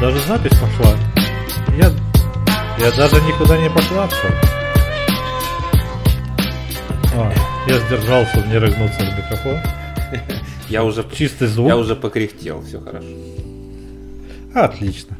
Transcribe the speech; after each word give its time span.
даже 0.00 0.18
запись 0.26 0.56
пошла. 0.58 0.94
Я, 1.76 1.90
я 2.78 2.90
даже 2.96 3.16
никуда 3.22 3.56
не 3.58 3.68
поклацал. 3.68 4.30
А, 7.14 7.32
я 7.66 7.78
сдержался, 7.78 8.44
не 8.46 8.58
рыгнуться 8.58 9.00
в 9.00 9.18
микрофон. 9.18 9.58
Я 10.68 10.84
уже, 10.84 11.02
Чистый 11.14 11.48
звук. 11.48 11.68
я 11.68 11.78
уже 11.78 11.96
покряхтел, 11.96 12.60
все 12.62 12.78
хорошо. 12.78 13.06
Отлично. 14.54 15.16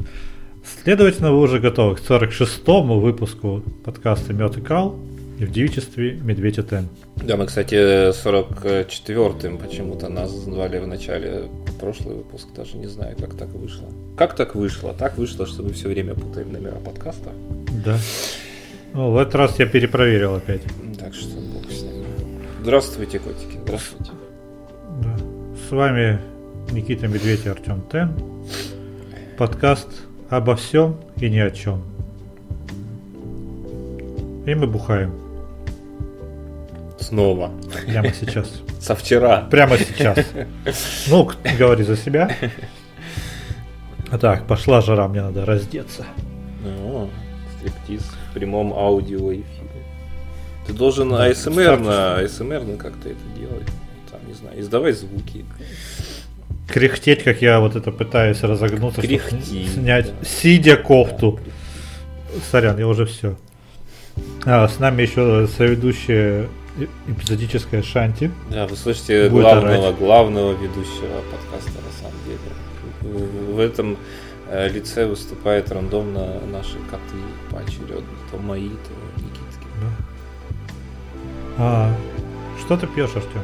Следовательно, 0.83 1.33
вы 1.33 1.41
уже 1.41 1.59
готовы 1.59 1.97
к 1.97 2.01
46-му 2.01 3.01
выпуску 3.01 3.63
подкаста 3.83 4.35
«Мед 4.35 4.59
и 4.59 4.61
кал» 4.61 4.99
и 5.39 5.45
в 5.45 5.53
девичестве 5.53 6.15
«Медведь 6.15 6.57
Тен». 6.69 6.89
Да, 7.17 7.37
мы, 7.37 7.47
кстати, 7.47 7.75
44-м 8.11 9.59
почему-то 9.59 10.09
нас 10.09 10.31
звали 10.31 10.79
в 10.79 10.87
начале 10.87 11.45
прошлый 11.81 12.17
выпуск, 12.17 12.49
даже 12.57 12.77
не 12.77 12.89
знаю, 12.89 13.17
как 13.17 13.35
так 13.37 13.49
вышло. 13.51 13.89
Как 14.17 14.35
так 14.35 14.57
вышло? 14.57 14.93
Так 14.95 15.17
вышло, 15.17 15.47
что 15.47 15.63
мы 15.63 15.73
все 15.73 15.89
время 15.89 16.15
путаем 16.15 16.53
номера 16.53 16.77
подкаста. 16.77 17.31
Да. 17.85 17.97
Ну, 18.95 19.13
в 19.13 19.17
этот 19.17 19.35
раз 19.37 19.59
я 19.61 19.67
перепроверил 19.67 20.35
опять. 20.35 20.63
Так 20.99 21.15
что 21.15 21.37
бог 21.37 21.71
с 21.71 21.83
ним. 21.83 22.05
Здравствуйте, 22.63 23.21
котики, 23.21 23.59
здравствуйте. 23.63 24.11
Да. 25.03 25.17
С 25.69 25.71
вами 25.71 26.19
Никита 26.73 27.07
Медведь 27.07 27.47
и 27.47 27.49
Артем 27.49 27.85
Тен. 27.93 28.13
Подкаст 29.37 29.89
обо 30.31 30.57
всем 30.57 30.97
и 31.21 31.31
ни 31.31 31.39
о 31.39 31.53
чем. 31.53 31.85
И 34.47 34.55
мы 34.55 34.67
бухаем. 34.67 35.28
Снова. 37.01 37.53
Прямо 37.87 38.13
сейчас. 38.13 38.51
Со 38.81 38.95
вчера. 38.95 39.43
Прямо 39.51 39.79
сейчас. 39.79 40.19
Ну, 41.09 41.31
говори 41.59 41.85
за 41.85 41.97
себя. 41.97 42.31
А 44.11 44.19
Так, 44.19 44.47
пошла 44.47 44.81
жара, 44.81 45.09
мне 45.09 45.23
надо 45.23 45.45
раздеться. 45.45 46.05
Ну, 46.65 47.09
стриптиз 47.59 48.03
в 48.03 48.35
прямом 48.35 48.73
аудио 48.73 49.33
эфире. 49.33 49.45
Ты 50.67 50.73
должен 50.73 51.11
Да, 51.11 51.25
АСМР 51.25 51.79
на 51.79 52.17
АСМР 52.19 52.63
на 52.65 52.77
как-то 52.77 53.09
это 53.09 53.39
делать. 53.39 53.67
Там, 54.11 54.21
не 54.27 54.35
знаю, 54.35 54.61
издавай 54.61 54.93
звуки. 54.93 55.45
Кряхтеть, 56.69 57.23
как 57.23 57.41
я 57.41 57.61
вот 57.61 57.77
это 57.77 57.91
пытаюсь 57.91 58.43
разогнуться, 58.43 59.01
Кряхти, 59.01 59.67
снять, 59.67 60.07
да. 60.07 60.27
сидя 60.27 60.77
кофту. 60.77 61.41
Сорян, 62.51 62.79
я 62.79 62.87
уже 62.87 63.07
все. 63.07 63.37
А, 64.45 64.69
с 64.69 64.79
нами 64.79 65.03
еще 65.03 65.49
соведущая 65.57 66.47
э- 66.79 66.87
эпизодическая 67.09 67.83
Шанти. 67.83 68.31
Да, 68.51 68.67
вы 68.67 68.77
слышите 68.77 69.29
Будет 69.29 69.43
главного, 69.43 69.89
орать. 69.89 69.99
главного 69.99 70.53
ведущего 70.53 71.21
подкаста 71.31 71.73
на 71.83 71.93
самом 72.01 72.19
деле. 72.25 73.55
В, 73.55 73.59
этом 73.61 73.97
э, 74.49 74.69
лице 74.69 75.07
выступают 75.07 75.71
рандомно 75.71 76.41
наши 76.53 76.77
коты 76.91 77.19
поочередно. 77.51 78.03
То 78.31 78.39
мои, 78.39 78.69
то 78.69 79.23
Никитки. 79.23 79.67
А, 81.59 81.95
что 82.61 82.77
ты 82.77 82.87
пьешь, 82.87 83.11
Артем? 83.15 83.43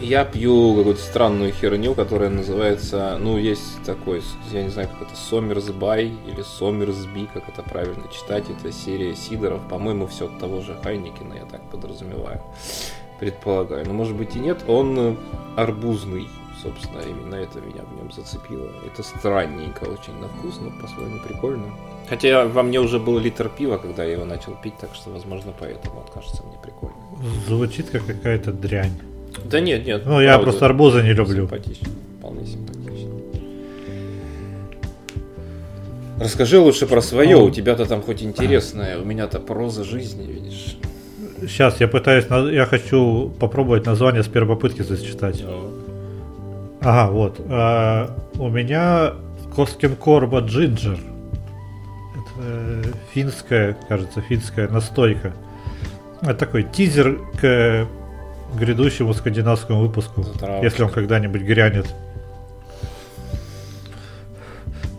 Я 0.00 0.24
пью 0.24 0.76
какую-то 0.76 1.00
странную 1.00 1.52
херню, 1.52 1.94
которая 1.94 2.28
называется, 2.28 3.16
ну, 3.20 3.38
есть 3.38 3.82
такой, 3.84 4.22
я 4.52 4.62
не 4.62 4.68
знаю, 4.68 4.88
как 4.88 5.08
это, 5.08 5.16
Сомерсбай 5.16 6.12
или 6.26 6.42
Сомерсби, 6.42 7.28
как 7.32 7.48
это 7.48 7.62
правильно 7.62 8.04
читать, 8.12 8.44
это 8.50 8.72
серия 8.72 9.14
сидоров, 9.14 9.60
по-моему, 9.68 10.06
все 10.06 10.26
от 10.26 10.38
того 10.38 10.60
же 10.60 10.76
Хайникина, 10.82 11.34
я 11.34 11.46
так 11.46 11.62
подразумеваю, 11.70 12.42
предполагаю, 13.20 13.86
но 13.86 13.94
может 13.94 14.16
быть 14.16 14.34
и 14.36 14.40
нет, 14.40 14.64
он 14.68 14.98
э, 14.98 15.16
арбузный, 15.56 16.28
собственно, 16.60 17.00
именно 17.00 17.36
это 17.36 17.60
меня 17.60 17.82
в 17.82 17.96
нем 17.96 18.12
зацепило, 18.12 18.68
это 18.84 19.02
странненько 19.02 19.84
очень 19.84 20.18
на 20.20 20.28
вкус, 20.28 20.58
но 20.60 20.70
по-своему 20.82 21.20
прикольно. 21.26 21.66
Хотя 22.08 22.46
во 22.46 22.62
мне 22.62 22.80
уже 22.80 22.98
был 22.98 23.18
литр 23.18 23.48
пива, 23.48 23.78
когда 23.78 24.04
я 24.04 24.12
его 24.12 24.24
начал 24.24 24.54
пить, 24.56 24.76
так 24.76 24.94
что, 24.94 25.10
возможно, 25.10 25.54
поэтому 25.58 26.00
он 26.00 26.06
кажется 26.12 26.42
мне 26.42 26.58
прикольным. 26.62 27.00
Звучит 27.46 27.90
как 27.90 28.04
какая-то 28.04 28.52
дрянь. 28.52 29.13
Да 29.44 29.60
нет, 29.60 29.86
нет. 29.86 30.02
Ну, 30.06 30.20
я 30.20 30.30
правда. 30.34 30.44
просто 30.44 30.66
арбузы 30.66 31.02
не 31.02 31.12
люблю. 31.12 31.42
Симпатично, 31.48 31.88
вполне 32.18 32.46
симпатично. 32.46 33.10
Расскажи 36.18 36.58
лучше 36.58 36.86
про 36.86 37.00
свое, 37.02 37.36
А. 37.36 37.40
у 37.40 37.50
тебя-то 37.50 37.86
там 37.86 38.00
хоть 38.02 38.22
интересное, 38.22 38.98
у 38.98 39.04
меня-то 39.04 39.40
проза 39.40 39.84
жизни, 39.84 40.24
видишь. 40.26 40.76
Сейчас 41.42 41.80
я 41.80 41.88
пытаюсь, 41.88 42.24
я 42.52 42.64
хочу 42.66 43.30
попробовать 43.38 43.84
название 43.86 44.22
с 44.22 44.28
первой 44.28 44.54
попытки 44.56 44.82
зачитать. 44.82 45.44
Ага, 46.80 47.10
вот. 47.10 47.40
А, 47.48 48.16
у 48.38 48.48
меня 48.48 49.14
Коскинкорба 49.54 50.40
Джинджер. 50.40 50.98
Это 52.14 52.30
э, 52.38 52.82
финская, 53.12 53.76
кажется, 53.88 54.20
финская 54.20 54.68
настойка. 54.68 55.32
Это 56.20 56.34
такой 56.34 56.62
тизер 56.62 57.18
к 57.40 57.86
грядущему 58.54 59.12
скандинавскому 59.14 59.80
выпуску, 59.80 60.22
Затравочка. 60.22 60.64
если 60.64 60.82
он 60.82 60.90
когда-нибудь 60.90 61.42
грянет. 61.42 61.86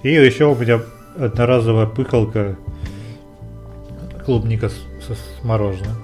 И 0.03 0.09
еще 0.13 0.45
у 0.45 0.55
меня 0.55 0.81
одноразовая 1.17 1.87
пыкалка 1.87 2.55
клубника 4.25 4.69
с, 4.69 4.73
с- 4.73 5.17
с 5.39 5.43
мороженым. 5.43 5.95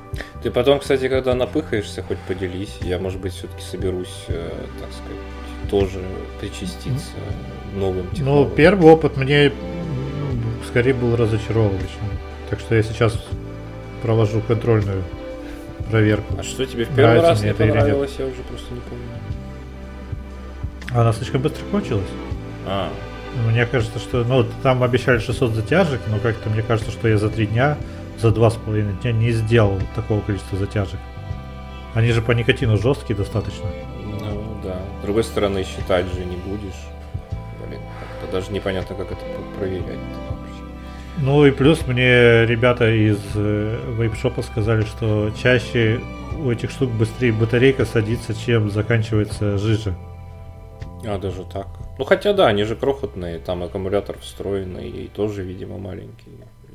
Ты 0.42 0.50
потом, 0.50 0.80
кстати, 0.80 1.08
когда 1.08 1.36
напыхаешься, 1.36 2.02
хоть 2.02 2.18
поделись, 2.20 2.78
я, 2.82 2.98
может 2.98 3.20
быть, 3.20 3.34
все-таки 3.34 3.62
соберусь, 3.64 4.26
э, 4.28 4.50
так 4.80 4.90
сказать, 4.92 5.70
тоже 5.70 6.00
причаститься 6.40 7.12
новым 7.76 8.06
Ну, 8.10 8.16
технологиям. 8.16 8.56
первый 8.56 8.92
опыт 8.92 9.18
мне 9.18 9.52
скорее 10.68 10.94
был 10.94 11.16
разочаровывающим. 11.16 12.02
Так 12.50 12.60
что 12.60 12.76
я 12.76 12.82
сейчас 12.84 13.24
провожу 14.02 14.42
контрольную 14.42 15.04
проверку. 15.92 16.34
А 16.38 16.44
что 16.44 16.66
тебе 16.66 16.86
в 16.86 16.90
первый 16.90 17.20
Нравится 17.20 17.30
раз 17.30 17.42
не 17.44 17.50
это 17.50 17.68
понравилось, 17.68 18.16
я 18.18 18.26
уже 18.26 18.42
просто 18.50 18.74
не 18.74 18.80
помню. 18.82 19.06
Она 20.94 21.14
слишком 21.14 21.42
быстро 21.42 21.64
кончилась. 21.72 22.10
А, 22.66 22.90
Мне 23.48 23.66
кажется, 23.66 24.00
что... 24.00 24.24
Ну, 24.24 24.46
там 24.64 24.84
обещали 24.84 25.20
600 25.20 25.52
затяжек, 25.54 26.02
но 26.08 26.20
как-то 26.20 26.50
мне 26.50 26.62
кажется, 26.62 26.92
что 26.92 27.08
я 27.08 27.18
за 27.18 27.30
три 27.30 27.48
дня, 27.48 27.78
за 28.20 28.32
два 28.32 28.50
с 28.50 28.56
половиной 28.56 28.94
дня 28.94 29.12
не 29.12 29.32
сделал 29.32 29.80
такого 29.96 30.22
количества 30.22 30.58
затяжек. 30.58 31.00
Они 31.94 32.12
же 32.12 32.22
по 32.22 32.32
никотину 32.32 32.78
жесткие 32.78 33.18
достаточно. 33.18 33.66
ну 34.22 34.58
да. 34.64 34.76
С 35.00 35.04
другой 35.04 35.24
стороны, 35.24 35.64
считать 35.64 36.06
же 36.14 36.26
не 36.26 36.36
будешь. 36.38 36.80
Блин, 37.68 37.82
даже 38.32 38.52
непонятно, 38.52 38.96
как 38.96 39.12
это 39.12 39.22
проверять. 39.58 40.00
Ну 41.20 41.46
и 41.46 41.52
плюс 41.52 41.86
мне 41.88 42.46
ребята 42.46 42.90
из 42.90 43.20
э, 43.36 43.78
вейпшопа 44.00 44.42
сказали, 44.42 44.84
что 44.84 45.32
чаще 45.42 46.00
у 46.40 46.50
этих 46.50 46.72
штук 46.72 46.90
быстрее 46.92 47.32
батарейка 47.34 47.86
садится, 47.86 48.34
чем 48.34 48.72
заканчивается 48.72 49.58
жижа. 49.58 49.96
А, 51.06 51.18
даже 51.20 51.44
так. 51.44 51.68
Ну 52.00 52.06
хотя 52.06 52.34
да, 52.34 52.48
они 52.48 52.64
же 52.64 52.76
крохотные, 52.76 53.40
там 53.40 53.62
аккумулятор 53.64 54.18
встроенный 54.20 54.90
и 54.90 55.08
тоже, 55.08 55.44
видимо, 55.44 55.78
маленький. 55.78 56.32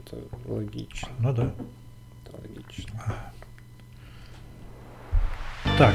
Это 0.07 0.23
логично. 0.47 1.09
Ну 1.19 1.33
да. 1.33 1.51
Это 2.25 2.37
логично. 2.43 3.01
Так. 5.79 5.95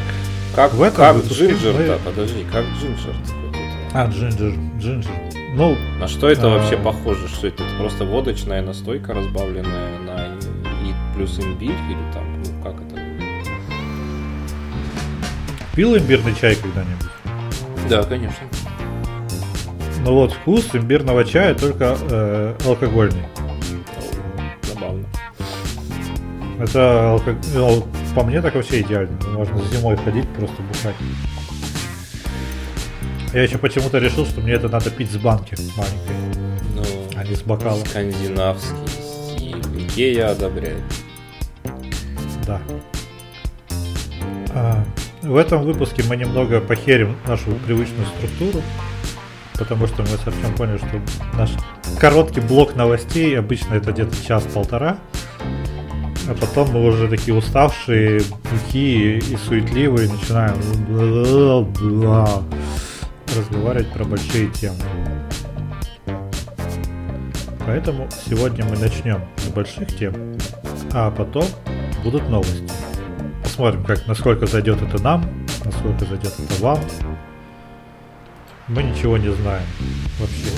Как, 0.56 0.73
В 0.73 0.81
этом 0.81 0.97
как 0.97 1.23
джинджер-то? 1.23 1.79
мы- 2.03 2.12
Подожди, 2.12 2.44
как 2.52 2.66
джинджер? 2.78 3.16
А, 3.94 4.08
джинджер, 4.08 4.53
джинджер. 4.79 5.12
Ну, 5.53 5.75
На 6.00 6.07
что 6.07 6.29
это 6.29 6.47
А. 6.47 6.57
вообще 6.57 6.78
похоже? 6.78 7.28
Что 7.28 7.47
это? 7.47 7.63
Это 7.63 7.75
просто 7.78 8.06
водочная 8.06 8.62
настойка, 8.62 9.13
разбавленная 9.13 9.99
на 9.99 10.25
и 10.87 10.93
плюс 11.16 11.37
имбирь 11.40 11.72
или 11.90 12.14
там, 12.14 12.23
ну 12.41 12.64
как 12.64 12.75
это? 12.81 13.02
пил 15.75 15.97
имбирный 15.97 16.34
чай 16.35 16.55
когда-нибудь? 16.55 17.08
Да, 17.90 18.03
конечно. 18.03 18.47
Ну 20.05 20.14
вот 20.14 20.31
вкус 20.31 20.70
имбирного 20.73 21.23
чая 21.25 21.53
только 21.53 21.97
э, 22.09 22.55
алкогольный. 22.66 23.23
Забавно. 24.64 25.05
Это 26.59 26.79
алко- 27.17 27.35
ну, 27.53 27.85
по 28.16 28.23
мне 28.23 28.41
так 28.41 28.55
вообще 28.55 28.81
идеально. 28.81 29.17
Можно 29.34 29.59
зимой 29.72 29.97
ходить, 29.97 30.28
просто 30.29 30.61
бухать. 30.61 30.96
Я 33.33 33.43
еще 33.43 33.57
почему-то 33.57 33.97
решил, 33.99 34.25
что 34.25 34.41
мне 34.41 34.53
это 34.53 34.67
надо 34.67 34.89
пить 34.89 35.09
с 35.11 35.16
банки 35.17 35.55
маленькой, 35.78 36.39
Ну, 36.75 36.83
а 37.16 37.23
не 37.23 37.35
с 37.35 37.41
бокала. 37.41 37.79
скандинавский 37.85 38.75
стиль. 39.35 39.61
Где 39.85 40.13
я 40.13 40.31
одобряю? 40.31 40.78
Да. 42.45 42.59
А, 44.53 44.83
в 45.22 45.37
этом 45.37 45.63
выпуске 45.63 46.03
мы 46.09 46.17
немного 46.17 46.59
похерим 46.59 47.16
нашу 47.25 47.51
привычную 47.66 48.05
структуру, 48.17 48.61
потому 49.57 49.87
что 49.87 50.01
мы 50.01 50.09
с 50.09 50.27
Артем 50.27 50.53
поняли, 50.57 50.77
что 50.77 51.01
наш 51.37 51.51
короткий 51.99 52.41
блок 52.41 52.75
новостей, 52.75 53.39
обычно 53.39 53.75
это 53.75 53.93
где-то 53.93 54.13
час-полтора, 54.27 54.97
а 56.27 56.34
потом 56.34 56.72
мы 56.72 56.85
уже 56.85 57.07
такие 57.07 57.34
уставшие, 57.34 58.22
бухие 58.51 59.19
и 59.19 59.37
суетливые 59.47 60.09
начинаем 60.09 60.55
бла-бла-бла 60.89 62.43
разговаривать 63.35 63.91
про 63.91 64.03
большие 64.03 64.47
темы. 64.49 64.78
Поэтому 67.66 68.09
сегодня 68.25 68.66
мы 68.66 68.78
начнем 68.78 69.22
с 69.37 69.47
больших 69.49 69.95
тем, 69.95 70.37
а 70.93 71.11
потом 71.11 71.45
будут 72.03 72.28
новости. 72.29 72.69
Посмотрим, 73.43 73.83
как, 73.83 74.07
насколько 74.07 74.45
зайдет 74.47 74.81
это 74.81 75.01
нам, 75.01 75.23
насколько 75.63 76.05
зайдет 76.05 76.33
это 76.39 76.61
вам. 76.61 76.79
Мы 78.67 78.83
ничего 78.83 79.17
не 79.17 79.31
знаем 79.34 79.66
вообще. 80.19 80.51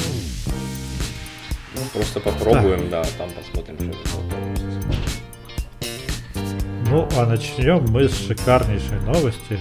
Ну, 1.75 1.81
просто 1.93 2.19
попробуем, 2.19 2.89
да, 2.89 3.03
там 3.17 3.29
посмотрим, 3.31 3.77
что 3.77 4.19
это. 4.19 4.35
Ну, 6.89 7.09
а 7.17 7.25
начнем 7.25 7.83
мы 7.89 8.07
с 8.07 8.27
шикарнейшей 8.27 8.99
новости. 9.01 9.59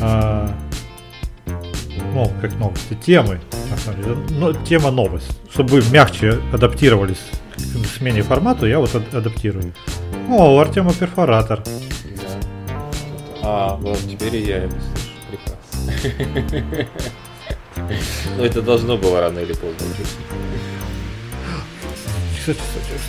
А, 0.00 0.50
ну, 2.14 2.30
как 2.40 2.54
новости, 2.56 2.94
темы. 2.94 3.40
Ну, 4.30 4.52
тема 4.64 4.90
новость. 4.90 5.30
Чтобы 5.52 5.80
вы 5.80 5.90
мягче 5.90 6.40
адаптировались 6.52 7.20
к 7.56 7.98
смене 7.98 8.22
формату, 8.22 8.66
я 8.66 8.78
вот 8.78 8.94
ад- 8.94 9.14
адаптирую. 9.14 9.72
О, 10.30 10.56
у 10.56 10.58
Артема 10.58 10.92
перфоратор. 10.92 11.62
Да. 11.64 11.70
А, 13.42 13.76
вот 13.76 13.98
теперь 13.98 14.36
и 14.36 14.46
я 14.46 14.62
его 14.64 14.72
слышу. 14.72 15.08
Прекрасно. 15.30 16.76
Ну, 18.36 18.44
это 18.44 18.62
должно 18.62 18.96
было 18.96 19.20
рано 19.20 19.38
или 19.38 19.52
поздно 19.52 19.86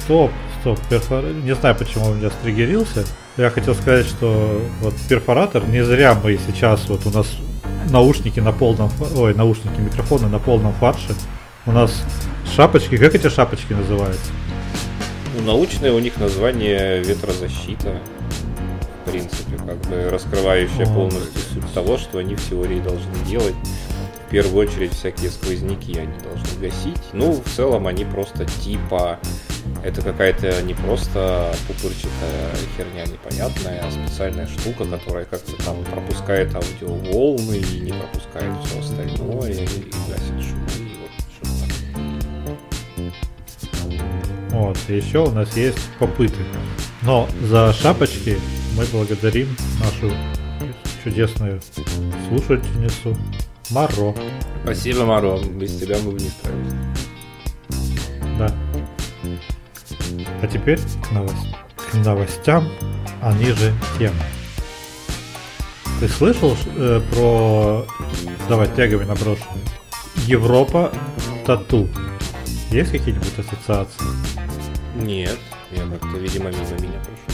Стоп, 0.03 0.31
стоп, 0.62 0.80
перфоратор. 0.89 1.33
Не 1.33 1.56
знаю, 1.56 1.75
почему 1.75 2.06
он 2.06 2.12
у 2.12 2.15
меня 2.15 2.30
стригерился. 2.30 3.06
Я 3.38 3.50
хотел 3.50 3.74
сказать, 3.75 4.06
что 4.06 4.62
вот 4.81 4.94
перфоратор, 5.07 5.65
не 5.68 5.83
зря 5.83 6.13
мы 6.21 6.38
сейчас, 6.47 6.88
вот 6.89 7.06
у 7.06 7.09
нас 7.09 7.27
наушники 7.89 8.39
на 8.39 8.51
полном, 8.51 8.91
ой, 9.15 9.33
наушники, 9.33 9.80
микрофоны 9.80 10.27
на 10.27 10.39
полном 10.39 10.74
фарше. 10.74 11.15
У 11.65 11.71
нас 11.71 12.03
шапочки, 12.56 12.97
как 12.97 13.15
эти 13.15 13.30
шапочки 13.30 13.74
называются? 13.74 14.31
Ну, 15.36 15.45
научное 15.45 15.94
у 15.94 16.00
них 16.00 16.18
название 16.18 17.01
ветрозащита. 17.03 18.00
В 19.06 19.12
принципе, 19.12 19.57
как 19.57 19.77
бы 19.88 20.09
раскрывающая 20.09 20.86
О. 20.86 20.94
полностью 20.94 21.41
суть 21.53 21.74
того, 21.74 21.97
что 21.97 22.19
они 22.19 22.36
в 22.36 22.50
теории 22.50 22.80
должны 22.80 23.13
делать. 23.27 23.56
В 24.27 24.31
первую 24.31 24.68
очередь 24.68 24.94
всякие 24.94 25.31
сквозняки 25.31 25.97
они 25.97 26.13
должны 26.19 26.59
гасить. 26.62 27.01
Ну, 27.13 27.31
в 27.33 27.50
целом 27.56 27.88
они 27.88 28.06
просто 28.06 28.45
типа... 28.45 29.19
Это 29.83 30.01
какая-то 30.01 30.62
не 30.63 30.74
просто 30.74 31.54
пупырчатая 31.68 32.56
херня 32.75 33.06
непонятная, 33.06 33.81
а 33.86 33.92
специальная 33.92 34.48
штука, 34.48 34.86
которая 34.86 35.25
как-то 35.25 35.51
там 35.63 35.83
пропускает 35.86 36.54
аудиоволны 36.54 37.57
и 37.57 37.80
не 37.80 37.94
пропускает 37.94 38.54
все 38.66 38.80
остальное, 38.80 39.51
и, 39.51 39.63
и 39.63 39.92
гасит 40.07 40.48
шумы. 40.48 40.68
и 40.77 40.98
вот 41.00 41.12
что-то 41.31 41.68
такое. 43.77 44.10
Вот, 44.51 44.77
еще 44.89 45.25
у 45.25 45.31
нас 45.31 45.56
есть 45.56 45.80
попыты. 45.98 46.44
Но 47.01 47.30
за 47.42 47.72
шапочки 47.74 48.38
мы 48.75 48.86
благодарим 48.92 49.56
нашу 49.80 50.13
чудесную 51.04 51.62
слушательницу 52.27 53.18
Маро. 53.69 54.15
Спасибо, 54.63 55.06
Маро. 55.06 55.38
Без 55.39 55.80
тебя 55.80 55.98
мы 56.04 56.12
бы 56.12 56.19
не 56.19 56.30
справились. 56.30 56.74
Да. 58.38 58.69
А 60.41 60.47
теперь 60.47 60.80
к, 60.80 61.12
новос- 61.12 61.56
к 61.75 61.94
новостям, 61.95 62.68
они 63.21 63.51
же 63.51 63.74
темы. 63.97 64.15
Ты 66.00 66.07
слышал 66.07 66.56
э, 66.77 67.01
про... 67.12 67.86
Давай, 68.47 68.69
тяговый 68.75 69.06
наброшенный. 69.06 69.62
Европа 70.27 70.91
тату. 71.45 71.89
Есть 72.71 72.91
какие-нибудь 72.91 73.33
ассоциации? 73.38 74.03
Нет, 74.95 75.38
я 75.71 75.83
как-то, 75.83 76.18
видимо, 76.18 76.51
мимо 76.51 76.80
меня 76.80 77.00
прошел. 77.03 77.30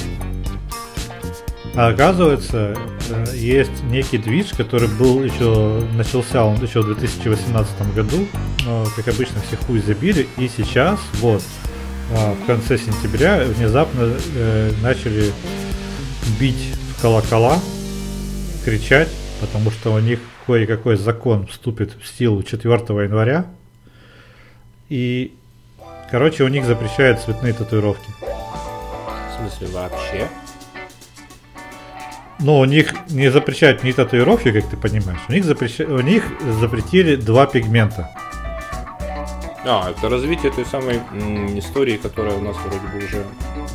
А 1.75 1.89
оказывается, 1.89 2.75
э, 3.09 3.25
есть 3.35 3.83
некий 3.83 4.17
движ, 4.17 4.51
который 4.55 4.87
был 4.87 5.23
еще, 5.23 5.83
начался 5.93 6.45
он 6.45 6.55
еще 6.63 6.81
в 6.81 6.85
2018 6.85 7.93
году, 7.93 8.27
но, 8.65 8.87
как 8.95 9.09
обычно, 9.09 9.41
все 9.41 9.57
хуй 9.57 9.79
забили, 9.79 10.27
и 10.37 10.47
сейчас, 10.47 10.99
вот, 11.15 11.43
а, 11.43 11.64
в 12.11 12.45
конце 12.45 12.77
сентября 12.77 13.43
внезапно 13.43 14.13
э, 14.35 14.71
начали 14.81 15.31
бить 16.39 16.73
в 16.89 17.01
колокола, 17.01 17.59
кричать, 18.63 19.09
потому 19.41 19.71
что 19.71 19.93
у 19.93 19.99
них 19.99 20.19
кое-какой 20.45 20.97
закон 20.97 21.47
вступит 21.47 21.93
в 22.01 22.07
силу 22.07 22.43
4 22.43 22.73
января, 22.73 23.45
и, 24.89 25.33
короче, 26.11 26.43
у 26.43 26.47
них 26.47 26.65
запрещают 26.65 27.19
цветные 27.21 27.53
татуировки. 27.53 28.09
В 28.21 29.39
смысле, 29.39 29.67
вообще? 29.67 30.27
Но 32.39 32.59
у 32.59 32.65
них 32.65 32.93
не 33.09 33.31
запрещают 33.31 33.83
ни 33.83 33.91
татуировки, 33.91 34.51
как 34.51 34.69
ты 34.69 34.77
понимаешь. 34.77 35.21
У 35.29 35.31
них, 35.31 35.45
запреща... 35.45 35.85
у 35.85 36.01
них 36.01 36.23
запретили 36.59 37.15
два 37.15 37.45
пигмента. 37.45 38.11
А, 39.67 39.89
это 39.89 40.09
развитие 40.09 40.51
той 40.51 40.65
самой 40.65 41.01
м, 41.11 41.57
истории, 41.57 41.97
которая 41.97 42.37
у 42.37 42.41
нас 42.41 42.55
вроде 42.57 42.85
бы 42.87 43.03
уже 43.03 43.25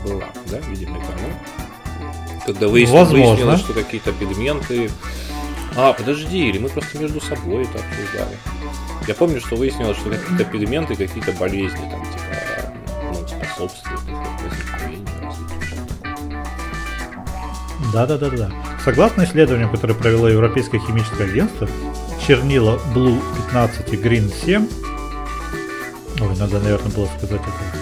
была, 0.05 0.27
да, 0.47 0.59
видимо, 0.69 0.97
это 0.99 1.07
оно? 1.13 2.41
Когда 2.47 2.69
выяснилось, 2.69 3.11
выяснилось, 3.11 3.61
что 3.61 3.73
какие-то 3.73 4.13
пигменты... 4.13 4.89
А, 5.77 5.93
подожди, 5.93 6.49
или 6.49 6.59
мы 6.59 6.69
просто 6.69 6.99
между 6.99 7.21
собой 7.21 7.63
это 7.65 7.79
обсуждали? 7.79 8.37
Я 9.09 9.15
помню, 9.15 9.41
что 9.41 9.57
выяснилось, 9.57 9.97
что 9.97 10.11
какие-то 10.11 10.45
пигменты, 10.45 10.95
какие-то 10.95 11.33
болезни 11.33 11.91
там, 11.91 12.05
типа, 12.05 12.73
ну, 13.03 13.15
способствуют 13.27 14.01
развитию, 14.45 15.33
что-то 15.33 15.89
такое. 16.29 16.45
Да-да-да-да. 17.93 18.53
Согласно 18.85 19.25
исследованиям, 19.25 19.71
которое 19.71 19.95
провело 19.95 20.29
Европейское 20.29 20.81
химическое 20.81 21.25
агентство, 21.25 21.69
чернила 22.27 22.81
Blue 22.95 23.21
15 23.49 23.93
и 23.93 23.97
Green 23.97 24.33
7, 24.45 24.69
ой, 26.21 26.37
надо, 26.39 26.61
наверное, 26.61 26.93
было 26.93 27.07
сказать 27.07 27.41
это 27.41 27.81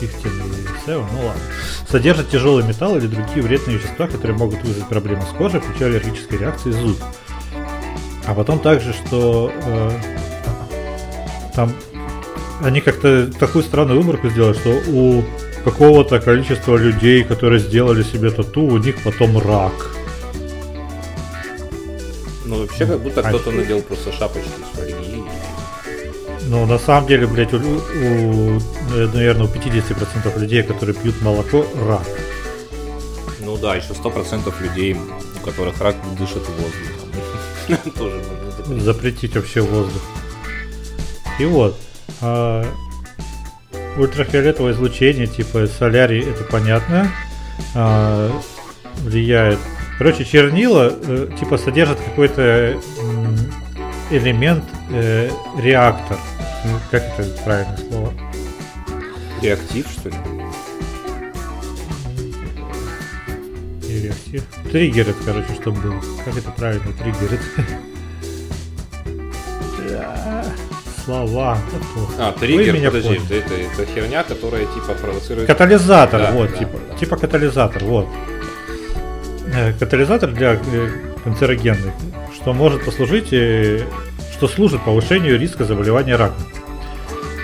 15 0.00 0.42
и 0.52 0.86
7, 0.86 0.94
ну 0.94 1.26
ладно, 1.26 1.42
содержат 1.88 2.30
тяжелый 2.30 2.64
металл 2.64 2.96
или 2.96 3.06
другие 3.06 3.42
вредные 3.42 3.78
вещества, 3.78 4.06
которые 4.06 4.36
могут 4.36 4.62
вызвать 4.62 4.88
проблемы 4.88 5.22
с 5.22 5.36
кожей, 5.36 5.60
включая 5.60 5.90
аллергические 5.90 6.40
реакции 6.40 6.72
зуд. 6.72 6.96
А 8.26 8.34
потом 8.34 8.58
также, 8.60 8.92
что 8.92 9.52
э, 9.64 9.90
там 11.54 11.72
они 12.62 12.80
как-то 12.80 13.30
такую 13.38 13.64
странную 13.64 14.00
выборку 14.00 14.28
сделали, 14.28 14.54
что 14.54 14.70
у 14.88 15.24
какого-то 15.64 16.20
количества 16.20 16.76
людей, 16.76 17.24
которые 17.24 17.60
сделали 17.60 18.02
себе 18.02 18.30
тату, 18.30 18.62
у 18.62 18.78
них 18.78 19.02
потом 19.02 19.38
рак. 19.38 19.72
Ну, 22.44 22.60
вообще, 22.60 22.86
как 22.86 23.00
будто 23.00 23.20
А 23.20 23.28
кто-то 23.28 23.50
надел 23.50 23.82
просто 23.82 24.12
шапочки 24.12 24.48
с 24.48 24.76
фольги. 24.76 25.11
Но 26.52 26.66
на 26.66 26.78
самом 26.78 27.06
деле, 27.08 27.26
блядь, 27.26 27.54
у, 27.54 27.56
у, 27.56 28.60
наверное, 29.14 29.46
у 29.46 29.48
50% 29.48 30.38
людей, 30.38 30.62
которые 30.62 30.94
пьют 30.94 31.18
молоко, 31.22 31.64
рак. 31.88 32.06
Ну 33.40 33.56
да, 33.56 33.74
еще 33.74 33.94
100% 33.94 34.52
людей, 34.62 34.94
у 34.94 35.40
которых 35.42 35.80
рак 35.80 35.96
дышат 36.18 36.42
воздухом. 36.46 37.92
Тоже 37.96 38.20
можно 38.66 38.84
запретить. 38.84 39.34
Вообще 39.34 39.62
воздух. 39.62 40.02
И 41.38 41.46
вот. 41.46 41.74
а, 42.20 42.66
ультрафиолетовое 43.96 44.74
излучение, 44.74 45.28
типа 45.28 45.66
солярий, 45.66 46.20
это 46.20 46.44
понятно. 46.44 47.10
а, 47.74 48.30
влияет. 48.98 49.58
Короче, 49.96 50.26
чернила 50.26 50.92
э, 51.02 51.28
типа 51.40 51.56
содержат 51.56 51.98
какой-то 51.98 52.78
элемент 54.10 54.64
э, 54.92 55.30
реактор. 55.60 56.16
Ну, 56.64 56.78
Как 56.90 57.02
это 57.18 57.42
правильное 57.44 57.76
слово? 57.88 58.12
Реактив, 59.42 59.86
что 59.90 60.08
ли? 60.08 60.14
Реактив. 63.88 64.42
Триггерит, 64.70 65.16
короче, 65.24 65.52
чтобы 65.60 65.80
был. 65.80 65.94
Как 66.24 66.36
это 66.36 66.50
правильно? 66.52 66.92
Триггерит. 66.92 67.40
Да, 69.90 70.44
Слова. 71.04 71.58
это. 71.68 72.28
А, 72.28 72.32
триггер, 72.32 72.74
меня 72.74 72.90
подожди, 72.90 73.16
поняли. 73.18 73.38
это, 73.38 73.54
это 73.82 73.92
херня, 73.92 74.22
которая 74.22 74.64
типа 74.66 74.94
провоцирует... 75.00 75.46
Катализатор, 75.48 76.20
Да, 76.20 76.30
вот, 76.32 76.50
да, 76.52 76.56
типа, 76.56 76.78
да. 76.90 76.96
типа 76.96 77.16
катализатор, 77.16 77.84
вот. 77.84 78.06
Э, 79.54 79.72
Катализатор 79.78 80.30
для 80.30 80.54
э, 80.54 80.90
канцерогенных, 81.24 81.92
что 82.34 82.52
может 82.54 82.84
послужить, 82.84 83.32
э, 83.32 83.84
что 84.42 84.48
служит 84.48 84.84
повышению 84.84 85.38
риска 85.38 85.62
заболевания 85.62 86.16
раком. 86.16 86.42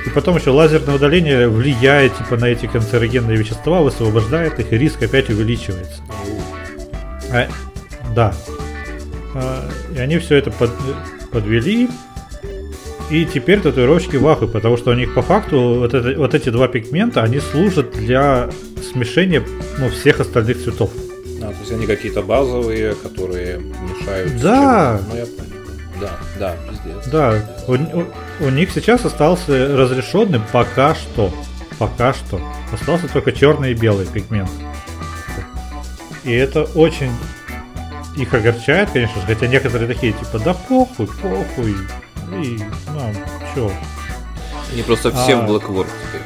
И 0.04 0.10
потом 0.10 0.36
еще 0.36 0.50
лазерное 0.50 0.96
удаление 0.96 1.48
влияет 1.48 2.18
типа 2.18 2.36
на 2.36 2.46
эти 2.46 2.66
канцерогенные 2.66 3.36
вещества, 3.36 3.82
высвобождает 3.82 4.58
их, 4.58 4.72
и 4.72 4.78
риск 4.78 5.00
опять 5.00 5.30
увеличивается. 5.30 6.02
А, 7.32 7.46
да. 8.16 8.34
А, 9.32 9.70
и 9.94 10.00
они 10.00 10.18
все 10.18 10.38
это 10.38 10.50
под- 10.50 10.72
подвели. 11.30 11.88
И 13.10 13.24
теперь 13.26 13.60
татуировщики 13.60 14.16
в 14.16 14.26
ахуе, 14.26 14.48
потому 14.48 14.76
что 14.76 14.90
у 14.90 14.94
них 14.94 15.14
по 15.14 15.22
факту 15.22 15.76
вот, 15.78 15.94
это, 15.94 16.18
вот 16.18 16.34
эти 16.34 16.48
два 16.48 16.66
пигмента, 16.66 17.22
они 17.22 17.38
служат 17.38 17.92
для 17.92 18.50
смешения 18.92 19.44
ну, 19.78 19.88
всех 19.88 20.18
остальных 20.18 20.60
цветов. 20.64 20.90
А, 21.40 21.52
то 21.52 21.56
есть 21.60 21.70
они 21.70 21.86
какие-то 21.86 22.22
базовые, 22.22 22.96
которые 22.96 23.58
мешают. 23.60 24.42
Да. 24.42 25.00
Ну, 25.08 25.16
я 25.16 25.26
понял. 25.26 25.57
Да, 26.00 26.10
да, 26.38 26.56
пиздец. 26.68 27.06
Да, 27.06 27.42
у, 27.66 27.72
у, 27.74 28.46
у 28.46 28.50
них 28.50 28.70
сейчас 28.72 29.04
остался 29.04 29.76
разрешенным 29.76 30.42
пока 30.52 30.94
что. 30.94 31.32
Пока 31.78 32.12
что. 32.12 32.40
Остался 32.72 33.08
только 33.08 33.32
черный 33.32 33.72
и 33.72 33.74
белый 33.74 34.06
пигмент. 34.06 34.50
И 36.24 36.32
это 36.32 36.64
очень 36.74 37.10
их 38.16 38.34
огорчает, 38.34 38.90
конечно 38.90 39.20
же, 39.20 39.26
хотя 39.26 39.46
некоторые 39.46 39.86
такие, 39.86 40.12
типа, 40.12 40.38
да 40.40 40.54
похуй, 40.54 41.06
похуй. 41.06 41.76
И, 42.42 42.60
ну, 42.88 43.14
чё. 43.54 43.70
Они 44.72 44.82
просто 44.82 45.10
все 45.12 45.38
А. 45.38 45.46
в 45.46 45.50
Blackwork 45.50 45.86
теперь. 46.08 46.22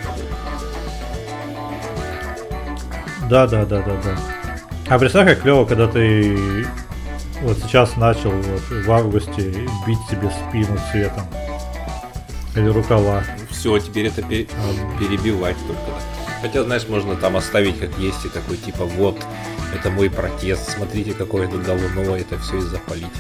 Да, 3.29 3.47
да, 3.47 3.65
да, 3.65 3.83
да, 3.83 3.97
да. 4.05 4.17
А 4.89 4.99
представь, 4.99 5.29
как 5.29 5.43
клево, 5.43 5.65
когда 5.65 5.87
ты 5.87 6.67
вот 7.43 7.59
сейчас 7.59 7.97
начал 7.97 8.31
вот, 8.31 8.63
в 8.71 8.91
августе 8.91 9.51
бить 9.87 9.99
себе 10.11 10.31
спину 10.31 10.79
цветом. 10.91 11.25
Или 12.55 12.69
рукава. 12.69 13.25
Все, 13.51 13.79
теперь 13.79 14.07
это 14.07 14.23
пере- 14.23 14.47
перебивать 14.99 15.57
только. 15.67 16.03
Хотя, 16.41 16.65
знаешь, 16.65 16.87
можно 16.89 17.17
там 17.17 17.37
оставить 17.37 17.79
как 17.79 17.97
есть 17.99 18.25
и 18.25 18.29
такой 18.29 18.57
типа 18.57 18.85
вот, 18.85 19.17
это 19.75 19.91
мой 19.91 20.11
протест, 20.11 20.71
смотрите, 20.71 21.15
какое 21.15 21.47
это 21.47 21.57
говно, 21.59 22.17
это 22.17 22.39
все 22.39 22.59
из-за 22.59 22.79
политики. 22.79 23.11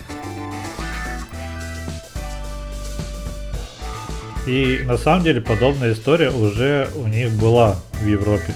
И 4.46 4.82
на 4.84 4.98
самом 4.98 5.22
деле 5.22 5.40
подобная 5.40 5.92
история 5.92 6.30
уже 6.30 6.88
у 6.96 7.06
них 7.06 7.30
была 7.32 7.76
в 7.92 8.06
Европе. 8.06 8.54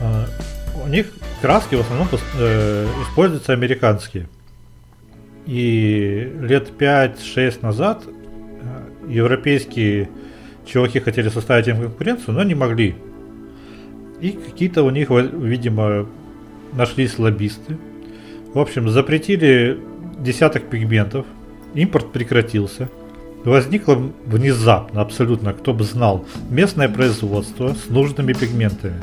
А, 0.00 0.26
У 0.84 0.88
них 0.88 1.06
краски 1.40 1.76
в 1.76 1.80
основном 1.80 2.08
э, 2.38 2.88
используются 3.08 3.52
американские. 3.52 4.28
И 5.46 6.32
лет 6.40 6.70
5-6 6.78 7.62
назад 7.62 8.04
э, 8.06 9.10
европейские 9.10 10.08
чуваки 10.64 11.00
хотели 11.00 11.28
составить 11.28 11.68
им 11.68 11.80
конкуренцию, 11.80 12.34
но 12.34 12.44
не 12.44 12.54
могли. 12.54 12.94
И 14.20 14.30
какие-то 14.30 14.84
у 14.84 14.90
них, 14.90 15.10
видимо, 15.10 16.06
нашлись 16.72 17.18
лоббисты. 17.18 17.76
В 18.54 18.58
общем, 18.58 18.88
запретили 18.88 19.78
десяток 20.18 20.68
пигментов, 20.68 21.26
импорт 21.74 22.12
прекратился. 22.12 22.88
Возникло 23.44 24.00
внезапно, 24.24 25.00
абсолютно, 25.00 25.52
кто 25.52 25.74
бы 25.74 25.82
знал, 25.82 26.24
местное 26.48 26.88
производство 26.88 27.74
с 27.74 27.88
нужными 27.88 28.32
пигментами. 28.32 29.00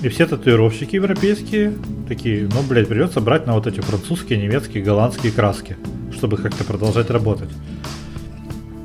И 0.00 0.08
все 0.08 0.26
татуировщики 0.26 0.94
европейские 0.94 1.74
такие, 2.06 2.48
ну, 2.52 2.62
блядь, 2.62 2.86
придется 2.88 3.20
брать 3.20 3.46
на 3.46 3.54
вот 3.54 3.66
эти 3.66 3.80
французские, 3.80 4.38
немецкие, 4.38 4.82
голландские 4.82 5.32
краски, 5.32 5.76
чтобы 6.16 6.36
как-то 6.36 6.62
продолжать 6.64 7.10
работать. 7.10 7.50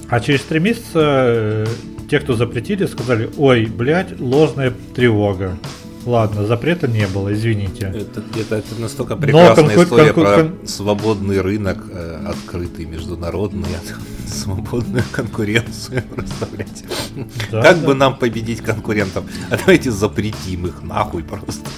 А 0.09 0.19
через 0.19 0.41
три 0.41 0.59
месяца 0.59 0.99
э, 0.99 1.65
те, 2.09 2.19
кто 2.19 2.33
запретили, 2.33 2.85
сказали, 2.85 3.29
ой, 3.37 3.65
блядь, 3.65 4.19
ложная 4.19 4.73
тревога. 4.95 5.57
Ладно, 6.05 6.45
запрета 6.45 6.87
не 6.87 7.07
было, 7.07 7.33
извините. 7.33 7.85
Это, 7.95 8.21
это, 8.37 8.55
это 8.57 8.75
настолько 8.79 9.15
прекрасная 9.15 9.65
конкур- 9.77 9.83
история 9.85 10.11
конкур- 10.11 10.23
про 10.25 10.43
кон- 10.43 10.67
свободный 10.67 11.39
рынок, 11.39 11.77
э, 11.89 12.25
открытый, 12.27 12.85
международный, 12.85 13.69
свободную 14.27 15.03
конкуренцию, 15.13 16.03
представляете? 16.15 16.85
Да, 17.51 17.61
как 17.61 17.79
да. 17.79 17.87
бы 17.87 17.93
нам 17.95 18.17
победить 18.17 18.59
конкурентов? 18.59 19.23
А 19.49 19.57
давайте 19.57 19.91
запретим 19.91 20.67
их 20.67 20.83
нахуй 20.83 21.23
просто. 21.23 21.69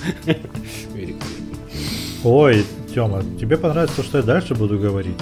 Ой, 2.23 2.65
Тёма, 2.95 3.23
тебе 3.39 3.57
понравится 3.57 3.97
то, 3.97 4.03
что 4.03 4.17
я 4.17 4.23
дальше 4.23 4.55
буду 4.55 4.79
говорить? 4.79 5.17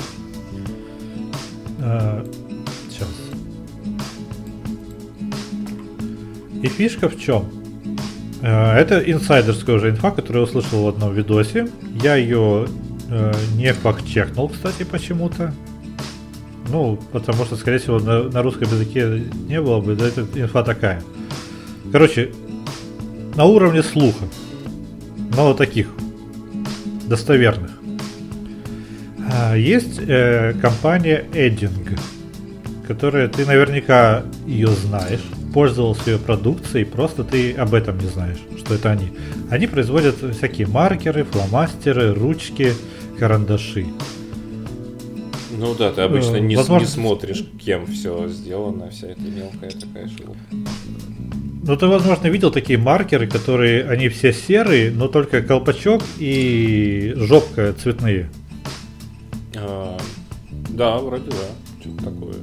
сейчас. 2.90 3.10
И 6.62 6.68
фишка 6.70 7.10
в 7.10 7.20
чем? 7.20 7.50
Это 8.44 9.00
инсайдерская 9.00 9.78
уже 9.78 9.90
инфа, 9.92 10.12
которую 10.12 10.44
я 10.44 10.50
услышал 10.50 10.84
в 10.84 10.88
одном 10.90 11.14
видосе. 11.14 11.70
Я 12.02 12.16
ее 12.16 12.68
не 13.56 13.72
факт-чекнул, 13.74 14.50
кстати, 14.50 14.84
почему-то. 14.84 15.54
Ну, 16.70 17.00
потому 17.12 17.46
что, 17.46 17.56
скорее 17.56 17.78
всего, 17.78 18.00
на, 18.00 18.24
на 18.24 18.42
русском 18.42 18.64
языке 18.64 19.24
не 19.48 19.62
было 19.62 19.80
бы, 19.80 19.96
да, 19.96 20.08
это 20.08 20.26
инфа 20.36 20.64
такая. 20.64 21.02
Короче, 21.92 22.32
на 23.36 23.46
уровне 23.46 23.82
слуха. 23.82 24.26
Вот 25.32 25.58
таких 25.58 25.90
достоверных. 27.08 27.72
А, 29.32 29.56
Есть 29.56 30.00
э, 30.00 30.54
компания 30.62 31.26
Edding, 31.34 32.00
которая 32.88 33.28
ты 33.28 33.46
наверняка 33.46 34.24
ее 34.46 34.68
знаешь, 34.68 35.24
пользовался 35.54 36.12
ее 36.12 36.18
продукцией, 36.18 36.86
просто 36.86 37.24
ты 37.24 37.54
об 37.54 37.74
этом 37.74 37.98
не 38.00 38.08
знаешь, 38.08 38.40
что 38.58 38.74
это 38.74 38.92
они. 38.92 39.12
Они 39.50 39.68
производят 39.68 40.16
всякие 40.36 40.68
маркеры, 40.68 41.24
фломастеры, 41.24 42.14
ручки, 42.14 42.74
карандаши. 43.20 43.86
Ну 45.56 45.76
да, 45.76 45.92
ты 45.92 46.02
обычно 46.02 46.38
Э, 46.38 46.40
не, 46.40 46.56
возможно- 46.56 46.86
не 46.86 46.92
смотришь, 46.92 47.46
кем 47.64 47.86
все 47.86 48.28
сделано, 48.28 48.90
вся 48.90 49.08
эта 49.08 49.22
мелкая 49.22 49.70
такая 49.72 50.10
шелуха. 50.10 50.40
Ну, 51.66 51.78
ты, 51.78 51.86
возможно, 51.88 52.28
видел 52.28 52.52
такие 52.52 52.78
маркеры, 52.78 53.28
которые, 53.28 53.88
они 53.88 54.10
все 54.10 54.34
серые, 54.34 54.92
но 54.92 55.08
только 55.08 55.42
колпачок 55.42 56.02
и 56.18 57.14
жопка 57.16 57.74
цветные. 57.82 58.30
А, 59.56 59.98
да, 60.70 60.98
вроде 60.98 61.30
да. 61.30 61.82
Что-то 61.82 62.06
такое. 62.06 62.34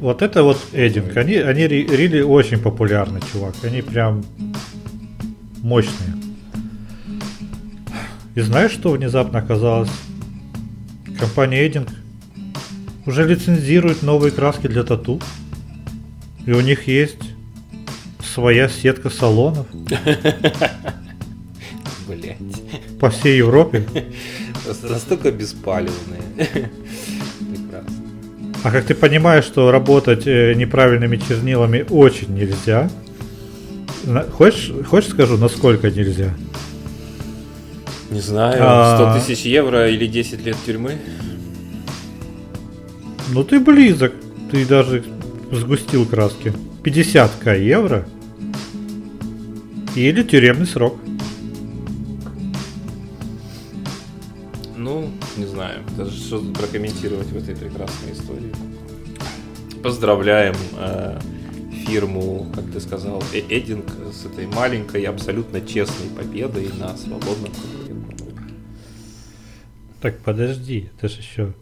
Вот 0.00 0.22
это 0.22 0.42
вот 0.44 0.58
Эдинг. 0.72 1.16
Они, 1.16 1.34
они 1.36 1.66
рили 1.66 2.20
очень 2.20 2.58
популярны, 2.58 3.20
чувак. 3.32 3.54
Они 3.64 3.82
прям 3.82 4.24
мощные. 5.58 6.14
И 8.34 8.40
знаешь, 8.40 8.70
что 8.70 8.92
внезапно 8.92 9.40
оказалось? 9.40 9.90
Компания 11.18 11.66
Эдинг 11.66 11.88
уже 13.06 13.26
лицензирует 13.26 14.02
новые 14.02 14.30
краски 14.30 14.68
для 14.68 14.84
тату. 14.84 15.20
И 16.46 16.52
у 16.52 16.60
них 16.60 16.86
есть 16.86 17.34
своя 18.22 18.68
сетка 18.68 19.10
салонов 19.10 19.66
Блять. 22.06 22.36
по 23.00 23.10
всей 23.10 23.36
Европе. 23.38 23.84
Просто 24.64 24.86
настолько 24.88 25.32
беспалевные. 25.32 26.22
А 28.64 28.70
как 28.70 28.84
ты 28.86 28.94
понимаешь, 28.94 29.44
что 29.44 29.70
работать 29.70 30.26
э, 30.26 30.54
неправильными 30.54 31.16
чернилами 31.16 31.86
очень 31.88 32.34
нельзя? 32.34 32.90
Хочешь, 34.32 34.72
хочешь 34.86 35.10
скажу, 35.10 35.36
насколько 35.36 35.90
нельзя? 35.90 36.34
Не 38.10 38.20
знаю, 38.20 38.56
А. 38.60 39.14
100 39.14 39.20
тысяч 39.26 39.44
евро 39.44 39.88
или 39.88 40.06
10 40.06 40.44
лет 40.44 40.56
тюрьмы? 40.64 40.96
Ну 43.32 43.44
ты 43.44 43.60
близок. 43.60 44.12
Ты 44.50 44.64
даже 44.64 45.04
сгустил 45.52 46.06
краски. 46.06 46.52
50к 46.82 47.60
евро 47.60 48.08
или 49.94 50.22
тюремный 50.22 50.66
срок. 50.66 50.96
Не 55.38 55.46
знаю, 55.46 55.80
даже 55.96 56.10
что 56.10 56.40
тут 56.40 56.58
прокомментировать 56.58 57.28
в 57.28 57.36
этой 57.36 57.54
прекрасной 57.54 58.12
истории. 58.12 58.52
Поздравляем 59.82 60.56
э, 60.76 61.20
фирму, 61.86 62.48
как 62.54 62.64
ты 62.72 62.80
сказал, 62.80 63.22
Э- 63.32 63.42
Эдинг 63.48 63.86
с 64.12 64.26
этой 64.26 64.46
маленькой, 64.46 65.04
абсолютно 65.04 65.60
честной 65.60 66.08
победой 66.16 66.68
на 66.78 66.96
свободном. 66.96 67.52
Так, 70.00 70.18
подожди, 70.18 70.90
это 70.96 71.08
же 71.08 71.20
еще... 71.20 71.52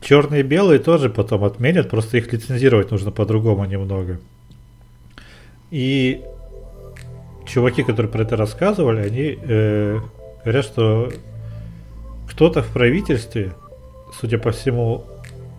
Черные 0.00 0.40
и 0.40 0.42
белые 0.42 0.80
тоже 0.80 1.10
потом 1.10 1.44
отменят, 1.44 1.88
просто 1.88 2.16
их 2.16 2.32
лицензировать 2.32 2.90
нужно 2.90 3.12
по-другому 3.12 3.64
немного. 3.66 4.18
И 5.70 6.22
чуваки, 7.46 7.84
которые 7.84 8.10
про 8.10 8.22
это 8.22 8.36
рассказывали, 8.36 9.00
они 9.00 9.38
э, 9.40 10.00
говорят, 10.44 10.64
что 10.64 11.12
кто-то 12.32 12.62
в 12.62 12.68
правительстве, 12.68 13.52
судя 14.18 14.38
по 14.38 14.52
всему, 14.52 15.04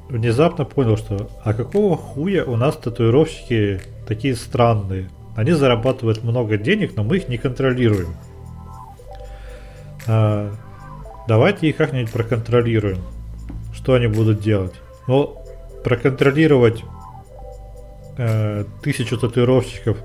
внезапно 0.09 0.65
понял, 0.65 0.97
что 0.97 1.29
а 1.43 1.53
какого 1.53 1.95
хуя 1.95 2.43
у 2.45 2.55
нас 2.55 2.75
татуировщики 2.75 3.79
такие 4.07 4.35
странные. 4.35 5.09
Они 5.35 5.51
зарабатывают 5.51 6.23
много 6.23 6.57
денег, 6.57 6.95
но 6.95 7.03
мы 7.03 7.17
их 7.17 7.29
не 7.29 7.37
контролируем. 7.37 8.15
А, 10.07 10.51
давайте 11.27 11.69
их 11.69 11.77
как-нибудь 11.77 12.11
проконтролируем. 12.11 12.99
Что 13.75 13.93
они 13.93 14.07
будут 14.07 14.39
делать? 14.41 14.73
Ну, 15.07 15.37
проконтролировать 15.83 16.83
э, 18.17 18.65
тысячу 18.81 19.17
татуировщиков, 19.17 19.97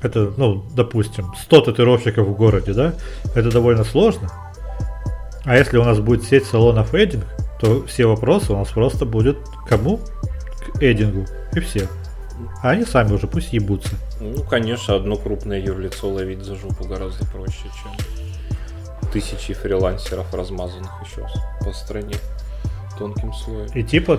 это, 0.00 0.32
ну, 0.38 0.64
допустим, 0.74 1.34
100 1.34 1.60
татуировщиков 1.60 2.26
в 2.26 2.34
городе, 2.34 2.72
да, 2.72 2.94
это 3.34 3.50
довольно 3.50 3.84
сложно. 3.84 4.30
А 5.46 5.56
если 5.56 5.78
у 5.78 5.84
нас 5.84 6.00
будет 6.00 6.24
сеть 6.24 6.44
салонов 6.44 6.92
эдинг, 6.92 7.24
то 7.60 7.86
все 7.86 8.06
вопросы 8.06 8.52
у 8.52 8.56
нас 8.56 8.68
просто 8.68 9.06
будет 9.06 9.38
кому? 9.68 10.00
К 10.74 10.82
эдингу. 10.82 11.24
И 11.54 11.60
все. 11.60 11.88
А 12.62 12.70
они 12.70 12.84
сами 12.84 13.12
уже 13.12 13.28
пусть 13.28 13.52
ебутся. 13.52 13.94
Ну, 14.20 14.42
конечно, 14.42 14.96
одно 14.96 15.16
крупное 15.16 15.60
юрлицо 15.60 16.08
ловить 16.08 16.42
за 16.42 16.56
жопу 16.56 16.84
гораздо 16.84 17.24
проще, 17.26 17.62
чем 17.82 17.92
тысячи 19.12 19.54
фрилансеров, 19.54 20.34
размазанных 20.34 20.90
еще 21.04 21.24
по 21.60 21.72
стране 21.72 22.16
тонким 22.98 23.32
слоем. 23.32 23.68
И 23.72 23.84
типа 23.84 24.18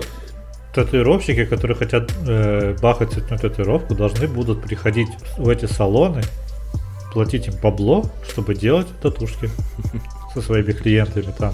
татуировщики, 0.74 1.44
которые 1.44 1.76
хотят 1.76 2.10
э, 2.26 2.74
бахать 2.80 3.12
цветную 3.12 3.38
татуировку, 3.38 3.94
должны 3.94 4.26
будут 4.28 4.62
приходить 4.62 5.08
в 5.36 5.46
эти 5.48 5.66
салоны, 5.66 6.22
платить 7.12 7.48
им 7.48 7.54
бабло, 7.62 8.04
чтобы 8.26 8.54
делать 8.54 8.86
татушки 9.02 9.50
со 10.34 10.42
своими 10.42 10.72
клиентами 10.72 11.32
там. 11.36 11.52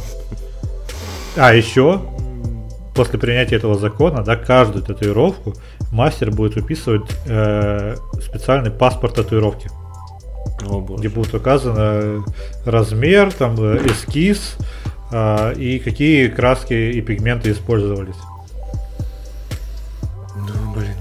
А 1.36 1.54
еще 1.54 2.00
после 2.94 3.18
принятия 3.18 3.56
этого 3.56 3.74
закона, 3.76 4.22
да, 4.22 4.36
каждую 4.36 4.84
татуировку 4.84 5.54
мастер 5.92 6.30
будет 6.30 6.54
выписывать 6.54 7.10
э, 7.26 7.96
специальный 8.20 8.70
паспорт 8.70 9.14
татуировки. 9.14 9.68
О, 10.66 10.80
боже. 10.80 11.00
где 11.00 11.08
будет 11.08 11.34
указан 11.34 12.24
размер, 12.64 13.32
там 13.32 13.56
э, 13.58 13.86
эскиз 13.86 14.56
э, 15.10 15.54
и 15.56 15.78
какие 15.78 16.28
краски 16.28 16.74
и 16.74 17.00
пигменты 17.00 17.50
использовались. 17.50 18.16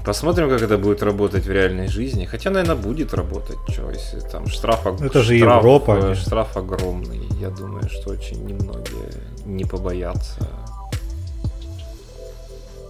Посмотрим, 0.04 0.50
как 0.50 0.60
это 0.62 0.76
будет 0.76 1.02
работать 1.02 1.46
в 1.46 1.50
реальной 1.50 1.88
жизни. 1.88 2.26
Хотя, 2.26 2.50
наверное, 2.50 2.76
будет 2.76 3.14
работать. 3.14 3.56
Что, 3.68 3.90
если 3.90 4.20
там 4.20 4.46
штраф, 4.46 4.86
ог- 4.86 5.00
Это 5.00 5.22
же 5.22 5.38
штраф, 5.38 5.62
Европа, 5.62 5.98
э, 6.10 6.14
штраф 6.14 6.56
огромный. 6.56 7.20
Я 7.40 7.48
думаю, 7.50 7.88
что 7.88 8.10
очень 8.10 8.44
немногие 8.44 9.10
не 9.46 9.64
побоятся. 9.64 10.46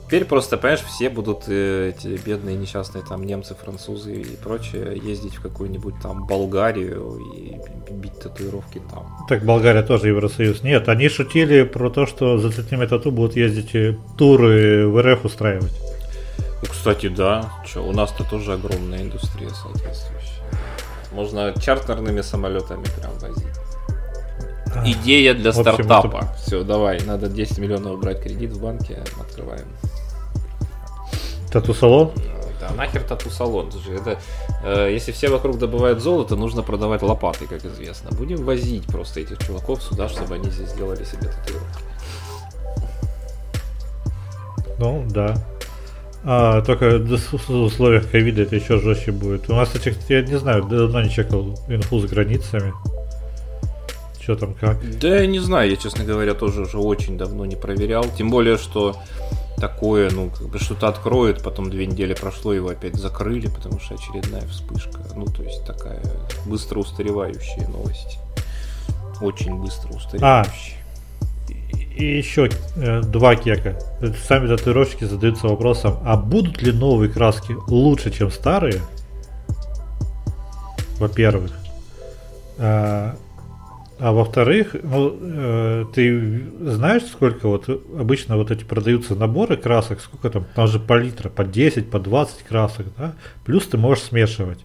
Теперь 0.06 0.24
просто, 0.26 0.58
понимаешь, 0.58 0.82
все 0.82 1.08
будут 1.08 1.44
э, 1.48 1.90
эти 1.96 2.20
бедные 2.24 2.56
несчастные 2.56 3.02
там 3.08 3.24
немцы, 3.24 3.54
французы 3.54 4.12
и 4.12 4.36
прочее 4.36 5.00
ездить 5.02 5.34
в 5.36 5.40
какую-нибудь 5.40 5.94
там 6.02 6.26
Болгарию 6.26 7.18
и 7.36 7.56
бить 7.92 8.18
татуировки 8.20 8.82
там. 8.90 9.06
Так, 9.28 9.44
Болгария 9.44 9.82
тоже 9.82 10.08
Евросоюз. 10.08 10.62
Нет, 10.62 10.88
они 10.88 11.08
шутили 11.08 11.62
про 11.62 11.90
то, 11.90 12.06
что 12.06 12.38
за 12.38 12.50
цветными 12.50 12.86
тату 12.86 13.10
будут 13.12 13.34
ездить 13.36 13.74
э, 13.74 13.96
туры 14.18 14.86
в 14.88 15.00
РФ 15.00 15.24
устраивать. 15.24 15.72
Ну, 16.64 16.70
кстати, 16.70 17.08
да. 17.08 17.50
Че, 17.66 17.80
у 17.80 17.92
нас-то 17.92 18.24
тоже 18.24 18.54
огромная 18.54 19.02
индустрия 19.02 19.50
соответствующая. 19.50 20.42
Можно 21.12 21.52
чартерными 21.60 22.22
самолетами 22.22 22.84
прям 22.98 23.12
возить. 23.18 23.46
Идея 24.84 25.34
для 25.34 25.50
общем, 25.50 25.62
стартапа. 25.62 26.28
Все, 26.38 26.64
давай, 26.64 27.00
надо 27.02 27.28
10 27.28 27.58
миллионов 27.58 28.00
брать 28.00 28.22
кредит 28.22 28.52
в 28.52 28.62
банке, 28.62 29.02
открываем. 29.20 29.66
Тату-салон? 31.52 32.12
Да, 32.60 32.70
нахер 32.70 33.02
тату-салон. 33.02 33.70
Это, 33.88 34.18
э, 34.64 34.90
если 34.92 35.12
все 35.12 35.28
вокруг 35.28 35.58
добывают 35.58 36.00
золото, 36.00 36.34
нужно 36.34 36.62
продавать 36.62 37.02
лопаты, 37.02 37.46
как 37.46 37.64
известно. 37.64 38.10
Будем 38.10 38.44
возить 38.44 38.86
просто 38.86 39.20
этих 39.20 39.38
чуваков 39.38 39.82
сюда, 39.82 40.08
чтобы 40.08 40.34
они 40.36 40.50
здесь 40.50 40.70
сделали 40.70 41.04
себе 41.04 41.28
татуировки. 41.28 41.84
Ну, 44.78 45.04
да. 45.08 45.36
А, 46.26 46.62
только 46.62 46.98
в 46.98 47.50
условиях 47.50 48.10
ковида 48.10 48.42
это 48.42 48.56
еще 48.56 48.78
жестче 48.80 49.12
будет. 49.12 49.50
У 49.50 49.54
нас, 49.54 49.68
кстати, 49.68 49.94
я 50.08 50.22
не 50.22 50.38
знаю, 50.38 50.64
давно 50.64 51.02
не 51.02 51.10
чекал 51.10 51.58
инфу 51.68 52.00
с 52.00 52.04
границами. 52.06 52.72
Что 54.20 54.36
там, 54.36 54.54
как? 54.54 54.78
Да 54.98 55.16
я 55.20 55.26
не 55.26 55.38
знаю, 55.38 55.70
я, 55.70 55.76
честно 55.76 56.04
говоря, 56.04 56.32
тоже 56.32 56.62
уже 56.62 56.78
очень 56.78 57.18
давно 57.18 57.44
не 57.44 57.56
проверял. 57.56 58.06
Тем 58.16 58.30
более, 58.30 58.56
что 58.56 58.96
такое, 59.58 60.10
ну, 60.10 60.30
как 60.30 60.48
бы 60.48 60.58
что-то 60.58 60.88
откроют, 60.88 61.42
потом 61.42 61.68
две 61.68 61.86
недели 61.86 62.14
прошло, 62.14 62.54
его 62.54 62.70
опять 62.70 62.94
закрыли, 62.94 63.48
потому 63.48 63.78
что 63.78 63.94
очередная 63.94 64.46
вспышка. 64.46 65.00
Ну, 65.14 65.26
то 65.26 65.42
есть 65.42 65.66
такая 65.66 66.00
быстро 66.46 66.78
устаревающая 66.78 67.68
новость. 67.68 68.18
Очень 69.20 69.56
быстро 69.56 69.92
устаревающая. 69.92 70.83
И 71.96 72.04
еще 72.04 72.50
э, 72.76 73.02
два 73.02 73.36
кека. 73.36 73.78
Сами 74.26 74.48
татуировщики 74.48 75.04
задаются 75.04 75.46
вопросом, 75.46 75.98
а 76.04 76.16
будут 76.16 76.60
ли 76.60 76.72
новые 76.72 77.10
краски 77.10 77.54
лучше, 77.68 78.10
чем 78.10 78.32
старые? 78.32 78.80
Во-первых. 80.98 81.52
А, 82.58 83.16
а 84.00 84.12
во-вторых, 84.12 84.74
ну, 84.82 85.16
э, 85.20 85.84
ты 85.94 86.42
знаешь, 86.60 87.04
сколько 87.04 87.46
вот 87.46 87.68
обычно 87.68 88.36
вот 88.36 88.50
эти 88.50 88.64
продаются 88.64 89.14
наборы 89.14 89.56
красок, 89.56 90.00
сколько 90.00 90.30
там, 90.30 90.46
там 90.52 90.66
же 90.66 90.80
палитра, 90.80 91.28
по 91.28 91.44
10, 91.44 91.90
по 91.90 92.00
20 92.00 92.42
красок, 92.42 92.86
да? 92.98 93.14
Плюс 93.44 93.66
ты 93.68 93.78
можешь 93.78 94.04
смешивать. 94.04 94.64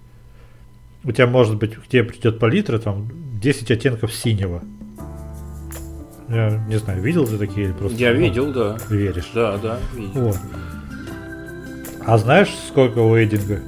У 1.04 1.12
тебя 1.12 1.28
может 1.28 1.58
быть, 1.58 1.76
к 1.76 1.88
тебе 1.88 2.04
придет 2.04 2.40
палитра, 2.40 2.80
там 2.80 3.12
10 3.40 3.70
оттенков 3.70 4.14
синего. 4.14 4.64
Я 6.30 6.64
не 6.68 6.78
знаю, 6.78 7.02
видел 7.02 7.26
ты 7.26 7.38
такие 7.38 7.68
или 7.68 7.74
просто 7.74 7.98
Я 7.98 8.14
ну, 8.14 8.20
видел, 8.20 8.54
да. 8.54 8.78
веришь. 8.90 9.32
Да, 9.34 9.58
да, 9.58 9.80
видел. 9.96 10.12
Вот. 10.14 10.38
А 12.06 12.18
знаешь, 12.18 12.50
сколько 12.68 13.00
у 13.00 13.16
Эдинга? 13.18 13.62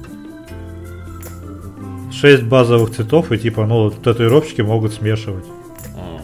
6 2.12 2.44
базовых 2.44 2.94
цветов, 2.94 3.32
и 3.32 3.38
типа, 3.38 3.66
ну, 3.66 3.90
татуировщики 3.90 4.60
могут 4.60 4.92
смешивать. 4.92 5.44
А. 5.96 6.20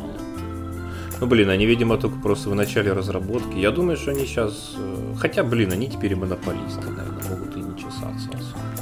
Ну, 1.21 1.27
блин, 1.27 1.49
они, 1.51 1.67
видимо, 1.67 1.97
только 1.97 2.19
просто 2.21 2.51
в 2.51 2.55
начале 2.55 2.93
разработки. 2.93 3.57
Я 3.57 3.73
думаю, 3.73 3.97
что 3.97 4.13
они 4.13 4.25
сейчас... 4.25 4.77
э, 4.79 5.15
Хотя, 5.19 5.43
блин, 5.43 5.73
они 5.73 5.89
теперь 5.89 6.13
и 6.13 6.15
монополисты, 6.15 6.89
наверное, 6.89 7.23
могут 7.31 7.57
и 7.57 7.61
не 7.61 7.77
чесаться 7.77 8.29
особо. 8.29 8.79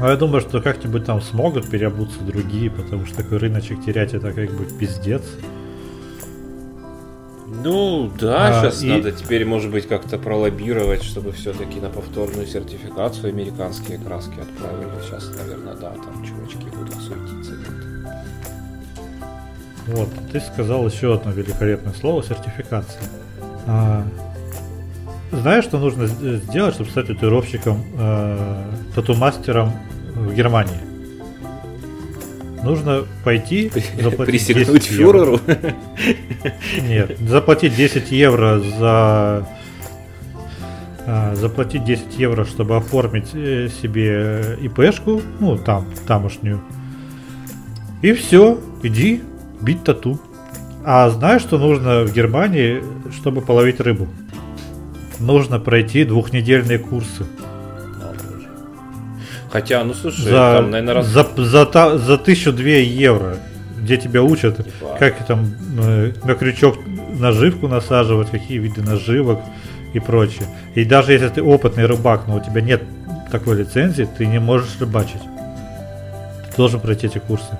А 0.00 0.10
я 0.10 0.16
думаю, 0.16 0.40
что 0.40 0.60
как-нибудь 0.60 1.04
там 1.04 1.20
смогут 1.20 1.68
переобуться 1.70 2.20
другие, 2.22 2.70
потому 2.70 3.06
что 3.06 3.16
такой 3.16 3.38
рыночек 3.38 3.84
терять 3.84 4.14
это 4.14 4.32
как 4.32 4.50
бы 4.52 4.64
пиздец. 4.64 5.22
Ну, 7.50 8.12
да, 8.20 8.48
А, 8.48 8.62
сейчас 8.62 8.82
и- 8.82 8.88
надо 8.88 9.10
теперь, 9.12 9.44
может 9.46 9.70
быть, 9.70 9.88
как-то 9.88 10.18
пролоббировать, 10.18 11.02
чтобы 11.02 11.32
все-таки 11.32 11.80
на 11.80 11.88
повторную 11.88 12.46
сертификацию 12.46 13.30
американские 13.30 13.98
краски 13.98 14.38
отправили. 14.40 14.88
Сейчас, 15.06 15.30
наверное, 15.38 15.74
да, 15.74 15.90
там 15.92 16.24
чувачки 16.24 16.66
будут 16.76 16.94
суетиться. 16.94 17.52
Вот, 19.86 20.08
ты 20.30 20.40
сказал 20.40 20.86
еще 20.86 21.14
одно 21.14 21.30
великолепное 21.32 21.94
слово 21.94 22.22
сертификация. 22.22 23.00
А, 23.66 24.04
знаешь, 25.32 25.64
что 25.64 25.78
нужно 25.78 26.06
сделать, 26.06 26.74
чтобы 26.74 26.90
стать 26.90 27.06
татуировщиком, 27.06 27.82
э, 27.98 28.64
тату-мастером 28.94 29.72
в 30.14 30.34
Германии? 30.34 30.87
Нужно 32.62 33.04
пойти, 33.24 33.70
заплатить 34.00 34.46
10 34.46 34.54
Присягнуть 34.54 34.90
евро. 34.90 35.04
фюреру. 35.12 35.40
Нет, 36.88 37.18
заплатить 37.20 37.76
10 37.76 38.10
евро 38.10 38.58
за... 38.58 39.46
а, 41.06 41.34
заплатить 41.34 41.84
10 41.84 42.18
евро, 42.18 42.44
чтобы 42.44 42.76
оформить 42.76 43.30
э, 43.34 43.68
себе 43.68 44.58
ИПшку, 44.60 45.22
ну, 45.40 45.56
там, 45.56 45.86
тамошнюю. 46.06 46.60
И 48.02 48.12
все, 48.12 48.58
иди 48.82 49.22
бить 49.60 49.84
тату. 49.84 50.20
А 50.84 51.10
знаешь, 51.10 51.42
что 51.42 51.58
нужно 51.58 52.04
в 52.04 52.12
Германии, 52.12 52.82
чтобы 53.12 53.40
половить 53.40 53.80
рыбу? 53.80 54.08
Нужно 55.18 55.58
пройти 55.58 56.04
двухнедельные 56.04 56.78
курсы. 56.78 57.26
Хотя, 59.50 59.82
ну 59.84 59.94
слушай, 59.94 60.22
За, 60.22 60.56
там, 60.58 60.70
наверное, 60.70 60.94
раз... 60.94 61.06
за, 61.06 61.26
за, 61.36 61.66
та- 61.66 61.98
за 61.98 62.14
1002 62.14 62.64
евро, 62.64 63.36
где 63.78 63.96
тебя 63.96 64.22
учат, 64.22 64.58
Типа, 64.58 64.96
как 64.98 65.26
там 65.26 65.54
э, 65.80 66.12
на 66.24 66.34
крючок 66.34 66.76
наживку 67.18 67.68
насаживать, 67.68 68.30
какие 68.30 68.58
виды 68.58 68.82
наживок 68.82 69.40
и 69.94 70.00
прочее. 70.00 70.46
И 70.74 70.84
даже 70.84 71.12
если 71.12 71.28
ты 71.28 71.42
опытный 71.42 71.86
рыбак, 71.86 72.26
но 72.26 72.36
у 72.36 72.40
тебя 72.40 72.60
нет 72.60 72.82
такой 73.30 73.56
лицензии, 73.56 74.08
ты 74.16 74.26
не 74.26 74.38
можешь 74.38 74.78
рыбачить. 74.80 75.22
Ты 76.50 76.56
должен 76.56 76.80
пройти 76.80 77.06
эти 77.06 77.18
курсы. 77.18 77.58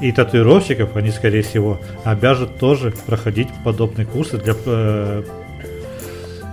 И 0.00 0.12
татуировщиков, 0.12 0.96
они, 0.96 1.10
скорее 1.10 1.42
всего, 1.42 1.80
обяжут 2.04 2.58
тоже 2.58 2.92
проходить 3.06 3.48
подобные 3.64 4.06
курсы 4.06 4.38
для 4.38 4.54
э, 4.66 5.22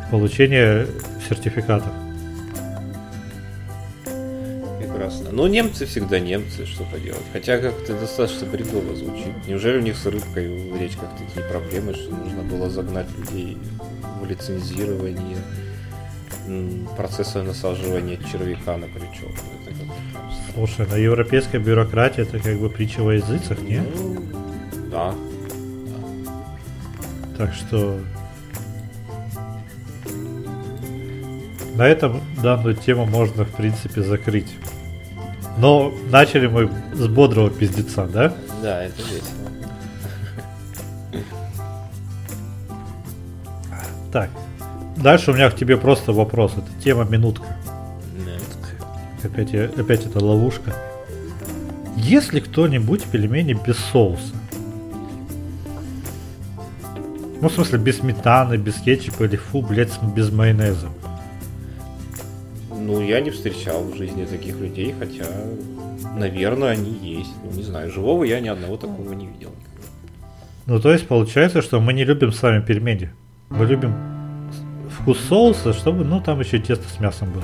получения 0.10 0.86
сертификатов. 1.28 1.92
Прекрасно. 5.12 5.32
Ну, 5.32 5.48
немцы 5.48 5.86
всегда 5.86 6.20
немцы, 6.20 6.66
что 6.66 6.84
поделать. 6.84 7.24
Хотя 7.34 7.58
как-то 7.58 7.94
достаточно 8.00 8.48
бредово 8.48 8.96
звучит. 8.96 9.48
Неужели 9.48 9.78
у 9.78 9.82
них 9.82 9.98
с 9.98 10.06
рыбкой 10.06 10.72
в 10.72 10.80
речках 10.80 11.10
такие 11.18 11.46
проблемы, 11.48 11.94
что 11.94 12.16
нужно 12.16 12.44
было 12.44 12.70
загнать 12.70 13.08
людей 13.18 13.58
в 14.22 14.26
лицензирование 14.26 15.38
процесса 16.98 17.44
насаживания 17.44 18.18
червяка 18.32 18.78
на 18.78 18.88
крючок. 18.88 19.32
Слушай, 20.54 20.88
на 20.88 20.96
европейская 20.96 21.60
бюрократия 21.60 22.24
это 22.24 22.40
как 22.40 22.58
бы 22.60 22.70
притча 22.70 23.02
во 23.02 23.14
языцах, 23.14 23.62
не? 23.62 23.80
Ну, 23.80 24.22
да. 24.90 25.14
Так 27.38 27.54
что 27.54 28.00
на 31.76 31.88
этом 31.88 32.22
данную 32.42 32.76
тему 32.76 33.06
можно, 33.06 33.46
в 33.46 33.52
принципе, 33.52 34.02
закрыть. 34.02 34.50
Но 35.62 35.94
начали 36.10 36.48
мы 36.48 36.72
с 36.92 37.08
бодрого 37.08 37.52
пиздеца, 37.52 38.08
да? 38.08 38.34
Да, 38.64 38.84
это 38.84 39.00
весело. 39.04 39.52
Так, 44.12 44.32
дальше 44.98 45.30
у 45.30 45.36
меня 45.36 45.52
к 45.52 45.56
тебе 45.56 45.78
просто 45.78 46.14
вопрос. 46.14 46.54
Это 46.54 46.84
тема 46.84 47.04
минутка. 47.04 47.46
Опять, 49.24 49.54
опять 49.54 50.04
это 50.08 50.18
ловушка. 50.26 50.74
Есть 51.96 52.34
ли 52.34 52.42
кто-нибудь 52.42 53.04
пельмени 53.04 53.54
без 53.54 53.78
соуса? 53.78 54.34
Ну, 57.40 57.50
в 57.50 57.54
смысле, 57.54 57.78
без 57.78 58.00
сметаны, 58.00 58.58
без 58.58 58.76
кетчупа 58.76 59.26
или 59.26 59.36
фу, 59.36 59.62
блядь, 59.62 60.02
без 60.16 60.32
майонеза. 60.32 60.88
Ну, 62.86 63.02
я 63.02 63.22
не 63.22 63.30
встречал 63.30 63.84
в 63.84 63.96
жизни 63.96 64.26
таких 64.26 64.60
людей, 64.60 64.94
хотя, 64.98 65.26
наверное, 66.18 66.72
они 66.72 66.92
есть. 66.92 67.32
Ну, 67.44 67.52
не 67.52 67.64
знаю, 67.64 67.92
живого 67.92 68.24
я 68.24 68.40
ни 68.40 68.48
одного 68.48 68.78
такого 68.78 69.14
не 69.14 69.28
видел. 69.28 69.52
Ну, 70.66 70.80
то 70.80 70.92
есть, 70.92 71.08
получается, 71.08 71.62
что 71.62 71.80
мы 71.80 71.94
не 71.94 72.04
любим 72.06 72.32
сами 72.32 72.62
пельмени. 72.62 73.12
Мы 73.50 73.66
любим 73.66 73.94
вкус 75.00 75.20
соуса, 75.20 75.74
чтобы, 75.74 76.04
ну, 76.04 76.22
там 76.22 76.40
еще 76.40 76.60
тесто 76.60 76.88
с 76.90 77.00
мясом 77.00 77.32
было. 77.32 77.44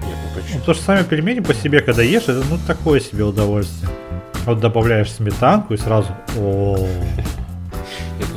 Нет, 0.00 0.16
ну 0.22 0.40
почему? 0.40 0.54
Ну, 0.54 0.58
потому 0.60 0.74
что 0.74 0.84
сами 0.84 1.04
пельмени 1.04 1.40
по 1.40 1.54
себе, 1.54 1.80
когда 1.80 2.02
ешь, 2.02 2.24
это, 2.24 2.42
ну, 2.50 2.58
такое 2.66 3.00
себе 3.00 3.24
удовольствие. 3.24 3.90
Вот 4.44 4.60
добавляешь 4.60 5.10
сметанку 5.10 5.74
и 5.74 5.76
сразу... 5.76 6.08
О, 6.38 6.76
Нет, 6.76 7.26
ну, 7.38 7.45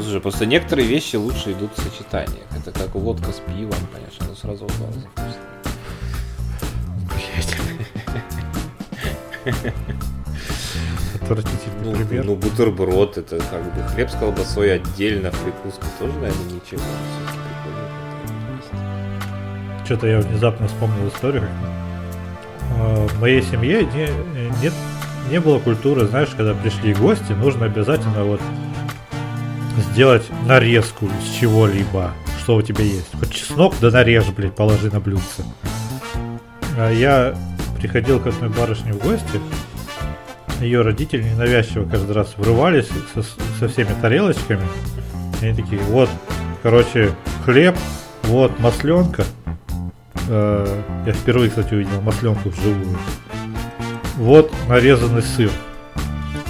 слушай, 0.10 0.22
просто 0.22 0.46
некоторые 0.48 0.88
вещи 0.88 1.18
лучше 1.18 1.52
идут 1.52 1.72
в 1.78 1.82
сочетаниях. 1.82 2.46
Это 2.56 2.72
как 2.72 2.96
водка 2.96 3.32
с 3.32 3.40
пивом, 3.40 3.78
конечно, 3.94 4.26
оно 4.26 4.36
сразу 4.36 4.66
в 4.66 4.78
два 4.78 4.88
раза 4.88 5.08
Отвратительный 11.22 11.84
Ну, 11.84 11.92
пример. 11.94 12.26
ну, 12.26 12.36
бутерброд, 12.36 13.18
это 13.18 13.38
как 13.38 13.64
бы 13.64 13.84
хлеб 13.94 14.10
с 14.10 14.16
колбасой 14.16 14.74
отдельно, 14.76 15.32
прикуска 15.32 15.86
тоже, 16.00 16.14
наверное, 16.14 16.54
ничего. 16.54 16.82
Что-то 19.86 20.08
я 20.08 20.20
внезапно 20.20 20.68
вспомнил 20.68 21.08
историю. 21.08 21.48
А, 22.80 23.08
В 23.08 23.20
моей 23.22 23.42
семье 23.44 23.86
не, 23.86 24.08
нет, 24.62 24.74
не 25.30 25.40
было 25.40 25.60
культуры, 25.60 26.08
знаешь, 26.08 26.30
когда 26.36 26.54
пришли 26.56 26.94
гости, 26.94 27.32
нужно 27.34 27.66
обязательно 27.66 28.24
вот 28.24 28.42
сделать 29.80 30.24
нарезку 30.46 31.06
из 31.06 31.40
чего-либо, 31.40 32.12
что 32.42 32.56
у 32.56 32.62
тебя 32.62 32.84
есть. 32.84 33.10
Хоть 33.20 33.32
чеснок, 33.32 33.76
да 33.82 33.92
нарежь, 33.92 34.28
блядь, 34.36 34.56
положи 34.56 34.92
на 34.92 35.00
блюдце. 35.00 35.44
А 36.78 36.92
я 36.92 37.36
приходил 37.78 38.20
к 38.20 38.28
одной 38.28 38.50
барышне 38.50 38.94
в 38.94 39.00
гости, 39.00 39.40
ее 40.62 40.82
родители 40.82 41.24
ненавязчиво 41.24 41.88
каждый 41.90 42.12
раз 42.12 42.34
врывались 42.36 42.90
со, 43.14 43.24
со 43.60 43.68
всеми 43.70 43.90
тарелочками. 44.02 44.68
И 45.42 45.46
они 45.46 45.62
такие, 45.62 45.82
вот, 45.84 46.10
короче, 46.62 47.12
хлеб, 47.46 47.76
вот 48.24 48.60
масленка. 48.60 49.24
Э, 50.28 50.82
я 51.06 51.14
впервые, 51.14 51.50
кстати, 51.50 51.74
увидел 51.74 52.02
масленку 52.02 52.50
вживую. 52.50 52.98
Вот 54.18 54.52
нарезанный 54.68 55.24
сыр. 55.24 55.52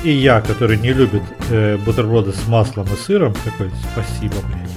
И 0.04 0.12
я, 0.12 0.40
который 0.40 0.78
не 0.78 0.94
любит 0.94 1.24
э, 1.50 1.78
бутерброды 1.78 2.32
с 2.32 2.48
маслом 2.48 2.88
и 2.94 2.96
сыром, 2.96 3.34
такой, 3.34 3.70
спасибо, 3.92 4.36
блядь. 4.48 4.70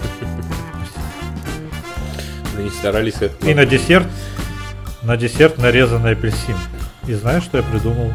Мы 2.57 2.65
не 2.65 2.71
старались 2.71 3.15
это... 3.21 3.47
И 3.47 3.55
на 3.55 3.65
десерт, 3.65 4.09
на 5.03 5.17
десерт 5.17 5.59
нарезанный 5.59 6.13
апельсин. 6.13 6.57
И 7.07 7.15
знаешь, 7.15 7.45
что 7.45 7.59
я 7.59 7.63
придумал? 7.63 8.13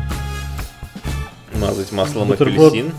Мазать 1.56 1.92
маслом 1.94 2.28
Бутерброд. 2.28 2.74
апельсин. 2.74 2.92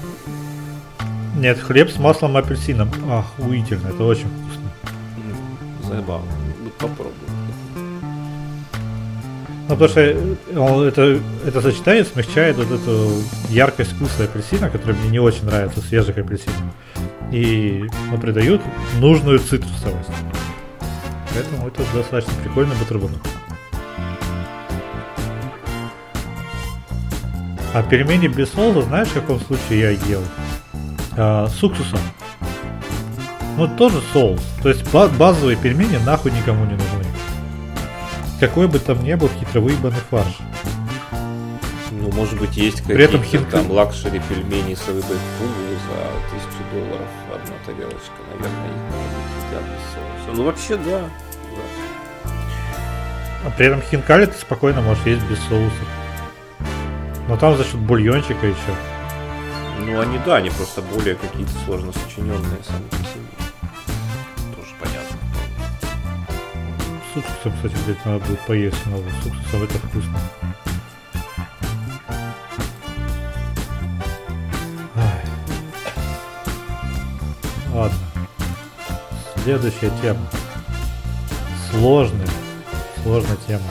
Нет, 1.37 1.59
хлеб 1.61 1.91
с 1.91 1.99
маслом 1.99 2.37
и 2.37 2.41
апельсином. 2.41 2.91
Охуительно, 3.11 3.89
это 3.89 4.05
очень 4.05 4.27
вкусно. 4.27 4.71
Забавно. 5.97 6.27
Ну, 6.65 6.71
Попробуй. 6.79 7.28
Ну, 9.69 9.75
потому 9.77 9.91
что 9.91 10.01
э, 10.01 10.89
это, 10.89 11.21
это 11.47 11.61
сочетание 11.61 12.05
смягчает 12.05 12.57
вот 12.57 12.71
эту 12.71 13.23
яркость 13.51 13.93
вкуса 13.93 14.25
апельсина, 14.25 14.71
который 14.71 14.97
мне 14.97 15.11
не 15.11 15.19
очень 15.19 15.45
нравится, 15.45 15.83
свежих 15.83 16.17
апельсинов. 16.17 16.57
И 17.31 17.85
ну, 18.11 18.19
придают 18.19 18.63
нужную 18.99 19.39
цитрусовость. 19.39 20.09
Поэтому 21.35 21.69
это 21.69 21.83
достаточно 21.95 22.33
прикольный 22.43 22.75
бутерброд. 22.77 23.11
А 27.75 27.83
пельмени 27.83 28.29
без 28.29 28.51
соуса, 28.51 28.81
знаешь, 28.83 29.09
в 29.09 29.15
каком 29.15 29.39
случае 29.41 29.81
я 29.81 29.91
ел? 29.91 30.23
А, 31.19 31.47
с 31.47 31.63
уксусом. 31.63 32.01
Ну, 33.59 33.69
тоже 33.69 34.01
соус. 34.15 34.41
То 34.63 34.71
есть 34.71 34.91
ба- 34.91 35.09
базовые 35.09 35.59
пельмени 35.59 35.99
нахуй 36.07 36.31
никому 36.31 36.65
не 36.65 36.73
нужны. 36.73 37.08
Какой 38.41 38.69
бы 38.69 38.79
там 38.79 39.03
ни 39.03 39.15
был 39.15 39.29
хитро 39.29 39.61
выебанный 39.61 39.99
фарш. 40.11 40.39
Ну, 41.91 42.13
может 42.13 42.39
быть, 42.39 42.57
есть 42.57 42.85
При 42.85 43.03
этом 43.03 43.21
какие-то 43.21 43.47
хинка- 43.47 43.51
там 43.63 43.71
luxury 43.73 44.21
пельмени 44.29 44.75
с 44.75 44.87
рыбой 44.87 45.03
фугу 45.03 45.75
за 45.89 46.31
тысячу 46.31 46.63
долларов 46.73 47.09
одна 47.35 47.55
тарелочка. 47.67 48.13
Наверное, 48.31 48.69
их 48.69 49.49
едят 49.49 49.63
без 49.65 49.83
соуса. 49.93 50.37
Ну, 50.37 50.45
вообще, 50.45 50.77
да. 50.77 51.01
да. 51.01 52.31
А 53.47 53.51
при 53.57 53.67
этом 53.67 53.83
хинкали 53.83 54.27
ты 54.27 54.39
спокойно 54.39 54.83
можешь 54.83 55.05
есть 55.05 55.25
без 55.27 55.39
соуса. 55.49 55.75
Но 57.29 57.37
там 57.37 57.57
за 57.57 57.65
счет 57.65 57.77
бульончика 57.77 58.47
еще. 58.47 58.75
Ну, 59.81 60.01
они, 60.01 60.19
да, 60.25 60.37
они 60.37 60.51
просто 60.51 60.83
более 60.83 61.15
какие-то 61.17 61.53
сложно 61.65 61.93
сочиненные 61.93 62.63
сами 62.65 62.89
по 62.91 62.97
себе. 62.97 63.28
С 67.13 67.17
уксусом, 67.17 67.53
кстати, 67.55 67.75
блядь, 67.87 68.05
надо 68.05 68.25
будет 68.27 68.41
поесть 68.41 68.77
снова. 68.83 69.03
С 69.23 69.27
уксусом 69.27 69.63
это 69.63 69.79
вкусно. 69.79 70.21
Ай. 74.95 75.25
Ладно. 77.73 77.99
Следующая 79.43 79.91
тема. 80.03 80.21
Сложная, 81.71 82.29
сложная 83.03 83.39
тема. 83.47 83.65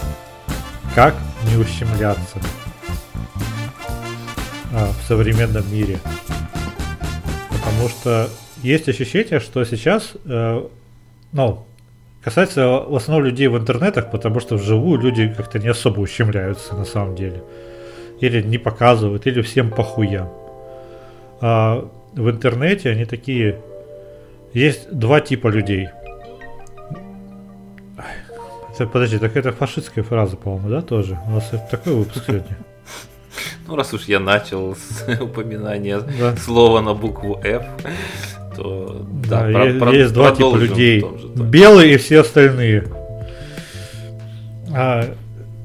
Как 0.95 1.15
не 1.45 1.57
ущемляться 1.57 2.39
а, 4.73 4.91
в 4.91 5.07
современном 5.07 5.71
мире? 5.71 5.99
Потому 7.49 7.89
что 7.89 8.29
есть 8.63 8.89
ощущение, 8.89 9.39
что 9.39 9.63
сейчас, 9.65 10.13
э, 10.25 10.67
ну, 11.31 11.65
касается 12.23 12.67
в 12.67 12.95
основном 12.95 13.25
людей 13.25 13.47
в 13.47 13.57
интернетах, 13.57 14.11
потому 14.11 14.39
что 14.39 14.55
вживую 14.55 14.99
люди 14.99 15.33
как-то 15.35 15.59
не 15.59 15.67
особо 15.69 15.99
ущемляются 16.01 16.75
на 16.75 16.85
самом 16.85 17.15
деле. 17.15 17.43
Или 18.19 18.41
не 18.41 18.57
показывают, 18.57 19.27
или 19.27 19.41
всем 19.41 19.69
похуям. 19.69 20.29
А 21.41 21.87
в 22.13 22.29
интернете 22.29 22.89
они 22.89 23.05
такие... 23.05 23.61
Есть 24.53 24.91
два 24.91 25.19
типа 25.21 25.49
людей. 25.49 25.89
Это, 28.73 28.85
подожди, 28.87 29.17
так 29.19 29.35
это 29.35 29.51
фашистская 29.51 30.03
фраза, 30.03 30.35
по-моему, 30.37 30.69
да, 30.69 30.81
тоже? 30.81 31.17
У 31.27 31.31
нас 31.31 31.51
такой 31.71 31.93
выпуск 31.93 32.23
сегодня. 32.27 32.57
Ну, 33.67 33.75
раз 33.75 33.93
уж 33.93 34.05
я 34.05 34.19
начал 34.19 34.75
с 34.75 35.05
упоминания 35.21 35.99
Да. 36.19 36.35
слова 36.37 36.81
на 36.81 36.93
букву 36.93 37.39
F, 37.43 37.65
то 38.57 39.07
да, 39.29 39.47
Да, 39.47 39.51
про- 39.53 39.65
есть, 39.65 39.79
про- 39.79 39.93
есть 39.93 40.13
два 40.13 40.31
типа 40.35 40.55
людей. 40.57 40.99
же. 41.01 41.43
Белые 41.43 41.93
и 41.93 41.97
все 41.97 42.19
остальные. 42.21 42.85
А, 44.73 45.05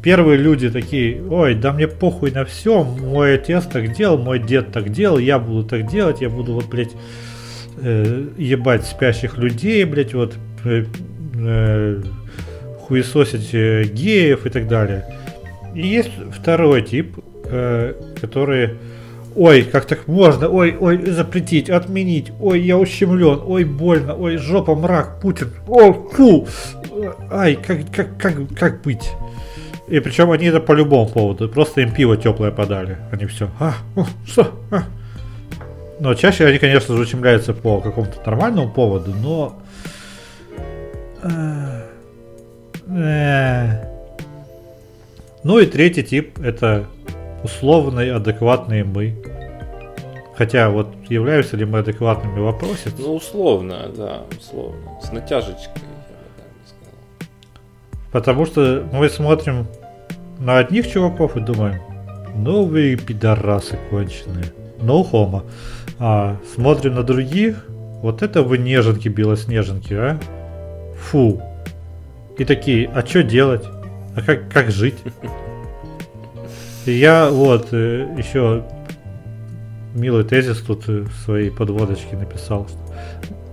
первые 0.02 0.38
люди 0.38 0.70
такие, 0.70 1.22
ой, 1.28 1.54
да 1.54 1.72
мне 1.72 1.88
похуй 1.88 2.30
на 2.30 2.44
все, 2.44 2.82
мой 2.84 3.34
отец 3.34 3.64
так 3.64 3.92
делал, 3.94 4.18
мой 4.18 4.38
дед 4.38 4.72
так 4.72 4.90
делал, 4.90 5.18
я 5.18 5.38
буду 5.38 5.64
так 5.68 5.86
делать, 5.90 6.20
я 6.20 6.28
буду 6.28 6.52
вот, 6.54 6.66
блядь, 6.66 6.92
э, 7.80 8.26
ебать 8.38 8.84
спящих 8.86 9.38
людей, 9.38 9.84
блядь, 9.84 10.14
вот, 10.14 10.34
э, 10.64 10.84
э, 11.34 12.02
хуесосить 12.80 13.50
э, 13.52 13.84
геев 13.84 14.46
и 14.46 14.50
так 14.50 14.68
далее. 14.68 15.04
И 15.74 15.86
есть 15.86 16.10
второй 16.32 16.82
тип, 16.82 17.16
э, 17.44 17.94
которые 18.20 18.74
ой, 19.34 19.62
как 19.62 19.86
так 19.86 20.06
можно, 20.08 20.48
ой, 20.48 20.76
ой, 20.78 21.10
запретить, 21.10 21.70
отменить, 21.70 22.32
ой, 22.40 22.60
я 22.60 22.78
ущемлен, 22.78 23.40
ой, 23.44 23.64
больно, 23.64 24.14
ой, 24.14 24.36
жопа, 24.36 24.74
мрак, 24.74 25.20
Путин, 25.20 25.50
о, 25.66 25.92
фу, 25.92 26.46
ай, 27.30 27.56
как, 27.56 27.78
как, 27.94 28.18
как, 28.18 28.34
как 28.58 28.82
быть? 28.82 29.10
И 29.88 30.00
причем 30.00 30.30
они 30.30 30.46
это 30.46 30.60
по 30.60 30.72
любому 30.72 31.08
поводу, 31.08 31.48
просто 31.48 31.80
им 31.80 31.92
пиво 31.92 32.16
теплое 32.16 32.50
подали, 32.50 32.98
они 33.10 33.26
все, 33.26 33.50
а, 33.58 33.74
что, 34.26 34.52
а. 34.70 34.84
Но 36.00 36.14
чаще 36.14 36.46
они, 36.46 36.58
конечно 36.58 36.96
же, 36.96 37.02
ущемляются 37.02 37.54
по 37.54 37.80
какому-то 37.80 38.18
нормальному 38.26 38.70
поводу, 38.70 39.14
но... 39.14 39.62
Э, 41.22 41.82
э. 42.88 43.92
Ну 45.44 45.58
и 45.58 45.66
третий 45.66 46.02
тип 46.02 46.40
это 46.40 46.86
условные, 47.44 48.14
адекватные 48.14 48.84
мы. 48.84 49.16
Хотя 50.36 50.70
вот 50.70 50.88
являемся 51.08 51.56
ли 51.56 51.64
мы 51.64 51.80
адекватными 51.80 52.40
вопросе? 52.40 52.90
Ну, 52.98 53.14
условно, 53.14 53.90
да, 53.96 54.22
условно. 54.38 54.98
С 55.02 55.12
натяжечкой, 55.12 55.82
я 55.82 55.88
бы 55.88 56.34
так 56.36 56.46
сказал. 56.66 58.10
Потому 58.10 58.46
что 58.46 58.88
мы 58.92 59.08
смотрим 59.08 59.66
на 60.38 60.58
одних 60.58 60.90
чуваков 60.90 61.36
и 61.36 61.40
думаем, 61.40 61.80
ну 62.34 62.64
вы 62.64 62.96
пидорасы 62.96 63.78
конченые. 63.90 64.46
No 64.78 65.08
homo. 65.08 65.44
А 65.98 66.38
смотрим 66.54 66.94
на 66.94 67.02
других, 67.04 67.66
вот 68.02 68.22
это 68.22 68.42
вы 68.42 68.58
неженки, 68.58 69.08
белоснеженки, 69.08 69.94
а? 69.94 70.18
Фу. 70.96 71.40
И 72.38 72.44
такие, 72.44 72.88
а 72.88 73.06
что 73.06 73.22
делать? 73.22 73.64
А 74.16 74.22
как, 74.22 74.48
как 74.50 74.70
жить? 74.70 74.96
Я 76.86 77.30
вот 77.30 77.72
э, 77.72 78.12
еще 78.18 78.64
милый 79.94 80.24
тезис 80.24 80.58
тут 80.58 80.88
в 80.88 81.12
своей 81.24 81.50
подводочке 81.50 82.16
написал, 82.16 82.66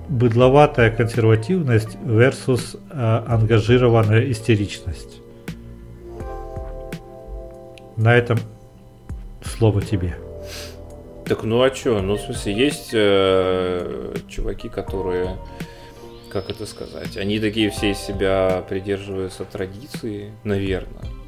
быдловатая 0.07 0.89
консервативность 0.89 1.95
versus 2.03 2.79
э, 2.89 3.23
ангажированная 3.27 4.31
истеричность. 4.31 5.21
На 7.97 8.15
этом 8.15 8.39
слово 9.43 9.81
тебе. 9.81 10.17
Так 11.25 11.43
ну 11.43 11.61
а 11.61 11.73
что? 11.73 12.01
Ну, 12.01 12.15
в 12.15 12.21
смысле, 12.21 12.53
есть 12.53 12.89
э, 12.93 14.15
чуваки, 14.27 14.69
которые, 14.69 15.37
как 16.31 16.49
это 16.49 16.65
сказать, 16.65 17.15
они 17.17 17.39
такие 17.39 17.69
все 17.69 17.91
из 17.91 17.99
себя 17.99 18.63
придерживаются 18.67 19.45
традиции, 19.45 20.31
наверное. 20.43 21.18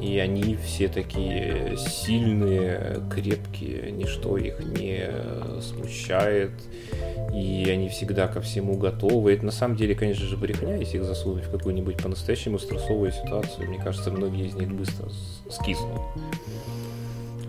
И 0.00 0.18
они 0.18 0.56
все 0.56 0.88
такие 0.88 1.76
сильные, 1.76 3.00
крепкие, 3.10 3.90
ничто 3.90 4.36
их 4.36 4.60
не 4.60 5.10
смущает. 5.60 6.52
И 7.34 7.68
они 7.68 7.88
всегда 7.88 8.28
ко 8.28 8.40
всему 8.40 8.76
готовы. 8.76 9.32
Это 9.32 9.44
на 9.44 9.52
самом 9.52 9.76
деле, 9.76 9.94
конечно 9.94 10.24
же, 10.24 10.36
брехня, 10.36 10.76
если 10.76 10.98
их 10.98 11.04
засунуть 11.04 11.44
в 11.44 11.50
какую-нибудь 11.50 12.02
по-настоящему 12.02 12.58
стрессовую 12.58 13.12
ситуацию. 13.12 13.68
Мне 13.68 13.78
кажется, 13.78 14.10
многие 14.10 14.46
из 14.46 14.54
них 14.54 14.72
быстро 14.72 15.08
скиснут. 15.50 16.00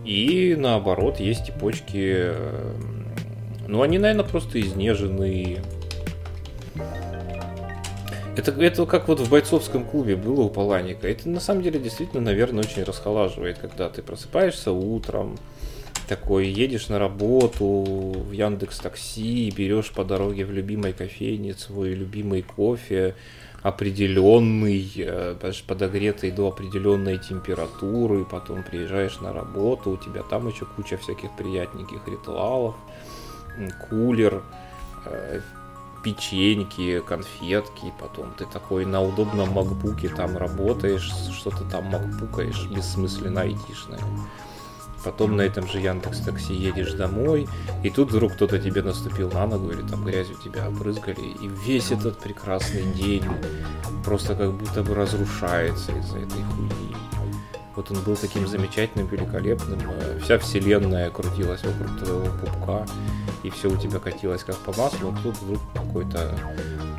И 0.03 0.55
наоборот, 0.57 1.19
есть 1.19 1.45
типочки, 1.45 2.31
ну, 3.67 3.83
они, 3.83 3.99
наверное, 3.99 4.25
просто 4.25 4.59
изнеженные, 4.59 5.61
это, 8.39 8.51
это 8.51 8.85
как 8.85 9.07
вот 9.07 9.19
в 9.19 9.29
бойцовском 9.29 9.85
клубе 9.85 10.15
было 10.15 10.41
у 10.41 10.49
Паланика. 10.49 11.07
Это 11.07 11.29
на 11.29 11.39
самом 11.39 11.61
деле 11.61 11.79
действительно, 11.79 12.21
наверное, 12.21 12.63
очень 12.63 12.83
расхолаживает, 12.83 13.57
когда 13.59 13.89
ты 13.89 14.01
просыпаешься 14.01 14.71
утром, 14.71 15.37
такой 16.07 16.47
едешь 16.47 16.87
на 16.87 16.97
работу 16.97 17.65
в 17.65 18.31
Яндекс 18.31 18.79
Такси, 18.79 19.53
берешь 19.55 19.91
по 19.91 20.03
дороге 20.03 20.45
в 20.45 20.51
любимой 20.51 20.93
кофейне 20.93 21.53
свой 21.53 21.93
любимый 21.93 22.41
кофе, 22.41 23.15
определенный, 23.61 24.89
э, 24.95 25.35
подогретый 25.67 26.31
до 26.31 26.47
определенной 26.47 27.17
температуры, 27.17 28.25
потом 28.25 28.63
приезжаешь 28.63 29.19
на 29.19 29.33
работу, 29.33 29.91
у 29.91 29.97
тебя 29.97 30.23
там 30.23 30.47
еще 30.47 30.65
куча 30.65 30.97
всяких 30.97 31.29
приятненьких 31.37 32.07
ритуалов, 32.07 32.75
кулер, 33.89 34.41
э, 35.05 35.41
печеньки, 36.03 37.01
конфетки, 37.01 37.93
потом 37.99 38.31
ты 38.37 38.45
такой 38.45 38.85
на 38.85 39.01
удобном 39.01 39.51
макбуке 39.51 40.09
там 40.09 40.37
работаешь, 40.37 41.11
что-то 41.37 41.63
там 41.65 41.85
макбукаешь, 41.85 42.67
бессмысленно 42.67 43.41
айтишное. 43.41 43.99
Потом 45.03 45.37
на 45.37 45.43
этом 45.43 45.67
же 45.67 45.79
Яндекс 45.79 46.19
Такси 46.19 46.53
едешь 46.53 46.91
домой, 46.93 47.47
и 47.83 47.89
тут 47.89 48.11
вдруг 48.11 48.33
кто-то 48.33 48.59
тебе 48.59 48.81
наступил 48.81 49.31
на 49.31 49.47
ногу, 49.47 49.71
или 49.71 49.81
там 49.81 50.03
грязью 50.03 50.35
тебя 50.43 50.65
обрызгали, 50.65 51.21
и 51.21 51.47
весь 51.47 51.91
этот 51.91 52.19
прекрасный 52.19 52.83
день 52.83 53.23
просто 54.03 54.35
как 54.35 54.53
будто 54.53 54.83
бы 54.83 54.95
разрушается 54.95 55.93
из-за 55.93 56.17
этой 56.17 56.43
хуйни. 56.43 56.95
Вот 57.79 57.91
он 57.91 58.03
был 58.03 58.17
таким 58.17 58.45
замечательным, 58.45 59.07
великолепным. 59.07 59.79
Э, 59.79 60.19
вся 60.21 60.37
вселенная 60.37 61.09
крутилась 61.11 61.63
вокруг 61.63 61.97
твоего 61.97 62.25
пупка, 62.25 62.85
и 63.43 63.49
все 63.49 63.69
у 63.69 63.77
тебя 63.77 63.99
катилось 63.99 64.43
как 64.43 64.57
по 64.57 64.77
маслу. 64.77 65.13
А 65.13 65.23
тут 65.23 65.37
вдруг 65.37 65.61
какой-то, 65.73 66.37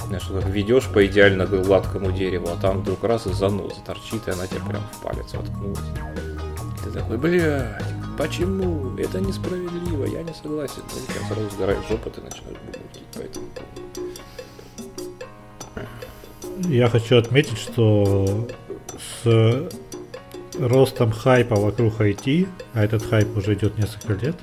знаешь, 0.06 0.24
как 0.24 0.46
ведешь 0.46 0.86
по 0.86 1.04
идеально 1.04 1.44
гладкому 1.44 2.12
дереву, 2.12 2.48
а 2.48 2.56
там 2.56 2.80
вдруг 2.80 3.04
раз 3.04 3.26
и 3.26 3.32
заноза 3.34 3.74
торчит, 3.84 4.26
и 4.26 4.30
она 4.30 4.46
тебе 4.46 4.60
прям 4.60 4.82
в 4.90 5.02
палец 5.02 5.34
воткнулась. 5.34 5.80
Ты 6.82 6.90
такой, 6.92 7.18
блядь, 7.18 7.84
почему? 8.16 8.96
Это 8.96 9.20
несправедливо, 9.20 10.06
я 10.06 10.22
не 10.22 10.32
согласен. 10.32 10.80
Ну, 10.94 10.96
у 10.96 11.12
тебя 11.12 11.26
сразу 11.28 11.50
сгорает 11.50 11.80
жопа, 11.90 12.08
ты 12.08 12.22
начинаешь 12.22 12.56
бубутить 12.58 13.04
по 13.12 13.18
этому 13.18 13.46
Я 16.70 16.88
хочу 16.88 17.18
отметить, 17.18 17.58
что 17.58 18.48
с 19.22 19.68
ростом 20.60 21.12
хайпа 21.12 21.56
вокруг 21.56 22.00
IT, 22.00 22.48
а 22.74 22.84
этот 22.84 23.04
хайп 23.04 23.36
уже 23.36 23.54
идет 23.54 23.78
несколько 23.78 24.12
лет, 24.24 24.36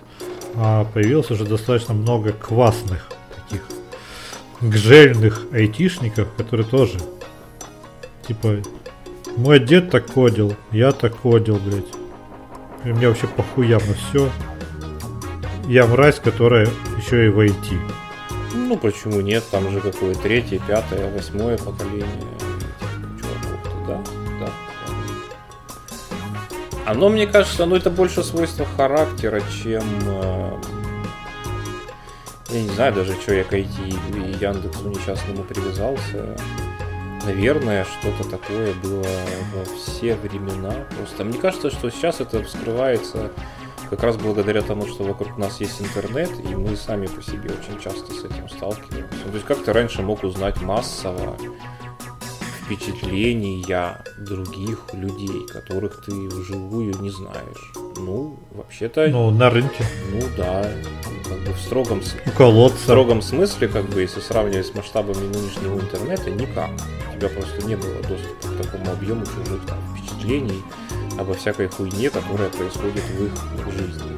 а 0.56 0.86
появилось 0.86 1.32
уже 1.32 1.46
достаточно 1.46 1.94
много 1.94 2.32
квасных 2.32 3.10
таких 3.36 3.62
гжельных 4.62 5.48
айтишников, 5.52 6.28
которые 6.36 6.68
тоже 6.68 7.00
типа 8.28 8.58
мой 9.38 9.60
дед 9.60 9.92
так 9.92 10.08
кодил, 10.08 10.56
я 10.72 10.92
так 10.92 11.16
кодил, 11.16 11.58
блядь. 11.58 11.86
И 12.84 12.90
мне 12.90 13.08
вообще 13.08 13.28
похуям 13.28 13.82
на 13.88 13.94
все. 13.94 14.30
Я 15.68 15.86
мразь, 15.86 16.20
которая 16.20 16.68
еще 16.98 17.28
и 17.28 17.30
в 17.30 17.40
IT. 17.40 17.78
Ну 18.56 18.78
почему 18.78 19.22
нет? 19.22 19.44
Там 19.52 19.70
же 19.72 19.80
какое 19.80 20.16
третье, 20.16 20.60
пятое, 20.66 21.14
восьмое 21.14 21.58
поколение 21.58 22.08
Оно, 26.88 27.10
мне 27.10 27.28
кажется, 27.28 27.66
ну 27.66 27.76
это 27.76 27.90
больше 27.90 28.24
свойство 28.24 28.66
характера, 28.78 29.42
чем... 29.62 29.84
Э, 30.06 30.58
я 32.50 32.62
не 32.62 32.70
знаю 32.70 32.94
даже, 32.94 33.12
что 33.20 33.34
я 33.34 33.44
к 33.44 33.52
IT 33.52 33.90
и 33.90 34.42
Яндексу 34.42 34.88
несчастному 34.88 35.44
привязался. 35.44 36.38
Наверное, 37.26 37.84
что-то 37.84 38.30
такое 38.30 38.74
было 38.76 39.06
во 39.54 39.66
все 39.76 40.16
времена. 40.16 40.74
Просто 40.98 41.26
мне 41.26 41.38
кажется, 41.38 41.72
что 41.72 41.90
сейчас 41.90 42.22
это 42.22 42.42
вскрывается 42.42 43.32
как 43.90 44.02
раз 44.04 44.16
благодаря 44.16 44.62
тому, 44.62 44.88
что 44.88 45.04
вокруг 45.04 45.38
нас 45.38 45.60
есть 45.60 45.82
интернет, 45.82 46.32
и 46.40 46.56
мы 46.56 46.78
сами 46.78 47.08
по 47.08 47.22
себе 47.22 47.50
очень 47.50 47.82
часто 47.82 48.14
с 48.14 48.24
этим 48.24 48.48
сталкиваемся. 48.48 49.26
То 49.26 49.34
есть 49.34 49.46
как 49.46 49.62
ты 49.62 49.74
раньше 49.74 50.04
мог 50.04 50.24
узнать 50.24 50.62
массово 50.62 51.36
впечатления 52.68 54.04
других 54.18 54.80
людей, 54.94 55.48
которых 55.48 56.04
ты 56.06 56.12
вживую 56.12 56.94
не 57.00 57.10
знаешь. 57.10 57.74
Ну, 57.98 58.38
вообще-то... 58.52 59.08
Ну, 59.08 59.32
на 59.32 59.50
рынке. 59.50 59.86
Ну 60.12 60.22
да, 60.36 60.70
как 61.28 61.40
бы 61.46 61.54
в 61.54 61.60
строгом, 61.62 62.02
У 62.26 62.30
колодца. 62.32 62.78
в 62.78 62.82
строгом 62.82 63.22
смысле, 63.22 63.70
как 63.70 63.86
бы, 63.86 64.02
если 64.02 64.20
сравнивать 64.20 64.68
с 64.68 64.76
масштабами 64.76 65.28
нынешнего 65.28 65.80
интернета, 65.80 66.30
никак. 66.30 66.70
У 67.16 67.18
тебя 67.18 67.30
просто 67.30 67.66
не 67.66 67.76
было 67.76 67.96
доступа 68.04 68.48
к 68.48 68.64
такому 68.64 68.92
объему 68.92 69.26
чужих 69.26 69.66
там, 69.66 69.80
впечатлений 69.96 70.62
обо 71.18 71.34
всякой 71.34 71.68
хуйне, 71.68 72.10
которая 72.10 72.50
происходит 72.50 73.04
в 73.04 73.26
их 73.26 73.74
жизни. 73.74 74.18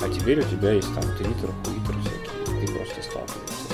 А 0.00 0.08
теперь 0.08 0.38
у 0.38 0.44
тебя 0.44 0.70
есть 0.72 0.94
там 0.94 1.02
твиттер, 1.16 1.50
твиттер 1.64 1.96
всякие, 2.00 2.66
ты 2.66 2.72
просто 2.72 3.02
сталкиваешься 3.02 3.66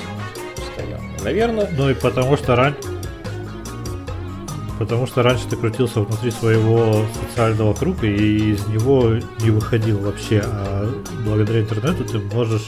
постоянно. 0.56 1.24
Наверное... 1.24 1.68
Ну 1.76 1.90
и 1.90 1.94
потому 1.94 2.36
что 2.36 2.56
раньше 2.56 2.91
Потому 4.82 5.06
что 5.06 5.22
раньше 5.22 5.46
ты 5.48 5.54
крутился 5.54 6.00
внутри 6.00 6.32
своего 6.32 7.06
социального 7.14 7.72
круга 7.72 8.04
и 8.04 8.54
из 8.54 8.66
него 8.66 9.12
не 9.38 9.50
выходил 9.50 10.00
вообще. 10.00 10.42
А 10.44 10.92
благодаря 11.24 11.60
интернету 11.60 12.04
ты 12.04 12.18
можешь 12.18 12.66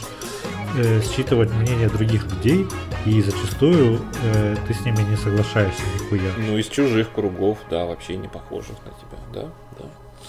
э, 0.77 1.01
считывать 1.01 1.51
мнение 1.51 1.89
других 1.89 2.23
людей, 2.31 2.67
и 3.05 3.21
зачастую 3.21 3.99
э, 4.23 4.55
ты 4.65 4.73
с 4.73 4.85
ними 4.85 5.01
не 5.09 5.17
соглашаешься 5.17 5.81
нихуя. 5.95 6.31
Ну, 6.37 6.57
из 6.57 6.67
чужих 6.67 7.11
кругов, 7.11 7.57
да, 7.69 7.85
вообще 7.85 8.15
не 8.15 8.29
похожих 8.29 8.77
на 8.85 8.91
тебя, 8.91 9.19
да, 9.33 9.41
да, 9.77 9.85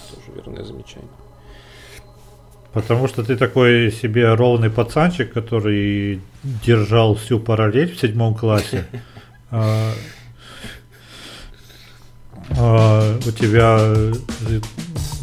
тоже 0.09 0.35
верное 0.35 0.65
замечание. 0.65 1.07
Потому 2.73 3.07
что 3.07 3.23
ты 3.23 3.37
такой 3.37 3.93
себе 3.93 4.33
ровный 4.33 4.69
пацанчик, 4.69 5.31
который 5.31 6.19
держал 6.43 7.15
всю 7.15 7.39
параллель 7.39 7.95
в 7.95 7.97
седьмом 7.97 8.35
классе. 8.35 8.85
А, 12.51 13.19
у 13.25 13.31
тебя 13.31 13.79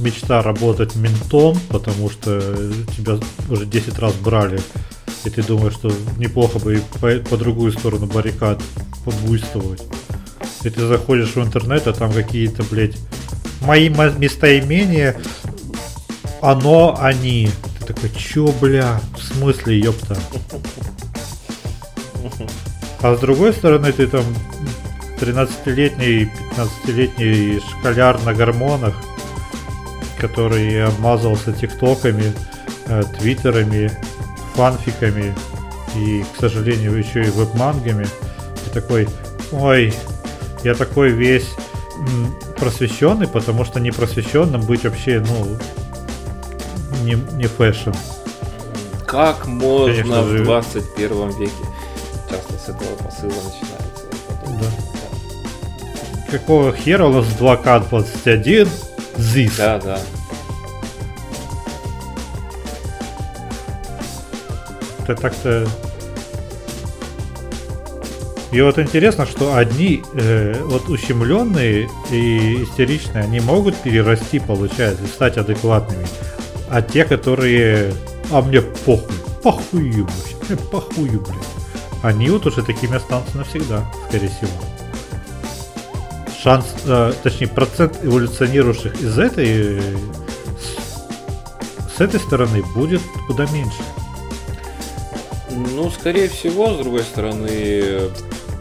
мечта 0.01 0.43
работать 0.43 0.97
ментом, 0.97 1.59
потому 1.69 2.11
что 2.11 2.41
тебя 2.97 3.19
уже 3.49 3.67
10 3.67 3.99
раз 3.99 4.15
брали, 4.15 4.61
и 5.25 5.31
ты 5.31 5.43
думаешь, 5.43 5.75
что 5.75 5.91
неплохо 6.19 6.59
бы 6.59 6.77
и 6.77 6.81
по, 7.01 7.11
по 7.31 7.37
другую 7.37 7.73
сторону 7.73 8.07
баррикад 8.07 8.61
побуйствовать. 9.05 9.83
И 10.63 10.71
ты 10.71 10.87
заходишь 10.87 11.35
в 11.35 11.43
интернет, 11.43 11.87
а 11.87 11.93
там 11.93 12.13
какие-то, 12.13 12.63
блядь, 12.65 12.97
мои 13.61 13.89
местоимения, 13.89 15.17
оно, 16.41 16.97
они. 16.99 17.51
Ты 17.79 17.93
такой, 17.93 18.11
чё, 18.11 18.53
бля, 18.61 19.01
в 19.17 19.23
смысле, 19.23 19.79
ёпта? 19.79 20.17
А 23.03 23.17
с 23.17 23.21
другой 23.21 23.53
стороны, 23.53 23.93
ты 23.93 24.07
там 24.07 24.25
13-летний, 25.21 26.31
15-летний 26.57 27.61
школяр 27.61 28.21
на 28.25 28.35
гормонах, 28.35 28.95
который 30.19 30.85
обмазался 30.85 31.53
тиктоками, 31.53 32.33
э, 32.87 33.03
твиттерами, 33.19 33.91
фанфиками 34.55 35.35
и, 35.97 36.25
к 36.37 36.41
сожалению, 36.41 36.97
еще 36.97 37.25
и 37.25 37.31
веб-мангами. 37.31 38.07
И 38.67 38.71
такой, 38.71 39.09
ой, 39.53 39.95
я 40.63 40.75
такой 40.75 41.11
весь 41.11 41.49
просвещенный, 42.57 43.29
потому 43.29 43.65
что 43.65 43.81
не 43.81 43.91
просвещенным 43.91 44.63
быть 44.63 44.85
вообще, 44.85 45.25
ну, 45.27 45.57
не, 47.03 47.15
не 47.37 47.47
fashion. 47.47 47.93
Как 49.07 49.47
можно 49.47 49.95
Конечно, 49.95 50.23
в 50.23 50.43
21 50.45 51.31
веке? 51.39 51.53
Часто 52.29 52.53
с 52.55 52.69
этого 52.69 52.97
посыла 52.97 53.33
начинается. 53.33 54.07
Да. 54.61 54.94
Какого 56.35 56.73
хера 56.73 57.07
у 57.07 57.13
нас 57.13 57.27
2К21 57.39 58.69
ZIS? 59.19 59.53
Да, 59.57 59.79
да. 59.79 60.01
Это 65.05 65.15
так-то 65.15 65.69
и 68.51 68.61
вот 68.63 68.81
интересно, 68.81 69.27
что 69.27 69.55
одни 69.55 70.03
э, 70.15 70.61
вот 70.65 70.89
ущемленные 70.89 71.89
и 72.11 72.65
истеричные, 72.65 73.23
они 73.23 73.39
могут 73.39 73.77
перерасти, 73.77 74.41
получается, 74.41 75.05
и 75.05 75.07
стать 75.07 75.37
адекватными. 75.37 76.05
А 76.69 76.83
те, 76.83 77.05
которые, 77.05 77.93
а 78.33 78.43
мне 78.43 78.61
похуй, 78.61 79.15
похую 79.41 80.05
вообще, 80.05 80.37
мне 80.49 80.57
похую, 80.57 81.21
блин. 81.21 81.43
Они 82.03 82.29
вот 82.29 82.45
уже 82.47 82.65
такими 82.65 82.97
останутся 82.97 83.39
навсегда, 83.39 83.89
скорее 84.09 84.29
всего. 84.29 84.74
Шанс, 86.45 86.67
э, 86.85 87.15
точнее, 87.23 87.49
процент 87.49 88.05
эволюционирующих 88.05 89.01
из 89.01 89.19
этой, 89.19 89.81
с, 89.81 91.97
с 91.97 92.01
этой 92.03 92.21
стороны 92.21 92.63
будет 92.75 93.01
куда 93.27 93.47
меньше. 93.47 93.83
Ну, 95.51 95.91
скорее 95.91 96.29
всего, 96.29 96.75
с 96.75 96.77
другой 96.77 97.01
стороны, 97.01 98.11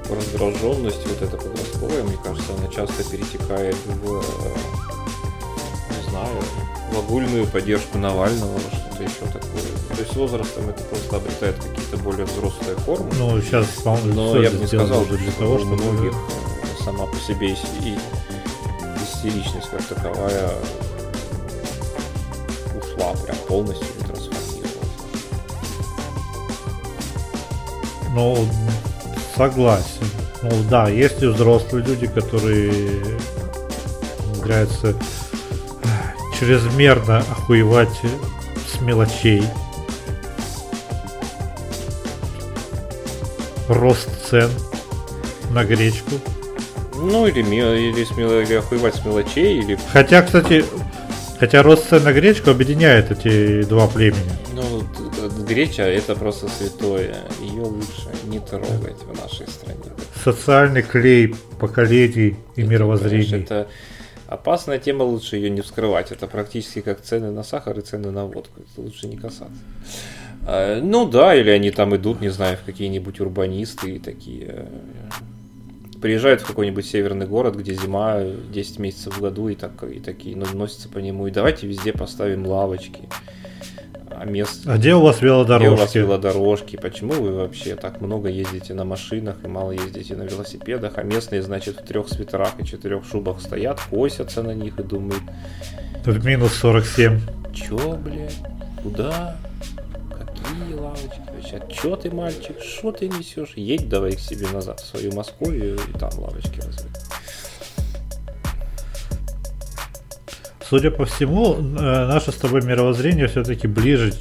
раздраженность 0.10 1.06
вот 1.06 1.22
эта 1.22 1.36
подростковая, 1.36 2.04
мне 2.04 2.18
кажется, 2.24 2.54
она 2.58 2.70
часто 2.70 3.04
перетекает 3.04 3.76
в, 3.86 4.24
не 5.90 6.10
знаю, 6.10 6.38
в 6.90 7.00
огульную 7.00 7.48
поддержку 7.48 7.98
Навального, 7.98 8.60
что-то 8.60 9.04
еще 9.04 9.26
такое. 9.26 9.62
То 9.94 10.00
есть 10.00 10.14
с 10.14 10.16
возрастом 10.16 10.70
это 10.70 10.82
просто 10.84 11.18
обретает 11.18 11.58
какие-то 11.58 11.98
более 11.98 12.26
взрослые 12.28 12.78
формы. 12.78 13.12
Ну, 13.20 13.42
сейчас, 13.42 13.68
Но 13.84 14.42
я 14.42 14.52
бы 14.52 14.60
не 14.60 14.68
сказал, 14.68 15.04
что 15.04 15.18
для 15.18 15.32
того, 15.34 15.60
что 15.60 15.68
многих 15.68 16.14
э, 16.14 16.43
сама 16.84 17.06
по 17.06 17.16
себе 17.18 17.52
и 17.52 17.98
истеричность 19.04 19.70
как 19.70 19.84
таковая 19.84 20.50
ушла 22.76 23.14
прям 23.24 23.38
полностью 23.48 23.88
трансформировалась. 24.06 24.70
Ну, 28.14 28.48
Согласен. 29.36 30.06
Ну 30.44 30.52
да, 30.70 30.90
есть 30.90 31.24
и 31.24 31.26
взрослые 31.26 31.84
люди, 31.84 32.06
которые 32.06 33.02
умудряются 34.28 34.96
чрезмерно 36.40 37.20
охуевать 37.20 38.02
с 38.68 38.80
мелочей. 38.82 39.44
Рост 43.68 44.10
цен 44.30 44.52
на 45.50 45.64
гречку. 45.64 46.20
Ну, 47.04 47.28
или, 47.28 47.42
или, 47.42 48.04
смело, 48.06 48.42
или 48.42 48.54
охуевать 48.54 48.96
с 48.96 49.06
мелочей, 49.06 49.60
или... 49.60 49.78
Хотя, 49.92 50.22
кстати, 50.22 50.64
хотя 51.40 51.62
рост 51.64 51.90
цен 51.90 52.04
на 52.04 52.14
гречку 52.14 52.52
объединяет 52.52 53.12
эти 53.12 53.64
два 53.64 53.88
племени. 53.88 54.32
Ну, 54.54 54.84
греча 55.46 55.84
это 55.84 56.16
просто 56.16 56.48
святое. 56.48 57.16
Ее 57.42 57.64
лучше 57.64 58.10
не 58.26 58.40
трогать 58.40 59.02
в 59.04 59.22
нашей 59.22 59.48
стране. 59.48 59.80
Социальный 60.24 60.82
клей 60.82 61.36
поколений 61.60 62.38
и 62.56 62.62
это, 62.62 62.70
мировоззрений. 62.70 63.30
Конечно, 63.30 63.54
это 63.54 63.68
опасная 64.28 64.80
тема, 64.80 65.04
лучше 65.04 65.36
ее 65.36 65.50
не 65.50 65.62
вскрывать. 65.62 66.12
Это 66.12 66.28
практически 66.28 66.82
как 66.82 67.02
цены 67.02 67.32
на 67.32 67.44
сахар 67.44 67.78
и 67.78 67.82
цены 67.82 68.12
на 68.12 68.26
водку. 68.26 68.62
Это 68.62 68.82
лучше 68.82 69.08
не 69.08 69.18
касаться. 69.18 69.52
А, 70.46 70.82
ну 70.82 71.06
да, 71.06 71.36
или 71.36 71.50
они 71.50 71.72
там 71.72 71.96
идут, 71.96 72.22
не 72.22 72.30
знаю, 72.30 72.58
в 72.58 72.66
какие-нибудь 72.66 73.20
урбанисты 73.20 73.96
и 73.96 74.00
такие 74.00 74.46
э, 74.48 74.66
приезжают 76.04 76.42
в 76.42 76.46
какой-нибудь 76.46 76.86
северный 76.86 77.26
город, 77.26 77.56
где 77.56 77.74
зима 77.76 78.20
10 78.52 78.78
месяцев 78.80 79.16
в 79.16 79.22
году 79.22 79.48
и, 79.48 79.56
так, 79.56 79.72
и 79.84 80.02
такие 80.02 80.36
ну, 80.36 80.46
носятся 80.54 80.90
по 80.90 80.98
нему. 80.98 81.28
И 81.28 81.32
давайте 81.32 81.66
везде 81.66 81.94
поставим 81.94 82.46
лавочки 82.46 83.08
а 84.12 84.26
мест... 84.26 84.64
А 84.66 84.78
где 84.78 84.96
у 84.96 85.02
вас 85.02 85.22
велодорожки? 85.22 85.66
Где 85.66 85.74
у 85.74 85.78
вас 85.78 85.96
велодорожки? 85.96 86.76
Почему 86.76 87.14
вы 87.14 87.34
вообще 87.34 87.78
так 87.78 88.02
много 88.02 88.28
ездите 88.28 88.74
на 88.74 88.84
машинах 88.84 89.38
и 89.46 89.48
мало 89.48 89.72
ездите 89.72 90.18
на 90.18 90.24
велосипедах, 90.24 90.98
а 90.98 91.04
местные, 91.04 91.42
значит, 91.42 91.80
в 91.80 91.86
трех 91.86 92.10
свитерах 92.10 92.52
и 92.60 92.66
четырех 92.66 93.06
шубах 93.06 93.40
стоят, 93.40 93.80
косятся 93.90 94.44
на 94.44 94.54
них 94.54 94.78
и 94.80 94.84
думают... 94.84 95.24
В 96.04 96.26
минус 96.26 96.54
47. 96.56 97.22
Чё, 97.54 97.96
блядь? 97.96 98.36
Куда? 98.84 99.38
Какие 100.60 100.76
лавочки? 100.76 101.22
Вообще, 101.34 101.62
чё 101.70 101.96
ты, 101.96 102.12
мальчик? 102.12 102.60
Что 102.62 102.92
ты 102.92 103.08
несешь? 103.08 103.54
Едь 103.56 103.90
давай 103.90 104.16
к 104.16 104.20
себе 104.20 104.48
назад, 104.50 104.80
в 104.80 104.86
свою 104.86 105.12
Московию, 105.14 105.76
и 105.76 105.98
там 105.98 106.12
лавочки 106.18 106.60
разве. 106.64 106.90
Судя 110.70 110.92
по 110.92 111.06
всему, 111.06 111.56
э, 111.56 111.62
наше 112.08 112.32
с 112.32 112.36
тобой 112.36 112.62
мировоззрение 112.62 113.28
все-таки 113.28 113.68
ближе 113.68 114.14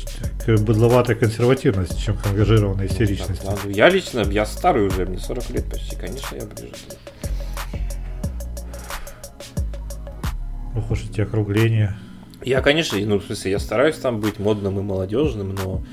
к 0.44 0.56
быдловатой 0.58 1.14
консервативности, 1.14 2.00
чем 2.00 2.16
к 2.16 2.26
ангажированной 2.26 2.86
истеричности. 2.86 3.44
Да, 3.44 3.56
я 3.70 3.88
лично, 3.88 4.20
я 4.20 4.44
старый 4.44 4.86
уже, 4.86 5.06
мне 5.06 5.18
40 5.18 5.50
лет 5.50 5.70
почти, 5.70 5.96
конечно, 5.96 6.36
я 6.36 6.46
ближе. 6.46 6.74
Ох 10.76 10.90
уж 10.90 11.04
эти 11.04 11.20
округления. 11.20 11.96
Я, 12.44 12.60
конечно, 12.60 12.98
ну, 12.98 13.18
в 13.18 13.24
смысле, 13.24 13.52
я 13.52 13.58
стараюсь 13.58 13.96
там 13.96 14.20
быть 14.20 14.38
модным 14.38 14.78
и 14.78 14.82
молодежным, 14.82 15.54
но 15.54 15.84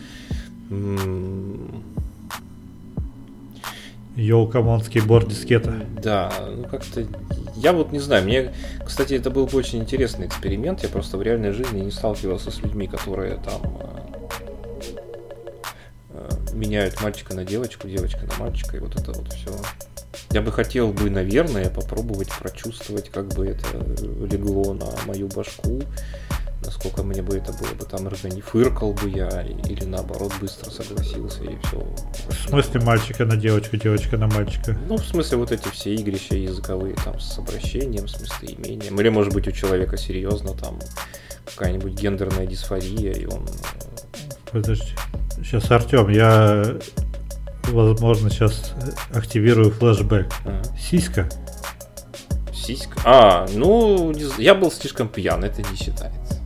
Yo, 4.16 4.48
come 4.48 4.68
on, 4.68 4.84
скейтборд 4.84 5.28
дискета. 5.28 5.74
Да, 6.02 6.32
ну 6.56 6.68
как-то... 6.68 7.08
Я 7.56 7.74
вот 7.74 7.92
не 7.92 8.00
знаю, 8.00 8.24
мне, 8.24 8.54
кстати, 8.86 9.14
это 9.14 9.30
был 9.30 9.48
бы 9.48 9.58
очень 9.58 9.80
интересный 9.80 10.28
эксперимент. 10.28 10.84
Я 10.84 10.90
просто 10.90 11.18
в 11.18 11.22
реальной 11.22 11.52
жизни 11.52 11.80
не 11.80 11.92
сталкивался 11.92 12.52
с 12.52 12.62
людьми, 12.62 12.88
которые 12.88 13.36
там 13.38 13.62
э, 13.80 14.96
э, 16.12 16.30
меняют 16.54 17.02
мальчика 17.02 17.34
на 17.34 17.46
девочку, 17.46 17.88
девочка 17.88 18.26
на 18.26 18.46
мальчика, 18.46 18.78
и 18.78 18.80
вот 18.80 18.96
это 18.96 19.12
вот 19.12 19.34
все. 19.34 19.52
Я 20.32 20.42
бы 20.42 20.52
хотел 20.52 20.90
бы, 20.90 21.10
наверное, 21.10 21.70
попробовать 21.70 22.30
прочувствовать, 22.38 23.10
как 23.10 23.28
бы 23.30 23.48
это 23.48 23.66
легло 24.32 24.74
на 24.74 24.88
мою 25.08 25.28
башку, 25.28 25.82
насколько 26.66 27.04
мне 27.04 27.22
бы 27.22 27.38
это 27.38 27.54
было 27.54 27.74
бы 27.74 27.86
там 27.86 28.08
органи 28.08 28.42
фыркал 28.42 28.94
бы 28.94 29.10
я 29.10 29.42
или 29.42 29.86
наоборот 29.86 30.34
быстро 30.40 30.70
согласился 30.70 31.44
и 31.44 31.58
все. 31.64 31.88
В 32.30 32.50
смысле 32.50 32.82
мальчика 32.82 33.26
на 33.26 33.38
девочку, 33.38 33.78
девочка 33.78 34.18
на 34.18 34.28
мальчика? 34.28 34.78
Ну, 34.88 34.98
в 34.98 35.06
смысле 35.06 35.38
вот 35.38 35.52
эти 35.52 35.68
все 35.70 35.96
игрища 35.96 36.36
языковые 36.36 36.96
там 36.96 37.20
с 37.20 37.38
обращением, 37.38 38.08
с 38.08 38.20
местоимением. 38.20 39.00
Или 39.00 39.10
может 39.10 39.34
быть 39.34 39.48
у 39.48 39.52
человека 39.52 39.98
серьезно 39.98 40.54
там 40.54 40.80
какая-нибудь 41.46 41.94
гендерная 41.94 42.46
дисфория 42.46 43.14
и 43.14 43.26
он... 43.26 43.46
Э, 43.46 44.52
Подожди. 44.52 44.94
Сейчас, 45.44 45.72
Артем, 45.72 46.10
я 46.10 46.78
возможно 47.68 48.30
сейчас 48.30 48.74
активирую 49.14 49.72
флешбэк. 49.72 50.28
Ага. 50.46 50.62
Сиська. 50.78 51.30
Сиська? 52.54 53.00
А, 53.06 53.46
ну, 53.54 54.12
я 54.38 54.56
был 54.56 54.72
слишком 54.72 55.08
пьян, 55.08 55.44
это 55.44 55.62
не 55.62 55.78
считается. 55.78 56.39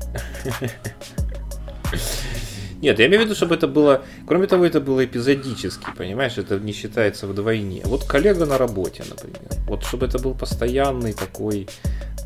Нет, 2.81 2.99
я 2.99 3.07
имею 3.07 3.21
в 3.21 3.25
виду, 3.25 3.35
чтобы 3.35 3.55
это 3.55 3.67
было... 3.67 4.03
Кроме 4.27 4.45
того, 4.47 4.65
это 4.65 4.81
было 4.81 5.05
эпизодически, 5.05 5.85
понимаешь? 5.97 6.37
Это 6.37 6.59
не 6.59 6.73
считается 6.73 7.27
вдвойне. 7.27 7.81
Вот 7.85 8.03
коллега 8.03 8.45
на 8.45 8.57
работе, 8.57 9.03
например. 9.09 9.39
Вот 9.67 9.85
чтобы 9.85 10.05
это 10.07 10.19
был 10.19 10.33
постоянный 10.33 11.13
такой 11.13 11.69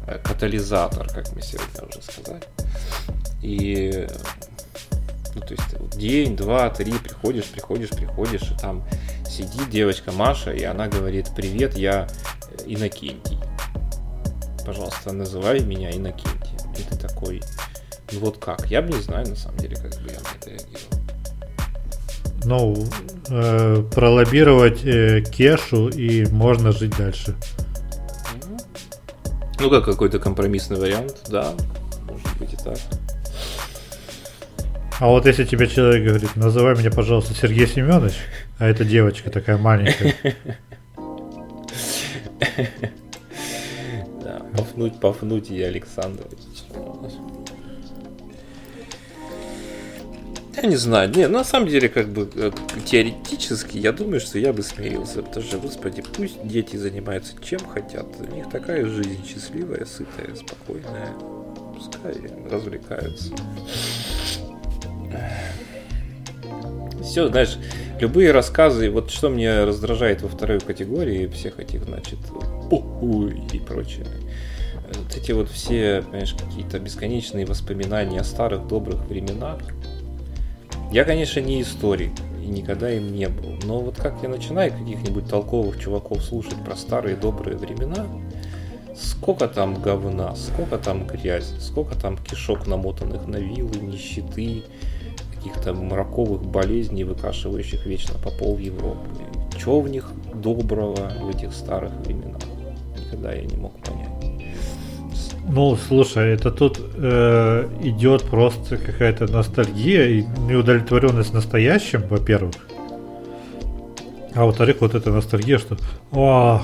э, 0.08 0.18
катализатор, 0.24 1.08
как 1.10 1.32
мы 1.36 1.44
сегодня 1.44 1.88
уже 1.88 2.02
сказали. 2.02 2.44
И 3.44 4.08
ну, 5.36 5.42
то 5.42 5.54
есть 5.54 5.80
вот 5.80 5.92
день, 5.92 6.36
два, 6.36 6.72
три, 6.72 6.94
приходишь, 6.94 7.46
приходишь, 7.46 7.90
приходишь, 7.90 8.42
и 8.42 8.58
там 8.60 8.84
сидит 9.30 9.70
девочка 9.70 10.12
Маша, 10.12 10.52
и 10.52 10.64
она 10.64 10.88
говорит, 10.88 11.28
привет, 11.36 11.78
я 11.78 12.08
Иннокентий. 12.66 13.38
Пожалуйста, 14.66 15.14
называй 15.14 15.60
меня 15.60 15.92
Иннокентий. 15.92 16.58
И 16.76 16.82
ты 16.82 16.98
такой, 16.98 17.44
ну 18.12 18.20
вот 18.20 18.38
как? 18.38 18.66
Я 18.68 18.82
бы 18.82 18.94
не 18.94 19.02
знаю, 19.02 19.28
на 19.28 19.36
самом 19.36 19.58
деле, 19.58 19.76
как 19.76 19.92
бы 20.02 20.10
я 20.10 20.20
на 20.20 20.38
это 20.40 20.50
реагировал. 20.50 20.98
Ну, 22.46 22.88
э, 23.30 23.84
пролоббировать 23.94 24.86
э, 24.86 25.22
кешу, 25.22 25.90
и 25.90 26.26
можно 26.28 26.72
жить 26.72 26.96
дальше. 26.98 27.36
Ну, 29.60 29.70
как 29.70 29.86
какой-то 29.86 30.20
компромиссный 30.20 30.78
вариант, 30.78 31.26
да, 31.30 31.54
может 32.06 32.38
быть 32.40 32.54
и 32.54 32.58
так. 32.58 32.78
А 35.00 35.08
вот 35.08 35.26
если 35.26 35.46
тебе 35.46 35.68
человек 35.68 36.08
говорит, 36.08 36.36
называй 36.36 36.76
меня, 36.76 36.90
пожалуйста, 36.90 37.34
Сергей 37.34 37.68
Семенович, 37.68 38.16
а 38.58 38.68
эта 38.68 38.84
девочка 38.84 39.30
такая 39.30 39.58
маленькая. 39.58 40.16
Да, 44.24 44.42
Пафнуть, 44.56 45.00
Пафнуть 45.00 45.50
и 45.50 45.62
Александрович. 45.62 46.40
Я 50.58 50.68
не 50.68 50.76
знаю. 50.76 51.12
Не, 51.12 51.28
на 51.28 51.44
самом 51.44 51.68
деле, 51.68 51.88
как 51.88 52.10
бы 52.10 52.28
э, 52.34 52.52
теоретически, 52.84 53.78
я 53.78 53.92
думаю, 53.92 54.20
что 54.20 54.40
я 54.40 54.54
бы 54.54 54.64
смирился. 54.64 55.22
Потому 55.22 55.46
что, 55.46 55.60
господи, 55.60 56.04
пусть 56.16 56.46
дети 56.48 56.76
занимаются 56.76 57.34
чем 57.44 57.60
хотят. 57.60 58.08
У 58.20 58.36
них 58.36 58.50
такая 58.50 58.86
жизнь 58.86 59.24
счастливая, 59.28 59.86
сытая, 59.86 60.36
спокойная. 60.36 61.14
Пускай 61.76 62.16
развлекаются. 62.50 63.34
Все, 67.04 67.28
знаешь, 67.28 67.58
любые 68.00 68.32
рассказы, 68.32 68.90
вот 68.90 69.12
что 69.12 69.30
мне 69.30 69.64
раздражает 69.64 70.24
во 70.24 70.28
второй 70.28 70.60
категории 70.60 71.28
всех 71.28 71.60
этих, 71.60 71.84
значит, 71.84 72.18
и 73.54 73.60
прочее. 73.60 74.08
Вот 74.88 75.16
эти 75.16 75.34
вот 75.34 75.50
все, 75.50 76.02
понимаешь, 76.02 76.34
какие-то 76.34 76.80
бесконечные 76.80 77.46
воспоминания 77.46 78.22
о 78.22 78.24
старых 78.24 78.68
добрых 78.68 79.06
временах, 79.06 79.60
я, 80.92 81.04
конечно, 81.04 81.40
не 81.40 81.62
историк 81.62 82.12
и 82.42 82.48
никогда 82.48 82.92
им 82.92 83.14
не 83.14 83.28
был. 83.28 83.58
Но 83.64 83.80
вот 83.80 83.98
как 83.98 84.24
я 84.24 84.30
начинаю 84.30 84.72
каких-нибудь 84.72 85.28
толковых 85.30 85.80
чуваков 85.80 86.24
слушать 86.24 86.64
про 86.64 86.76
старые 86.76 87.16
добрые 87.16 87.58
времена, 87.58 88.06
сколько 88.96 89.48
там 89.48 89.82
говна, 89.82 90.36
сколько 90.36 90.78
там 90.78 91.06
грязи, 91.06 91.60
сколько 91.60 91.96
там 91.96 92.18
кишок 92.18 92.68
намотанных 92.68 93.28
на 93.28 93.38
вилы, 93.38 93.80
нищеты, 93.80 94.64
каких-то 95.36 95.74
мраковых 95.74 96.44
болезней, 96.44 97.04
выкашивающих 97.04 97.86
вечно 97.86 98.16
по 98.24 98.32
пол 98.32 98.58
Европы. 98.58 99.08
Чего 99.58 99.82
в 99.82 99.90
них 99.90 100.12
доброго 100.34 101.12
в 101.22 101.30
этих 101.30 101.54
старых 101.54 101.92
временах? 102.06 102.42
Никогда 102.98 103.34
я 103.34 103.44
не 103.44 103.58
мог 103.58 103.74
понять. 103.84 104.07
Ну, 105.50 105.78
слушай, 105.78 106.34
это 106.34 106.52
тут 106.52 106.80
э, 106.98 107.70
идет 107.82 108.24
просто 108.24 108.78
какая-то 108.78 109.32
ностальгия 109.32 110.06
и 110.08 110.24
неудовлетворенность 110.48 111.34
настоящим, 111.34 112.04
во-первых. 112.10 112.56
А 114.36 114.46
во-вторых, 114.46 114.78
вот 114.82 114.94
эта 114.94 115.10
ностальгия, 115.10 115.58
что 115.58 115.78
ох, 116.12 116.62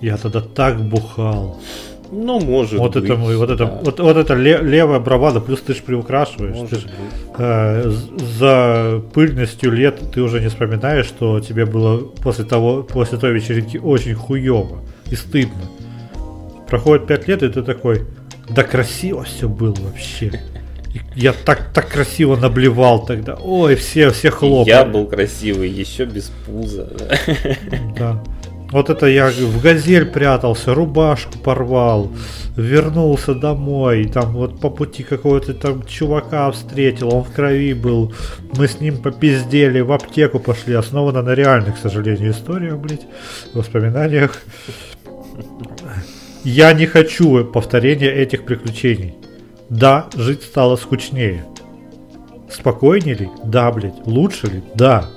я 0.00 0.16
тогда 0.18 0.40
так 0.40 0.80
бухал. 0.80 1.58
Ну, 2.12 2.38
может 2.40 2.78
вот 2.78 2.94
быть. 2.94 3.04
Это, 3.04 3.14
вот, 3.14 3.50
это, 3.50 3.64
да. 3.64 3.80
вот, 3.82 3.98
вот 3.98 4.16
это 4.18 4.34
ле- 4.34 4.60
левая 4.60 5.00
бравада, 5.00 5.40
плюс 5.40 5.62
ты 5.62 5.72
же 5.72 5.82
приукрашиваешь. 5.82 6.56
Может 6.56 6.70
ты 6.70 6.76
ж, 6.76 6.84
э, 7.38 7.90
за 8.38 9.02
пыльностью 9.14 9.72
лет 9.72 9.98
ты 10.12 10.20
уже 10.20 10.40
не 10.40 10.48
вспоминаешь, 10.48 11.06
что 11.06 11.40
тебе 11.40 11.64
было 11.64 11.96
после 11.98 12.44
того, 12.44 12.82
после 12.82 13.16
той 13.16 13.32
вечеринки 13.32 13.78
очень 13.78 14.14
хуево 14.14 14.80
и 15.10 15.16
стыдно. 15.16 15.62
Проходит 16.72 17.06
пять 17.06 17.28
лет, 17.28 17.42
и 17.42 17.50
ты 17.50 17.62
такой, 17.62 18.06
да 18.48 18.62
красиво 18.62 19.24
все 19.24 19.46
было 19.46 19.74
вообще. 19.74 20.40
Я 21.14 21.34
так, 21.34 21.70
так 21.74 21.90
красиво 21.90 22.34
наблевал 22.34 23.04
тогда. 23.04 23.34
Ой, 23.34 23.74
все, 23.74 24.08
все 24.08 24.30
хлопали. 24.30 24.70
Я 24.70 24.86
был 24.86 25.06
красивый, 25.06 25.68
еще 25.68 26.06
без 26.06 26.32
пуза. 26.46 26.88
да. 27.98 28.24
Вот 28.70 28.88
это 28.88 29.04
я 29.04 29.28
в 29.28 29.60
газель 29.60 30.06
прятался, 30.06 30.72
рубашку 30.72 31.38
порвал, 31.38 32.10
вернулся 32.56 33.34
домой, 33.34 34.06
там 34.06 34.32
вот 34.32 34.58
по 34.58 34.70
пути 34.70 35.02
какого-то 35.02 35.52
там 35.52 35.84
чувака 35.84 36.50
встретил, 36.52 37.14
он 37.14 37.24
в 37.24 37.32
крови 37.34 37.74
был, 37.74 38.14
мы 38.56 38.66
с 38.66 38.80
ним 38.80 38.96
попиздели, 38.96 39.80
в 39.80 39.92
аптеку 39.92 40.38
пошли, 40.38 40.72
основано 40.72 41.20
на 41.20 41.34
реальных, 41.34 41.74
к 41.74 41.82
сожалению, 41.82 42.30
историях, 42.30 42.78
блядь, 42.78 43.06
воспоминаниях. 43.52 44.42
Я 46.44 46.72
не 46.72 46.86
хочу 46.86 47.44
повторения 47.44 48.10
этих 48.10 48.44
приключений. 48.44 49.14
Да, 49.68 50.08
жить 50.14 50.42
стало 50.42 50.76
скучнее. 50.76 51.44
Спокойнее 52.50 53.14
ли? 53.14 53.30
Да, 53.44 53.70
блядь. 53.72 54.06
Лучше 54.06 54.46
ли? 54.48 54.62
Да. 54.74 55.08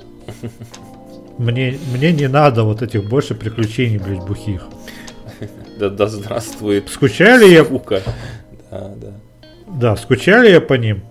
Мне, 1.38 1.78
мне 1.92 2.12
не 2.12 2.28
надо 2.28 2.62
вот 2.62 2.80
этих 2.80 3.04
больше 3.04 3.34
приключений, 3.34 3.98
блядь, 3.98 4.24
бухих. 4.24 4.62
Да, 5.78 5.90
да 5.90 6.06
здравствует 6.06 6.88
Скучали 6.88 7.46
я, 7.52 7.62
скука. 7.62 8.00
Да, 8.70 8.94
да. 8.96 9.12
да, 9.66 9.96
скучали 9.96 10.50
я 10.50 10.62
по 10.62 10.74
ним. 10.74 11.02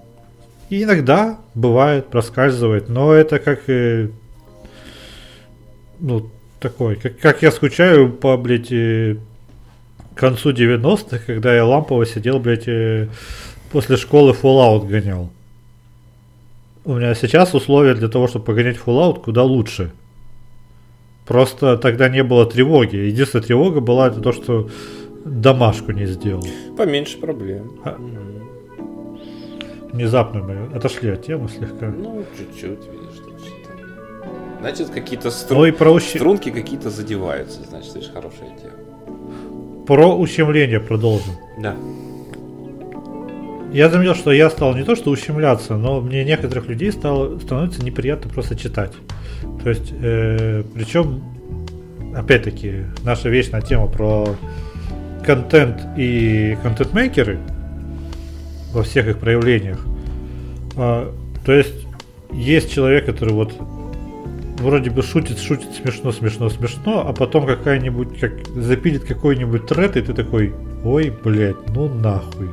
И 0.72 0.82
иногда 0.82 1.38
бывает, 1.54 2.08
проскальзывает, 2.08 2.90
но 2.90 3.14
это 3.14 3.38
как, 3.38 3.70
э, 3.70 4.10
ну, 6.00 6.32
такой, 6.60 6.96
как, 6.96 7.20
как 7.20 7.44
я 7.44 7.52
скучаю 7.52 8.12
по, 8.12 8.36
блядь, 8.36 8.72
э, 8.72 9.18
концу 10.16 10.52
90-х, 10.52 11.20
когда 11.26 11.54
я 11.56 11.66
лампово 11.66 12.06
сидел, 12.06 12.40
блядь, 12.40 12.68
э, 12.68 13.08
после 13.72 13.98
школы 13.98 14.32
Fallout 14.32 14.88
гонял. 14.88 15.30
У 16.86 16.94
меня 16.94 17.16
сейчас 17.16 17.54
условия 17.54 17.96
для 17.96 18.08
того, 18.08 18.28
чтобы 18.28 18.46
погонять 18.46 18.78
Fallout 18.78 19.22
куда 19.24 19.44
лучше. 19.44 19.92
Просто 21.26 21.78
тогда 21.78 22.08
не 22.10 22.24
было 22.24 22.46
тревоги. 22.46 22.96
Единственная 22.98 23.44
тревога 23.44 23.80
была 23.82 24.08
это 24.08 24.22
то, 24.22 24.32
что 24.32 24.70
домашку 25.26 25.92
не 25.92 26.06
сделал. 26.06 26.46
Поменьше 26.78 27.18
проблем. 27.18 27.72
А. 27.84 27.98
Внезапно 29.92 30.42
мы 30.44 30.76
отошли 30.76 31.10
от 31.10 31.26
темы 31.26 31.50
слегка. 31.50 31.88
Ну, 31.90 32.24
чуть-чуть, 32.38 32.80
видишь, 32.88 33.22
значит. 33.24 33.54
Значит, 34.60 34.90
какие-то 34.90 35.26
Ну 35.26 35.32
струн... 35.32 35.74
про, 35.74 35.92
ущ- 35.92 36.16
струнки 36.18 36.52
какие-то 36.52 36.90
задеваются, 36.90 37.62
значит, 37.64 37.92
это 37.96 38.02
же 38.06 38.12
хорошая 38.12 38.50
тема. 38.62 38.65
Про 39.86 40.16
ущемление 40.16 40.80
продолжим. 40.80 41.34
Да. 41.60 41.76
Я 43.72 43.90
заметил, 43.90 44.16
что 44.16 44.32
я 44.32 44.50
стал 44.50 44.74
не 44.74 44.84
то 44.84 44.96
что 44.96 45.12
ущемляться, 45.12 45.76
но 45.76 46.00
мне 46.00 46.24
некоторых 46.24 46.68
людей 46.68 46.92
стало 46.92 47.38
становится 47.40 47.84
неприятно 47.84 48.30
просто 48.30 48.56
читать. 48.56 48.94
То 49.64 49.70
есть, 49.70 49.94
э, 50.02 50.64
причем, 50.74 51.22
опять-таки, 52.16 52.86
наша 53.04 53.30
вечная 53.30 53.62
тема 53.62 53.88
про 53.88 54.36
контент 55.26 55.82
и 55.98 56.58
контент-мейкеры 56.64 57.40
во 58.72 58.84
всех 58.84 59.08
их 59.08 59.18
проявлениях. 59.18 59.86
А, 60.78 61.14
то 61.46 61.52
есть, 61.52 61.86
есть 62.32 62.72
человек, 62.72 63.06
который 63.06 63.34
вот 63.34 63.54
вроде 64.60 64.90
бы 64.90 65.02
шутит, 65.02 65.40
шутит 65.40 65.74
смешно, 65.74 66.12
смешно, 66.12 66.50
смешно, 66.50 67.06
а 67.08 67.14
потом 67.14 67.46
какая-нибудь, 67.46 68.20
как 68.20 68.34
запилит 68.56 69.04
какой-нибудь 69.04 69.68
тред, 69.68 69.98
и 69.98 70.02
ты 70.02 70.14
такой, 70.14 70.54
ой, 70.84 71.14
блядь, 71.24 71.70
ну 71.74 71.88
нахуй. 71.90 72.50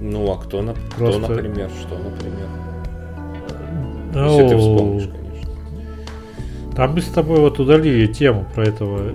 Ну, 0.00 0.30
а 0.30 0.36
кто, 0.36 0.62
на... 0.62 0.74
кто, 0.74 0.80
Просто- 0.96 1.20
например, 1.20 1.70
что, 1.80 1.98
например? 1.98 2.48
Если 4.14 4.48
ты 4.48 4.54
Ну, 4.56 4.58
вспомнишь, 4.58 5.04
конечно. 5.10 5.50
Там 6.74 6.92
мы 6.94 7.00
с 7.00 7.06
тобой 7.06 7.40
вот 7.40 7.58
удалили 7.58 8.06
тему 8.06 8.46
про 8.54 8.64
этого. 8.64 9.12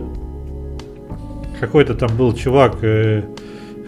Какой-то 1.60 1.94
там 1.96 2.16
был 2.18 2.34
чувак, 2.34 2.78
э, 2.84 3.24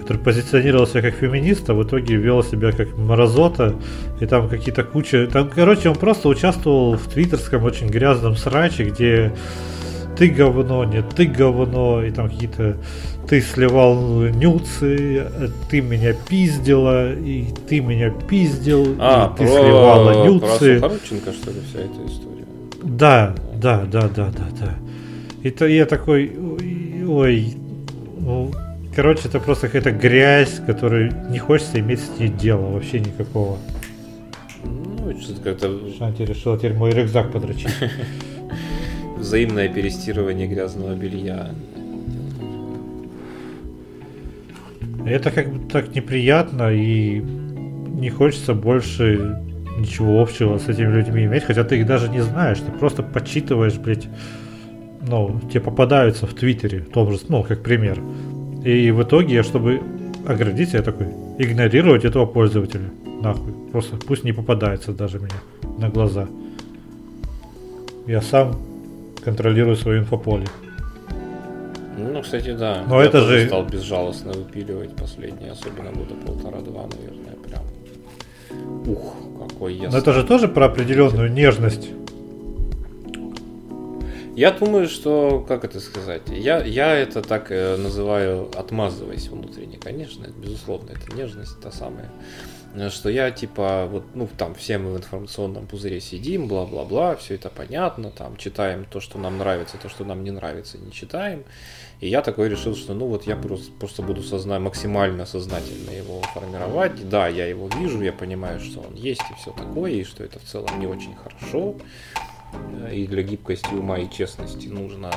который 0.03 0.17
позиционировался 0.17 1.01
как 1.01 1.15
феминист, 1.15 1.69
а 1.69 1.73
в 1.73 1.83
итоге 1.83 2.15
вел 2.15 2.43
себя 2.43 2.71
как 2.71 2.95
мразота. 2.97 3.75
И 4.19 4.25
там 4.25 4.49
какие-то 4.49 4.83
куча... 4.83 5.27
Там, 5.27 5.49
короче, 5.49 5.89
он 5.89 5.95
просто 5.95 6.27
участвовал 6.27 6.97
в 6.97 7.07
твиттерском 7.07 7.63
очень 7.63 7.87
грязном 7.87 8.35
сраче, 8.35 8.83
где 8.83 9.33
ты 10.17 10.27
говно, 10.27 10.83
нет, 10.83 11.05
ты 11.15 11.25
говно, 11.25 12.03
и 12.03 12.11
там 12.11 12.29
какие-то 12.29 12.77
ты 13.27 13.41
сливал 13.41 14.23
нюцы, 14.23 15.25
ты 15.69 15.81
меня 15.81 16.13
пиздила, 16.13 17.13
и 17.13 17.45
ты 17.67 17.79
меня 17.79 18.09
пиздил, 18.09 18.95
а, 18.99 19.33
и 19.33 19.37
ты 19.37 19.47
про, 19.47 19.53
сливала 19.53 20.25
нюцы. 20.27 20.79
Про 20.79 20.89
Сухорученко, 20.89 21.31
что 21.31 21.51
ли, 21.51 21.57
вся 21.69 21.79
эта 21.79 22.05
история? 22.05 22.45
Да, 22.83 23.35
да, 23.55 23.85
да, 23.89 24.09
да, 24.09 24.31
да, 24.37 24.45
да. 24.59 24.75
И 25.41 25.49
то 25.49 25.65
я 25.65 25.85
такой, 25.85 26.31
ой, 27.07 27.55
ну, 28.19 28.51
короче, 28.95 29.27
это 29.27 29.39
просто 29.39 29.67
какая-то 29.67 29.91
грязь, 29.91 30.61
которую 30.65 31.11
не 31.29 31.39
хочется 31.39 31.79
иметь 31.79 31.99
с 31.99 32.19
ней 32.19 32.29
дела, 32.29 32.69
вообще 32.71 32.99
никакого. 32.99 33.57
Ну, 34.63 35.19
что-то 35.19 35.41
как-то... 35.41 35.79
Шанти 35.97 36.23
решила 36.23 36.57
теперь 36.57 36.73
мой 36.73 36.91
рюкзак 36.91 37.31
подрочить. 37.31 37.69
Взаимное 39.17 39.69
перестирывание 39.69 40.47
грязного 40.47 40.95
белья. 40.95 41.51
Это 45.05 45.31
как 45.31 45.51
бы 45.51 45.69
так 45.69 45.93
неприятно 45.95 46.73
и 46.73 47.19
не 47.19 48.09
хочется 48.09 48.53
больше 48.53 49.41
ничего 49.77 50.21
общего 50.21 50.57
с 50.57 50.67
этими 50.69 50.93
людьми 50.93 51.25
иметь, 51.25 51.43
хотя 51.43 51.63
ты 51.63 51.79
их 51.79 51.85
даже 51.85 52.09
не 52.09 52.21
знаешь, 52.21 52.59
ты 52.59 52.71
просто 52.71 53.03
подсчитываешь, 53.03 53.75
блядь, 53.75 54.07
ну, 55.01 55.41
тебе 55.49 55.61
попадаются 55.61 56.25
в 56.25 56.33
Твиттере, 56.33 56.79
том 56.79 57.11
же, 57.11 57.19
ну, 57.27 57.43
как 57.43 57.63
пример. 57.63 57.99
И 58.63 58.91
в 58.91 59.03
итоге 59.03 59.43
чтобы 59.43 59.81
оградиться, 60.27 60.77
я 60.77 60.83
такой, 60.83 61.07
игнорировать 61.37 62.05
этого 62.05 62.25
пользователя, 62.25 62.89
нахуй, 63.21 63.53
просто 63.71 63.97
пусть 63.97 64.23
не 64.23 64.31
попадается 64.31 64.93
даже 64.93 65.19
мне 65.19 65.29
на 65.77 65.89
глаза. 65.89 66.27
Я 68.07 68.21
сам 68.21 68.55
контролирую 69.23 69.75
свое 69.75 69.99
инфополе. 69.99 70.45
Ну, 71.97 72.21
кстати, 72.21 72.53
да. 72.53 72.83
Но 72.87 72.99
я 73.01 73.07
это 73.07 73.21
же- 73.21 73.47
стал 73.47 73.65
безжалостно 73.65 74.33
выпиливать 74.33 74.95
последние, 74.95 75.51
особенно 75.51 75.91
года 75.91 76.15
полтора-два, 76.25 76.87
наверное, 76.87 77.35
прям. 77.47 77.63
Ух, 78.87 79.15
какой 79.49 79.75
я 79.75 79.89
Но 79.89 79.97
это 79.97 80.13
же 80.13 80.23
тоже 80.23 80.47
про 80.47 80.65
определенную 80.65 81.31
нежность. 81.31 81.89
Я 84.35 84.51
думаю, 84.51 84.87
что, 84.87 85.45
как 85.47 85.63
это 85.63 85.79
сказать, 85.79 86.23
я, 86.29 86.63
я 86.63 86.95
это 86.95 87.21
так 87.21 87.51
э, 87.51 87.77
называю, 87.77 88.49
отмазываясь 88.57 89.27
внутренне, 89.27 89.77
конечно, 89.77 90.25
безусловно, 90.25 90.91
это 90.91 91.15
нежность 91.15 91.59
та 91.61 91.71
самая, 91.71 92.09
Э, 92.75 92.89
что 92.89 93.09
я 93.09 93.31
типа, 93.31 93.87
вот, 93.89 94.03
ну, 94.13 94.27
там, 94.37 94.55
все 94.55 94.77
мы 94.77 94.93
в 94.93 94.97
информационном 94.97 95.67
пузыре 95.67 96.01
сидим, 96.01 96.47
бла-бла-бла, 96.47 97.15
все 97.15 97.35
это 97.35 97.49
понятно, 97.49 98.09
там, 98.11 98.37
читаем 98.37 98.85
то, 98.85 98.99
что 98.99 99.19
нам 99.19 99.37
нравится, 99.37 99.77
то, 99.77 99.89
что 99.89 100.03
нам 100.05 100.23
не 100.23 100.31
нравится, 100.31 100.77
не 100.77 100.91
читаем, 100.91 101.43
и 101.99 102.07
я 102.07 102.21
такой 102.21 102.49
решил, 102.49 102.75
что, 102.75 102.93
ну, 102.93 103.07
вот 103.07 103.27
я 103.27 103.35
просто, 103.35 103.71
просто 103.79 104.01
буду 104.01 104.21
созна- 104.21 104.59
максимально 104.59 105.25
сознательно 105.25 105.91
его 105.91 106.21
формировать, 106.33 107.07
да, 107.07 107.27
я 107.27 107.45
его 107.45 107.69
вижу, 107.77 108.01
я 108.01 108.13
понимаю, 108.13 108.59
что 108.59 108.81
он 108.81 108.95
есть 108.95 109.23
и 109.29 109.33
все 109.35 109.51
такое, 109.51 109.91
и 109.91 110.03
что 110.03 110.23
это 110.23 110.39
в 110.39 110.43
целом 110.43 110.79
не 110.79 110.87
очень 110.87 111.15
хорошо, 111.15 111.75
и 112.91 113.07
для 113.07 113.23
гибкости 113.23 113.73
ума 113.73 113.97
и 113.97 114.09
честности 114.09 114.67
нужно 114.67 115.11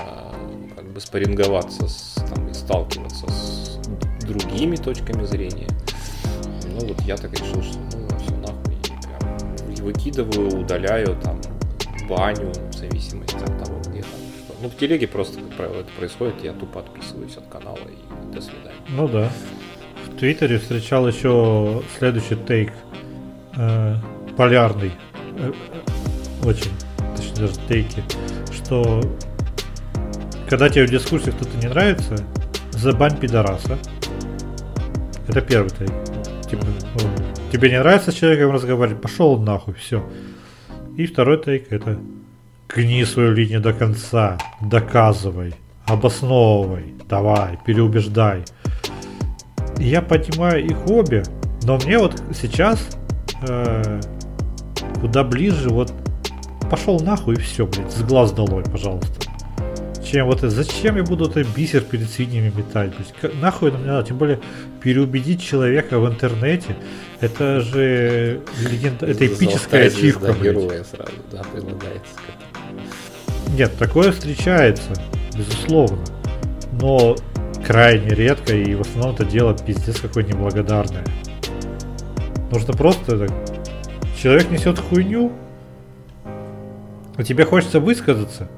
как 0.75 0.85
бы 0.93 1.01
спарринговаться 1.01 1.89
с, 1.89 2.15
там, 2.35 2.49
и 2.49 2.55
сталкиваться 2.55 3.27
с 3.31 3.79
другими 4.27 4.77
точками 4.77 5.25
зрения. 5.25 5.69
Ну 6.69 6.87
вот 6.87 7.01
я 7.03 7.17
так 7.17 7.33
решил, 7.33 7.63
что 7.63 7.79
ну 7.97 8.19
все 8.19 8.37
нахуй, 8.37 8.75
и 8.75 8.89
прям 9.07 9.85
выкидываю, 9.85 10.61
удаляю, 10.61 11.17
там, 11.23 11.41
баню, 12.09 12.53
в 12.71 12.75
зависимости 12.75 13.37
от 13.37 13.65
того, 13.65 13.79
где 13.81 14.03
там 14.03 14.21
что. 14.45 14.55
Ну 14.63 14.69
в 14.69 14.77
телеге 14.77 15.07
просто, 15.07 15.41
как 15.41 15.53
правило, 15.57 15.81
это 15.81 15.91
происходит, 15.97 16.43
я 16.43 16.53
тупо 16.53 16.81
отписываюсь 16.81 17.37
от 17.37 17.47
канала 17.47 17.79
и 17.79 18.35
до 18.35 18.41
свидания. 18.41 18.75
Ну 18.89 19.09
да. 19.09 19.31
В 20.07 20.19
Твиттере 20.19 20.59
встречал 20.59 21.07
еще 21.09 21.83
следующий 21.99 22.37
тейк. 22.37 22.73
э, 23.57 23.97
полярный. 24.37 24.93
Э, 25.39 25.53
э, 25.53 26.47
очень. 26.47 26.71
Точнее, 27.29 27.47
даже 27.47 27.61
тейки. 27.69 28.03
Что 28.53 29.03
когда 30.49 30.69
тебе 30.69 30.87
в 30.87 30.91
дискуссии 30.91 31.31
кто-то 31.31 31.57
не 31.61 31.69
нравится, 31.69 32.17
забань 32.73 33.17
пидораса. 33.17 33.79
Это 35.27 35.41
первый 35.41 35.71
тейк. 35.71 35.91
Типа, 36.49 36.65
ну, 36.67 37.11
тебе 37.51 37.71
не 37.71 37.79
нравится 37.81 38.13
с 38.13 38.15
человеком 38.15 38.53
разговаривать, 38.53 39.03
пошел 39.03 39.39
нахуй, 39.39 39.75
все. 39.75 40.09
И 40.97 41.07
второй 41.07 41.43
тейк 41.43 41.73
это 41.73 41.99
гни 42.69 43.05
свою 43.05 43.33
линию 43.33 43.61
до 43.61 43.73
конца, 43.73 44.39
доказывай, 44.61 45.55
обосновывай, 45.87 46.95
давай, 47.09 47.59
переубеждай. 47.67 48.45
Я 49.79 50.01
понимаю 50.01 50.65
их 50.65 50.87
обе, 50.87 51.25
но 51.65 51.77
мне 51.79 51.99
вот 51.99 52.23
сейчас 52.33 52.97
э, 53.49 54.01
куда 55.01 55.25
ближе 55.25 55.69
вот 55.71 55.93
пошел 56.71 57.01
нахуй 57.01 57.35
и 57.35 57.39
все, 57.39 57.67
блядь, 57.67 57.93
с 57.93 58.03
глаз 58.03 58.33
долой, 58.33 58.63
пожалуйста. 58.65 59.13
Чем 60.05 60.27
вот 60.27 60.39
это, 60.39 60.51
зачем 60.51 60.97
я 60.97 61.03
буду 61.03 61.29
этот 61.29 61.49
бисер 61.49 61.81
перед 61.81 62.09
свиньями 62.09 62.53
метать, 62.57 62.93
блядь? 62.95 63.13
К- 63.21 63.35
Нахуй 63.41 63.71
это 63.71 63.79
мне 63.79 63.89
надо, 63.89 64.07
тем 64.07 64.19
более 64.19 64.39
переубедить 64.81 65.43
человека 65.43 65.99
в 65.99 66.07
интернете, 66.09 66.77
это 67.21 67.61
же 67.61 68.41
легенда, 68.71 69.07
это 69.07 69.27
эпическая 69.27 69.89
ачивка, 69.89 70.33
героя 70.33 70.85
сразу, 70.85 71.13
да, 71.33 71.43
предлагается. 71.53 72.13
Нет, 73.57 73.77
такое 73.79 74.13
встречается, 74.13 74.93
безусловно. 75.37 75.99
Но 76.81 77.17
крайне 77.67 78.11
редко, 78.11 78.55
и 78.55 78.75
в 78.75 78.83
основном 78.83 79.15
это 79.15 79.25
дело 79.25 79.57
пиздец 79.57 79.99
какое 80.01 80.23
неблагодарное. 80.23 81.05
Нужно 82.53 82.75
просто 82.75 83.27
так... 83.27 83.31
Человек 84.23 84.51
несет 84.51 84.79
хуйню, 84.79 85.33
а 87.17 87.23
тебе 87.23 87.45
хочется 87.45 87.81
высказаться. 87.81 88.49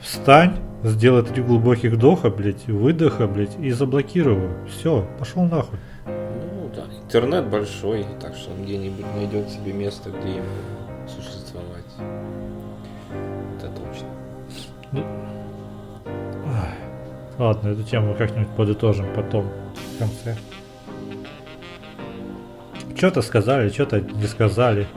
Встань, 0.00 0.56
сделай 0.84 1.22
три 1.22 1.42
глубоких 1.42 1.92
вдоха, 1.92 2.30
блядь, 2.30 2.66
выдоха, 2.66 3.26
блядь, 3.26 3.58
и 3.58 3.70
заблокирую. 3.70 4.66
Все, 4.68 5.06
пошел 5.18 5.44
нахуй. 5.44 5.78
Ну 6.06 6.70
да, 6.74 6.84
интернет 7.02 7.48
большой, 7.48 8.06
так 8.20 8.34
что 8.34 8.50
он 8.50 8.64
где-нибудь 8.64 9.06
найдет 9.14 9.48
себе 9.50 9.72
место, 9.72 10.10
где 10.10 10.36
ему 10.36 10.46
существовать. 11.06 11.84
Это 13.58 13.70
точно. 13.70 14.08
Ай. 16.46 16.74
Ладно, 17.38 17.68
эту 17.68 17.82
тему 17.82 18.14
как-нибудь 18.16 18.48
подытожим 18.56 19.06
потом, 19.14 19.46
в 19.74 19.98
конце. 19.98 20.36
Что-то 22.96 23.22
сказали, 23.22 23.68
что-то 23.68 24.00
не 24.00 24.26
сказали. 24.26 24.88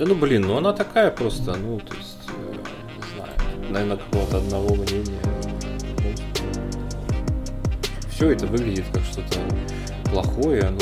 Да 0.00 0.06
ну 0.06 0.14
блин, 0.14 0.40
ну 0.46 0.56
она 0.56 0.72
такая 0.72 1.10
просто, 1.10 1.54
ну 1.56 1.78
то 1.78 1.94
есть, 1.94 2.16
э, 2.26 2.56
не 2.96 3.14
знаю, 3.14 3.70
наверное, 3.70 3.96
какого-то 3.98 4.38
одного 4.38 4.74
мнения. 4.74 5.20
все 8.10 8.30
это 8.30 8.46
выглядит 8.46 8.86
как 8.94 9.02
что-то 9.04 9.38
плохое, 10.10 10.62
оно 10.62 10.80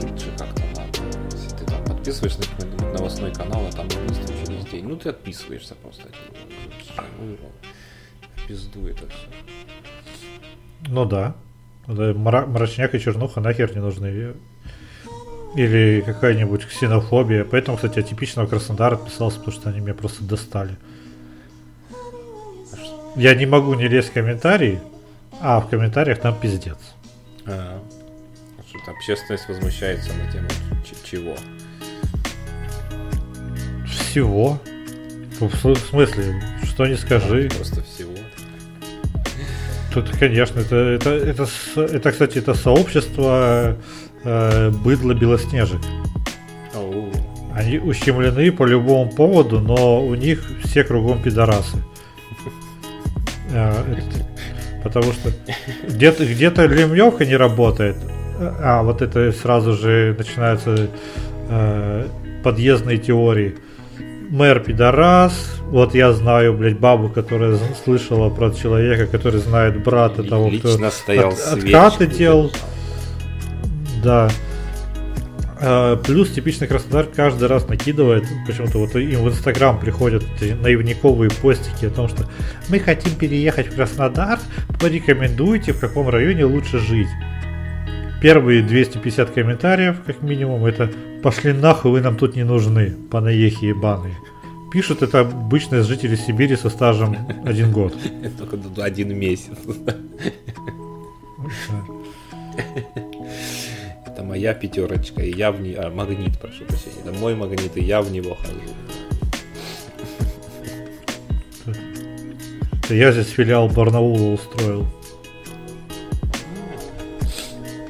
жить 0.00 0.20
же 0.20 0.32
как-то 0.36 0.62
надо. 0.74 0.98
Если 1.32 1.56
ты 1.56 1.64
там 1.64 1.84
подписываешься 1.84 2.40
на 2.40 2.46
какой-нибудь 2.46 2.98
новостной 2.98 3.32
канал, 3.32 3.66
а 3.68 3.70
там 3.70 3.86
убийство 3.86 4.34
через 4.44 4.64
день, 4.66 4.88
ну 4.88 4.96
ты 4.96 5.10
отписываешься 5.10 5.76
просто 5.76 6.08
от. 6.08 7.04
Ну, 7.20 7.36
пизду 8.48 8.88
это 8.88 9.04
все. 9.08 10.18
Ну 10.88 11.04
да. 11.04 11.36
Да, 11.86 12.10
мра- 12.10 12.46
Мрачняк 12.46 12.96
и 12.96 12.98
чернуха 12.98 13.40
нахер 13.40 13.72
не 13.76 13.80
нужны. 13.80 14.34
Или 15.56 16.02
какая-нибудь 16.04 16.66
ксенофобия. 16.66 17.44
Поэтому, 17.44 17.76
кстати, 17.76 17.98
от 17.98 18.08
типичного 18.08 18.46
Краснодара 18.46 18.96
отписался, 18.96 19.38
потому 19.38 19.56
что 19.56 19.70
они 19.70 19.80
меня 19.80 19.94
просто 19.94 20.22
достали. 20.22 20.76
Я 23.16 23.34
не 23.34 23.46
могу 23.46 23.72
не 23.74 23.88
лезть 23.88 24.10
в 24.10 24.12
комментарии, 24.12 24.80
а 25.40 25.60
в 25.60 25.68
комментариях 25.68 26.20
там 26.20 26.38
пиздец. 26.38 26.76
А, 27.46 27.82
что-то 28.68 28.90
общественность 28.90 29.48
возмущается 29.48 30.10
на 30.12 30.30
тему 30.30 30.48
чего. 31.04 31.36
Всего. 33.86 34.60
В 35.40 35.76
смысле, 35.76 36.42
что 36.64 36.86
не 36.86 36.96
скажи. 36.96 37.48
Просто 37.56 37.82
всего. 37.82 38.12
Тут, 39.92 40.10
конечно, 40.10 40.60
это, 40.60 40.76
это, 40.76 41.10
это, 41.10 41.46
это, 41.76 42.12
кстати, 42.12 42.38
это 42.38 42.52
сообщество 42.52 43.76
э, 44.26 44.70
быдло 44.70 45.14
белоснежек. 45.14 45.80
Они 47.54 47.78
ущемлены 47.78 48.52
по 48.52 48.64
любому 48.66 49.10
поводу, 49.10 49.60
но 49.60 50.04
у 50.04 50.14
них 50.14 50.44
все 50.64 50.84
кругом 50.84 51.22
пидорасы. 51.22 51.78
Это- 53.50 54.26
Потому 54.82 55.12
что 55.12 55.32
где-то 55.88 56.66
лемьевка 56.66 57.24
не 57.24 57.34
работает, 57.36 57.96
а 58.38 58.82
вот 58.84 59.02
это 59.02 59.32
сразу 59.32 59.72
же 59.72 60.14
начинаются 60.16 60.88
э, 61.48 62.06
подъездные 62.44 62.98
теории. 62.98 63.56
мэр 64.30 64.60
пидорас, 64.60 65.32
вот 65.70 65.94
я 65.94 66.12
знаю, 66.12 66.52
блядь, 66.54 66.78
бабу, 66.78 67.08
которая 67.08 67.58
слышала 67.84 68.28
про 68.30 68.50
человека, 68.50 69.06
который 69.06 69.40
знает 69.40 69.82
брата 69.82 70.22
того, 70.22 70.48
Лично 70.50 70.76
кто 70.76 70.90
стоял 70.90 71.28
от- 71.30 71.38
свечки 71.38 71.72
откаты 71.74 72.06
делал. 72.06 72.52
Да. 74.02 74.28
А, 75.58 75.96
Плюс 75.96 76.30
типичный 76.30 76.68
Краснодар 76.68 77.06
каждый 77.06 77.48
раз 77.48 77.68
накидывает, 77.68 78.24
почему-то 78.46 78.78
вот 78.78 78.94
им 78.96 79.22
в 79.22 79.28
Инстаграм 79.28 79.78
приходят 79.78 80.22
наивниковые 80.40 81.30
постики 81.30 81.86
о 81.86 81.90
том, 81.90 82.08
что 82.08 82.28
мы 82.68 82.78
хотим 82.78 83.14
переехать 83.14 83.68
в 83.68 83.74
Краснодар, 83.74 84.38
порекомендуйте, 84.80 85.72
в 85.72 85.80
каком 85.80 86.08
районе 86.08 86.44
лучше 86.44 86.78
жить. 86.78 87.08
Первые 88.20 88.62
250 88.62 89.30
комментариев, 89.30 89.96
как 90.04 90.22
минимум, 90.22 90.66
это 90.66 90.90
«пошли 91.22 91.52
нахуй, 91.52 91.90
вы 91.90 92.00
нам 92.00 92.16
тут 92.16 92.36
не 92.36 92.44
нужны, 92.44 92.94
панаехи 93.10 93.66
ебаные». 93.66 94.14
Пишут 94.72 95.02
это 95.02 95.20
обычные 95.20 95.82
жители 95.82 96.16
Сибири 96.16 96.56
со 96.56 96.68
стажем 96.68 97.16
один 97.44 97.72
год. 97.72 97.96
Только 98.38 98.58
один 98.82 99.16
месяц. 99.16 99.56
Это 104.16 104.24
моя 104.24 104.54
пятерочка, 104.54 105.20
и 105.20 105.30
я 105.30 105.52
в 105.52 105.60
ней... 105.60 105.74
А, 105.74 105.90
магнит, 105.90 106.38
прошу 106.40 106.64
прощения. 106.64 107.02
Это 107.04 107.12
мой 107.12 107.34
магнит, 107.34 107.76
и 107.76 107.82
я 107.82 108.00
в 108.00 108.10
него 108.10 108.34
хожу. 108.34 108.62
Я 112.88 113.12
здесь 113.12 113.28
филиал 113.28 113.68
Барнаула 113.68 114.32
устроил. 114.32 114.86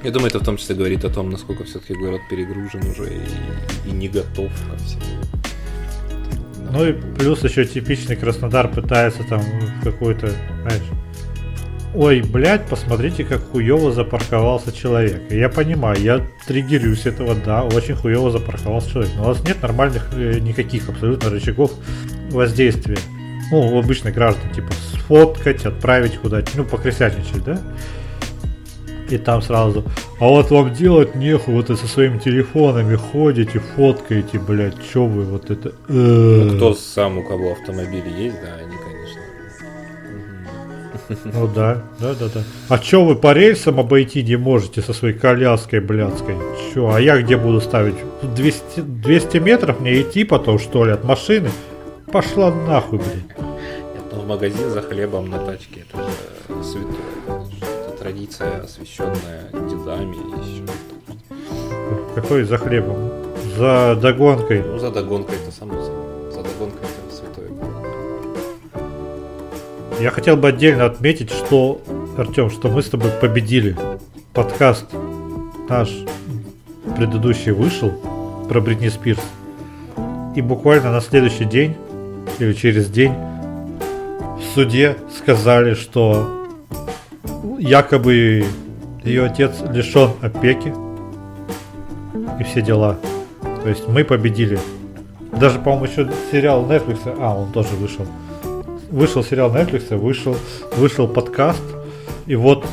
Я 0.02 0.10
думаю, 0.10 0.30
это 0.30 0.40
в 0.40 0.44
том 0.44 0.56
числе 0.56 0.74
говорит 0.74 1.04
о 1.04 1.10
том, 1.10 1.30
насколько 1.30 1.62
все-таки 1.62 1.94
город 1.94 2.22
перегружен 2.28 2.84
уже 2.90 3.08
и, 3.14 3.88
и 3.88 3.92
не 3.92 4.08
готов 4.08 4.50
ко 4.68 4.76
всему. 4.78 5.02
Ну 6.72 6.88
и 6.88 6.92
плюс 6.92 7.44
еще 7.44 7.64
типичный 7.66 8.16
Краснодар 8.16 8.66
пытается 8.66 9.22
там 9.22 9.44
какой-то, 9.84 10.32
знаешь, 10.62 10.82
ой, 11.97 12.20
блядь, 12.22 12.66
посмотрите, 12.66 13.24
как 13.24 13.42
хуево 13.51 13.90
запарковался 13.92 14.72
человек. 14.72 15.22
Я 15.30 15.49
понимаю, 15.49 16.01
я 16.01 16.20
триггерюсь 16.47 17.07
этого, 17.07 17.34
да, 17.34 17.62
очень 17.64 17.94
хуево 17.94 18.30
запарковался 18.30 18.90
человек. 18.90 19.12
Но 19.16 19.22
у 19.22 19.26
вас 19.26 19.42
нет 19.44 19.61
нормальных 19.62 20.09
э, 20.14 20.38
никаких 20.40 20.88
абсолютно 20.88 21.30
рычагов 21.30 21.72
воздействия. 22.30 22.99
Ну, 23.51 23.74
у 23.76 23.78
обычных 23.78 24.14
граждан, 24.14 24.51
типа, 24.53 24.72
сфоткать, 24.92 25.64
отправить 25.64 26.16
куда-нибудь, 26.18 26.55
ну, 26.57 26.64
покрысятничать, 26.64 27.44
да? 27.44 27.59
И 29.09 29.18
там 29.18 29.40
сразу, 29.40 29.84
а 30.18 30.24
вот 30.26 30.51
вам 30.51 30.74
делать 30.74 31.14
нехуй, 31.14 31.55
вот 31.55 31.70
и 31.70 31.76
со 31.76 31.86
своими 31.86 32.18
телефонами 32.18 32.97
ходите, 32.97 33.61
фоткаете, 33.61 34.40
блядь, 34.40 34.74
чё 34.92 35.05
вы 35.05 35.22
вот 35.22 35.49
это... 35.49 35.68
э, 35.88 36.49
Ну, 36.51 36.57
кто 36.57 36.74
сам, 36.74 37.18
у 37.18 37.22
кого 37.22 37.53
автомобиль 37.53 38.03
есть, 38.18 38.34
да, 38.42 38.55
они, 38.57 38.76
конечно. 38.76 38.95
Ну 41.24 41.46
да, 41.46 41.82
да, 42.00 42.14
да, 42.14 42.26
да. 42.34 42.42
А 42.68 42.78
чё 42.78 43.04
вы 43.04 43.14
по 43.14 43.32
рельсам 43.32 43.78
обойти 43.78 44.22
не 44.22 44.36
можете 44.36 44.82
со 44.82 44.92
своей 44.92 45.14
коляской 45.14 45.80
блядской? 45.80 46.36
Чё, 46.74 46.90
а 46.90 47.00
я 47.00 47.20
где 47.20 47.36
буду 47.36 47.61
ставить? 47.61 47.94
200, 48.22 48.80
200 48.80 49.36
метров 49.38 49.80
мне 49.80 50.00
идти 50.02 50.24
потом, 50.24 50.59
что 50.59 50.84
ли, 50.84 50.92
от 50.92 51.04
машины? 51.04 51.50
Пошла 52.11 52.52
нахуй, 52.52 52.98
блядь. 52.98 53.38
Нет, 53.38 54.04
ну, 54.12 54.20
в 54.20 54.26
магазин 54.26 54.70
за 54.70 54.82
хлебом 54.82 55.30
на 55.30 55.38
тачке 55.38 55.84
это 55.88 56.02
же 56.02 56.64
святое. 56.64 57.46
Это 57.61 57.98
традиция, 57.98 58.62
освященная 58.62 59.50
дедами 59.52 60.16
и 60.16 60.50
еще. 60.50 60.62
Какой 62.14 62.44
за 62.44 62.59
хлебом? 62.59 63.11
За 63.57 63.96
догонкой. 64.00 64.62
Ну, 64.62 64.78
за 64.78 64.90
догонкой 64.90 65.36
это 65.36 65.50
само 65.52 65.72
собой. 65.82 66.32
За 66.32 66.42
догонкой 66.42 66.86
Я 69.99 70.11
хотел 70.11 70.36
бы 70.36 70.49
отдельно 70.49 70.84
отметить, 70.84 71.30
что, 71.30 71.80
Артем, 72.18 72.51
что 72.51 72.68
мы 72.68 72.82
с 72.82 72.90
тобой 72.90 73.11
победили. 73.18 73.74
Подкаст 74.34 74.84
наш 75.70 75.88
предыдущий 76.97 77.53
вышел 77.53 77.92
про 78.47 78.61
Бритни 78.61 78.88
Спирс. 78.88 79.22
И 80.34 80.42
буквально 80.42 80.92
на 80.92 81.01
следующий 81.01 81.47
день 81.47 81.76
или 82.38 82.53
через 82.53 82.90
день 82.90 83.14
в 83.14 84.42
суде 84.55 84.99
сказали, 85.16 85.72
что 85.72 86.47
якобы 87.59 88.44
ее 89.03 89.24
отец 89.24 89.62
лишен 89.72 90.11
опеки 90.20 90.74
и 92.38 92.44
все 92.44 92.61
дела. 92.61 92.99
То 93.62 93.70
есть 93.70 93.88
мы 93.88 94.05
победили. 94.05 94.59
Даже, 95.32 95.59
по-моему, 95.59 95.86
еще 95.86 96.11
сериал 96.30 96.66
Netflix, 96.66 96.99
а, 97.18 97.34
он 97.34 97.51
тоже 97.51 97.70
вышел 97.76 98.07
вышел 98.91 99.22
сериал 99.24 99.51
Netflix, 99.55 99.95
вышел, 99.97 100.37
вышел 100.76 101.09
подкаст, 101.09 101.62
и 102.26 102.37
вот 102.37 102.64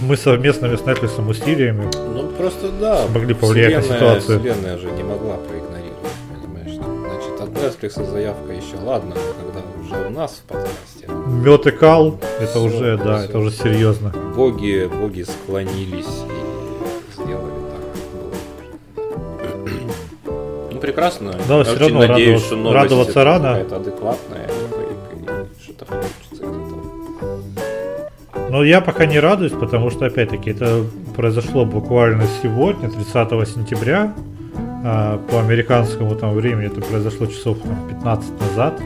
мы 0.00 0.16
совместными 0.16 0.76
с 0.76 0.80
Netflix 0.80 1.28
усилиями 1.28 1.88
Ну, 2.14 2.28
просто 2.38 2.70
да. 2.80 3.06
Смогли 3.06 3.34
повлиять 3.34 3.76
на 3.76 3.82
ситуацию. 3.96 4.38
Вселенная 4.40 4.78
же 4.78 4.90
не 4.92 5.02
могла 5.02 5.36
проигнорировать, 5.36 5.96
понимаешь? 6.32 6.74
Значит, 6.76 7.40
от 7.40 7.48
Netflix 7.50 8.10
заявка 8.10 8.52
еще 8.52 8.76
ладно, 8.84 9.14
но 9.16 9.44
когда 9.44 9.60
уже 9.82 10.06
у 10.06 10.10
нас 10.10 10.32
в 10.44 10.48
подкасте 10.48 11.08
мед 11.26 11.66
и 11.66 11.70
кал, 11.72 12.18
это 12.40 12.46
Всё, 12.50 12.62
уже, 12.64 12.96
да, 12.96 13.18
всё. 13.18 13.24
это 13.28 13.38
уже 13.38 13.50
серьезно. 13.50 14.12
боги, 14.36 14.88
боги 15.00 15.22
склонились 15.22 16.06
и 16.06 17.20
сделали 17.20 17.52
так. 17.70 19.04
Ну, 20.70 20.78
прекрасно. 20.80 21.32
Всё 21.44 21.58
очень 21.60 21.76
равно 21.78 21.98
надеюсь, 22.06 22.18
радоваться- 22.42 22.46
что 22.46 22.56
новость 22.56 22.74
радоваться 22.82 23.10
это 23.10 23.24
рано. 23.24 23.48
какая-то 23.48 23.76
адекватная, 23.76 24.48
получится 25.88 26.34
из 26.34 26.40
этого. 26.40 26.78
Но 28.50 28.64
я 28.64 28.80
пока 28.80 29.04
не 29.06 29.20
радуюсь, 29.20 29.52
потому 29.52 29.90
что, 29.90 30.06
опять-таки, 30.06 30.50
это 30.50 30.82
произошло 31.16 31.64
буквально 31.66 32.24
сегодня, 32.42 32.88
30 32.90 33.46
сентября, 33.46 34.14
а, 34.84 35.18
по 35.30 35.40
американскому 35.40 36.14
там 36.14 36.32
времени 36.34 36.66
это 36.66 36.80
произошло 36.80 37.26
часов 37.26 37.58
там, 37.58 37.76
15 37.88 38.40
назад. 38.40 38.80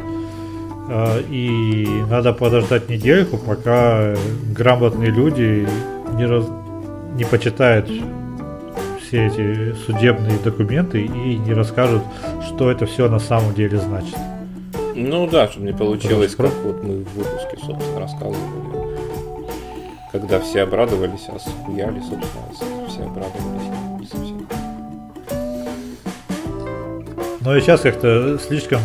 А, 0.89 1.21
И 1.31 1.87
надо 2.11 2.33
подождать 2.33 2.89
недельку, 2.89 3.39
пока 3.39 4.15
грамотные 4.57 5.11
люди 5.11 5.67
не, 6.15 6.27
раз- 6.27 6.51
не 7.15 7.25
почитают 7.25 7.89
все 9.01 9.27
эти 9.27 9.75
судебные 9.87 10.39
документы 10.43 11.03
и 11.03 11.37
не 11.37 11.53
расскажут, 11.53 12.03
что 12.47 12.71
это 12.71 12.87
все 12.87 13.09
на 13.09 13.19
самом 13.21 13.55
деле 13.55 13.79
значит. 13.79 14.17
Ну 14.95 15.27
да, 15.27 15.49
чтобы 15.49 15.67
не 15.67 15.73
получилось, 15.73 16.35
как 16.35 16.53
вот 16.65 16.83
мы 16.83 17.03
в 17.05 17.15
выпуске, 17.15 17.57
собственно, 17.65 18.01
рассказывали. 18.01 18.39
Когда 20.11 20.39
все 20.41 20.63
обрадовались, 20.63 21.29
а 21.29 21.39
схуяли, 21.39 22.01
собственно, 22.01 22.89
все 22.89 23.03
обрадовались 23.03 23.71
не 23.99 24.07
совсем. 24.07 24.47
Но 27.41 27.57
и 27.57 27.61
сейчас 27.61 27.81
как-то 27.81 28.39
слишком 28.39 28.81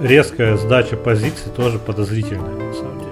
резкая 0.00 0.56
сдача 0.56 0.96
позиций 0.96 1.50
тоже 1.54 1.78
подозрительная, 1.78 2.54
на 2.54 2.74
самом 2.74 2.98
деле. 3.00 3.10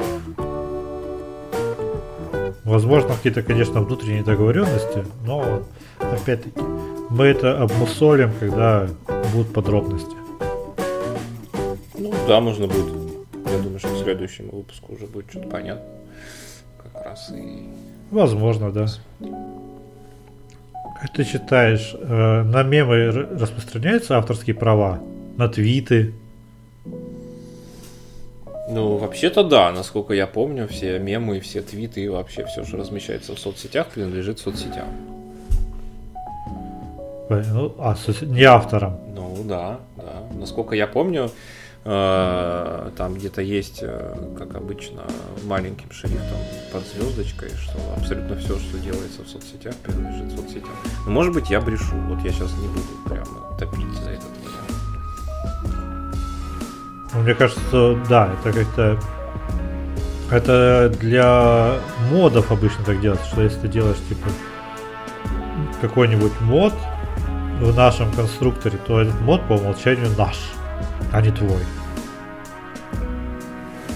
Возможно, 2.65 3.15
какие-то, 3.15 3.43
конечно, 3.43 3.81
внутренние 3.81 4.23
договоренности, 4.23 5.05
но, 5.27 5.63
опять-таки, 5.99 6.61
мы 7.11 7.27
это 7.27 7.61
обмусолим, 7.61 8.31
когда 8.39 8.87
будут 9.33 9.53
подробности. 9.53 10.18
Да, 12.29 12.43
можно 12.43 12.67
будет. 12.67 12.93
Я 13.47 13.59
думаю, 13.59 13.79
что 13.79 13.89
к 13.89 14.05
следующему 14.05 14.53
выпуску 14.53 14.93
уже 14.93 15.07
будет 15.07 15.31
что-то 15.31 15.49
понятно. 15.49 15.83
Как 16.83 17.03
раз 17.07 17.33
и... 17.35 17.63
Возможно, 18.11 18.71
да. 18.71 18.87
Как 21.01 21.13
ты 21.15 21.25
считаешь, 21.25 21.95
э, 21.99 22.43
на 22.43 22.63
мемы 22.65 23.07
распространяются 23.07 24.19
авторские 24.19 24.55
права? 24.55 25.01
На 25.39 25.49
твиты? 25.49 26.13
Ну, 28.69 28.99
вообще-то 28.99 29.43
да, 29.43 29.73
насколько 29.73 30.13
я 30.13 30.27
помню, 30.27 30.69
все 30.69 30.99
мемы 30.99 31.39
и 31.39 31.41
все 31.41 31.63
твиты 31.63 32.03
и 32.03 32.09
вообще 32.09 32.45
все, 32.45 32.63
что 32.63 32.77
размещается 32.77 33.35
в 33.35 33.39
соцсетях, 33.39 33.87
принадлежит 33.87 34.39
соцсетям. 34.39 34.89
Ну, 37.31 37.75
а, 37.79 37.97
не 38.21 38.45
авторам. 38.45 38.99
Ну 39.15 39.35
да, 39.45 39.81
да. 39.97 40.25
Насколько 40.39 40.75
я 40.75 40.87
помню, 40.87 41.31
там 41.85 43.15
где-то 43.15 43.41
есть, 43.41 43.79
э, 43.83 44.35
как 44.37 44.55
обычно, 44.57 45.03
маленьким 45.45 45.91
шрифтом 45.91 46.39
под 46.73 46.87
звездочкой, 46.87 47.51
что 47.51 47.79
абсолютно 47.97 48.37
все, 48.37 48.59
что 48.59 48.79
делается 48.79 49.23
в 49.23 49.29
соцсетях, 49.29 49.75
принадлежит 49.77 50.33
соцсетям. 50.33 50.71
Но, 51.07 51.13
может 51.13 51.33
быть, 51.33 51.51
я 51.51 51.61
брешу. 51.61 51.97
Вот 52.09 52.23
я 52.25 52.31
сейчас 52.31 52.53
не 52.59 52.69
буду 52.69 52.89
прямо 53.07 53.57
топить 53.59 53.95
за 54.03 54.11
этот 54.11 54.29
вариант. 54.45 54.69
Ну, 57.15 57.21
Мне 57.21 57.35
кажется, 57.35 57.99
да, 58.09 58.35
это 58.41 58.53
как-то 58.53 59.01
это 60.31 60.95
для 61.01 61.79
модов 62.11 62.53
обычно 62.53 62.85
так 62.85 63.01
делается, 63.01 63.27
что 63.29 63.43
если 63.43 63.61
ты 63.61 63.69
делаешь 63.69 63.97
типа 64.09 64.29
какой-нибудь 65.81 66.39
мод 66.43 66.75
в 67.61 67.75
нашем 67.75 68.13
конструкторе, 68.13 68.79
то 68.87 69.01
этот 69.01 69.19
мод 69.23 69.47
по 69.49 69.55
умолчанию 69.55 70.09
наш, 70.19 70.37
а 71.13 71.21
не 71.21 71.31
твой. 71.31 71.61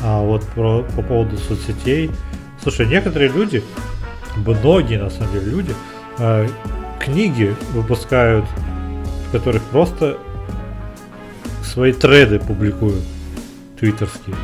А 0.02 0.20
вот 0.20 0.44
про, 0.48 0.82
по 0.96 1.02
поводу 1.02 1.36
соцсетей. 1.36 2.10
Слушай, 2.62 2.86
некоторые 2.86 3.30
люди, 3.30 3.62
многие 4.36 4.98
на 4.98 5.10
самом 5.10 5.32
деле 5.32 5.50
люди, 5.50 5.74
э, 6.18 6.48
книги 7.00 7.54
выпускают, 7.72 8.44
в 9.28 9.32
которых 9.32 9.62
просто 9.64 10.18
свои 11.62 11.92
треды 11.92 12.38
публикуют 12.38 13.02
твиттерские. 13.78 14.36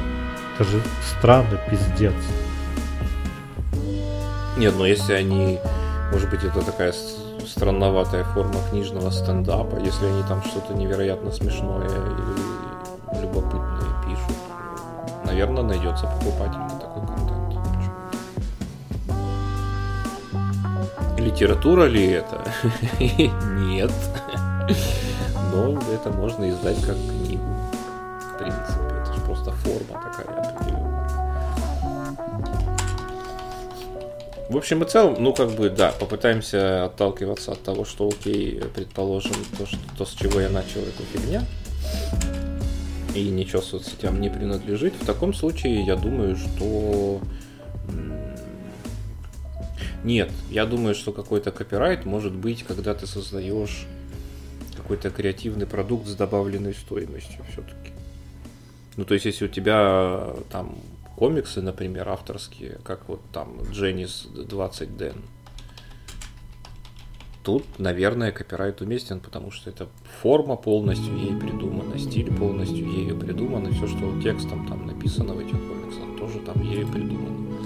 Это 0.55 0.65
же 0.69 0.81
странно, 1.17 1.59
пиздец. 1.71 2.15
Нет, 4.57 4.75
но 4.77 4.87
если 4.87 5.13
они, 5.13 5.59
может 6.13 6.31
быть, 6.31 6.43
это 6.43 6.63
такая 6.63 6.93
странноватая 7.47 8.25
форма 8.25 8.61
книжного 8.71 9.11
стендапа, 9.11 9.79
если 9.79 10.07
они 10.07 10.23
там 10.25 10.43
что-то 10.43 10.75
невероятно 10.75 11.31
смешное 11.31 11.87
или 11.87 12.48
любопытное 13.21 14.03
пишут, 14.05 14.37
наверное, 15.25 15.63
найдется 15.63 16.07
покупатель 16.07 16.59
на 16.59 16.81
такой 16.81 17.07
контент. 17.07 17.39
Литература 21.19 21.85
ли 21.85 22.07
это? 22.07 22.45
Нет. 23.01 23.93
Но 25.53 25.79
это 25.93 26.11
можно 26.11 26.49
издать 26.51 26.81
как 26.85 26.97
книгу. 26.97 27.45
В 28.21 28.39
принципе, 28.39 28.95
это 29.03 29.13
же 29.15 29.21
просто 29.23 29.51
форма 29.53 30.01
такая. 30.03 30.49
В 34.49 34.57
общем 34.57 34.83
и 34.83 34.89
целом, 34.89 35.17
ну 35.19 35.35
как 35.35 35.51
бы, 35.51 35.69
да, 35.69 35.93
попытаемся 35.93 36.87
отталкиваться 36.87 37.53
от 37.53 37.63
того, 37.63 37.85
что 37.85 38.09
окей, 38.09 38.63
предположим, 38.75 39.35
то, 39.59 39.67
что, 39.67 39.77
то 39.99 40.07
с 40.07 40.13
чего 40.15 40.41
я 40.41 40.49
начал 40.49 40.81
эту 40.81 41.03
фигня, 41.13 41.45
и 43.19 43.31
ничего 43.31 43.63
соцсетям 43.63 44.21
не 44.21 44.29
принадлежит. 44.29 44.95
В 44.95 45.07
таком 45.07 45.35
случае, 45.35 45.85
я 45.85 45.97
думаю, 45.97 46.37
что... 46.37 47.21
Нет, 50.05 50.31
я 50.51 50.65
думаю, 50.65 50.95
что 50.95 51.13
какой-то 51.13 51.51
копирайт 51.51 52.05
может 52.05 52.33
быть, 52.33 52.63
когда 52.63 52.95
ты 52.95 53.07
создаешь 53.07 53.87
какой-то 54.77 55.11
креативный 55.11 55.67
продукт 55.67 56.07
с 56.07 56.15
добавленной 56.15 56.73
стоимостью 56.73 57.45
все-таки. 57.53 57.93
Ну, 58.97 59.05
то 59.05 59.15
есть, 59.15 59.27
если 59.27 59.45
у 59.45 59.49
тебя 59.49 60.35
там 60.51 60.79
комиксы, 61.17 61.61
например, 61.61 62.09
авторские, 62.09 62.79
как 62.85 63.09
вот 63.09 63.21
там 63.33 63.61
Дженнис 63.73 64.29
20 64.33 64.97
Дэн, 64.97 65.17
тут, 67.49 67.65
наверное, 67.79 68.31
копирайт 68.31 68.83
уместен, 68.83 69.21
потому 69.21 69.51
что 69.51 69.71
это 69.71 69.89
форма 70.21 70.55
полностью 70.55 71.17
ей 71.17 71.35
придумана, 71.35 71.99
стиль 71.99 72.31
полностью 72.31 72.87
ею 72.87 73.17
придуман, 73.17 73.67
и 73.67 73.73
все, 73.73 73.87
что 73.87 74.21
текстом 74.23 74.67
там 74.69 74.87
написано 74.87 75.33
в 75.33 75.39
этих 75.39 75.53
комиксах, 75.53 76.19
тоже 76.19 76.41
там 76.41 76.63
ею 76.63 76.87
придумано. 76.87 77.57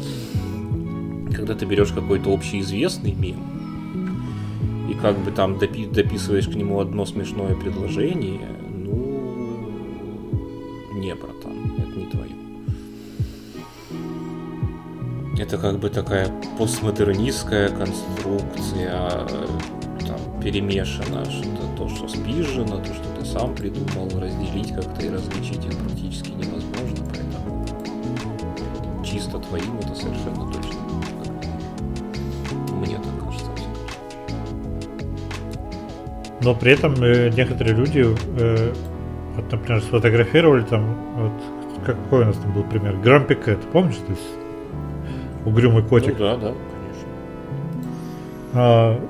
Когда 1.35 1.57
ты 1.57 1.67
берешь 1.67 1.91
какой-то 1.91 2.33
общеизвестный 2.33 3.13
мем, 3.13 4.89
и 4.89 4.95
как 4.95 5.19
бы 5.19 5.33
там 5.33 5.55
допи- 5.55 5.93
дописываешь 5.93 6.47
к 6.47 6.55
нему 6.55 6.79
одно 6.79 7.05
смешное 7.05 7.57
предложение, 7.57 8.57
ну, 8.71 9.67
не, 10.95 11.13
братан, 11.17 11.42
Это 15.43 15.59
как 15.59 15.81
бы 15.81 15.91
такая 15.91 16.29
постмодернистская 16.57 17.69
конструкция, 17.71 19.27
там, 20.07 20.41
перемешано, 20.41 21.25
что 21.25 21.67
то, 21.77 21.89
что 21.89 22.07
спижено, 22.07 22.77
то, 22.77 22.95
что 22.95 23.05
ты 23.19 23.27
сам 23.27 23.53
придумал, 23.53 24.09
разделить 24.21 24.73
как-то 24.73 25.05
и 25.05 25.11
различить 25.11 25.65
их 25.65 25.77
практически 25.79 26.31
невозможно, 26.31 27.05
поэтому 27.11 29.05
чисто 29.05 29.41
твоим 29.41 29.79
это 29.79 29.97
совершенно 29.97 30.53
точно. 30.53 30.81
Мне 32.77 32.99
так 32.99 33.25
кажется. 33.25 33.51
Но 36.41 36.55
при 36.55 36.71
этом 36.71 36.95
э, 37.03 37.31
некоторые 37.31 37.75
люди, 37.75 38.07
э, 38.39 38.73
вот, 39.35 39.51
например, 39.51 39.83
сфотографировали 39.83 40.63
там, 40.63 40.97
вот, 41.17 41.33
какой 41.85 42.23
у 42.23 42.27
нас 42.27 42.37
там 42.37 42.53
был 42.53 42.63
пример, 42.63 42.97
Грампи 42.99 43.35
Кэт, 43.35 43.59
помнишь, 43.73 43.97
то 43.97 44.13
есть 44.13 44.42
угрюмый 45.45 45.83
котик? 45.83 46.19
Ну 46.19 46.25
да, 46.25 46.37
да, 46.37 46.53
конечно. 46.53 47.09
А, 48.55 49.01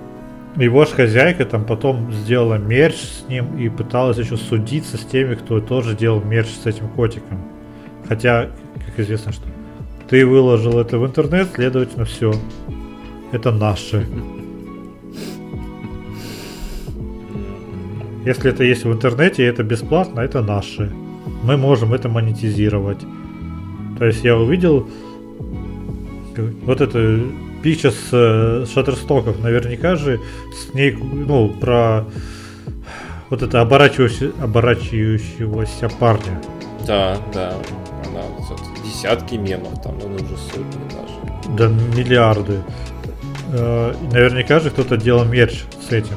его 0.56 0.84
же 0.84 0.92
хозяйка 0.92 1.44
там 1.44 1.64
потом 1.64 2.12
сделала 2.12 2.56
мерч 2.56 2.96
с 2.96 3.28
ним 3.28 3.56
и 3.58 3.68
пыталась 3.68 4.18
еще 4.18 4.36
судиться 4.36 4.98
с 4.98 5.00
теми, 5.00 5.34
кто 5.34 5.60
тоже 5.60 5.96
делал 5.96 6.22
мерч 6.22 6.48
с 6.48 6.66
этим 6.66 6.88
котиком. 6.88 7.40
Хотя, 8.08 8.50
как 8.86 8.98
известно, 8.98 9.32
что 9.32 9.44
ты 10.08 10.26
выложил 10.26 10.78
это 10.78 10.98
в 10.98 11.06
интернет, 11.06 11.48
следовательно, 11.54 12.04
все. 12.04 12.34
Это 13.32 13.50
наше. 13.50 14.06
Если 18.26 18.50
это 18.50 18.62
есть 18.62 18.84
в 18.84 18.92
интернете 18.92 19.42
и 19.42 19.46
это 19.46 19.62
бесплатно, 19.62 20.20
это 20.20 20.42
наше. 20.42 20.92
Мы 21.42 21.56
можем 21.56 21.94
это 21.94 22.08
монетизировать. 22.08 23.00
То 23.98 24.04
есть 24.04 24.22
я 24.22 24.36
увидел 24.36 24.86
вот 26.38 26.80
это 26.80 27.20
пича 27.62 27.90
с 27.90 28.08
э, 28.12 28.66
Шаттерстоков, 28.72 29.40
наверняка 29.40 29.96
же 29.96 30.20
с 30.52 30.74
ней, 30.74 30.92
ну, 30.92 31.48
про 31.48 32.04
вот 33.30 33.42
это 33.42 33.60
оборачивающегося, 33.60 34.32
оборачивающегося 34.42 35.88
парня. 35.88 36.40
Да, 36.86 37.16
да. 37.32 37.54
Она 38.06 38.22
десятки 38.84 39.36
мемов, 39.36 39.80
там, 39.82 39.98
ну, 39.98 40.14
уже 40.14 40.36
сотни 40.36 40.82
даже. 40.90 41.56
Да, 41.56 41.68
миллиарды. 41.96 42.58
Э, 43.52 43.94
наверняка 44.12 44.60
же 44.60 44.70
кто-то 44.70 44.96
делал 44.96 45.24
мерч 45.24 45.64
с 45.88 45.92
этим. 45.92 46.16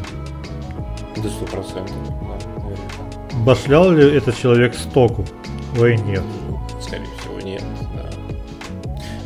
До 1.16 1.30
сто 1.30 1.46
процентов, 1.46 1.96
да, 2.06 2.64
наверняка. 2.64 3.44
Башлял 3.46 3.92
ли 3.92 4.18
этот 4.18 4.38
человек 4.38 4.74
стоку? 4.74 5.26
Ой, 5.80 5.98
нет. 5.98 6.24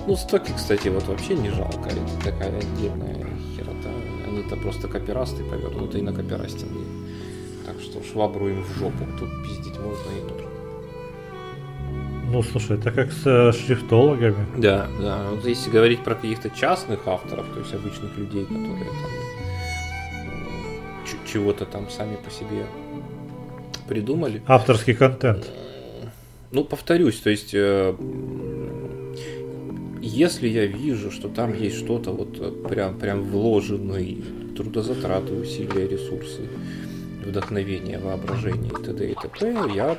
Ну, 0.09 0.15
стоки, 0.17 0.51
кстати, 0.57 0.87
вот 0.87 1.03
вообще 1.07 1.35
не 1.35 1.51
жалко. 1.51 1.87
Это 1.87 2.31
такая 2.31 2.57
отдельная 2.57 3.27
херота. 3.55 3.89
Они-то 4.27 4.55
просто 4.55 4.87
копирасты 4.87 5.43
повернуты 5.43 5.99
и 5.99 6.01
на 6.01 6.11
копирастинге. 6.11 6.83
Так 7.63 7.79
что 7.79 8.01
швабру 8.01 8.49
им 8.49 8.63
в 8.63 8.79
жопу. 8.79 9.05
Тут 9.19 9.29
пиздить 9.43 9.77
можно 9.77 10.09
и 10.09 10.21
нужно. 10.23 10.49
Ну, 12.31 12.41
слушай, 12.41 12.79
это 12.79 12.89
как 12.89 13.11
с 13.11 13.21
э, 13.27 13.51
шрифтологами. 13.51 14.47
Да, 14.57 14.87
да. 14.99 15.27
Вот 15.29 15.45
если 15.45 15.69
говорить 15.69 16.03
про 16.03 16.15
каких-то 16.15 16.49
частных 16.49 17.07
авторов, 17.07 17.45
то 17.53 17.59
есть 17.59 17.75
обычных 17.75 18.17
людей, 18.17 18.45
которые 18.45 18.85
там 18.85 19.11
э, 21.05 21.31
чего-то 21.31 21.65
там 21.65 21.87
сами 21.91 22.15
по 22.15 22.31
себе 22.31 22.65
придумали. 23.87 24.41
Авторский 24.47 24.95
контент. 24.95 25.47
Ну, 26.51 26.63
повторюсь, 26.63 27.19
то 27.19 27.29
есть, 27.29 27.53
э, 27.53 27.93
если 30.09 30.47
я 30.47 30.65
вижу, 30.65 31.11
что 31.11 31.29
там 31.29 31.53
есть 31.53 31.77
что-то 31.77 32.11
вот 32.11 32.37
э, 32.39 32.51
прям, 32.67 32.97
прям 32.97 33.23
вложенный 33.23 34.23
трудозатраты, 34.55 35.33
усилия, 35.33 35.87
ресурсы, 35.87 36.49
вдохновение, 37.25 37.99
воображение 37.99 38.71
и 38.71 38.83
т.д. 38.83 39.11
и 39.11 39.15
т.п., 39.15 39.71
я 39.73 39.97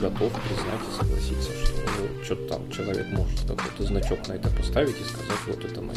готов 0.00 0.32
признать 0.32 0.80
и 0.88 1.02
согласиться, 1.02 1.50
что 1.64 1.80
ну, 1.98 2.24
что-то 2.24 2.48
там 2.48 2.70
человек 2.70 3.06
может 3.12 3.40
какой-то 3.40 3.84
значок 3.84 4.28
на 4.28 4.34
это 4.34 4.50
поставить 4.50 5.00
и 5.00 5.04
сказать, 5.04 5.38
вот 5.46 5.64
это 5.64 5.80
мое. 5.80 5.96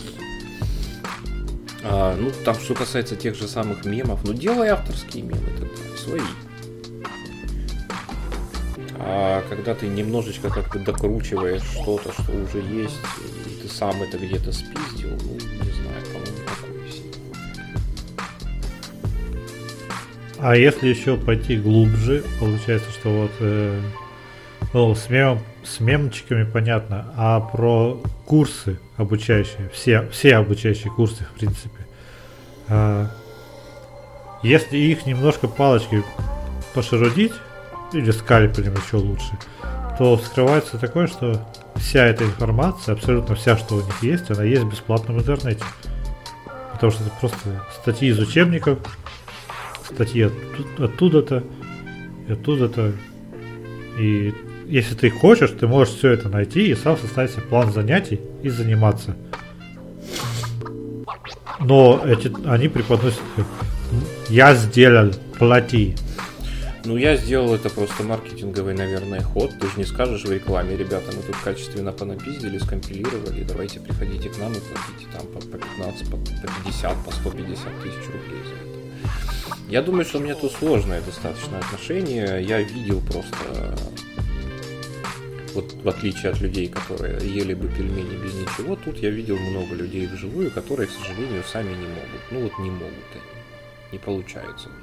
А, 1.83 2.15
ну, 2.15 2.31
там, 2.45 2.55
что 2.55 2.75
касается 2.75 3.15
тех 3.15 3.35
же 3.35 3.47
самых 3.47 3.83
мемов, 3.83 4.21
ну, 4.23 4.33
делай 4.33 4.69
авторские 4.69 5.23
мемы 5.23 5.49
тогда, 5.59 5.97
свои. 5.97 6.21
А 9.06 9.43
когда 9.49 9.76
ты 9.76 9.88
немножечко 9.88 10.49
как 10.49 10.72
бы 10.72 10.80
докручиваешь 10.80 11.62
что-то, 11.62 12.14
что 12.14 12.32
уже 12.32 12.60
есть, 12.60 12.99
и 13.49 13.62
ты 13.62 13.68
сам 13.68 14.01
это 14.01 14.18
где-то 14.18 14.54
спиздил, 14.54 15.10
ну, 15.10 15.34
не 15.34 15.72
знаю, 15.72 16.04
по-моему, 16.06 16.38
такое 16.45 16.89
себе. 16.89 17.12
А 20.39 20.56
если 20.56 20.88
еще 20.88 21.18
пойти 21.18 21.58
глубже, 21.58 22.24
получается, 22.39 22.89
что 22.91 23.10
вот 23.10 23.32
э, 23.41 23.82
ну, 24.72 24.95
с, 24.95 25.10
мем, 25.10 25.39
с 25.66 25.82
мемчиками 25.82 26.45
понятно, 26.45 27.14
а 27.18 27.41
про 27.41 28.01
курсы 28.26 28.80
обучающие, 28.95 29.70
все, 29.74 30.08
все 30.12 30.36
обучающие 30.38 30.91
курсы, 30.91 31.26
в 31.26 31.38
принципе, 31.38 31.86
а, 32.70 33.10
если 34.43 34.78
их 34.78 35.06
немножко 35.06 35.47
палочкой 35.47 36.04
пошерудить, 36.74 37.34
или 37.93 38.11
скальпелем 38.11 38.75
еще 38.75 38.97
лучше, 38.97 39.37
то 39.97 40.17
скрывается 40.17 40.77
такое, 40.77 41.07
что 41.07 41.47
вся 41.75 42.05
эта 42.05 42.23
информация, 42.23 42.93
абсолютно 42.93 43.35
вся, 43.35 43.57
что 43.57 43.75
у 43.75 43.81
них 43.81 44.01
есть, 44.01 44.29
она 44.31 44.43
есть 44.43 44.63
в 44.63 45.19
интернете. 45.19 45.63
Потому 46.73 46.91
что 46.91 47.03
это 47.03 47.13
просто 47.19 47.37
статьи 47.81 48.09
из 48.09 48.19
учебников, 48.19 48.79
статьи 49.85 50.29
оттуда-то, 50.77 51.43
оттуда-то. 52.29 52.93
И 53.97 54.33
если 54.67 54.95
ты 54.95 55.09
хочешь, 55.09 55.51
ты 55.51 55.67
можешь 55.67 55.93
все 55.93 56.09
это 56.09 56.29
найти 56.29 56.67
и 56.69 56.75
сам 56.75 56.97
составить 56.97 57.31
себе 57.31 57.43
план 57.43 57.71
занятий 57.71 58.19
и 58.41 58.49
заниматься. 58.49 59.15
Но 61.59 62.01
эти, 62.05 62.31
они 62.47 62.67
преподносят 62.67 63.21
«Я 64.29 64.55
сделал, 64.55 65.11
плати». 65.37 65.95
Ну, 66.86 66.97
я 66.97 67.15
сделал 67.15 67.55
это 67.55 67.69
просто 67.69 68.03
маркетинговый, 68.03 68.73
наверное, 68.73 69.21
ход. 69.21 69.51
Ты 69.57 69.67
же 69.67 69.77
не 69.77 69.86
скажешь 69.86 70.25
в 70.25 70.31
рекламе, 70.31 70.75
ребята, 70.75 71.15
мы 71.15 71.21
тут 71.23 71.38
качественно 71.38 71.93
понапиздили, 71.93 72.57
скомпилировали, 72.57 73.43
давайте 73.43 73.79
приходите 73.79 74.29
к 74.29 74.38
нам 74.38 74.51
и 74.51 74.59
платите 74.59 75.07
там 75.13 75.25
по, 75.27 75.39
по 75.39 75.57
15, 75.57 76.09
по, 76.09 76.17
по 76.17 76.63
50, 76.65 77.05
по 77.05 77.11
150 77.11 77.81
тысяч 77.81 78.05
рублей 78.07 78.43
за 78.43 78.55
это. 78.55 78.73
Я 79.69 79.81
думаю, 79.81 80.03
что 80.03 80.17
у 80.17 80.21
меня 80.21 80.36
тут 80.36 80.51
сложное 80.51 81.01
достаточно 81.01 81.57
отношение. 81.59 82.43
Я 82.43 82.61
видел 82.61 82.99
просто 82.99 83.77
вот 85.53 85.71
в 85.71 85.88
отличие 85.88 86.31
от 86.31 86.41
людей, 86.41 86.67
которые 86.67 87.17
ели 87.25 87.53
бы 87.53 87.67
пельмени 87.69 88.21
без 88.21 88.34
ничего, 88.34 88.75
тут 88.75 88.97
я 88.97 89.09
видел 89.09 89.38
много 89.38 89.75
людей 89.75 90.07
вживую, 90.07 90.51
которые, 90.51 90.88
к 90.88 90.91
сожалению, 90.91 91.43
сами 91.43 91.69
не 91.75 91.88
могут. 91.88 92.31
Ну 92.31 92.41
вот 92.41 92.59
не 92.59 92.71
могут 92.71 92.91
они. 93.13 93.43
Не 93.93 93.99
получается 93.99 94.67
у. 94.67 94.82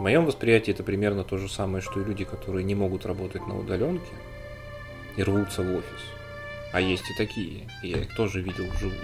В 0.00 0.02
моем 0.02 0.24
восприятии 0.24 0.70
это 0.70 0.82
примерно 0.82 1.24
то 1.24 1.36
же 1.36 1.46
самое, 1.46 1.82
что 1.82 2.00
и 2.00 2.04
люди, 2.04 2.24
которые 2.24 2.64
не 2.64 2.74
могут 2.74 3.04
работать 3.04 3.46
на 3.46 3.58
удаленке 3.58 4.14
и 5.18 5.22
рвутся 5.22 5.60
в 5.60 5.70
офис. 5.74 6.00
А 6.72 6.80
есть 6.80 7.04
и 7.10 7.14
такие. 7.18 7.68
И 7.82 7.88
я 7.88 7.98
их 7.98 8.16
тоже 8.16 8.40
видел 8.40 8.64
вживую. 8.72 8.96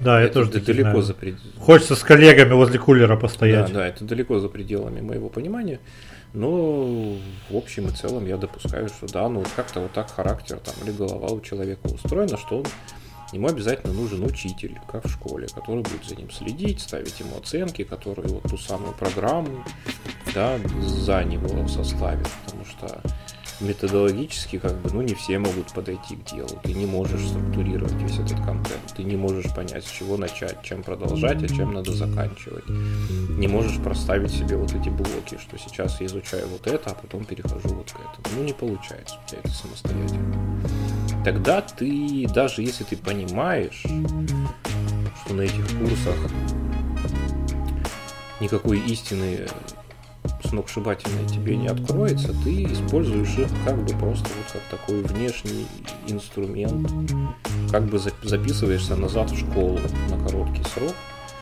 Да, 0.00 0.20
это 0.20 0.20
я 0.20 0.28
тоже 0.28 0.60
далеко 0.60 1.00
за 1.00 1.14
пред... 1.14 1.36
Хочется 1.58 1.96
с 1.96 2.02
коллегами 2.02 2.52
возле 2.52 2.78
кулера 2.78 3.16
постоять. 3.16 3.68
Да, 3.68 3.78
да, 3.78 3.86
это 3.86 4.04
далеко 4.04 4.38
за 4.38 4.50
пределами 4.50 5.00
моего 5.00 5.30
понимания. 5.30 5.80
Но 6.34 7.16
в 7.48 7.56
общем 7.56 7.88
и 7.88 7.90
целом 7.90 8.26
я 8.26 8.36
допускаю, 8.36 8.88
что 8.88 9.06
да, 9.10 9.30
ну 9.30 9.42
как-то 9.56 9.80
вот 9.80 9.92
так 9.92 10.10
характер 10.10 10.58
там 10.58 10.74
или 10.84 10.92
голова 10.94 11.28
у 11.28 11.40
человека 11.40 11.86
устроена, 11.86 12.36
что 12.36 12.58
он 12.58 12.66
Ему 13.34 13.48
обязательно 13.48 13.92
нужен 13.92 14.24
учитель, 14.24 14.78
как 14.88 15.06
в 15.06 15.10
школе, 15.10 15.48
который 15.52 15.82
будет 15.82 16.04
за 16.04 16.14
ним 16.14 16.30
следить, 16.30 16.80
ставить 16.80 17.18
ему 17.18 17.36
оценки, 17.36 17.82
который 17.82 18.28
вот 18.28 18.44
ту 18.44 18.56
самую 18.56 18.92
программу 18.92 19.64
да, 20.32 20.56
за 20.82 21.24
него 21.24 21.66
составит, 21.66 22.28
потому 22.44 22.64
что 22.64 23.02
методологически 23.60 24.58
как 24.58 24.80
бы, 24.80 24.90
ну, 24.92 25.02
не 25.02 25.14
все 25.14 25.40
могут 25.40 25.72
подойти 25.72 26.14
к 26.14 26.24
делу. 26.32 26.60
Ты 26.62 26.74
не 26.74 26.86
можешь 26.86 27.26
структурировать 27.26 27.92
весь 27.94 28.18
этот 28.18 28.38
контент. 28.44 28.94
Ты 28.96 29.02
не 29.02 29.16
можешь 29.16 29.52
понять, 29.52 29.84
с 29.84 29.90
чего 29.90 30.16
начать, 30.16 30.62
чем 30.62 30.84
продолжать, 30.84 31.42
а 31.42 31.48
чем 31.48 31.72
надо 31.72 31.92
заканчивать. 31.92 32.68
Не 32.68 33.48
можешь 33.48 33.82
проставить 33.82 34.32
себе 34.32 34.56
вот 34.56 34.72
эти 34.72 34.90
блоки, 34.90 35.38
что 35.40 35.58
сейчас 35.58 36.00
я 36.00 36.06
изучаю 36.06 36.46
вот 36.48 36.66
это, 36.68 36.90
а 36.90 36.94
потом 36.94 37.24
перехожу 37.24 37.68
вот 37.68 37.90
к 37.90 37.96
этому. 37.96 38.36
Ну, 38.36 38.44
не 38.44 38.52
получается 38.52 39.16
у 39.24 39.28
тебя 39.28 39.40
это 39.42 39.52
самостоятельно. 39.52 40.62
Тогда 41.24 41.62
ты, 41.62 42.28
даже 42.28 42.60
если 42.60 42.84
ты 42.84 42.98
понимаешь, 42.98 43.80
что 45.24 45.34
на 45.34 45.40
этих 45.40 45.66
курсах 45.78 46.16
никакой 48.40 48.78
истины 48.80 49.46
сногсшибательное 50.44 51.26
тебе 51.26 51.56
не 51.56 51.68
откроется, 51.68 52.34
ты 52.44 52.64
используешь 52.64 53.38
их 53.38 53.48
как 53.64 53.82
бы 53.82 53.92
просто 53.98 54.28
вот 54.28 54.52
как 54.52 54.62
такой 54.78 55.02
внешний 55.02 55.66
инструмент, 56.08 56.90
как 57.70 57.84
бы 57.86 57.98
записываешься 57.98 58.94
назад 58.94 59.30
в 59.30 59.38
школу 59.38 59.80
на 60.10 60.22
короткий 60.28 60.62
срок, 60.74 60.94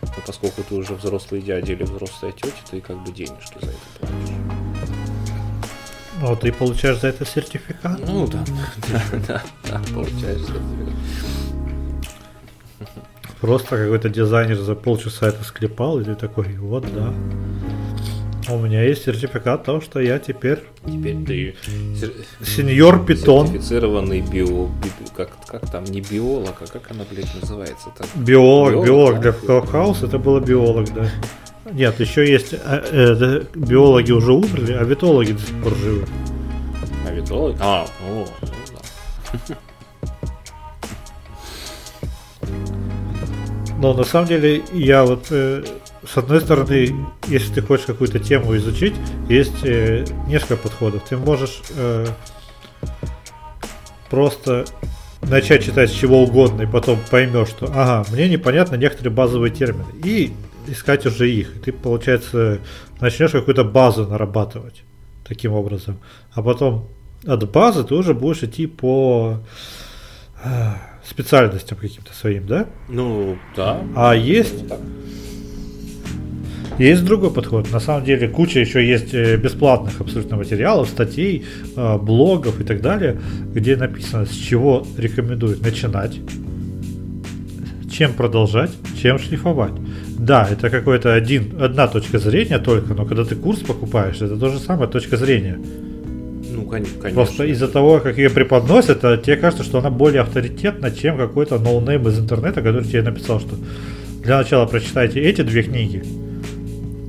но 0.03 0.23
поскольку 0.25 0.63
ты 0.63 0.77
уже 0.77 0.95
взрослый 0.95 1.43
дядя 1.43 1.73
или 1.73 1.83
взрослая 1.83 2.31
тетя, 2.31 2.57
ты 2.71 2.81
как 2.81 3.03
бы 3.03 3.11
денежки 3.11 3.59
за 3.61 3.71
это 3.71 3.79
платишь. 3.99 4.42
Ну, 6.23 6.37
ты 6.37 6.53
получаешь 6.53 7.01
за 7.01 7.09
это 7.09 7.27
сертификат? 7.27 7.99
Ну 8.07 8.29
да, 8.29 8.45
да, 8.93 9.19
да, 9.27 9.43
да, 9.69 9.81
получаешь 9.93 10.41
сертификат. 10.41 10.95
Просто 13.41 13.77
какой-то 13.77 14.09
дизайнер 14.09 14.57
за 14.57 14.77
полчаса 14.77 15.27
это 15.27 15.43
склепал, 15.43 15.99
и 15.99 16.05
ты 16.05 16.15
такой, 16.15 16.57
вот 16.59 16.87
да. 16.95 17.13
У 18.49 18.59
меня 18.59 18.85
есть 18.85 19.03
сертификат 19.03 19.65
того, 19.65 19.81
что 19.81 19.99
я 19.99 20.21
теперь... 20.21 20.61
Теперь 20.87 21.25
ты... 21.25 21.57
Сеньор 22.45 23.05
Питон. 23.05 23.49
Сертифицированный 23.49 24.21
био... 24.21 24.69
Как, 25.17 25.31
как 25.47 25.69
там, 25.73 25.83
не 25.85 26.03
биолог, 26.03 26.55
а 26.61 26.67
как 26.67 26.89
она, 26.93 27.05
блядь, 27.11 27.35
называется? 27.41 27.89
-то? 27.89 28.07
Биолог, 28.15 28.73
биолог, 28.73 28.87
биолог 28.87 29.15
да? 29.17 29.21
для 29.21 29.33
Клабхаус 29.33 30.05
это 30.05 30.19
было 30.19 30.39
биолог, 30.39 30.93
да. 30.95 31.09
Нет, 31.71 32.01
еще 32.01 32.31
есть 32.31 32.55
э, 32.55 32.59
э, 32.61 33.45
биологи 33.55 34.11
уже 34.13 34.33
умерли, 34.33 34.73
а 34.73 34.83
витологи 34.85 35.33
до 35.33 35.41
сих 35.41 35.63
пор 35.63 35.75
живы. 35.77 36.07
А 37.07 37.13
витологи? 37.13 37.57
А, 37.61 37.87
о, 38.09 38.27
ну 38.41 38.49
да. 39.49 39.57
Но 43.79 43.95
на 43.95 44.05
самом 44.05 44.29
деле 44.29 44.63
я 44.73 45.05
вот 45.05 45.27
э, 45.31 45.65
с 46.07 46.17
одной 46.17 46.41
стороны, 46.41 46.95
если 47.29 47.55
ты 47.55 47.63
хочешь 47.63 47.87
какую-то 47.87 48.19
тему 48.19 48.57
изучить, 48.57 48.95
есть 49.29 49.65
э, 49.65 50.05
несколько 50.27 50.57
подходов. 50.57 51.05
Ты 51.09 51.17
можешь 51.17 51.63
э, 51.77 52.07
просто 54.11 54.65
начать 55.23 55.65
читать 55.65 55.91
с 55.91 55.95
чего 55.95 56.23
угодно 56.23 56.63
и 56.63 56.67
потом 56.67 56.99
поймешь, 57.11 57.49
что 57.49 57.67
ага, 57.67 58.05
мне 58.11 58.29
непонятно 58.29 58.75
некоторые 58.75 59.13
базовые 59.13 59.53
термины. 59.53 59.87
И 60.05 60.33
искать 60.69 61.07
уже 61.07 61.31
их. 61.31 61.57
И 61.57 61.59
ты, 61.59 61.73
получается, 61.73 62.59
начнешь 63.01 63.31
какую-то 63.33 63.65
базу 63.65 64.07
нарабатывать 64.07 64.83
таким 65.27 65.53
образом. 65.53 65.99
А 66.33 66.43
потом 66.43 66.89
от 67.27 67.51
базы 67.51 67.85
ты 67.85 67.95
уже 67.95 68.15
будешь 68.15 68.43
идти 68.43 68.67
по 68.67 69.39
э, 70.45 70.49
специальностям 71.05 71.79
каким-то 71.79 72.13
своим, 72.15 72.47
да? 72.47 72.67
Ну, 72.89 73.37
да. 73.57 73.81
А 73.95 74.15
есть... 74.15 74.69
Ну, 74.69 74.77
есть 76.79 77.05
другой 77.05 77.31
подход. 77.31 77.71
На 77.71 77.81
самом 77.81 78.05
деле 78.05 78.29
куча 78.29 78.59
еще 78.59 78.87
есть 78.87 79.15
э, 79.15 79.37
бесплатных 79.37 80.01
абсолютно 80.01 80.37
материалов, 80.37 80.89
статей, 80.89 81.45
э, 81.77 81.99
блогов 81.99 82.61
и 82.61 82.65
так 82.65 82.81
далее, 82.81 83.21
где 83.55 83.77
написано, 83.77 84.27
с 84.27 84.31
чего 84.31 84.87
рекомендуют 84.97 85.61
начинать, 85.63 86.19
чем 87.91 88.15
продолжать, 88.15 88.71
чем 89.01 89.19
шлифовать. 89.19 89.75
Да, 90.23 90.49
это 90.49 90.71
какой-то 90.71 91.15
один, 91.15 91.61
одна 91.61 91.89
точка 91.89 92.21
зрения 92.21 92.61
только, 92.61 92.95
но 92.95 93.05
когда 93.05 93.25
ты 93.25 93.35
курс 93.35 93.59
покупаешь, 93.59 94.23
это 94.23 94.37
то 94.37 94.51
же 94.51 94.61
самое 94.61 94.89
точка 94.89 95.17
зрения. 95.17 95.59
Ну, 96.55 96.65
конечно. 96.65 97.11
Просто 97.11 97.45
из-за 97.47 97.67
того, 97.67 97.99
как 97.99 98.19
ее 98.19 98.31
преподносят, 98.31 99.05
а 99.05 99.17
тебе 99.17 99.35
кажется, 99.35 99.65
что 99.65 99.81
она 99.81 99.91
более 99.91 100.21
авторитетна, 100.21 100.93
чем 100.93 101.17
какой-то 101.17 101.59
no-name 101.59 102.07
из 102.07 102.21
интернета, 102.21 102.63
который 102.63 102.85
тебе 102.85 103.03
написал, 103.03 103.41
что 103.41 103.57
для 104.23 104.39
начала 104.39 104.67
прочитайте 104.67 105.21
эти 105.21 105.43
две 105.43 105.65
книги, 105.65 106.05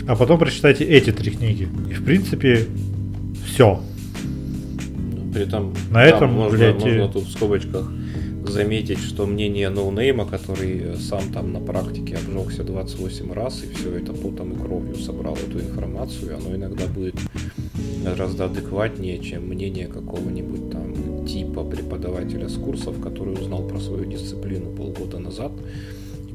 а 0.07 0.15
потом 0.15 0.39
прочитайте 0.39 0.83
эти 0.83 1.11
три 1.11 1.33
книги. 1.33 1.67
И 1.91 1.93
в 1.93 2.03
принципе 2.03 2.65
все. 3.45 3.79
При 5.35 5.43
этом 5.43 5.75
на 5.91 6.03
этом, 6.03 6.33
можно, 6.33 6.57
блядь, 6.57 6.83
можно 6.83 7.09
тут 7.09 7.25
в 7.25 7.31
скобочках 7.31 7.87
заметить, 8.49 8.99
что 8.99 9.25
мнение 9.25 9.69
ноунейма, 9.69 10.25
который 10.25 10.97
сам 10.97 11.31
там 11.31 11.53
на 11.53 11.59
практике 11.59 12.15
обжегся 12.15 12.63
28 12.63 13.31
раз 13.33 13.63
и 13.63 13.73
все 13.73 13.95
это 13.95 14.13
потом 14.13 14.53
и 14.53 14.59
кровью 14.59 14.95
собрал 14.95 15.35
эту 15.35 15.59
информацию, 15.59 16.37
оно 16.37 16.55
иногда 16.55 16.87
будет 16.87 17.15
гораздо 18.03 18.45
адекватнее, 18.45 19.19
чем 19.19 19.47
мнение 19.47 19.87
какого-нибудь 19.87 20.71
там 20.71 21.25
типа 21.25 21.63
преподавателя 21.63 22.49
с 22.49 22.55
курсов, 22.55 23.01
который 23.01 23.33
узнал 23.33 23.67
про 23.67 23.79
свою 23.79 24.05
дисциплину 24.05 24.71
полгода 24.71 25.19
назад 25.19 25.51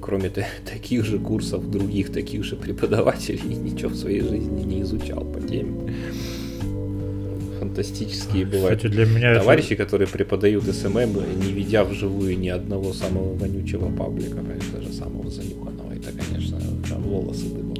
кроме 0.01 0.31
таких 0.65 1.05
же 1.05 1.19
курсов 1.19 1.71
других 1.71 2.13
таких 2.13 2.45
же 2.45 2.57
преподавателей, 2.57 3.55
ничего 3.57 3.91
в 3.91 3.97
своей 3.97 4.21
жизни 4.21 4.63
не 4.63 4.83
изучал 4.83 5.25
по 5.25 5.41
теме. 5.41 5.95
Фантастические 7.59 8.47
бывают 8.47 8.79
Кстати, 8.79 8.93
для 8.93 9.07
меня 9.07 9.35
товарищи, 9.35 9.73
это... 9.75 9.85
которые 9.85 10.09
преподают 10.09 10.65
SMM, 10.64 11.16
не 11.45 11.53
видя 11.53 11.85
вживую 11.85 12.39
ни 12.39 12.49
одного 12.49 12.93
самого 12.93 13.35
вонючего 13.35 13.91
паблика, 13.91 14.39
даже 14.73 14.93
самого 14.93 15.31
занюханного. 15.31 15.93
Это, 15.93 16.11
конечно, 16.13 16.59
там 16.89 17.03
волосы 17.03 17.47
дыбом 17.47 17.77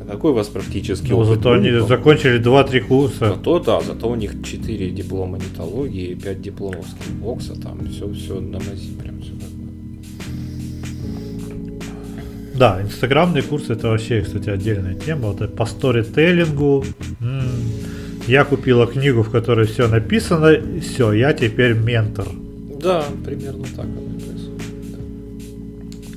а 0.00 0.12
какой 0.12 0.30
у 0.30 0.34
вас 0.34 0.46
практически 0.48 1.10
ну, 1.10 1.24
Зато 1.24 1.52
они 1.52 1.70
закончили 1.80 2.40
2-3 2.40 2.80
курса. 2.80 3.28
Зато 3.28 3.58
да, 3.58 3.80
зато 3.80 4.08
у 4.08 4.14
них 4.14 4.42
4 4.42 4.90
диплома 4.90 5.38
нетологии, 5.38 6.14
5 6.14 6.40
дипломов 6.40 6.86
скиллбокса, 6.86 7.60
там 7.60 7.86
все, 7.90 8.10
все 8.12 8.40
на 8.40 8.58
мази, 8.58 8.92
прям 8.98 9.20
все 9.20 9.32
Да, 12.58 12.82
инстаграмные 12.82 13.42
курсы 13.42 13.74
это 13.74 13.88
вообще, 13.88 14.20
кстати, 14.20 14.50
отдельная 14.50 14.94
тема. 14.94 15.30
Вот 15.30 15.54
по 15.54 15.64
сторителлингу. 15.64 16.84
Я 18.28 18.44
купила 18.44 18.86
книгу, 18.86 19.22
в 19.22 19.30
которой 19.30 19.66
все 19.66 19.88
написано, 19.88 20.52
и 20.52 20.80
все, 20.80 21.12
я 21.12 21.32
теперь 21.32 21.72
ментор. 21.72 22.26
Да, 22.78 23.02
примерно 23.24 23.64
так 23.74 23.86
оно 23.86 24.02
и 24.02 24.20
происходит. 24.20 24.62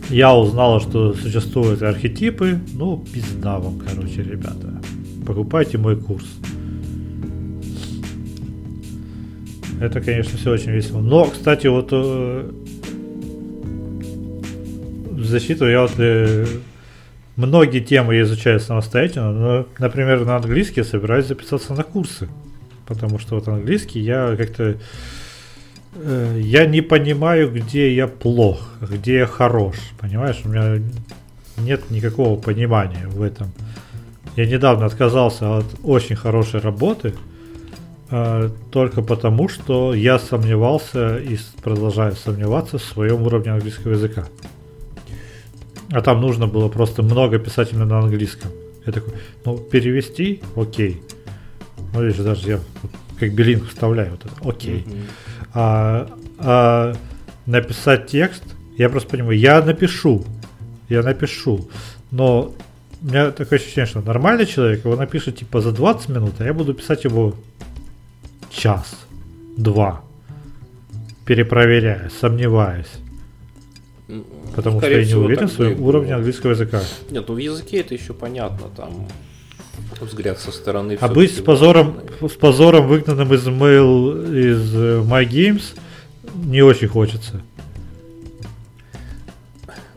Я 0.10 0.36
узнала, 0.36 0.82
что 0.82 1.14
существуют 1.14 1.82
архетипы. 1.82 2.60
Ну, 2.74 3.02
пизда 3.14 3.60
вам, 3.60 3.80
короче, 3.80 4.24
ребята. 4.24 4.82
Покупайте 5.26 5.78
мой 5.78 5.96
курс. 5.96 6.26
Это, 9.80 10.02
конечно, 10.02 10.38
все 10.38 10.52
очень 10.52 10.72
весело. 10.72 11.00
Но, 11.00 11.28
кстати, 11.28 11.68
вот 11.68 11.90
э, 11.94 12.52
в 15.12 15.24
защиту 15.24 15.66
я 15.66 15.84
вот 15.84 15.94
э, 15.98 16.46
многие 17.36 17.80
темы 17.80 18.16
я 18.16 18.22
изучаю 18.24 18.60
самостоятельно. 18.60 19.32
Но, 19.32 19.68
например, 19.80 20.26
на 20.26 20.38
английский 20.38 20.82
я 20.82 20.86
собираюсь 20.86 21.28
записаться 21.28 21.74
на 21.74 21.84
курсы. 21.84 22.28
Потому 22.88 23.20
что 23.20 23.36
вот 23.36 23.48
английский 23.48 24.00
я 24.00 24.36
как-то 24.36 24.78
Э, 25.94 26.40
я 26.42 26.66
не 26.66 26.82
понимаю, 26.82 27.52
где 27.52 27.94
я 27.94 28.08
плох, 28.08 28.62
где 28.82 29.20
я 29.20 29.26
хорош. 29.26 29.76
Понимаешь, 30.00 30.42
у 30.46 30.50
меня 30.50 30.82
нет 31.58 31.90
никакого 31.90 32.40
понимания 32.40 33.08
в 33.08 33.22
этом. 33.22 33.52
Я 34.36 34.46
недавно 34.46 34.86
отказался 34.86 35.58
от 35.58 35.66
очень 35.84 36.16
хорошей 36.16 36.62
работы 36.62 37.14
э, 38.10 38.50
только 38.72 39.02
потому, 39.02 39.50
что 39.50 39.94
я 39.94 40.18
сомневался 40.20 41.18
и 41.18 41.38
продолжаю 41.62 42.16
сомневаться 42.16 42.78
в 42.78 42.84
своем 42.84 43.24
уровне 43.24 43.52
английского 43.52 43.92
языка. 43.92 44.26
А 45.92 46.02
там 46.02 46.22
нужно 46.22 46.48
было 46.48 46.70
просто 46.70 47.04
много 47.04 47.38
писать 47.38 47.74
именно 47.74 47.86
на 47.86 48.00
английском. 48.00 48.52
Я 48.86 48.94
такой, 48.94 49.14
ну, 49.46 49.58
перевести, 49.58 50.42
окей. 50.56 51.02
Ну, 51.94 52.04
видишь, 52.04 52.20
даже 52.24 52.50
я 52.50 52.60
как 53.20 53.34
билинг 53.34 53.68
вставляю 53.68 54.12
вот 54.12 54.26
это, 54.26 54.50
окей. 54.50 54.86
Mm-hmm 54.88 55.32
а, 55.54 56.08
а 56.38 56.94
написать 57.46 58.08
текст, 58.08 58.44
я 58.78 58.90
просто 58.90 59.10
понимаю, 59.10 59.38
я 59.38 59.62
напишу, 59.62 60.26
я 60.90 61.02
напишу, 61.02 61.70
но 62.10 62.54
у 63.02 63.06
меня 63.06 63.32
такое 63.32 63.60
ощущение, 63.60 63.86
что 63.86 64.02
нормальный 64.02 64.46
человек 64.46 64.86
его 64.86 64.96
напишет 64.96 65.38
типа 65.38 65.62
за 65.62 65.72
20 65.72 66.10
минут, 66.10 66.34
а 66.40 66.46
я 66.46 66.54
буду 66.54 66.74
писать 66.74 67.04
его 67.04 67.36
час, 68.50 68.96
два, 69.58 70.02
перепроверяя, 71.26 72.10
сомневаясь. 72.20 72.92
Потому 74.56 74.80
Скорее 74.80 75.04
что 75.06 75.10
я 75.10 75.16
не 75.16 75.26
уверен 75.26 75.48
в 75.48 75.52
своем 75.52 75.82
уровне 75.82 76.14
английского 76.14 76.52
языка. 76.52 76.82
Нет, 77.10 77.26
ну 77.28 77.34
в 77.34 77.38
языке 77.38 77.80
это 77.80 77.94
еще 77.94 78.14
понятно, 78.14 78.68
там 78.76 79.08
взгляд 80.02 80.40
со 80.40 80.52
стороны. 80.52 80.98
А 81.00 81.08
быть 81.08 81.36
с 81.38 81.42
позором, 81.42 82.02
с 82.22 82.34
позором 82.34 82.88
выгнанным 82.88 83.34
из 83.34 83.48
mail 83.48 84.36
из 84.36 84.76
э, 84.76 85.02
My 85.02 85.28
Games 85.28 85.78
не 86.36 86.62
очень 86.62 86.88
хочется. 86.88 87.42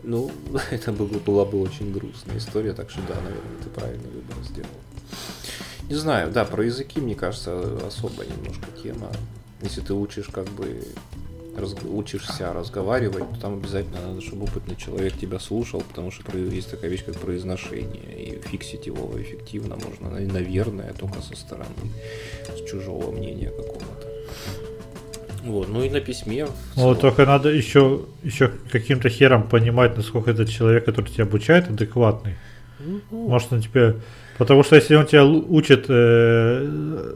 Ну, 0.03 0.31
это 0.71 0.91
была 0.91 1.45
бы 1.45 1.61
очень 1.61 1.91
грустная 1.91 2.37
история, 2.37 2.73
так 2.73 2.89
что 2.89 3.01
да, 3.07 3.15
наверное, 3.15 3.63
ты 3.63 3.69
правильный 3.69 4.09
выбор 4.09 4.35
сделал. 4.43 4.69
Не 5.89 5.95
знаю, 5.95 6.31
да, 6.31 6.45
про 6.45 6.63
языки, 6.63 6.99
мне 6.99 7.15
кажется, 7.15 7.79
особо 7.87 8.23
немножко 8.25 8.65
тема. 8.81 9.09
Если 9.61 9.81
ты 9.81 9.93
учишь 9.93 10.27
как 10.31 10.47
бы 10.49 10.83
раз, 11.59 11.75
учишься 11.83 12.53
разговаривать, 12.53 13.29
то 13.33 13.41
там 13.41 13.53
обязательно 13.55 13.99
надо, 14.07 14.21
чтобы 14.21 14.43
опытный 14.43 14.75
человек 14.75 15.13
тебя 15.17 15.39
слушал, 15.39 15.81
потому 15.81 16.11
что 16.11 16.37
есть 16.37 16.71
такая 16.71 16.89
вещь, 16.89 17.03
как 17.05 17.15
произношение, 17.15 18.03
и 18.17 18.41
фиксить 18.47 18.87
его 18.87 19.11
эффективно 19.15 19.75
можно, 19.75 20.09
наверное, 20.09 20.93
только 20.93 21.21
со 21.21 21.35
стороны, 21.35 21.91
с 22.55 22.69
чужого 22.69 23.11
мнения 23.11 23.49
какого-то. 23.49 24.15
Вот, 25.43 25.69
ну 25.69 25.83
и 25.83 25.89
на 25.89 26.01
письме. 26.01 26.47
Ну, 26.75 26.95
только 26.95 27.25
надо 27.25 27.49
еще, 27.49 28.01
еще 28.23 28.51
каким-то 28.71 29.09
хером 29.09 29.43
понимать, 29.43 29.95
насколько 29.95 30.31
этот 30.31 30.49
человек, 30.49 30.85
который 30.85 31.09
тебя 31.09 31.25
обучает, 31.25 31.69
адекватный. 31.69 32.35
Mm-hmm. 32.79 33.27
Может, 33.27 33.53
он 33.53 33.61
тебе... 33.61 33.97
Потому 34.39 34.63
что 34.63 34.75
если 34.75 34.95
он 34.95 35.05
тебя 35.05 35.23
учит 35.23 35.85
э, 35.87 37.15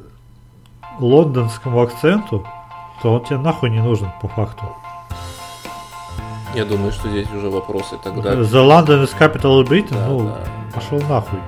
лондонскому 0.99 1.81
акценту, 1.81 2.45
то 3.01 3.13
он 3.13 3.23
тебе 3.23 3.37
нахуй 3.37 3.69
не 3.69 3.81
нужен 3.81 4.11
по 4.21 4.27
факту. 4.27 4.63
Я 6.55 6.65
думаю, 6.65 6.91
что 6.91 7.09
здесь 7.09 7.29
уже 7.31 7.49
вопросы 7.49 7.97
тогда. 8.03 8.33
The 8.33 8.45
London 8.45 9.03
is 9.03 9.15
capital 9.17 9.63
Britain? 9.63 9.91
Да, 9.91 10.07
ну, 10.07 10.23
да. 10.25 10.37
пошел 10.73 10.99
нахуй. 11.07 11.39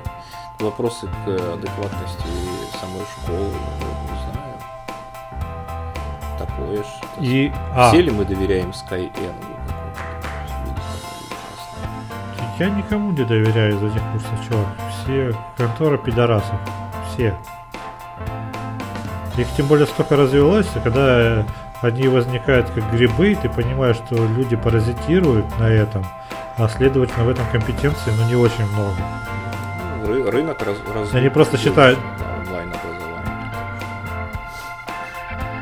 Вопросы 0.60 1.08
к 1.08 1.28
адекватности 1.28 2.28
самой 2.80 3.04
школы, 3.06 3.52
не 4.04 4.18
знаю. 4.32 4.58
Такое 6.38 6.84
что 6.84 7.08
И... 7.20 7.52
А. 7.76 7.90
Все 7.90 8.02
ли 8.02 8.12
мы 8.12 8.26
доверяем 8.26 8.70
Skyeng? 8.70 9.12
Я 12.60 12.70
никому 12.70 13.12
не 13.12 13.24
доверяю 13.24 13.76
из 13.76 13.82
этих 13.82 14.04
курсов, 14.12 14.48
чувак. 14.48 14.68
Все 14.92 15.36
контора 15.58 15.98
пидорасов. 15.98 16.60
Все. 17.10 17.36
Их 19.42 19.48
тем 19.58 19.66
более 19.66 19.88
столько 19.88 20.16
развелось, 20.16 20.68
и 20.76 20.80
когда 20.80 21.44
они 21.82 22.08
возникают 22.08 22.70
как 22.70 22.92
грибы, 22.92 23.36
ты 23.42 23.50
понимаешь, 23.50 23.96
что 23.96 24.16
люди 24.16 24.56
паразитируют 24.56 25.48
на 25.58 25.68
этом, 25.68 26.06
а 26.60 26.70
следовательно 26.70 27.26
в 27.26 27.30
этом 27.30 27.44
компетенции 27.52 28.12
ну, 28.20 28.28
не 28.28 28.36
очень 28.36 28.68
много. 28.68 28.98
Ры- 30.06 30.30
рынок 30.30 30.62
раз, 30.62 30.78
раз... 30.94 31.14
Они 31.16 31.30
просто 31.30 31.58
считают... 31.58 31.98
онлайн 32.46 32.72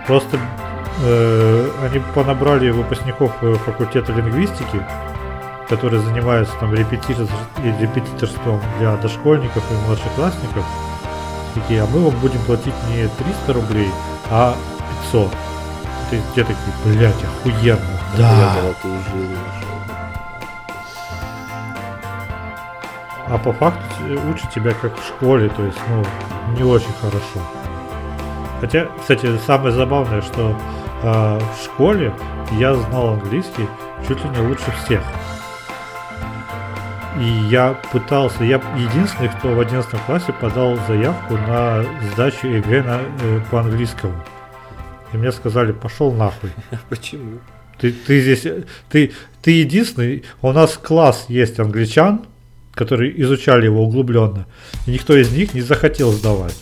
Просто 0.07 0.37
э, 1.01 1.69
они 1.81 2.01
понабрали 2.13 2.71
выпускников 2.71 3.31
э, 3.41 3.53
факультета 3.65 4.11
лингвистики, 4.11 4.85
которые 5.69 6.01
занимаются 6.01 6.53
там 6.59 6.73
репетиторством 6.73 8.59
для 8.77 8.97
дошкольников 8.97 9.63
и 9.71 9.87
младшеклассников, 9.87 10.65
такие, 11.53 11.83
а 11.83 11.87
мы 11.87 12.03
вам 12.05 12.15
будем 12.19 12.39
платить 12.41 12.73
не 12.89 13.07
300 13.07 13.53
рублей, 13.53 13.89
а 14.29 14.55
500. 15.03 15.29
Ты 16.09 16.21
те 16.35 16.43
такие, 16.43 16.57
блядь, 16.85 17.23
охуенно. 17.23 17.79
Да. 18.17 18.53
А 23.27 23.37
по 23.37 23.53
факту 23.53 23.83
учат 24.31 24.49
тебя 24.49 24.71
как 24.81 24.97
в 24.97 25.07
школе, 25.07 25.49
то 25.49 25.63
есть, 25.63 25.77
ну, 25.87 26.03
не 26.55 26.63
очень 26.63 26.93
хорошо. 26.99 27.39
Хотя, 28.59 28.87
кстати, 28.99 29.37
самое 29.45 29.71
забавное, 29.71 30.21
что 30.21 30.55
э, 31.03 31.39
в 31.39 31.63
школе 31.63 32.11
я 32.53 32.73
знал 32.73 33.09
английский 33.13 33.67
чуть 34.07 34.23
ли 34.23 34.29
не 34.31 34.47
лучше 34.47 34.71
всех. 34.83 35.01
И 37.19 37.47
я 37.49 37.73
пытался, 37.91 38.45
я 38.45 38.61
единственный, 38.77 39.27
кто 39.27 39.49
в 39.49 39.59
11 39.59 39.89
классе 40.05 40.33
подал 40.39 40.79
заявку 40.87 41.35
на 41.35 41.85
сдачу 42.13 42.47
ЕГЭ 42.47 42.83
на, 42.83 43.01
э, 43.21 43.41
по 43.51 43.59
английскому. 43.59 44.15
И 45.11 45.17
мне 45.17 45.33
сказали, 45.33 45.73
пошел 45.73 46.13
нахуй. 46.13 46.51
Почему? 46.89 47.39
Ты, 47.77 47.91
ты 47.91 48.21
здесь, 48.21 48.47
ты, 48.89 49.11
ты 49.41 49.51
единственный, 49.51 50.23
у 50.41 50.53
нас 50.53 50.77
класс 50.77 51.25
есть 51.27 51.59
англичан, 51.59 52.25
которые 52.73 53.21
изучали 53.21 53.65
его 53.65 53.83
углубленно, 53.83 54.45
и 54.85 54.91
никто 54.91 55.17
из 55.17 55.29
них 55.31 55.53
не 55.53 55.61
захотел 55.61 56.13
сдавать. 56.13 56.57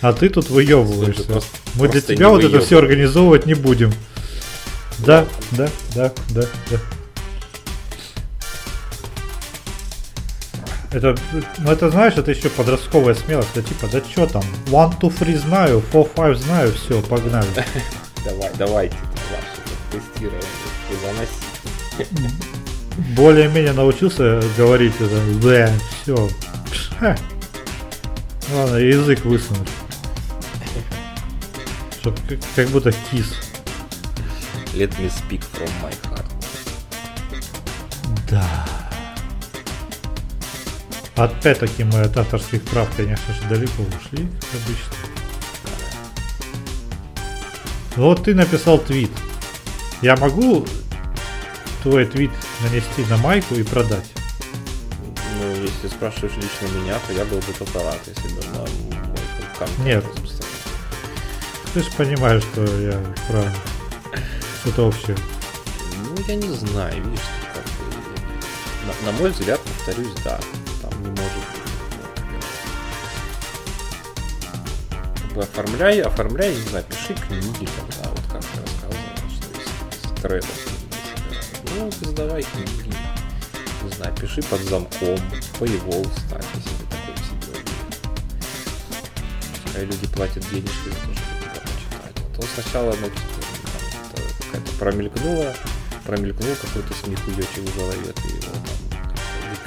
А 0.00 0.12
ты 0.12 0.28
тут 0.28 0.50
выебываешься. 0.50 1.40
Мы 1.76 1.86
для 1.86 2.00
тебя 2.00 2.28
вот 2.28 2.42
это 2.42 2.58
все 2.58 2.78
организовывать 2.78 3.46
не 3.46 3.54
будем. 3.54 3.92
Да, 4.98 5.26
да, 5.52 5.68
да, 5.94 6.12
да, 6.30 6.42
да. 6.68 6.78
Это, 10.92 11.16
ну 11.58 11.70
это 11.70 11.90
знаешь, 11.90 12.14
это 12.16 12.30
еще 12.30 12.50
подростковая 12.50 13.14
смелость. 13.14 13.48
Это 13.54 13.62
типа, 13.66 13.86
да 13.90 14.00
что 14.00 14.26
там, 14.26 14.42
one, 14.66 14.98
two, 15.00 15.12
three 15.18 15.38
знаю, 15.38 15.82
four, 15.92 16.08
five 16.14 16.36
знаю, 16.36 16.72
все, 16.74 17.00
погнали. 17.02 17.48
Давай, 18.24 18.50
давайте, 18.56 18.96
тестируем, 19.90 20.42
заноси. 21.02 22.08
Более-менее 23.16 23.72
научился 23.72 24.40
говорить 24.56 24.94
это, 25.00 25.20
да, 25.42 25.72
все. 26.02 26.28
Ладно, 28.54 28.76
язык 28.76 29.24
высунуть. 29.24 29.68
Чтоб 32.00 32.18
как, 32.28 32.38
как 32.54 32.68
будто 32.68 32.92
кис. 33.10 33.34
Let 34.74 34.90
me 34.98 35.10
speak 35.10 35.42
from 35.52 35.70
my 35.82 35.92
heart. 36.10 36.26
Да. 38.30 38.81
Опять-таки 41.16 41.84
мы 41.84 42.00
от 42.00 42.16
авторских 42.16 42.62
прав, 42.62 42.88
конечно 42.96 43.34
же, 43.34 43.42
далеко 43.48 43.82
ушли, 43.82 44.28
как 44.40 44.60
обычно. 44.64 44.96
Вот 47.96 48.24
ты 48.24 48.34
написал 48.34 48.78
твит. 48.78 49.10
Я 50.00 50.16
могу 50.16 50.66
твой 51.82 52.06
твит 52.06 52.30
нанести 52.62 53.04
на 53.10 53.18
майку 53.18 53.54
и 53.54 53.62
продать? 53.62 54.10
Ну, 55.38 55.50
если 55.62 55.88
спрашиваешь 55.88 56.36
лично 56.36 56.74
меня, 56.78 56.98
то 57.06 57.12
я 57.12 57.24
был 57.26 57.38
бы 57.38 57.52
рад, 57.74 58.00
если 58.06 58.28
бы 58.34 58.42
на 58.46 58.60
мой 58.60 58.70
Нет. 59.84 60.04
Ты 61.74 61.82
же 61.82 61.90
понимаешь, 61.96 62.42
что 62.42 62.64
я 62.64 62.98
правильно. 63.28 63.54
Это 64.64 64.82
вообще. 64.82 65.14
Ну, 66.04 66.24
я 66.26 66.36
не 66.36 66.48
знаю, 66.54 67.02
видишь, 67.02 67.20
как 67.52 67.64
бы, 67.64 69.06
на, 69.06 69.12
на 69.12 69.18
мой 69.18 69.30
взгляд, 69.30 69.60
повторюсь, 69.60 70.14
да, 70.24 70.38
не 71.02 71.10
может 71.10 71.62
оформляй, 75.40 76.00
оформляй, 76.00 76.54
не 76.54 76.62
знаю, 76.68 76.84
пиши 76.84 77.14
книги 77.14 77.68
тогда, 77.76 78.10
вот 78.10 78.20
как 78.30 78.42
ты 78.42 78.60
рассказывал, 78.60 78.94
что 80.00 80.14
треков. 80.22 80.68
Ну, 81.76 81.88
издавай 81.88 82.42
книги, 82.42 82.94
не 83.82 83.90
знаю, 83.94 84.14
пиши 84.14 84.42
под 84.42 84.60
замком, 84.62 85.18
paywall 85.58 86.06
ставь, 86.26 86.44
если 86.54 86.84
такой 86.90 87.16
себе. 87.24 87.56
Люди 89.86 90.06
платят 90.08 90.48
денежки 90.50 90.88
за 90.88 90.94
то, 90.94 91.12
чтобы 91.12 91.34
тебя 91.40 91.60
почитать. 91.62 92.16
То 92.36 92.42
сначала, 92.54 92.94
ну, 93.00 93.08
какая-то 94.44 94.72
промелькнула, 94.78 95.54
промелькнул 96.04 96.54
какой-то 96.60 96.94
смехуёчек 96.94 97.64
в 97.64 97.76
голове, 97.78 98.12
ты 98.12 98.28
его 98.28 98.52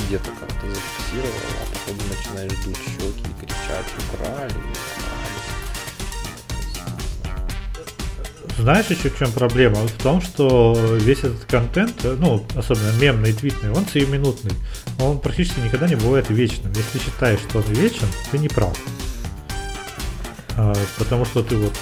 где-то 0.08 0.30
как-то 0.40 0.68
зафиксировал, 0.68 1.40
а 1.62 1.66
потом 1.74 1.98
начинаешь 2.10 2.54
дуть 2.64 2.78
щеки 2.78 3.30
и 3.30 3.46
кричать, 3.46 3.86
украли, 4.14 4.46
украли. 4.46 5.26
Знаешь 8.58 8.86
еще 8.88 9.10
в 9.10 9.18
чем 9.18 9.32
проблема? 9.34 9.76
В 9.76 10.02
том, 10.02 10.22
что 10.22 10.76
весь 10.98 11.20
этот 11.20 11.44
контент, 11.46 12.04
ну, 12.04 12.46
особенно 12.56 12.92
мемный, 13.02 13.34
твитный, 13.34 13.72
он 13.72 13.86
сиюминутный. 13.86 14.54
Он 15.00 15.20
практически 15.20 15.60
никогда 15.60 15.88
не 15.88 15.96
бывает 15.96 16.30
вечным. 16.30 16.72
Если 16.72 17.00
считаешь, 17.00 17.40
что 17.40 17.60
он 17.60 17.66
вечен, 17.66 18.08
ты 18.32 18.38
не 18.38 18.48
прав. 18.48 18.78
А, 20.58 20.74
потому 20.98 21.26
что 21.26 21.44
ты 21.44 21.58
вот 21.58 21.74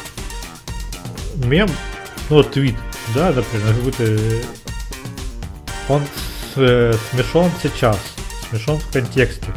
мем, 1.46 1.70
ну 2.30 2.38
вот 2.38 2.52
твит, 2.52 2.76
да, 3.14 3.32
например, 3.32 3.76
какой-то 3.76 4.18
он 5.90 6.02
э, 6.56 6.94
смешон 7.12 7.52
сейчас, 7.62 8.00
смешон 8.54 8.80
в 8.80 8.92
контексте. 8.92 9.48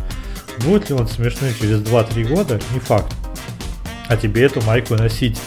Будет 0.60 0.88
ли 0.88 0.94
он 0.96 1.06
смешным 1.06 1.52
через 1.58 1.80
2-3 1.80 2.24
года, 2.24 2.60
не 2.72 2.80
факт. 2.80 3.12
А 4.08 4.16
тебе 4.16 4.44
эту 4.44 4.62
майку 4.62 4.94
носить. 4.94 5.38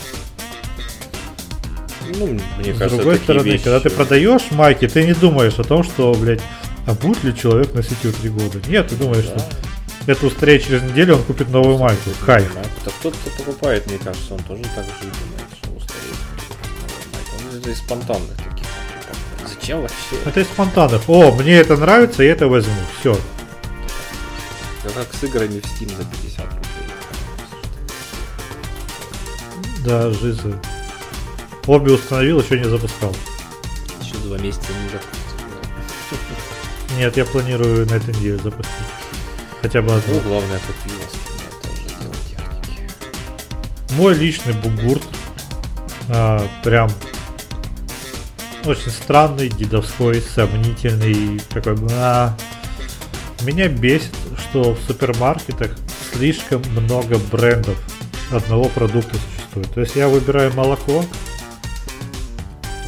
Ну, 2.15 2.37
мне 2.57 2.73
С 2.73 2.77
кажется, 2.77 2.97
другой 2.97 3.17
стороны, 3.17 3.45
вещи- 3.47 3.63
когда 3.63 3.79
ты 3.79 3.89
продаешь 3.89 4.51
майки, 4.51 4.87
ты 4.87 5.05
не 5.05 5.13
думаешь 5.13 5.57
о 5.59 5.63
том, 5.63 5.83
что, 5.83 6.13
блядь, 6.13 6.41
а 6.85 6.93
будет 6.93 7.23
ли 7.23 7.35
человек 7.35 7.73
носить 7.73 8.03
ее 8.03 8.11
3 8.11 8.29
года? 8.29 8.59
Нет, 8.67 8.87
ты 8.89 8.95
думаешь, 8.95 9.25
Да. 9.25 9.39
что 9.39 10.11
это 10.11 10.25
устреет 10.27 10.65
через 10.65 10.81
неделю, 10.83 11.15
он 11.17 11.23
купит 11.23 11.49
новую 11.49 11.77
майку. 11.77 12.09
Кайф. 12.25 12.51
Да 12.83 12.91
кто-то 12.99 13.17
покупает, 13.37 13.87
мне 13.87 13.97
кажется, 13.99 14.33
он 14.33 14.39
тоже 14.41 14.63
так 14.75 14.85
же 14.85 14.91
думает, 15.01 15.47
что 15.61 15.71
устареет. 15.71 17.63
Он 17.65 17.71
из 17.71 17.77
спонтанных 17.77 18.35
таких. 18.37 18.67
Зачем 19.47 19.81
вообще? 19.81 19.95
Это 20.25 20.39
из 20.41 20.47
спонтанных. 20.47 21.01
О, 21.07 21.31
мне 21.31 21.53
это 21.53 21.77
нравится, 21.77 22.23
я 22.23 22.31
это 22.31 22.47
возьму. 22.47 22.73
Все. 22.99 23.17
Как 24.83 25.13
с 25.13 25.23
играми 25.23 25.59
в 25.59 25.65
Steam 25.65 25.95
за 25.95 26.05
50 26.05 26.45
рублей. 26.45 26.69
Да, 29.85 30.11
жиза. 30.11 30.59
Обе 31.67 31.93
установил, 31.93 32.41
еще 32.41 32.59
не 32.59 32.67
запускал. 32.67 33.15
Еще 34.01 34.15
два 34.17 34.37
месяца 34.37 34.67
не 34.83 34.89
запустил. 34.89 35.19
Нет, 36.97 37.15
я 37.17 37.25
планирую 37.25 37.85
на 37.87 37.93
этой 37.93 38.13
неделе 38.15 38.37
запустить. 38.37 38.73
Хотя 39.61 39.81
бы 39.81 39.93
одну. 39.93 40.15
Ну, 40.15 40.21
главное, 40.21 40.59
купилось. 40.59 41.13
Мой 43.91 44.13
личный 44.13 44.53
бугурт. 44.53 45.03
а, 46.09 46.47
прям 46.63 46.89
очень 48.65 48.91
странный, 48.91 49.49
дедовской, 49.49 50.21
сомнительный. 50.21 51.39
Такой, 51.49 51.75
а. 51.91 52.35
Меня 53.41 53.67
бесит, 53.67 54.13
что 54.49 54.73
в 54.73 54.79
супермаркетах 54.87 55.75
слишком 56.13 56.61
много 56.71 57.17
брендов 57.31 57.77
одного 58.31 58.65
продукта 58.65 59.15
существует. 59.15 59.71
То 59.73 59.81
есть 59.81 59.95
я 59.95 60.07
выбираю 60.07 60.53
молоко. 60.53 61.03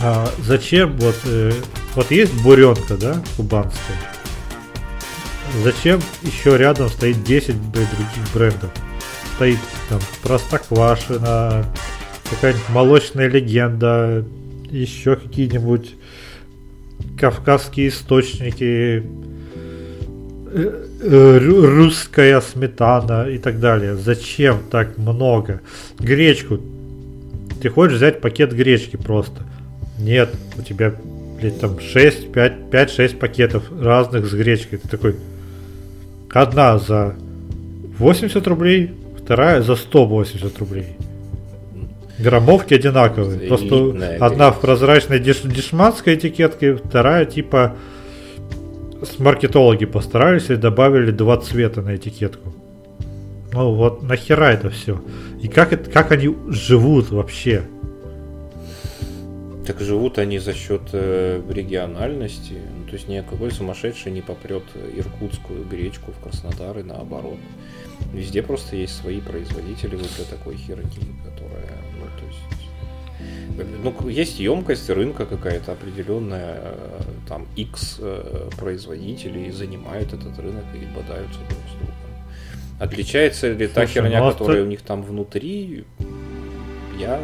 А 0.03 0.28
зачем 0.39 0.97
вот 0.97 1.16
э, 1.26 1.51
вот 1.95 2.09
есть 2.09 2.34
буренка, 2.41 2.97
да, 2.97 3.22
кубанская. 3.38 3.97
Зачем 5.64 6.01
еще 6.24 6.57
рядом 6.57 6.89
стоит 6.89 7.24
10 7.24 7.55
б- 7.55 7.72
других 7.80 8.34
брендов? 8.34 8.72
Стоит 9.36 9.59
там 9.89 9.99
Простоквашино, 10.24 11.66
какая-нибудь 12.30 12.70
молочная 12.70 13.28
легенда, 13.28 14.26
еще 14.70 15.16
какие-нибудь 15.16 15.95
кавказские 17.20 17.89
источники, 17.89 19.03
русская 21.02 22.41
сметана 22.41 23.28
и 23.30 23.38
так 23.38 23.60
далее. 23.60 23.95
Зачем 23.95 24.60
так 24.70 24.97
много? 24.97 25.62
Гречку. 25.99 26.60
Ты 27.62 27.70
хочешь 27.70 27.97
взять 27.97 28.22
пакет 28.22 28.54
гречки 28.54 28.95
просто. 28.95 29.43
Нет, 29.99 30.30
у 30.58 30.62
тебя 30.62 30.93
блядь, 31.39 31.60
там 31.60 31.80
6, 31.80 32.32
5, 32.32 32.54
5-6 32.72 33.18
пакетов 33.18 33.64
разных 33.80 34.26
с 34.26 34.34
гречкой. 34.34 34.80
Ты 34.80 34.88
такой, 34.88 35.16
одна 36.32 36.78
за 36.80 37.16
80 37.97 38.47
рублей, 38.47 38.91
вторая 39.18 39.62
за 39.62 39.76
180 39.76 40.58
рублей. 40.60 40.88
Граммовки 42.20 42.74
одинаковые. 42.74 43.47
Просто 43.47 43.93
одна 44.20 44.52
в 44.52 44.60
прозрачной 44.62 45.20
деш- 45.20 45.47
дешманской 45.47 46.16
этикетке, 46.16 46.76
вторая 46.76 47.26
типа 47.26 47.76
с 49.02 49.20
маркетологи 49.20 49.86
постарались 49.86 50.49
и 50.49 50.56
добавили 50.56 51.12
два 51.12 51.38
цвета 51.38 51.82
на 51.82 51.95
этикетку. 51.95 52.54
Ну 53.54 53.74
вот 53.74 54.04
нахера 54.04 54.45
это 54.52 54.70
все? 54.70 55.02
И 55.41 55.47
как, 55.47 55.74
это, 55.74 55.89
как 55.89 56.12
они 56.12 56.36
живут 56.47 57.10
вообще? 57.10 57.64
Так 59.66 59.80
живут 59.80 60.18
они 60.18 60.39
за 60.39 60.54
счет 60.54 60.82
э, 60.93 61.41
региональности. 61.49 62.54
Ну, 62.54 62.88
то 62.88 62.93
есть 62.93 63.08
никакой 63.08 63.52
сумасшедший 63.52 64.12
не 64.12 64.22
попрет 64.22 64.64
иркутскую 64.95 65.66
гречку 65.66 66.12
в 66.12 66.24
Краснодар 66.24 66.80
и 66.80 66.84
наоборот. 66.84 67.38
Везде 68.14 68.41
просто 68.41 68.76
есть 68.76 68.95
свои 68.95 69.20
производители 69.20 69.95
вот 69.95 70.10
для 70.16 70.26
такой 70.26 70.56
херни, 70.56 70.89
то 71.24 71.31
Ну, 73.84 74.07
есть 74.09 74.39
емкость 74.39 74.89
рынка 74.89 75.26
какая-то 75.26 75.72
определенная, 75.74 76.59
э, 76.62 77.01
там 77.28 77.47
X 77.55 77.97
э, 77.99 78.49
производителей 78.57 79.52
занимают 79.52 80.14
этот 80.14 80.38
рынок 80.40 80.65
и 80.73 80.86
бодаются 80.95 81.40
друг 81.49 81.61
с 81.69 81.76
другом. 81.77 81.95
Отличается 82.80 83.52
ли 83.52 83.68
та 83.68 83.86
Слушай, 83.86 83.94
херня, 84.03 84.19
ну, 84.22 84.27
а 84.27 84.31
которая 84.31 84.57
ты- 84.57 84.64
у 84.64 84.68
них 84.68 84.81
там 84.81 85.03
внутри, 85.03 85.86
я 86.99 87.22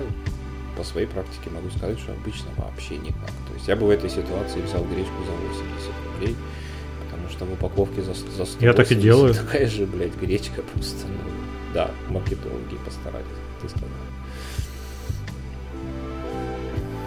по 0.77 0.83
своей 0.83 1.07
практике 1.07 1.49
могу 1.49 1.69
сказать, 1.75 1.99
что 1.99 2.11
обычно 2.13 2.49
вообще 2.57 2.97
никак. 2.97 3.31
То 3.47 3.53
есть 3.55 3.67
я 3.67 3.75
бы 3.75 3.87
в 3.87 3.89
этой 3.89 4.09
ситуации 4.09 4.61
взял 4.61 4.83
гречку 4.85 5.15
за 5.25 5.31
80 5.31 5.91
рублей, 6.13 6.35
потому 7.05 7.29
что 7.29 7.45
в 7.45 7.53
упаковке 7.53 8.01
за, 8.03 8.13
за 8.13 8.45
180 8.45 8.61
Я 8.61 8.73
так 8.73 8.91
и 8.91 8.95
делаю. 8.95 9.33
такая 9.33 9.67
же, 9.67 9.85
блядь, 9.87 10.15
гречка 10.15 10.61
просто. 10.73 11.07
Ну, 11.07 11.31
да, 11.73 11.89
маркетологи 12.09 12.77
постарались, 12.85 13.25
ты 13.61 13.69
сказал. 13.69 13.87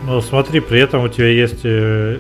Ну 0.05 0.21
смотри, 0.23 0.61
при 0.61 0.81
этом 0.81 1.05
у 1.05 1.09
тебя 1.09 1.29
есть 1.29 1.61
э, 1.65 2.19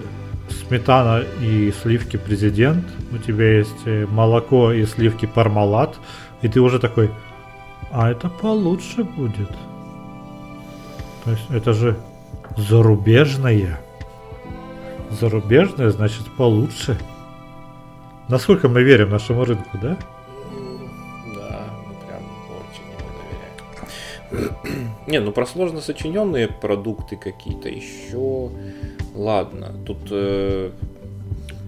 сметана 0.50 1.24
и 1.40 1.72
сливки 1.82 2.16
президент, 2.16 2.84
у 3.12 3.18
тебя 3.18 3.58
есть 3.58 3.86
э, 3.86 4.06
молоко 4.06 4.72
и 4.72 4.84
сливки 4.84 5.26
пармалат, 5.26 5.98
и 6.42 6.48
ты 6.48 6.60
уже 6.60 6.78
такой, 6.78 7.10
а 7.90 8.10
это 8.10 8.28
получше 8.28 9.04
будет. 9.04 9.50
То 11.24 11.30
есть 11.30 11.44
это 11.50 11.72
же 11.72 11.96
зарубежное. 12.56 13.80
Зарубежное 15.10 15.90
значит 15.90 16.26
получше. 16.36 16.98
Насколько 18.28 18.68
мы 18.68 18.82
верим 18.82 19.10
нашему 19.10 19.44
рынку, 19.44 19.78
да? 19.80 19.96
Не, 25.10 25.18
ну 25.18 25.32
про 25.32 25.44
сложно 25.44 25.80
сочиненные 25.80 26.46
продукты 26.46 27.16
какие-то 27.16 27.68
еще. 27.68 28.50
Ладно, 29.12 29.74
тут, 29.84 29.98
э, 30.12 30.70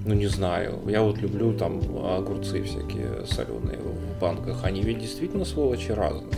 ну 0.07 0.15
не 0.15 0.29
знаю, 0.29 0.79
я 0.87 1.03
вот 1.03 1.19
люблю 1.19 1.53
там 1.53 1.81
огурцы 2.07 2.63
всякие 2.63 3.27
соленые 3.27 3.81
в 3.81 4.21
банках. 4.21 4.63
Они 4.63 4.81
ведь 4.83 5.01
действительно 5.01 5.45
сволочи 5.45 5.91
разные. 5.91 6.31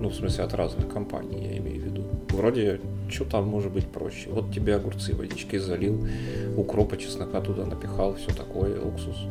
Ну, 0.00 0.08
в 0.08 0.14
смысле, 0.14 0.44
от 0.44 0.54
разных 0.54 0.88
компаний, 0.88 1.46
я 1.46 1.58
имею 1.58 1.82
в 1.82 1.84
виду. 1.84 2.04
Вроде, 2.30 2.80
что 3.10 3.26
там 3.26 3.46
может 3.46 3.70
быть 3.70 3.86
проще? 3.86 4.30
Вот 4.30 4.50
тебе 4.50 4.76
огурцы 4.76 5.14
водичкой 5.14 5.58
залил, 5.58 6.08
укропа, 6.56 6.96
чеснока 6.96 7.42
туда 7.42 7.66
напихал, 7.66 8.14
все 8.14 8.34
такое, 8.34 8.80
уксус. 8.80 9.26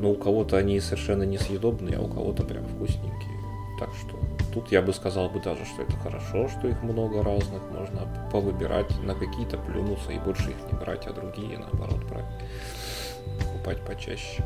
Но 0.00 0.10
у 0.10 0.16
кого-то 0.16 0.56
они 0.56 0.80
совершенно 0.80 1.22
несъедобные, 1.22 1.98
а 1.98 2.00
у 2.00 2.08
кого-то 2.08 2.42
прям 2.42 2.64
вкусненькие. 2.64 3.38
Так 3.78 3.90
что 3.94 4.18
тут 4.52 4.72
я 4.72 4.82
бы 4.82 4.92
сказал 4.92 5.28
бы 5.28 5.40
даже, 5.40 5.64
что 5.64 5.82
это 5.82 5.96
хорошо, 5.96 6.48
что 6.48 6.68
их 6.68 6.82
много 6.82 7.22
разных, 7.22 7.62
можно 7.70 8.06
повыбирать, 8.30 8.90
на 9.02 9.14
какие-то 9.14 9.56
плюнуться 9.58 10.12
и 10.12 10.18
больше 10.18 10.50
их 10.50 10.72
не 10.72 10.78
брать, 10.78 11.06
а 11.06 11.12
другие 11.12 11.58
наоборот 11.58 12.02
брать, 12.04 12.26
покупать 13.38 13.80
почаще. 13.80 14.44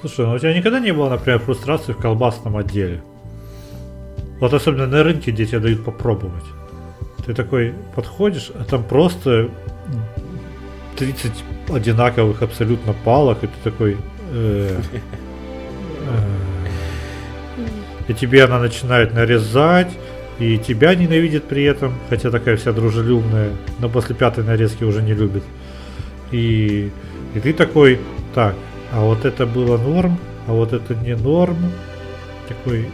Слушай, 0.00 0.26
ну 0.26 0.34
у 0.34 0.38
тебя 0.38 0.56
никогда 0.56 0.78
не 0.78 0.92
было, 0.92 1.08
например, 1.08 1.40
фрустрации 1.40 1.92
в 1.92 1.98
колбасном 1.98 2.56
отделе? 2.56 3.02
Вот 4.40 4.54
особенно 4.54 4.86
на 4.86 5.02
рынке, 5.02 5.32
где 5.32 5.46
тебе 5.46 5.58
дают 5.58 5.84
попробовать. 5.84 6.44
Ты 7.26 7.34
такой 7.34 7.74
подходишь, 7.96 8.52
а 8.54 8.64
там 8.64 8.84
просто 8.84 9.50
30 10.96 11.32
одинаковых 11.70 12.42
абсолютно 12.42 12.94
палок, 13.04 13.42
и 13.42 13.46
ты 13.48 13.70
такой... 13.70 13.96
Э, 14.32 14.80
э, 14.92 16.57
и 18.08 18.14
тебе 18.14 18.44
она 18.44 18.58
начинает 18.58 19.14
нарезать, 19.14 19.90
и 20.38 20.58
тебя 20.58 20.94
ненавидит 20.94 21.44
при 21.44 21.64
этом, 21.64 21.94
хотя 22.08 22.30
такая 22.30 22.56
вся 22.56 22.72
дружелюбная, 22.72 23.50
но 23.78 23.88
после 23.88 24.14
пятой 24.14 24.44
нарезки 24.44 24.84
уже 24.84 25.02
не 25.02 25.12
любит. 25.12 25.44
И, 26.30 26.90
и 27.34 27.40
ты 27.40 27.52
такой, 27.52 28.00
так, 28.34 28.54
а 28.92 29.00
вот 29.00 29.24
это 29.24 29.46
было 29.46 29.76
норм, 29.76 30.18
а 30.46 30.52
вот 30.52 30.72
это 30.72 30.94
не 30.94 31.14
норм. 31.16 31.56
Такой, 32.48 32.88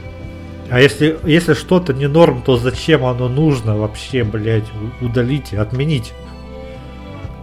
а 0.71 0.81
если, 0.81 1.19
если 1.25 1.55
что-то 1.55 1.93
не 1.93 2.09
норм, 2.09 2.43
то 2.43 2.57
зачем 2.57 3.05
оно 3.05 3.29
нужно 3.29 3.77
вообще, 3.77 4.25
блядь, 4.25 4.65
удалите, 5.01 5.59
отмените. 5.59 6.13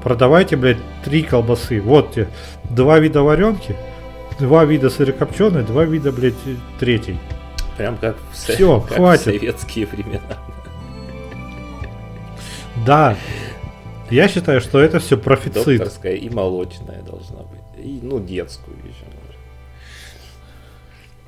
Продавайте, 0.03 0.55
блядь, 0.55 0.79
три 1.05 1.21
колбасы. 1.21 1.79
Вот 1.79 2.13
те, 2.13 2.27
два 2.69 2.99
вида 2.99 3.21
варенки, 3.21 3.75
два 4.39 4.65
вида 4.65 4.89
сырокопченой, 4.89 5.63
два 5.63 5.85
вида, 5.85 6.11
блядь, 6.11 6.33
третий. 6.79 7.17
Прям 7.81 7.97
как 7.97 8.15
в, 8.31 8.35
Все, 8.35 8.79
как 8.81 8.97
хватит. 8.97 9.21
в 9.21 9.23
советские 9.23 9.87
времена. 9.87 10.37
Да. 12.85 13.17
Я 14.11 14.27
считаю, 14.27 14.61
что 14.61 14.79
это 14.79 14.99
все 14.99 15.17
профицит. 15.17 15.65
Докторская 15.79 16.13
и 16.13 16.29
молочная 16.29 17.01
должна 17.01 17.39
быть. 17.39 17.83
И, 17.83 17.99
ну, 18.03 18.19
детскую 18.19 18.77
еще. 18.77 19.05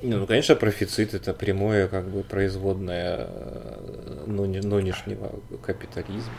Не, 0.04 0.14
ну, 0.16 0.28
конечно, 0.28 0.54
профицит 0.56 1.16
это 1.16 1.34
прямое 1.34 1.88
как 1.88 2.08
бы 2.08 2.22
производное 2.22 3.28
э, 3.30 4.26
ныне- 4.28 4.62
нынешнего 4.62 5.32
капитализма. 5.66 6.34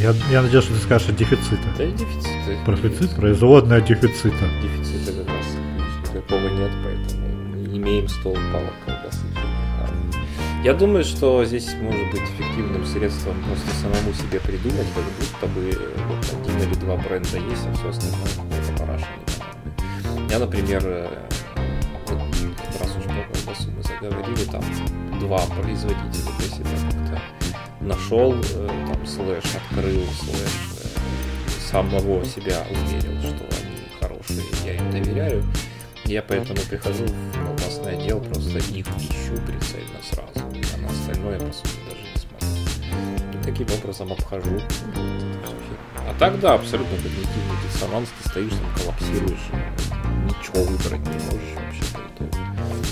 Я, 0.00 0.14
я 0.30 0.40
надеюсь, 0.40 0.64
что 0.64 0.72
ты 0.72 0.80
скажешь 0.80 1.08
о 1.10 1.12
дефицита. 1.12 1.58
Да 1.76 1.84
дефицит. 1.84 2.32
это 2.48 2.64
Профицит, 2.64 3.14
производная 3.14 3.82
дефицита. 3.82 4.48
Дефицита 4.62 5.18
как 5.18 5.28
раз 5.28 5.46
никакого 6.14 6.48
нет, 6.48 6.70
поэтому 6.82 7.21
имеем 7.76 8.08
стол 8.08 8.34
палок 8.52 8.74
колбасы. 8.84 9.24
Я 10.62 10.74
думаю, 10.74 11.02
что 11.02 11.44
здесь 11.44 11.74
может 11.80 12.08
быть 12.12 12.22
эффективным 12.22 12.86
средством 12.86 13.34
просто 13.44 13.68
самому 13.80 14.12
себе 14.12 14.38
придумать, 14.38 14.86
как 14.94 15.04
будто 15.18 15.46
бы 15.48 15.76
вот 16.06 16.40
один 16.40 16.62
или 16.62 16.74
два 16.76 16.96
бренда 16.96 17.38
есть, 17.38 17.66
а 17.66 17.74
все 17.74 17.88
остальное 17.88 18.28
какое-то 18.36 18.72
парашенное. 18.78 20.30
Я, 20.30 20.38
например, 20.38 21.10
вот, 22.08 22.20
раз 22.80 22.96
уж 22.96 23.04
про 23.04 23.24
колбасу 23.32 23.70
мы 23.76 23.82
заговорили, 23.82 24.44
там 24.44 24.62
два 25.18 25.38
производителя 25.46 26.30
для 26.38 26.48
себя 26.48 26.90
как-то 26.92 27.22
нашел, 27.80 28.34
э, 28.34 28.68
там 28.86 29.04
слэш 29.04 29.44
открыл, 29.56 30.04
слэш 30.20 30.60
э, 30.78 31.60
самого 31.70 32.24
себя 32.24 32.64
уверил, 32.70 33.20
что 33.20 33.44
они 33.60 33.88
хорошие, 34.00 34.42
я 34.64 34.74
им 34.76 34.90
доверяю. 34.92 35.42
Я 36.04 36.22
поэтому 36.22 36.60
прихожу 36.68 37.04
в 37.04 37.32
колбасный 37.32 37.96
отдел, 37.96 38.20
просто 38.20 38.58
их 38.58 38.86
ищу 38.98 39.34
прицельно 39.46 40.00
сразу, 40.02 40.32
а 40.34 40.76
на 40.78 40.88
остальное, 40.88 41.38
по 41.38 41.52
сути, 41.52 41.78
даже 41.88 42.02
не 42.02 42.18
смотрю. 42.18 43.40
И 43.40 43.44
таким 43.44 43.66
образом 43.78 44.12
обхожу. 44.12 44.60
А 45.96 46.14
так, 46.18 46.40
да, 46.40 46.54
абсолютно 46.54 46.96
когнитивный 46.96 47.56
диссонанс, 47.64 48.08
ты 48.22 48.28
стоишь 48.28 48.50
там, 48.52 48.74
коллапсируешь, 48.76 49.46
ничего 50.24 50.64
выбрать 50.64 51.00
не 51.00 51.14
можешь 51.24 51.54
вообще 51.56 51.84
итогу. 52.16 52.91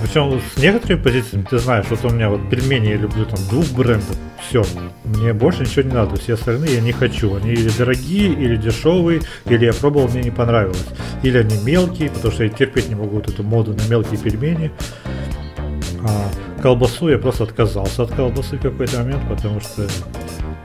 Причем 0.00 0.40
с 0.40 0.58
некоторыми 0.58 1.02
позициями 1.02 1.46
ты 1.48 1.58
знаешь, 1.58 1.86
вот 1.90 2.04
у 2.04 2.10
меня 2.10 2.30
вот 2.30 2.48
пельмени 2.48 2.88
я 2.88 2.96
люблю 2.96 3.24
там 3.26 3.38
двух 3.48 3.66
брендов. 3.72 4.16
Все, 4.48 4.64
мне 5.04 5.34
больше 5.34 5.62
ничего 5.62 5.82
не 5.82 5.94
надо. 5.94 6.16
Все 6.16 6.34
остальные 6.34 6.76
я 6.76 6.80
не 6.80 6.92
хочу. 6.92 7.34
Они 7.36 7.52
или 7.52 7.68
дорогие, 7.76 8.32
или 8.32 8.56
дешевые, 8.56 9.20
или 9.44 9.66
я 9.66 9.72
пробовал, 9.72 10.08
мне 10.08 10.22
не 10.22 10.30
понравилось. 10.30 10.86
Или 11.22 11.38
они 11.38 11.62
мелкие, 11.62 12.10
потому 12.10 12.32
что 12.32 12.44
я 12.44 12.50
терпеть 12.50 12.88
не 12.88 12.94
могу 12.94 13.16
вот 13.16 13.28
эту 13.28 13.42
моду 13.42 13.74
на 13.74 13.82
мелкие 13.90 14.18
пельмени. 14.18 14.72
А 16.02 16.62
колбасу 16.62 17.08
я 17.08 17.18
просто 17.18 17.44
отказался 17.44 18.04
от 18.04 18.12
колбасы 18.12 18.56
в 18.56 18.62
какой-то 18.62 18.98
момент, 18.98 19.22
потому 19.28 19.60
что... 19.60 19.86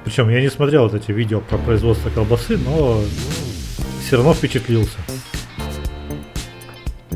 Причем 0.06 0.30
я 0.30 0.40
не 0.40 0.50
смотрел 0.50 0.84
вот 0.84 0.94
эти 0.94 1.12
видео 1.12 1.42
про 1.42 1.58
производство 1.58 2.10
колбасы, 2.10 2.58
но 2.58 3.02
все 4.06 4.18
равно 4.18 4.34
впечатлился. 4.34 4.98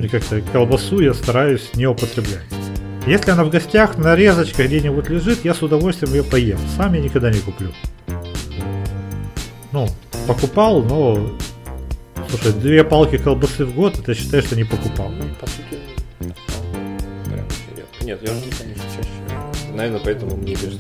И 0.01 0.07
как-то 0.07 0.41
колбасу 0.53 0.99
я 0.99 1.13
стараюсь 1.13 1.71
не 1.75 1.85
употреблять. 1.85 2.45
Если 3.05 3.31
она 3.31 3.43
в 3.43 3.49
гостях, 3.49 3.97
нарезочка 3.97 4.65
где-нибудь 4.65 5.09
лежит, 5.09 5.43
я 5.43 5.53
с 5.53 5.61
удовольствием 5.61 6.13
ее 6.13 6.23
поем. 6.23 6.59
Сам 6.77 6.93
я 6.93 7.01
никогда 7.01 7.31
не 7.31 7.39
куплю. 7.39 7.71
Ну, 9.71 9.87
покупал, 10.27 10.83
но... 10.83 11.31
Слушай, 12.29 12.53
две 12.53 12.83
палки 12.83 13.17
колбасы 13.17 13.65
в 13.65 13.73
год, 13.73 13.97
это 13.97 14.13
считай, 14.13 14.41
что 14.41 14.55
не 14.55 14.63
покупал. 14.63 15.09
Ну, 15.09 15.23
по 15.39 15.47
сути, 15.47 15.79
прям. 17.25 17.45
Нет, 18.03 18.19
я 18.21 18.27
же, 18.27 18.41
конечно, 18.57 18.83
чаще. 18.95 19.73
Наверное, 19.73 20.01
поэтому 20.03 20.35
мне 20.35 20.53
без 20.53 20.77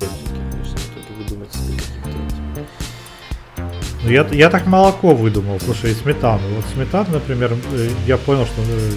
Ну, 4.03 4.09
я, 4.09 4.25
я 4.31 4.49
так 4.49 4.65
молоко 4.65 5.13
выдумал, 5.13 5.59
слушай, 5.59 5.91
и 5.91 5.93
сметану. 5.93 6.41
Вот 6.55 6.65
сметана, 6.73 7.09
например, 7.13 7.53
э, 7.73 7.89
я 8.07 8.17
понял, 8.17 8.45
что 8.45 8.61
э, 8.61 8.91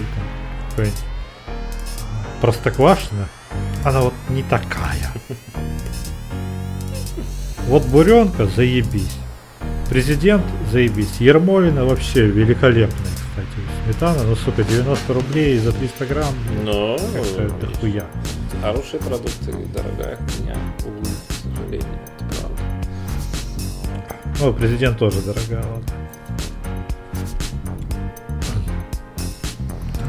какая-нибудь 0.69 0.99
простоквашина, 2.41 3.27
она 3.83 4.01
вот 4.01 4.13
не 4.29 4.43
такая. 4.43 5.11
Вот 7.67 7.85
буренка, 7.85 8.45
заебись. 8.45 9.17
Президент, 9.89 10.43
заебись. 10.71 11.17
Ермолина 11.19 11.85
вообще 11.85 12.25
великолепная, 12.27 13.11
кстати. 13.15 13.47
Сметана, 13.85 14.23
ну, 14.23 14.35
сука, 14.35 14.63
90 14.63 15.13
рублей 15.13 15.57
за 15.59 15.71
300 15.71 16.05
грамм. 16.05 16.33
Но 16.63 16.97
Как-то 16.97 17.67
дохуя. 17.67 18.05
хорошие 18.61 18.99
продукты, 19.01 19.53
дорогая 19.73 20.17
хуйня, 20.17 20.55
увы, 20.85 21.05
к 21.05 21.57
сожалению. 21.57 21.99
Ну, 24.43 24.51
президент 24.51 24.99
тоже 24.99 25.21
дорогая, 25.21 25.63
ладно. 25.63 25.87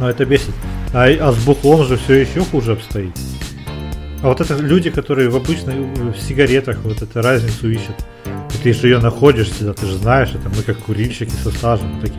Но 0.01 0.11
это 0.11 0.25
бесит. 0.25 0.55
А, 0.93 1.05
а 1.05 1.31
с 1.31 1.45
бухлом 1.45 1.87
же 1.87 1.97
все 1.97 2.15
еще 2.15 2.41
хуже 2.41 2.73
обстоит. 2.73 3.17
А 4.23 4.29
вот 4.29 4.41
это 4.41 4.57
люди, 4.57 4.91
которые 4.91 5.29
в 5.29 5.37
обычной 5.37 5.85
в 5.85 6.17
сигаретах 6.19 6.79
вот 6.83 7.01
эту 7.01 7.23
разницу 7.23 7.71
ищут. 7.71 7.95
И 8.27 8.57
ты 8.61 8.73
же 8.73 8.89
ее 8.89 8.99
находишь 8.99 9.51
всегда, 9.51 9.73
ты 9.73 9.87
же 9.87 9.99
знаешь, 9.99 10.31
это 10.31 10.49
мы 10.49 10.65
как 10.65 10.79
курильщики 10.79 11.31
со 11.31 11.53
стажем 11.53 12.01
такие. 12.01 12.19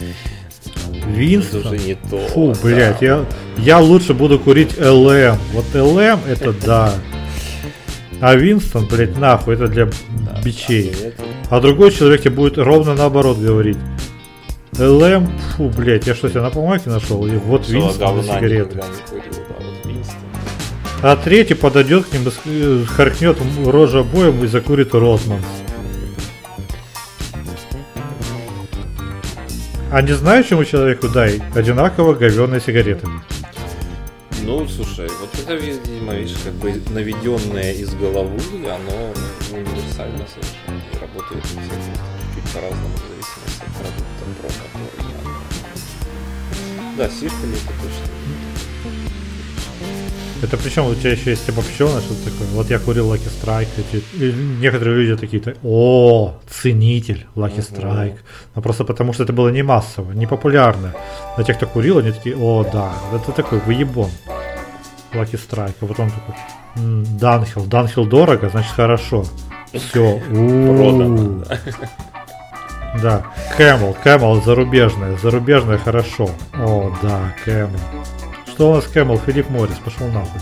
Это 0.00 1.06
Винстон. 1.10 1.66
уже 1.66 1.78
не 1.78 1.96
то. 1.96 2.28
Фу, 2.28 2.54
да. 2.54 2.60
блядь, 2.62 3.02
я, 3.02 3.26
я 3.58 3.78
лучше 3.78 4.14
буду 4.14 4.38
курить 4.38 4.78
ЛМ. 4.78 5.36
Вот 5.52 5.66
ЛМ 5.74 6.20
это 6.26 6.52
да. 6.64 6.94
А 8.22 8.36
Винстон, 8.36 8.86
блядь, 8.86 9.18
нахуй, 9.18 9.54
это 9.54 9.66
для 9.66 9.86
Да, 9.86 10.40
бичей. 10.44 10.94
А 11.50 11.60
другой 11.60 11.90
человек 11.90 12.22
тебе 12.22 12.30
будет 12.36 12.56
ровно 12.56 12.94
наоборот 12.94 13.36
говорить. 13.36 13.76
ЛМ, 14.78 15.26
фу, 15.56 15.68
блядь, 15.76 16.06
я 16.06 16.14
что, 16.14 16.28
себя 16.28 16.42
на 16.42 16.50
помойке 16.50 16.88
нашел? 16.88 17.26
И 17.26 17.32
вот 17.32 17.64
Всё, 17.64 17.72
Винстон 17.80 18.18
на 18.18 18.22
сигареты. 18.22 18.76
да, 18.76 18.84
вот 19.58 19.84
Винстон. 19.84 20.16
А 21.02 21.16
третий 21.16 21.54
подойдет 21.54 22.06
к 22.06 22.12
ним, 22.12 22.86
харкнет 22.86 23.38
рожу 23.66 23.98
обоим 23.98 24.44
и 24.44 24.46
закурит 24.46 24.94
Ротман. 24.94 25.40
А 29.90 30.00
не 30.00 30.12
знаю, 30.12 30.44
чему 30.44 30.64
человеку 30.64 31.08
дай? 31.08 31.42
Одинаково 31.56 32.14
говёные 32.14 32.60
сигареты. 32.60 33.04
Ну, 34.44 34.66
слушай, 34.68 35.08
вот 35.20 35.32
это, 35.38 35.54
видимо, 35.54 36.14
видишь, 36.14 36.36
как 36.42 36.52
бы 36.54 36.82
наведенное 36.90 37.72
из 37.72 37.94
головы, 37.94 38.40
оно 38.64 39.12
универсально 39.52 40.26
совершенно 40.26 40.82
и 40.92 40.98
работает 40.98 41.44
у 41.44 41.46
всех 41.46 41.62
чуть 42.34 42.52
по-разному, 42.52 42.88
в 42.88 42.98
зависимости 43.08 43.62
от 43.62 43.72
продукта, 43.78 44.24
про 44.40 44.48
который 44.48 45.02
я. 45.10 45.16
Да, 46.96 47.08
сишками 47.08 47.54
это 47.54 47.72
точно. 47.82 48.06
Это 50.42 50.56
причем 50.56 50.86
у 50.86 50.94
тебя 50.94 51.12
еще 51.12 51.30
есть 51.30 51.48
обобщенное 51.48 52.00
что-то 52.00 52.24
такое. 52.24 52.48
Вот 52.48 52.68
я 52.68 52.80
курил 52.80 53.14
Lucky 53.14 53.30
Strike. 53.30 53.68
Эти, 53.78 54.02
и 54.14 54.32
некоторые 54.60 54.96
люди 54.96 55.16
такие, 55.16 55.56
о, 55.62 56.34
ценитель 56.50 57.26
Lucky 57.36 57.58
Strike. 57.58 58.16
Но 58.54 58.62
просто 58.62 58.84
потому, 58.84 59.12
что 59.12 59.22
это 59.22 59.32
было 59.32 59.50
не 59.50 59.62
массово, 59.62 60.10
не 60.12 60.26
популярно. 60.26 60.94
А 61.36 61.44
те, 61.44 61.54
кто 61.54 61.66
курил, 61.66 61.98
они 61.98 62.10
такие, 62.10 62.36
о, 62.36 62.64
да, 62.64 62.92
это 63.14 63.30
такой 63.30 63.60
выебон. 63.60 64.10
Lucky 65.12 65.38
Strike. 65.38 65.74
А 65.80 65.86
потом 65.86 66.10
такой, 66.10 66.34
Данхил. 67.20 67.64
Данхил 67.66 68.04
дорого, 68.04 68.48
значит 68.48 68.72
хорошо. 68.72 69.24
Все. 69.72 70.18
Продано. 70.18 71.44
Да. 73.00 73.24
Camel, 73.56 73.96
Camel 74.04 74.44
зарубежная. 74.44 75.16
Зарубежная 75.16 75.78
хорошо. 75.78 76.30
О, 76.54 76.92
да, 77.02 77.32
Camel. 77.46 77.80
Что 78.62 78.70
у 78.70 78.74
нас 78.76 78.84
Camel? 78.84 79.20
Филипп 79.26 79.50
Моррис, 79.50 79.76
пошел 79.84 80.06
нахуй. 80.06 80.40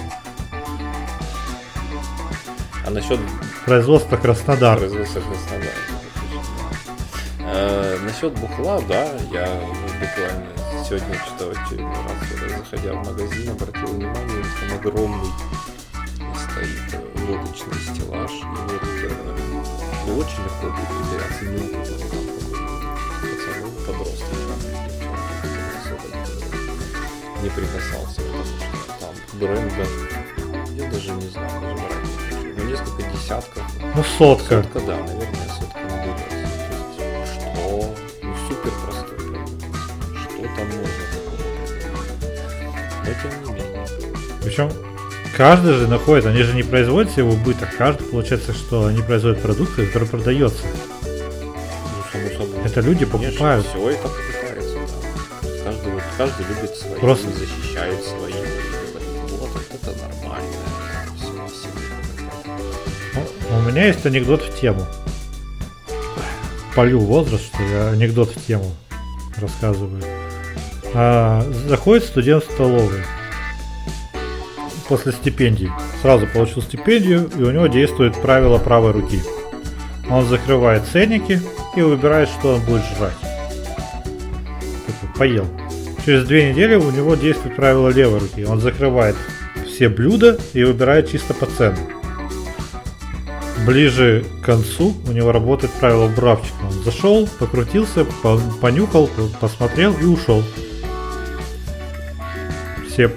А 2.84 2.90
насчет 2.90 3.18
Производство 3.64 4.18
Краснодар. 4.18 4.76
производства 4.76 5.20
Краснодара. 5.20 5.72
Э, 7.38 7.96
насчет 8.04 8.38
бухла, 8.38 8.78
да, 8.86 9.04
я 9.32 9.48
буквально 10.00 10.48
сегодня 10.86 11.14
что 11.14 11.50
очередной 11.50 11.94
раз, 11.94 12.58
заходя 12.58 12.92
в 12.92 13.06
магазин, 13.06 13.52
обратил 13.52 13.86
внимание, 13.86 14.44
что 14.44 14.68
там 14.68 14.78
огромный 14.80 15.32
стоит 16.36 17.02
водочный 17.26 17.80
стеллаж. 17.80 18.32
И 18.32 18.70
вот 18.70 18.82
э, 18.84 19.10
ну, 20.06 20.18
очень 20.18 20.44
легко 20.44 20.66
будет 20.66 20.88
потеряться 21.08 22.09
не- 27.42 27.50
прикасался, 27.50 28.20
потому 28.22 28.44
что 28.44 29.00
там 29.00 29.14
бренда, 29.38 29.86
я 30.74 30.90
даже 30.90 31.10
не 31.12 31.28
знаю, 31.28 31.50
даже 31.60 31.74
брать. 31.74 32.56
Ну, 32.56 32.64
несколько 32.64 33.02
десятков. 33.14 33.62
Ну, 33.94 34.04
сотка. 34.18 34.62
Сотка, 34.62 34.80
да, 34.80 34.96
наверное, 34.96 35.48
сотка 35.58 35.78
наберется. 35.88 36.36
Что? 37.34 37.94
Ну, 38.22 38.34
супер 38.48 38.72
простой 38.84 39.16
продукт. 39.18 39.64
Что 40.22 40.42
там 40.42 40.66
можно 40.66 41.02
такого? 41.12 41.36
Но 43.04 43.12
тем 43.22 43.44
не 43.44 43.52
менее. 43.52 43.86
Причем 44.42 44.72
каждый 45.36 45.72
же 45.74 45.88
находит, 45.88 46.26
они 46.26 46.42
же 46.42 46.54
не 46.54 46.62
производят 46.62 47.16
в 47.16 47.28
убыток. 47.28 47.68
Каждый, 47.76 48.04
получается, 48.08 48.52
что 48.52 48.86
они 48.86 49.02
производят 49.02 49.40
продукцию, 49.42 49.86
которая 49.88 50.08
продается. 50.08 50.62
Ну, 51.02 51.52
само 52.12 52.28
собой. 52.30 52.64
Это 52.64 52.80
люди 52.80 53.04
покупают. 53.04 53.66
Все 53.66 53.90
это 53.90 54.02
покупается, 54.08 54.74
да. 55.42 55.64
Каждый, 55.64 55.92
вот- 55.92 55.99
каждый 56.20 56.44
любит 56.48 56.76
свои, 56.76 57.00
Просто- 57.00 57.30
защищает 57.30 58.04
свои. 58.04 58.34
Вот 59.38 59.50
это 59.72 59.90
нормально. 60.02 60.52
Ну, 63.50 63.58
У 63.58 63.62
меня 63.62 63.86
есть 63.86 64.04
анекдот 64.04 64.42
в 64.42 64.60
тему. 64.60 64.86
Полю 66.74 66.98
возраст, 66.98 67.46
что 67.46 67.62
я 67.62 67.88
анекдот 67.88 68.36
в 68.36 68.46
тему 68.46 68.70
рассказываю. 69.38 70.02
А, 70.92 71.42
заходит 71.66 72.04
студент 72.04 72.44
в 72.44 72.52
столовую 72.52 73.02
после 74.88 75.12
стипендии. 75.12 75.72
Сразу 76.02 76.26
получил 76.26 76.60
стипендию, 76.60 77.30
и 77.34 77.42
у 77.42 77.50
него 77.50 77.66
действует 77.66 78.14
правило 78.20 78.58
правой 78.58 78.92
руки. 78.92 79.22
Он 80.10 80.26
закрывает 80.26 80.84
ценники 80.84 81.40
и 81.76 81.80
выбирает, 81.80 82.28
что 82.28 82.56
он 82.56 82.60
будет 82.60 82.82
жрать. 82.94 83.16
Такой, 84.86 85.16
Поел. 85.16 85.59
Через 86.10 86.24
две 86.24 86.50
недели 86.50 86.74
у 86.74 86.90
него 86.90 87.14
действует 87.14 87.54
правило 87.54 87.88
левой 87.88 88.18
руки. 88.18 88.44
Он 88.44 88.60
закрывает 88.60 89.14
все 89.68 89.88
блюда 89.88 90.40
и 90.54 90.64
выбирает 90.64 91.08
чисто 91.08 91.34
по 91.34 91.46
ценам. 91.46 91.78
Ближе 93.64 94.24
к 94.42 94.44
концу 94.44 94.96
у 95.06 95.12
него 95.12 95.30
работает 95.30 95.72
правило 95.74 96.08
бравчика. 96.08 96.56
Он 96.64 96.72
зашел, 96.82 97.28
покрутился, 97.38 98.04
по- 98.24 98.40
понюхал, 98.60 99.06
по- 99.06 99.28
посмотрел 99.38 99.94
и 100.00 100.04
ушел. 100.04 100.42
Все... 102.88 103.12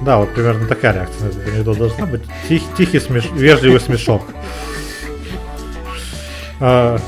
Да, 0.00 0.16
вот 0.16 0.32
примерно 0.32 0.66
такая 0.66 0.94
реакция 0.94 1.24
на 1.24 1.28
этот 1.28 1.46
анекдот 1.46 1.76
должна 1.76 2.06
быть. 2.06 2.22
Тих- 2.48 2.74
тихий 2.78 3.00
смеш... 3.00 3.26
вежливый 3.34 3.80
смешок. 3.80 4.22
А, 6.58 6.98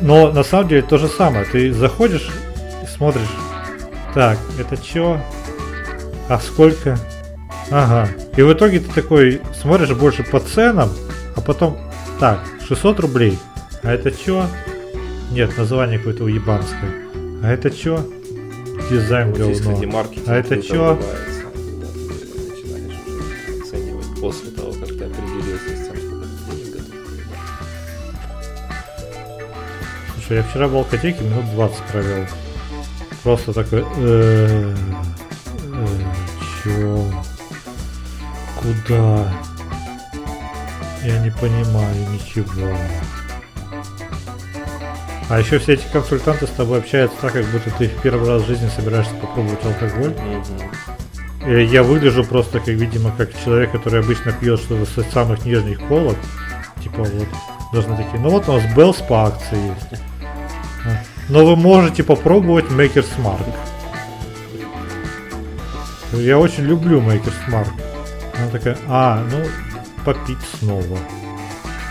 но 0.00 0.32
на 0.32 0.42
самом 0.42 0.66
деле 0.66 0.82
то 0.82 0.98
же 0.98 1.06
самое. 1.06 1.44
Ты 1.44 1.72
заходишь 1.72 2.28
и 2.82 2.86
смотришь. 2.88 3.22
Так, 4.18 4.36
это 4.58 4.76
чё? 4.76 5.20
А 6.28 6.40
сколько? 6.40 6.98
Ага. 7.70 8.08
И 8.36 8.42
в 8.42 8.52
итоге 8.52 8.80
ты 8.80 8.92
такой 8.92 9.40
смотришь 9.54 9.92
больше 9.92 10.24
по 10.24 10.40
ценам, 10.40 10.90
а 11.36 11.40
потом, 11.40 11.78
так, 12.18 12.40
600 12.66 12.98
рублей. 12.98 13.38
А 13.84 13.92
это 13.92 14.10
чё? 14.10 14.44
Нет, 15.30 15.56
название 15.56 15.98
какое-то 15.98 16.24
уебанское. 16.24 16.94
А 17.44 17.52
это 17.52 17.70
чё? 17.70 18.04
Дизайн 18.90 19.28
Вот 19.28 19.36
здесь, 19.36 19.60
говно. 19.60 19.74
кстати, 19.74 19.86
маркетинг 19.88 20.28
А 20.28 20.34
это 20.34 20.62
чё? 20.62 20.98
после 24.20 24.50
того, 24.50 24.72
как 24.72 24.88
ты 24.88 25.04
определился 25.04 25.76
с 25.76 25.86
тем, 25.86 25.96
сколько 25.96 26.26
ты 26.26 26.56
денег 26.56 26.72
готов. 26.72 26.94
Слушай, 30.14 30.36
я 30.38 30.42
вчера 30.42 30.66
в 30.66 30.74
алкотеке 30.74 31.22
минут 31.22 31.44
20 31.54 31.82
провел. 31.92 32.24
Просто 33.22 33.52
такой... 33.52 33.84
э, 33.96 34.74
э, 35.72 35.86
Чё? 36.62 37.04
Куда? 38.60 39.32
Я 41.04 41.18
не 41.20 41.30
понимаю 41.30 41.96
ничего. 42.12 42.68
А 45.28 45.38
еще 45.38 45.58
все 45.58 45.74
эти 45.74 45.84
консультанты 45.92 46.46
с 46.46 46.50
тобой 46.50 46.78
общаются 46.78 47.18
так, 47.20 47.34
как 47.34 47.44
будто 47.46 47.70
ты 47.76 47.88
в 47.88 48.00
первый 48.02 48.28
раз 48.28 48.42
в 48.42 48.46
жизни 48.46 48.68
собираешься 48.74 49.14
попробовать 49.14 49.62
алкоголь. 49.64 50.14
И 51.46 51.64
я 51.64 51.82
выгляжу 51.82 52.24
просто, 52.24 52.60
как, 52.60 52.68
видимо, 52.68 53.12
как 53.16 53.30
человек, 53.44 53.72
который 53.72 54.00
обычно 54.00 54.32
пьет 54.32 54.58
что-то 54.58 54.86
с 54.86 55.12
самых 55.12 55.44
нижних 55.44 55.80
полок. 55.86 56.16
Типа 56.82 57.02
вот, 57.02 57.28
должны 57.72 57.96
такие, 57.96 58.20
ну 58.20 58.30
вот 58.30 58.48
у 58.48 58.52
нас 58.52 58.62
Bell's 58.74 58.96
по 59.02 59.26
акции 59.26 59.58
есть. 59.68 60.02
Но 61.28 61.44
вы 61.44 61.56
можете 61.56 62.02
попробовать 62.02 62.66
Maker's 62.66 63.08
Mark. 63.18 63.44
Я 66.12 66.38
очень 66.38 66.64
люблю 66.64 67.00
Maker's 67.00 67.34
Mark. 67.48 67.68
Она 68.36 68.48
такая, 68.50 68.78
а, 68.86 69.22
ну, 69.30 69.44
попить 70.04 70.38
снова. 70.58 70.98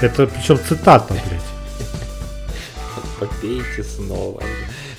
Это 0.01 0.27
причем 0.27 0.57
цитата, 0.57 1.13
блядь. 1.13 1.41
Попейте 3.19 3.83
снова. 3.83 4.41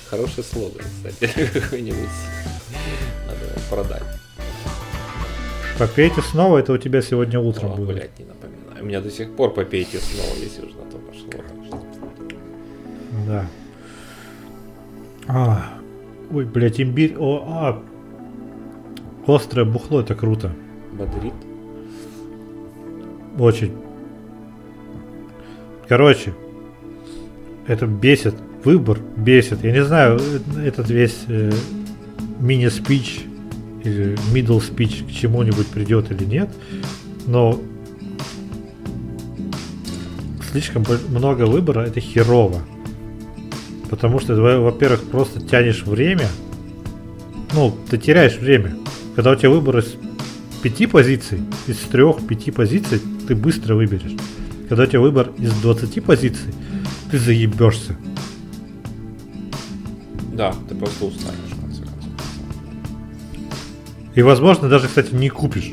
Хороший 0.09 0.43
слоган, 0.43 0.81
кстати, 1.05 1.49
какой-нибудь. 1.59 2.09
Надо 3.27 3.59
продать. 3.69 4.03
Попейте 5.77 6.21
снова, 6.21 6.57
это 6.57 6.73
у 6.73 6.77
тебя 6.77 7.01
сегодня 7.01 7.39
утром 7.39 7.73
О, 7.73 7.75
было. 7.75 7.93
блядь, 7.93 8.17
не 8.19 8.25
напоминаю. 8.25 8.83
У 8.83 8.85
меня 8.85 9.01
до 9.01 9.11
сих 9.11 9.33
пор 9.35 9.53
попейте 9.53 9.99
снова, 9.99 10.35
если 10.37 10.61
уж 10.65 10.73
на 10.73 10.91
то 10.91 10.97
пошло. 10.97 11.43
Да. 13.27 13.45
А, 15.31 15.63
ой, 16.31 16.45
блядь, 16.45 16.81
имбирь. 16.81 17.15
О, 17.19 17.43
а. 17.47 17.83
Острое 19.27 19.63
бухло, 19.63 20.01
это 20.01 20.15
круто. 20.15 20.51
Бодрит. 20.91 21.33
Очень. 23.37 23.73
Короче, 25.87 26.33
это 27.67 27.85
бесит. 27.85 28.33
Выбор 28.63 28.97
бесит. 29.15 29.63
Я 29.63 29.71
не 29.71 29.83
знаю, 29.83 30.19
этот 30.65 30.89
весь 30.89 31.25
э, 31.27 31.51
мини-спич 32.39 33.21
или 33.83 34.17
middle 34.33 34.59
speech 34.59 35.07
к 35.07 35.11
чему-нибудь 35.11 35.67
придет 35.67 36.11
или 36.11 36.25
нет, 36.25 36.49
но 37.27 37.59
слишком 40.51 40.83
много 41.09 41.43
выбора 41.43 41.81
это 41.81 41.99
херово. 41.99 42.61
Потому 43.89 44.19
что, 44.19 44.35
во- 44.35 44.59
во-первых, 44.59 45.03
просто 45.03 45.41
тянешь 45.41 45.83
время. 45.83 46.27
Ну, 47.53 47.75
ты 47.89 47.97
теряешь 47.97 48.37
время. 48.37 48.75
Когда 49.15 49.31
у 49.31 49.35
тебя 49.35 49.49
выбор 49.49 49.79
из 49.79 49.95
пяти 50.61 50.85
позиций, 50.85 51.39
из 51.67 51.77
трех-пяти 51.77 52.51
позиций, 52.51 53.01
ты 53.27 53.35
быстро 53.35 53.75
выберешь. 53.75 54.15
Когда 54.67 54.83
у 54.83 54.85
тебя 54.85 54.99
выбор 54.99 55.31
из 55.37 55.51
20 55.53 56.03
позиций, 56.03 56.53
ты 57.09 57.17
заебешься. 57.17 57.95
Да, 60.33 60.53
ты 60.69 60.75
просто 60.75 61.05
устанешь, 61.05 61.51
в 61.51 61.61
конце 61.61 61.81
концов. 61.81 62.09
И, 64.15 64.21
возможно, 64.21 64.69
даже, 64.69 64.87
кстати, 64.87 65.13
не 65.13 65.29
купишь. 65.29 65.71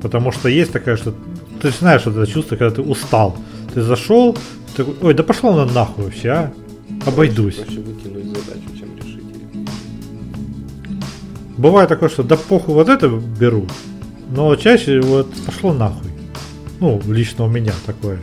Потому 0.00 0.32
что 0.32 0.48
есть 0.48 0.72
такая, 0.72 0.96
что 0.96 1.14
ты 1.60 1.70
знаешь 1.70 2.06
это 2.06 2.26
чувство, 2.26 2.56
когда 2.56 2.74
ты 2.74 2.82
устал. 2.82 3.36
Ты 3.74 3.82
зашел, 3.82 4.34
ты 4.74 4.84
такой, 4.84 4.94
ой, 5.02 5.14
да 5.14 5.22
пошло 5.22 5.52
на 5.54 5.70
нахуй 5.72 6.04
вообще, 6.06 6.28
а? 6.30 6.52
Обойдусь. 7.06 7.56
Проще 7.56 7.80
выкинуть 7.80 8.26
задачу, 8.26 8.76
чем 8.78 8.96
решить 8.96 9.24
ее. 9.24 9.66
бывает 11.58 11.88
такое, 11.88 12.08
что 12.08 12.22
да 12.22 12.36
похуй 12.36 12.74
вот 12.74 12.88
это 12.88 13.08
беру, 13.08 13.66
но 14.30 14.54
чаще 14.56 15.00
вот 15.00 15.32
пошло 15.44 15.72
нахуй. 15.72 16.10
Ну, 16.80 17.00
лично 17.06 17.44
у 17.44 17.48
меня 17.48 17.72
такое. 17.86 18.18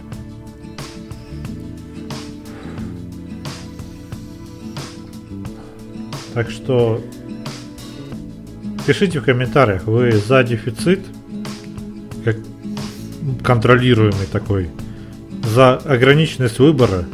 Так 6.34 6.49
что 6.49 7.02
пишите 8.86 9.19
в 9.19 9.26
комментариях, 9.26 9.86
вы 9.86 10.11
за 10.11 10.44
дефицит, 10.44 11.02
как 12.23 12.38
контролируемый 13.44 14.26
такой, 14.31 14.69
за 15.44 15.77
ограниченность 15.77 16.60
выбора, 16.60 17.06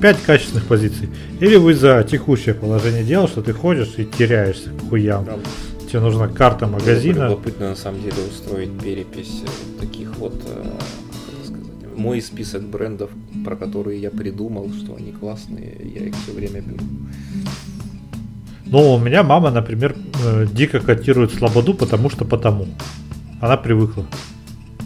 5 0.00 0.22
качественных 0.22 0.66
позиций, 0.66 1.08
или 1.40 1.56
вы 1.56 1.74
за 1.74 2.02
текущее 2.02 2.54
положение 2.54 3.04
дел, 3.04 3.28
что 3.28 3.42
ты 3.42 3.52
ходишь 3.52 3.94
и 3.98 4.04
теряешься 4.04 4.70
к 4.70 4.88
хуям. 4.88 5.24
Правда. 5.24 5.44
Тебе 5.88 6.00
нужна 6.00 6.28
карта 6.28 6.66
магазина. 6.66 7.24
Любопытно 7.24 7.70
на 7.70 7.76
самом 7.76 8.00
деле 8.00 8.14
устроить 8.30 8.70
перепись 8.80 9.42
э, 9.44 9.80
таких 9.80 10.16
вот, 10.16 10.34
э, 10.46 10.64
мой 11.96 12.22
список 12.22 12.62
брендов, 12.62 13.10
про 13.44 13.56
которые 13.56 14.00
я 14.00 14.10
придумал, 14.10 14.70
что 14.72 14.94
они 14.94 15.12
классные, 15.12 15.76
я 15.94 16.06
их 16.06 16.14
все 16.14 16.32
время 16.32 16.60
беру. 16.60 16.84
Ну, 18.66 18.94
у 18.94 18.98
меня 18.98 19.24
мама, 19.24 19.50
например, 19.50 19.96
э, 20.24 20.46
дико 20.52 20.78
котирует 20.78 21.32
Слободу, 21.32 21.74
потому 21.74 22.08
что 22.08 22.24
потому. 22.24 22.68
Она 23.40 23.56
привыкла. 23.56 24.06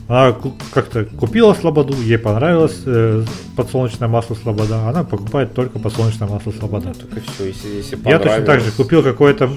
Она 0.07 0.35
как-то 0.73 1.05
купила 1.05 1.55
Слободу, 1.55 1.95
ей 1.95 2.19
понравилось 2.19 2.83
э, 2.85 3.25
подсолнечное 3.57 4.09
масло 4.09 4.35
Слобода, 4.35 4.89
она 4.89 5.03
покупает 5.03 5.55
только 5.55 5.79
подсолнечное 5.79 6.29
масло 6.29 6.53
Слобода. 6.53 6.89
Ну, 6.89 6.95
только 6.95 7.21
все, 7.21 7.47
если, 7.47 7.69
если 7.69 7.99
Я 8.05 8.19
точно 8.19 8.43
так 8.43 8.61
же 8.61 8.71
купил 8.71 9.03
какое-то... 9.03 9.51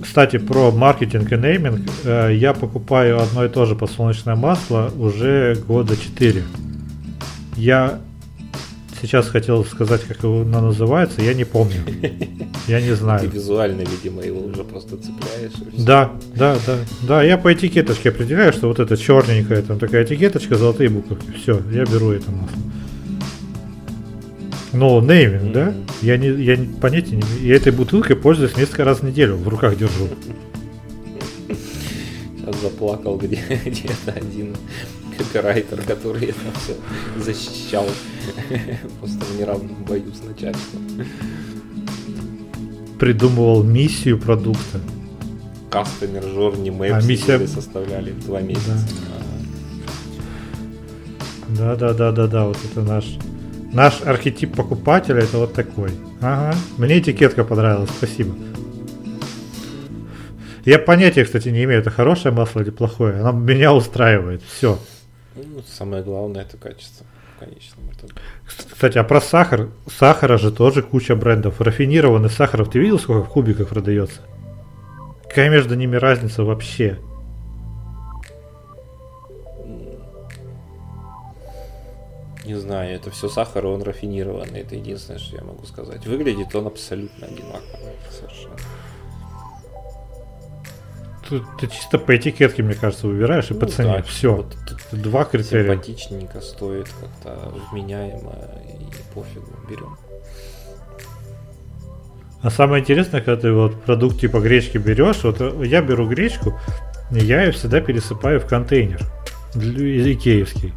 Кстати, 0.00 0.38
про 0.38 0.70
маркетинг 0.70 1.32
и 1.32 1.36
нейминг. 1.36 1.90
Э, 2.04 2.32
Я 2.32 2.54
покупаю 2.54 3.20
одно 3.20 3.44
и 3.44 3.48
то 3.48 3.66
же 3.66 3.74
подсолнечное 3.74 4.36
масло 4.36 4.92
уже 4.96 5.56
года 5.66 5.96
4. 5.96 6.44
Я 7.56 7.98
сейчас 9.00 9.28
хотел 9.28 9.64
сказать, 9.64 10.02
как 10.02 10.22
оно 10.24 10.60
называется, 10.60 11.22
я 11.22 11.34
не 11.34 11.44
помню. 11.44 11.76
Я 12.66 12.80
не 12.82 12.88
Ты 12.90 12.96
знаю. 12.96 13.30
визуально, 13.30 13.80
видимо, 13.80 14.22
его 14.22 14.40
уже 14.42 14.62
просто 14.62 14.98
цепляешь. 14.98 15.52
Да, 15.78 16.12
да, 16.36 16.58
да. 16.66 16.76
Да, 17.02 17.22
я 17.22 17.38
по 17.38 17.50
этикеточке 17.54 18.10
определяю, 18.10 18.52
что 18.52 18.68
вот 18.68 18.78
это 18.78 18.94
черненькая, 18.98 19.62
там 19.62 19.78
такая 19.78 20.04
этикеточка, 20.04 20.56
золотые 20.56 20.90
буковки. 20.90 21.30
Все, 21.40 21.62
я 21.72 21.84
беру 21.86 22.10
это 22.10 22.30
масло. 22.30 22.58
Ну, 24.74 25.00
нейминг, 25.00 25.52
да? 25.52 25.64
Мгм. 25.70 25.86
Я, 26.02 26.18
не, 26.18 26.28
я 26.28 26.56
не- 26.56 26.66
понятия 26.66 27.16
не. 27.16 27.22
Я 27.46 27.56
этой 27.56 27.72
бутылкой 27.72 28.16
пользуюсь 28.16 28.54
несколько 28.56 28.84
раз 28.84 28.98
в 29.00 29.04
неделю, 29.04 29.36
в 29.36 29.48
руках 29.48 29.78
держу. 29.78 30.08
Сейчас 32.36 32.60
заплакал 32.60 33.16
где- 33.16 33.40
где-то 33.64 34.12
один 34.14 34.54
копирайтер, 35.18 35.82
который 35.82 36.26
это 36.26 36.38
все 36.60 36.74
защищал 37.22 37.86
просто 39.00 39.24
в 39.24 39.38
неравном 39.38 39.84
бою 39.84 40.12
с 40.14 40.26
начальством. 40.26 40.82
Придумывал 42.98 43.62
миссию 43.62 44.18
продукта. 44.18 44.80
Кастомер, 45.70 46.22
жорни, 46.24 46.70
мэп 46.70 46.94
А, 46.94 47.00
миссия- 47.02 47.46
составляли 47.46 48.12
два 48.12 48.40
месяца. 48.40 48.78
Да, 51.50 51.76
да, 51.76 51.92
да, 51.94 52.12
да, 52.12 52.26
да, 52.26 52.44
вот 52.46 52.58
это 52.70 52.82
наш 52.82 53.04
наш 53.72 54.00
архетип 54.02 54.54
покупателя, 54.56 55.20
это 55.20 55.38
вот 55.38 55.52
такой. 55.54 55.90
Ага. 56.20 56.54
Мне 56.78 56.98
этикетка 56.98 57.44
понравилась, 57.44 57.90
спасибо. 57.96 58.34
Я 60.64 60.78
понятия, 60.78 61.24
кстати, 61.24 61.48
не 61.48 61.64
имею, 61.64 61.80
это 61.80 61.90
хорошее 61.90 62.34
масло 62.34 62.60
или 62.60 62.70
плохое. 62.70 63.20
Оно 63.20 63.32
меня 63.32 63.72
устраивает. 63.72 64.42
Все. 64.42 64.78
Ну, 65.44 65.62
самое 65.66 66.02
главное 66.02 66.42
это 66.42 66.56
качество 66.56 67.06
конечном 67.38 67.90
итоге. 67.92 68.14
Кстати, 68.46 68.98
а 68.98 69.04
про 69.04 69.20
сахар. 69.20 69.70
Сахара 69.86 70.38
же 70.38 70.50
тоже 70.52 70.82
куча 70.82 71.16
брендов. 71.16 71.60
Рафинированный 71.60 72.30
сахаров. 72.30 72.70
Ты 72.70 72.78
видел, 72.78 72.98
сколько 72.98 73.24
в 73.24 73.28
кубиках 73.30 73.68
продается? 73.68 74.20
Какая 75.28 75.50
между 75.50 75.74
ними 75.74 75.96
разница 75.96 76.44
вообще? 76.44 76.98
Не 82.44 82.54
знаю, 82.54 82.94
это 82.94 83.10
все 83.10 83.28
сахар, 83.28 83.66
он 83.66 83.82
рафинированный. 83.82 84.60
Это 84.60 84.74
единственное, 84.74 85.18
что 85.18 85.36
я 85.36 85.44
могу 85.44 85.66
сказать. 85.66 86.06
Выглядит 86.06 86.54
он 86.54 86.66
абсолютно 86.66 87.26
одинаково. 87.26 87.92
Совершенно. 88.10 88.56
Ты 91.28 91.66
чисто 91.66 91.98
по 91.98 92.16
этикетке, 92.16 92.62
мне 92.62 92.74
кажется, 92.74 93.06
выбираешь 93.06 93.50
и 93.50 93.54
по 93.54 93.66
Ну 93.66 93.72
цене. 93.72 93.96
да, 93.98 94.02
Все. 94.02 94.34
вот 94.34 94.56
Два 94.92 95.24
критерия. 95.24 95.72
Симпатичненько 95.72 96.40
стоит, 96.40 96.86
как-то 97.00 97.52
вменяемо 97.70 98.32
и 98.80 99.14
пофигу, 99.14 99.50
берем. 99.68 99.96
А 102.40 102.50
самое 102.50 102.82
интересное, 102.82 103.20
когда 103.20 103.40
ты 103.40 103.52
вот 103.52 103.82
продукт 103.82 104.20
типа 104.20 104.38
гречки 104.38 104.78
берешь, 104.78 105.24
вот 105.24 105.40
э, 105.40 105.66
я 105.66 105.82
беру 105.82 106.06
гречку, 106.08 106.58
и 107.10 107.18
я 107.18 107.42
ее 107.42 107.52
всегда 107.52 107.80
пересыпаю 107.80 108.40
в 108.40 108.46
контейнер 108.46 109.00
икеевский. 109.54 110.72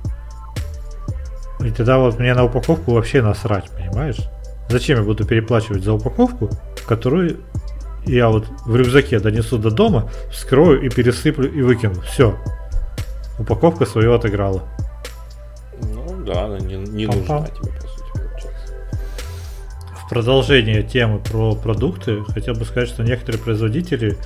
И 1.64 1.70
тогда 1.70 2.00
вот 2.00 2.18
мне 2.20 2.34
на 2.34 2.44
упаковку 2.46 2.94
вообще 2.94 3.22
насрать, 3.22 3.70
понимаешь? 3.70 4.18
Зачем 4.70 4.98
я 5.00 5.04
буду 5.04 5.26
переплачивать 5.26 5.84
за 5.84 5.94
упаковку, 5.94 6.50
которую 6.88 7.42
я 8.06 8.30
вот 8.30 8.46
в 8.66 8.76
рюкзаке 8.76 9.20
донесу 9.20 9.58
до 9.58 9.72
дома, 9.72 10.10
вскрою 10.32 10.82
и 10.82 10.90
пересыплю 10.90 11.52
и 11.52 11.62
выкину. 11.62 12.02
Все. 12.02 12.38
Упаковка 13.40 13.86
свою 13.86 14.14
отыграла. 14.14 14.64
Ну 15.94 16.24
да, 16.26 16.46
она 16.46 16.60
не, 16.60 16.76
не 16.76 17.06
нужна 17.08 17.48
тебе, 17.48 17.72
по 17.74 17.88
сути, 17.88 18.12
получается. 18.14 18.74
В 20.06 20.10
продолжение 20.10 20.84
темы 20.84 21.20
про 21.20 21.56
продукты 21.56 22.24
хотел 22.26 22.54
бы 22.56 22.66
сказать, 22.66 22.90
что 22.90 23.04
некоторые 23.04 23.42
производители 23.42 24.18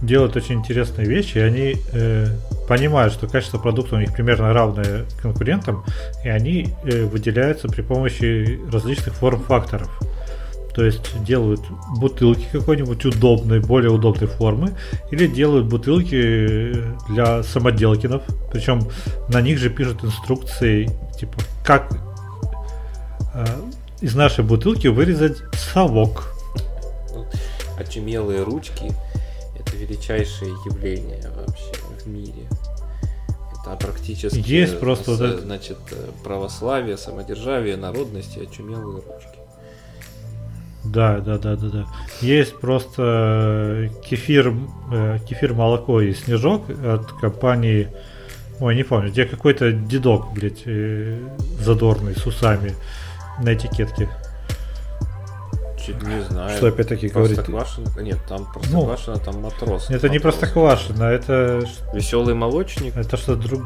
делают 0.00 0.36
очень 0.36 0.56
интересные 0.56 1.06
вещи, 1.06 1.38
и 1.38 1.40
они 1.40 1.76
э, 1.92 2.26
понимают, 2.68 3.12
что 3.12 3.26
качество 3.26 3.58
продукта 3.58 3.96
у 3.96 3.98
них 3.98 4.14
примерно 4.14 4.52
равное 4.52 5.04
конкурентам, 5.20 5.84
и 6.24 6.28
они 6.28 6.74
э, 6.84 7.04
выделяются 7.04 7.68
при 7.68 7.82
помощи 7.82 8.58
различных 8.72 9.14
форм-факторов. 9.14 9.90
То 10.74 10.84
есть 10.84 11.22
делают 11.24 11.60
бутылки 11.98 12.46
какой-нибудь 12.50 13.04
удобной, 13.04 13.60
более 13.60 13.90
удобной 13.90 14.26
формы, 14.28 14.74
или 15.10 15.26
делают 15.26 15.66
бутылки 15.66 16.14
э, 16.14 16.94
для 17.10 17.42
самоделкинов, 17.42 18.22
причем 18.50 18.88
на 19.28 19.42
них 19.42 19.58
же 19.58 19.68
пишут 19.68 20.02
инструкции, 20.02 20.88
типа, 21.20 21.34
как 21.64 21.92
э, 23.34 23.44
из 24.00 24.14
нашей 24.14 24.44
бутылки 24.44 24.86
вырезать 24.88 25.36
совок. 25.72 26.32
Очумелые 27.78 28.42
ручки– 28.42 28.90
это 29.58 29.76
величайшее 29.76 30.52
явление 30.66 31.30
вообще 31.36 31.72
в 32.02 32.06
мире. 32.06 32.48
Это 33.64 33.76
практически 33.76 34.42
Есть 34.46 34.80
просто 34.80 35.04
с- 35.16 35.18
вот 35.18 35.28
это- 35.28 35.40
значит, 35.42 35.78
православие, 36.24 36.96
самодержавие, 36.96 37.76
народность 37.76 38.36
и 38.36 38.42
очумелые 38.44 39.02
ручки. 39.02 39.31
Да, 40.84 41.18
да, 41.18 41.38
да, 41.38 41.56
да, 41.56 41.68
да. 41.68 41.86
Есть 42.20 42.58
просто 42.58 43.02
э, 43.02 43.88
кефир, 44.04 44.52
э, 44.92 45.18
кефир 45.28 45.54
молоко 45.54 46.00
и 46.00 46.12
снежок 46.12 46.64
от 46.68 47.12
компании, 47.12 47.88
ой, 48.58 48.74
не 48.74 48.82
помню, 48.82 49.10
где 49.10 49.24
какой-то 49.24 49.72
дедок, 49.72 50.32
блядь, 50.32 50.62
э, 50.66 51.18
задорный 51.60 52.16
с 52.16 52.26
усами 52.26 52.74
на 53.42 53.54
этикетке. 53.54 54.08
Чуть 55.84 56.00
не 56.02 56.20
знаю. 56.22 56.56
Что 56.56 56.68
опять-таки 56.68 57.08
говорит? 57.08 57.40
Нет, 58.00 58.18
там 58.28 58.46
простоквашино, 58.52 59.18
там 59.18 59.42
матрос. 59.42 59.90
Это 59.90 60.08
не 60.08 60.18
Матрос. 60.18 60.34
простоквашино, 60.34 61.04
это 61.04 61.64
Веселый 61.92 62.34
молочник. 62.34 62.96
Это 62.96 63.16
что 63.16 63.34
друг... 63.34 63.62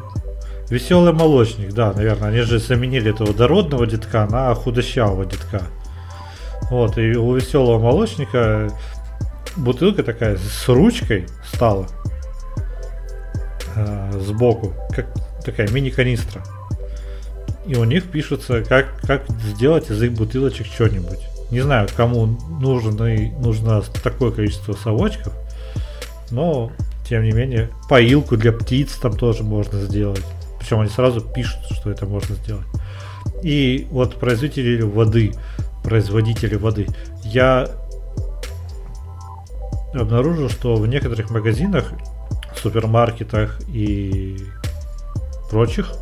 Веселый 0.69 1.13
молочник, 1.13 1.73
да, 1.73 1.93
наверное. 1.93 2.29
Они 2.29 2.41
же 2.41 2.59
заменили 2.59 3.11
этого 3.11 3.33
дородного 3.33 3.85
детка 3.85 4.27
на 4.29 4.53
худощавого 4.55 5.25
детка. 5.25 5.61
Вот, 6.69 6.97
и 6.97 7.15
у 7.15 7.33
веселого 7.33 7.79
молочника 7.79 8.69
бутылка 9.55 10.03
такая 10.03 10.37
с 10.37 10.67
ручкой 10.67 11.25
стала 11.53 11.87
э, 13.75 14.11
сбоку, 14.19 14.73
как 14.93 15.07
такая 15.43 15.69
мини-канистра. 15.69 16.43
И 17.65 17.75
у 17.75 17.83
них 17.83 18.05
пишется, 18.05 18.63
как, 18.63 18.99
как 19.01 19.29
сделать 19.29 19.89
из 19.89 20.01
их 20.01 20.13
бутылочек 20.13 20.67
что-нибудь. 20.67 21.19
Не 21.51 21.61
знаю, 21.61 21.87
кому 21.95 22.25
нужно, 22.25 23.07
нужно 23.39 23.81
такое 24.03 24.31
количество 24.31 24.73
совочков, 24.73 25.33
но, 26.29 26.71
тем 27.07 27.23
не 27.23 27.31
менее, 27.31 27.69
поилку 27.89 28.35
для 28.35 28.51
птиц 28.51 28.97
там 28.97 29.17
тоже 29.17 29.43
можно 29.43 29.79
сделать. 29.81 30.23
Причем 30.59 30.81
они 30.81 30.89
сразу 30.89 31.21
пишут, 31.21 31.59
что 31.71 31.89
это 31.89 32.05
можно 32.05 32.35
сделать. 32.35 32.65
И 33.43 33.87
вот 33.91 34.15
производители 34.15 34.81
воды, 34.81 35.33
производители 35.87 36.55
воды, 36.55 36.85
я 37.23 37.65
обнаружил, 39.93 40.49
что 40.49 40.75
в 40.75 40.85
некоторых 40.85 41.29
магазинах, 41.29 41.93
супермаркетах 42.61 43.61
и 43.69 44.37
прочих 45.49 45.93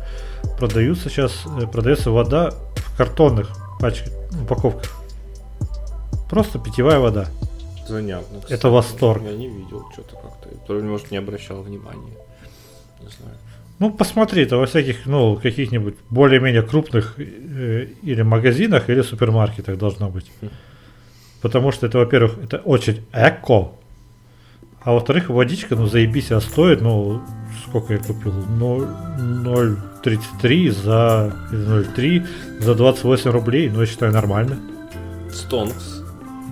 продаются 0.58 1.08
сейчас 1.08 1.44
э, 1.46 1.68
продается 1.68 2.10
вода 2.10 2.50
в 2.74 2.96
картонных 2.96 3.52
пачках, 3.78 4.12
упаковках. 4.42 4.90
Просто 6.28 6.58
питьевая 6.58 6.98
вода. 6.98 7.28
Занятно. 7.86 8.40
кстати. 8.40 8.54
Это 8.54 8.70
восторг. 8.70 9.22
Я 9.22 9.36
не 9.36 9.48
видел 9.48 9.84
что-то 9.92 10.16
как-то. 10.16 10.72
Может, 10.82 11.12
не 11.12 11.18
обращал 11.18 11.62
внимания. 11.62 12.16
Не 13.00 13.08
знаю. 13.08 13.36
Ну, 13.78 13.90
посмотри, 13.90 14.42
это 14.42 14.56
во 14.56 14.66
всяких, 14.66 15.06
ну, 15.06 15.36
каких-нибудь 15.36 15.96
более-менее 16.08 16.62
крупных 16.62 17.14
э, 17.18 17.88
или 18.02 18.22
магазинах, 18.22 18.88
или 18.88 19.02
супермаркетах 19.02 19.76
должно 19.76 20.08
быть. 20.08 20.30
Хм. 20.40 20.48
Потому 21.42 21.72
что 21.72 21.86
это, 21.86 21.98
во-первых, 21.98 22.38
это 22.42 22.58
очень 22.58 23.04
эко. 23.12 23.72
А 24.80 24.92
во-вторых, 24.92 25.28
водичка, 25.28 25.76
ну, 25.76 25.86
заебись, 25.86 26.32
а 26.32 26.40
стоит, 26.40 26.80
ну, 26.80 27.20
сколько 27.66 27.92
я 27.92 27.98
купил? 27.98 28.32
Ну, 28.32 28.86
0,33 29.18 30.70
за, 30.70 31.34
или 31.52 31.84
0,3 31.84 32.26
за 32.60 32.74
28 32.74 33.30
рублей, 33.30 33.68
ну, 33.68 33.80
я 33.80 33.86
считаю, 33.86 34.12
нормально. 34.12 34.58
Стонкс. 35.30 36.02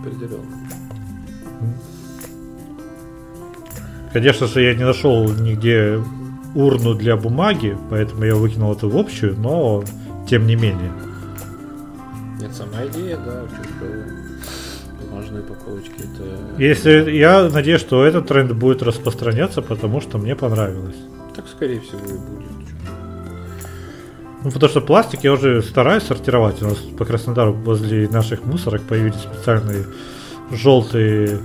Определенно. 0.01 0.65
Конечно 4.13 4.47
же, 4.47 4.63
я 4.63 4.75
не 4.75 4.85
нашел 4.85 5.29
нигде 5.33 6.01
урну 6.55 6.95
для 6.95 7.17
бумаги, 7.17 7.77
поэтому 7.91 8.25
я 8.25 8.35
выкинул 8.35 8.73
это 8.73 8.87
в 8.87 8.97
общую, 8.97 9.37
но 9.39 9.83
тем 10.29 10.47
не 10.47 10.57
менее. 10.57 10.93
Нет, 12.41 12.55
сама 12.55 12.87
идея, 12.87 13.17
да, 13.17 13.43
клево. 13.79 14.05
Бумажные 15.01 15.43
упаковочки, 15.43 15.95
это... 15.99 16.63
Если 16.63 17.11
я 17.13 17.49
надеюсь, 17.49 17.81
что 17.81 18.05
этот 18.05 18.29
тренд 18.29 18.53
будет 18.53 18.83
распространяться, 18.83 19.63
потому 19.63 20.01
что 20.01 20.19
мне 20.19 20.35
понравилось. 20.35 20.97
Так, 21.35 21.47
скорее 21.49 21.81
всего, 21.81 21.99
и 21.99 22.19
будет. 22.19 22.49
Ну, 24.45 24.51
потому 24.51 24.69
что 24.69 24.83
пластик 24.83 25.25
я 25.25 25.33
уже 25.33 25.63
стараюсь 25.63 26.03
сортировать. 26.03 26.61
У 26.63 26.67
нас 26.67 26.77
по 26.77 27.07
Краснодару 27.07 27.55
возле 27.55 28.09
наших 28.11 28.45
мусорок 28.45 28.83
появились 28.83 29.17
специальные 29.17 29.87
желтые, 30.51 31.41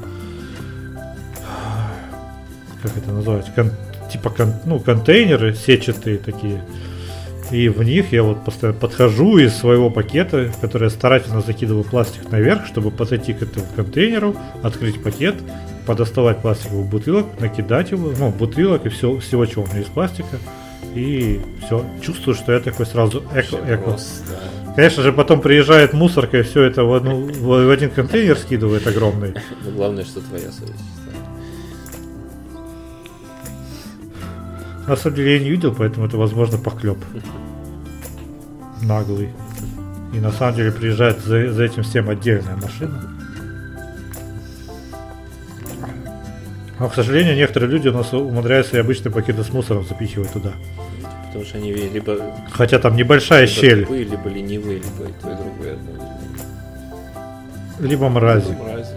как 2.84 2.98
это 2.98 3.12
называется, 3.12 3.52
кон- 3.56 3.72
типа 4.12 4.30
кон- 4.30 4.56
ну, 4.66 4.80
контейнеры 4.80 5.54
сетчатые 5.54 6.18
такие. 6.18 6.64
И 7.52 7.68
в 7.68 7.82
них 7.84 8.12
я 8.12 8.22
вот 8.22 8.46
постоянно 8.46 8.78
подхожу 8.78 9.38
из 9.38 9.56
своего 9.56 9.90
пакета, 9.90 10.52
который 10.62 10.84
я 10.86 10.90
старательно 10.90 11.42
закидываю 11.42 11.84
пластик 11.84 12.30
наверх, 12.32 12.68
чтобы 12.68 12.92
подойти 12.92 13.34
к 13.34 13.42
этому 13.42 13.66
контейнеру, 13.76 14.36
открыть 14.62 15.02
пакет, 15.02 15.36
подоставать 15.88 16.40
пластиковый 16.40 16.84
бутылок, 16.84 17.26
накидать 17.40 17.90
его, 17.92 18.14
ну, 18.18 18.30
бутылок 18.30 18.86
и 18.86 18.90
все, 18.90 19.18
всего, 19.18 19.46
чего 19.48 19.64
у 19.64 19.68
меня 19.68 19.82
из 19.82 19.88
пластика. 19.88 20.38
И 20.94 21.42
все, 21.66 21.84
чувствую, 22.02 22.36
что 22.36 22.52
я 22.52 22.60
такой 22.60 22.86
сразу 22.86 23.24
эко-эко. 23.34 23.98
Конечно 24.76 25.04
же, 25.04 25.12
потом 25.12 25.42
приезжает 25.42 25.94
мусорка 25.94 26.38
и 26.38 26.44
все 26.44 26.64
это 26.64 26.84
в, 26.84 26.94
одну, 26.94 27.16
в 27.16 27.66
в 27.66 27.70
один 27.70 27.90
контейнер 27.90 28.38
скидывает 28.38 28.86
огромный. 28.86 29.34
Но 29.66 29.72
главное, 29.72 30.06
что 30.06 30.22
твоя 30.22 30.52
совесть 30.52 30.99
На 34.90 34.96
самом 34.96 35.18
деле 35.18 35.36
я 35.36 35.40
не 35.44 35.52
видел, 35.52 35.76
поэтому 35.76 36.08
это, 36.08 36.18
возможно, 36.18 36.58
поклеп. 36.58 36.98
Наглый. 38.82 39.30
И 40.16 40.20
на 40.20 40.32
самом 40.32 40.56
деле 40.56 40.72
приезжает 40.72 41.20
за, 41.20 41.52
за 41.52 41.64
этим 41.64 41.84
всем 41.84 42.10
отдельная 42.10 42.56
машина. 42.56 43.00
Но, 46.80 46.90
к 46.90 46.96
сожалению, 46.96 47.36
некоторые 47.36 47.70
люди 47.70 47.88
у 47.90 47.94
нас 47.94 48.12
умудряются 48.14 48.78
и 48.78 48.80
обычные 48.80 49.12
пакеты 49.12 49.44
с 49.44 49.54
мусором 49.54 49.86
запихивать 49.86 50.34
туда. 50.34 50.54
Потому 51.28 51.46
что 51.46 51.60
они 51.60 51.72
либо, 51.72 52.18
Хотя 52.52 52.80
там 52.80 52.96
небольшая 52.96 53.42
либо 53.42 53.54
щель, 53.54 53.82
тупые, 53.84 54.06
либо 54.06 54.28
ленивые, 54.28 54.78
либо 54.80 55.08
и 55.08 55.14
то, 55.22 55.32
и 55.32 55.36
другое 55.36 55.78
либо 57.80 58.10
мрази. 58.10 58.54
Мрази. 58.54 58.96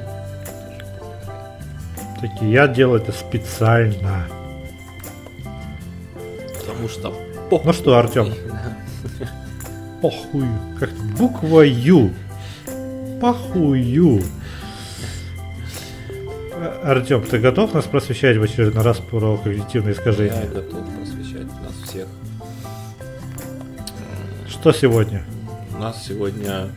Такие, 2.19 2.53
я 2.53 2.67
делаю 2.67 3.03
это 3.03 3.13
специально. 3.13 4.27
Потому 6.83 6.89
что... 6.89 7.63
Ну 7.65 7.73
что, 7.73 7.99
Артем, 7.99 8.33
похую. 10.03 10.49
Как 10.81 10.91
буква 11.17 11.61
Ю. 11.61 12.11
Похую. 13.21 14.23
Артем, 16.83 17.23
ты 17.23 17.39
готов 17.39 17.75
нас 17.75 17.85
просвещать 17.85 18.37
в 18.37 18.43
очередной 18.43 18.83
раз 18.83 18.99
про 18.99 19.37
когнитивные 19.37 19.95
Я 19.95 20.01
искажения? 20.01 20.47
готов 20.47 20.81
просвещать 20.97 21.47
нас 21.61 21.89
всех. 21.89 22.09
Что 24.49 24.73
сегодня? 24.73 25.23
У 25.77 25.79
нас 25.79 26.05
сегодня 26.05 26.69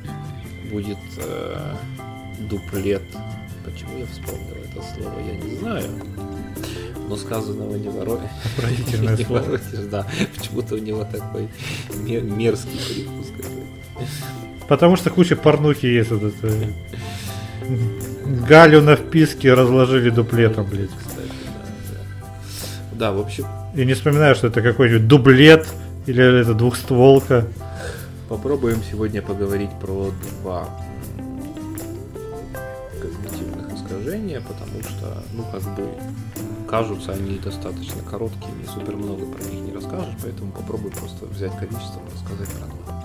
будет 0.72 0.98
э, 1.18 1.74
дуплет. 2.50 3.04
Почему 3.64 4.00
я 4.00 4.06
вспомнил 4.08 4.56
это 4.70 4.84
слово, 4.94 5.20
я 5.20 5.36
не 5.36 5.56
знаю. 5.56 5.90
Но 7.08 7.16
сказанного 7.18 7.76
не 7.76 7.90
ворой. 7.90 8.20
Отвратительное 8.58 9.16
Не 9.18 9.24
слово. 9.26 9.60
да. 9.92 10.08
Почему-то 10.36 10.76
у 10.76 10.78
него 10.80 11.04
такой 11.04 11.50
мер- 12.04 12.24
мерзкий 12.24 12.80
привкус 12.80 13.28
какой-то. 13.38 14.08
Потому 14.68 14.96
что 14.96 15.10
куча 15.12 15.36
порнухи 15.36 15.86
есть. 15.86 16.10
Вот 16.12 16.24
это. 16.24 16.52
Галю 18.48 18.82
на 18.82 18.96
вписке 18.96 19.54
разложили 19.54 20.10
дуплетом, 20.10 20.66
блядь. 20.66 20.90
Кстати, 20.90 21.28
да, 21.46 21.62
да. 22.92 22.98
Да, 22.98 23.12
в 23.12 23.20
общем, 23.20 23.46
И 23.76 23.86
не 23.86 23.94
вспоминаю, 23.94 24.34
что 24.36 24.48
это 24.48 24.62
какой-нибудь 24.62 25.08
дублет 25.08 25.68
или 26.08 26.42
это 26.42 26.54
двухстволка. 26.56 27.46
попробуем 28.30 28.82
сегодня 28.90 29.22
поговорить 29.22 29.70
про 29.82 30.12
два 30.42 30.68
когнитивных 33.02 33.74
искажения, 33.76 34.42
потому 34.42 34.82
что, 34.82 35.24
ну, 35.34 35.44
как 35.52 35.62
бы, 35.76 35.88
кажутся 36.68 37.14
они 37.14 37.38
достаточно 37.38 38.02
короткими, 38.04 38.64
и 38.64 38.68
супер 38.68 38.96
много 38.96 39.26
про 39.26 39.44
них 39.44 39.62
не 39.62 39.74
расскажешь, 39.74 40.16
поэтому 40.22 40.52
попробуй 40.52 40.92
просто 40.92 41.26
взять 41.26 41.56
количество 41.58 42.00
и 42.00 42.14
рассказать 42.14 42.50
про 42.50 42.68
два. 42.68 43.04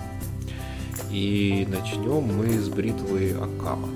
И 1.11 1.67
начнем 1.69 2.21
мы 2.21 2.47
с 2.59 2.69
бритвы 2.69 3.35
Акама. 3.39 3.89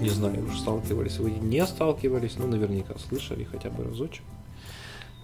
Не 0.00 0.10
знаю, 0.10 0.46
уж 0.46 0.58
сталкивались 0.58 1.18
вы, 1.18 1.30
не 1.30 1.64
сталкивались, 1.66 2.36
но 2.36 2.46
наверняка 2.46 2.94
слышали 2.98 3.44
хотя 3.44 3.70
бы 3.70 3.84
разочек. 3.84 4.24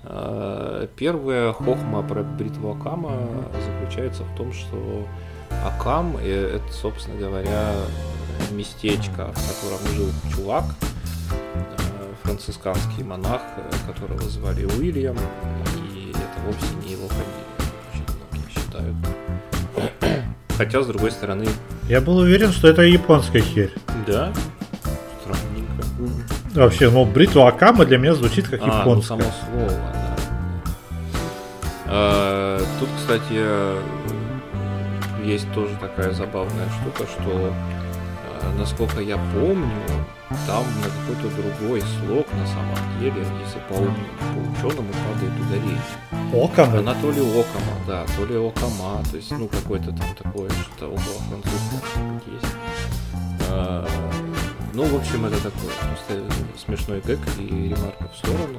Э, 0.04 0.86
Первая 0.96 1.52
хохма 1.52 2.02
про 2.02 2.22
бритву 2.22 2.70
Акама 2.70 3.12
заключается 3.66 4.24
в 4.24 4.36
том, 4.36 4.52
что 4.52 5.06
Акам 5.64 6.16
э, 6.16 6.56
это, 6.56 6.72
собственно 6.72 7.18
говоря, 7.18 7.74
местечко, 8.52 9.32
в 9.34 9.62
котором 9.62 9.94
жил 9.94 10.08
чувак, 10.34 10.64
францисканский 12.34 13.02
монах, 13.02 13.40
э, 13.56 13.92
которого 13.92 14.22
звали 14.28 14.64
Уильям, 14.64 15.16
и 15.94 16.10
это 16.10 16.40
вовсе 16.46 16.74
не 16.84 16.92
его 16.92 17.08
фамилия, 17.08 17.46
очень 17.92 18.04
многие 18.14 18.50
считают. 18.52 18.96
Хотя, 20.56 20.82
с 20.82 20.86
другой 20.86 21.10
стороны, 21.10 21.46
Я 21.88 22.00
был 22.00 22.18
уверен, 22.18 22.52
что 22.52 22.68
это 22.68 22.82
японская 22.82 23.42
херь. 23.42 23.72
да, 24.06 24.32
странненько. 25.22 25.72
Вообще, 26.54 26.88
ну, 26.90 27.04
бритва 27.04 27.48
Акама 27.48 27.84
для 27.84 27.98
меня 27.98 28.14
звучит 28.14 28.46
как 28.48 28.60
А, 28.62 28.66
ну 28.66 28.78
японская. 28.80 29.18
само 29.18 29.32
слово, 29.50 29.68
да. 29.70 30.16
А, 31.86 32.60
Тут, 32.78 32.88
кстати, 32.96 33.32
э, 33.32 33.80
есть 35.24 35.52
тоже 35.52 35.74
такая 35.80 36.12
забавная 36.12 36.68
штука, 36.80 37.10
что, 37.10 37.52
насколько 38.58 39.00
я 39.00 39.16
помню, 39.34 39.70
там 40.46 40.64
на 40.80 40.88
какой-то 40.88 41.36
другой 41.36 41.80
слог 41.80 42.26
на 42.32 42.46
самом 42.46 43.00
деле, 43.00 43.20
если 43.20 43.58
по, 43.68 43.74
по 43.74 44.38
ученому 44.68 44.92
падает 44.92 45.32
ударение. 45.40 46.44
Окама? 46.44 46.78
Она 46.78 46.94
то 46.94 47.10
ли 47.10 47.20
окома, 47.20 47.74
да, 47.86 48.04
то 48.16 48.24
ли 48.24 48.36
окома, 48.36 49.02
то 49.10 49.16
есть, 49.16 49.30
ну, 49.32 49.48
какое-то 49.48 49.86
там 49.92 50.14
такое, 50.16 50.48
что 50.50 50.86
около 50.86 51.00
французского 51.28 52.20
есть. 52.32 52.54
А, 53.50 53.86
Ну, 54.72 54.84
в 54.84 54.94
общем, 54.96 55.26
это 55.26 55.36
такой 55.42 55.70
просто 55.82 56.24
смешной 56.56 57.02
гэг 57.04 57.18
и 57.38 57.68
ремарка 57.68 58.08
в 58.12 58.16
сторону. 58.16 58.58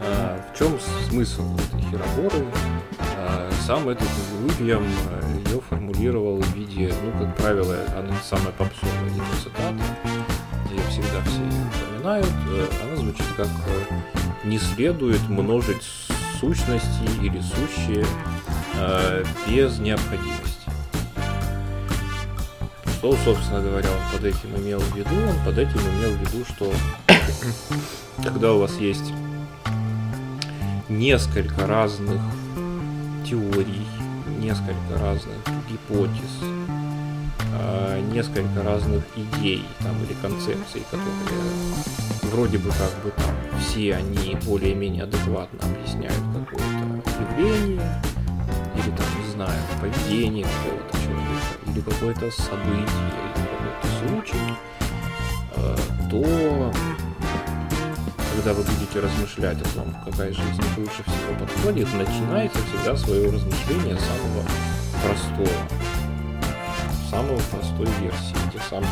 А, 0.00 0.40
В 0.52 0.58
чем 0.58 0.76
смысл 1.08 1.54
этой 1.54 1.80
хероборы? 1.82 2.44
А, 3.26 3.50
Сам 3.66 3.88
этот 3.88 4.08
Уильям 4.42 4.84
ее 5.46 5.60
формулировал 5.60 6.40
в 6.40 6.54
виде, 6.54 6.92
ну, 7.02 7.18
как 7.18 7.36
правило, 7.36 7.76
она 7.96 8.14
самая 8.22 8.52
попсовая 8.52 9.08
его 9.08 9.24
цитата, 9.42 9.82
где 10.66 10.82
всегда 10.90 11.22
все 11.24 11.40
ее 11.40 11.66
упоминают. 11.66 12.26
Э, 12.48 12.66
Она 12.84 12.96
звучит 12.96 13.26
как 13.36 13.46
э, 13.46 14.46
«не 14.46 14.58
следует 14.58 15.26
множить 15.30 15.82
сущности 16.38 17.22
или 17.22 17.40
сущие 17.40 18.04
э, 18.74 19.24
без 19.48 19.78
необходимости». 19.78 20.68
Что, 22.98 23.16
собственно 23.24 23.62
говоря, 23.62 23.88
он 23.90 24.18
под 24.18 24.24
этим 24.26 24.54
имел 24.58 24.80
в 24.80 24.96
виду? 24.96 25.14
Он 25.14 25.44
под 25.46 25.56
этим 25.58 25.80
имел 25.80 26.10
в 26.10 26.20
виду, 26.20 26.44
что 26.44 26.72
когда 28.22 28.52
у 28.52 28.58
вас 28.58 28.76
есть 28.78 29.12
несколько 30.90 31.66
разных 31.66 32.20
теорий, 33.24 33.86
несколько 34.38 34.98
разных 35.00 35.36
гипотез, 35.68 36.40
а, 37.52 38.00
несколько 38.12 38.62
разных 38.62 39.02
идей 39.16 39.64
там, 39.80 39.96
или 40.04 40.14
концепций, 40.20 40.82
которые 40.90 41.14
вроде 42.32 42.58
бы 42.58 42.68
как 42.70 42.92
бы 43.02 43.10
там 43.16 43.60
все 43.60 43.94
они 43.94 44.36
более-менее 44.44 45.04
адекватно 45.04 45.58
объясняют 45.62 46.20
какое-то 46.34 47.02
явление, 47.22 48.02
или 48.74 48.90
там, 48.96 49.06
не 49.24 49.30
знаю, 49.32 49.62
поведение 49.80 50.44
какого-то 50.44 50.98
человека, 50.98 51.56
или 51.66 51.80
какое-то 51.80 52.42
событие, 52.42 53.10
или 53.10 53.32
какой-то 53.46 53.88
случай, 54.00 54.54
а, 55.56 55.76
то 56.10 56.72
когда 58.34 58.52
вы 58.52 58.62
будете 58.64 59.00
размышлять 59.00 59.58
о 59.60 59.64
том, 59.76 59.94
какая 60.04 60.32
жизнь 60.32 60.62
лучше 60.76 61.02
всего 61.04 61.38
подходит, 61.38 61.86
начинайте 61.94 62.58
всегда 62.68 62.96
свое 62.96 63.30
размышление 63.30 63.96
с 63.96 64.00
самого 64.00 64.44
простого, 65.02 65.48
самого 67.08 67.38
простой 67.50 67.86
версии 68.00 68.48
этих 68.48 68.62
самых 68.64 68.88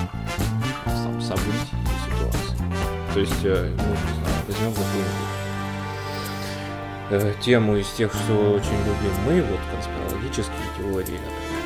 сам, 0.86 1.20
событий 1.20 1.74
и 1.82 2.10
ситуаций. 2.10 2.56
То 3.12 3.20
есть, 3.20 3.44
э, 3.44 3.74
ну, 3.76 3.82
не 3.82 4.14
знаю, 4.20 4.36
возьмем 4.46 4.70
какую-нибудь 4.70 5.32
э, 7.10 7.34
тему 7.40 7.76
из 7.76 7.88
тех, 7.88 8.12
что 8.12 8.52
очень 8.52 8.78
любим 8.86 9.14
мы, 9.26 9.42
вот 9.42 9.60
конспирологические 9.72 10.68
теории, 10.78 11.18
например. 11.18 11.62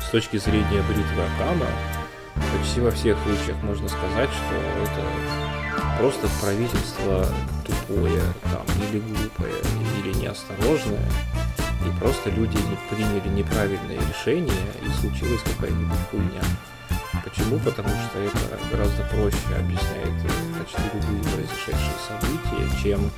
С 0.00 0.10
точки 0.10 0.38
зрения 0.38 0.82
бритвы 0.88 1.22
Акама, 1.36 1.66
почти 2.34 2.80
во 2.80 2.90
всех 2.90 3.16
случаях 3.24 3.62
можно 3.62 3.88
сказать, 3.88 4.30
что 4.30 4.54
это 4.82 5.98
просто 5.98 6.28
правительство 6.40 7.26
тупое 7.64 8.22
там, 8.42 8.64
или 8.88 9.00
глупое, 9.00 9.62
или 10.02 10.14
неосторожное, 10.14 11.08
и 11.86 11.98
просто 11.98 12.30
люди 12.30 12.58
приняли 12.90 13.28
неправильное 13.28 13.98
решение, 14.08 14.52
и 14.82 15.00
случилась 15.00 15.42
какая-нибудь 15.42 15.98
хуйня. 16.10 16.42
Почему? 17.24 17.58
Потому 17.58 17.88
что 17.88 18.18
это 18.18 18.58
гораздо 18.70 19.02
проще 19.04 19.36
объясняет 19.58 20.12
почти 20.58 20.82
любые 20.92 21.22
произошедшие 21.22 21.98
события, 22.06 22.82
чем 22.82 23.10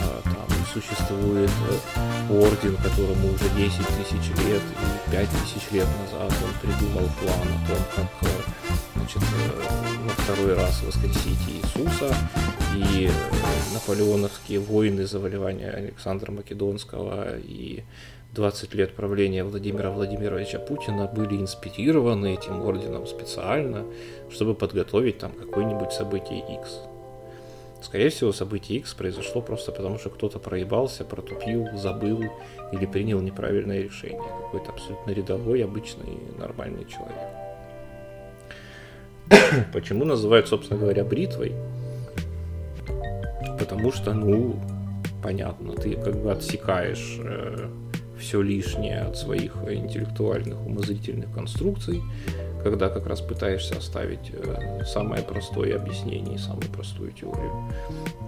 а, 0.00 0.22
там 0.22 0.58
существует 0.72 1.50
э, 1.50 2.32
орден, 2.32 2.76
которому 2.76 3.32
уже 3.32 3.48
10 3.56 3.78
тысяч 3.78 4.28
лет 4.46 4.62
и 4.62 5.10
5 5.10 5.28
тысяч 5.30 5.70
лет 5.72 5.88
назад 6.00 6.32
он 6.44 6.52
придумал 6.60 7.08
план 7.20 7.48
о 7.48 7.68
том, 7.68 7.78
как 7.96 8.30
э, 8.30 8.76
значит, 8.96 9.22
э, 9.22 9.62
во 10.04 10.10
второй 10.10 10.54
раз 10.54 10.82
воскресить 10.82 11.40
Иисуса, 11.48 12.14
и 12.74 13.10
наполеоновские 13.72 14.60
войны 14.60 15.06
завоевания 15.06 15.70
Александра 15.70 16.30
Македонского 16.30 17.38
и 17.38 17.82
20 18.32 18.74
лет 18.74 18.94
правления 18.94 19.42
Владимира 19.42 19.90
Владимировича 19.90 20.58
Путина 20.58 21.06
были 21.06 21.36
инспирированы 21.36 22.34
этим 22.34 22.60
орденом 22.62 23.06
специально, 23.06 23.84
чтобы 24.30 24.54
подготовить 24.54 25.18
там 25.18 25.32
какое-нибудь 25.32 25.92
событие 25.92 26.40
X. 26.60 26.80
Скорее 27.80 28.10
всего, 28.10 28.32
событие 28.32 28.80
X 28.80 28.94
произошло 28.94 29.40
просто 29.40 29.72
потому, 29.72 29.98
что 29.98 30.10
кто-то 30.10 30.38
проебался, 30.38 31.04
протупил, 31.04 31.68
забыл 31.76 32.22
или 32.72 32.86
принял 32.86 33.20
неправильное 33.20 33.80
решение. 33.80 34.20
Какой-то 34.42 34.72
абсолютно 34.72 35.10
рядовой, 35.12 35.64
обычный, 35.64 36.18
нормальный 36.38 36.84
человек. 36.84 37.16
Почему 39.72 40.04
называют, 40.04 40.48
собственно 40.48 40.78
говоря, 40.78 41.04
бритвой? 41.04 41.54
Потому 43.58 43.92
что, 43.92 44.12
ну, 44.12 44.60
понятно, 45.22 45.74
ты 45.74 45.94
как 45.94 46.20
бы 46.20 46.32
отсекаешь 46.32 47.18
э, 47.20 47.68
все 48.18 48.42
лишнее 48.42 49.00
от 49.00 49.16
своих 49.16 49.56
интеллектуальных 49.68 50.64
умозрительных 50.66 51.32
конструкций, 51.32 52.02
когда 52.62 52.88
как 52.88 53.06
раз 53.06 53.20
пытаешься 53.20 53.76
оставить 53.78 54.30
э, 54.32 54.84
самое 54.84 55.22
простое 55.22 55.76
объяснение 55.76 56.34
и 56.34 56.38
самую 56.38 56.68
простую 56.70 57.12
теорию. 57.12 57.70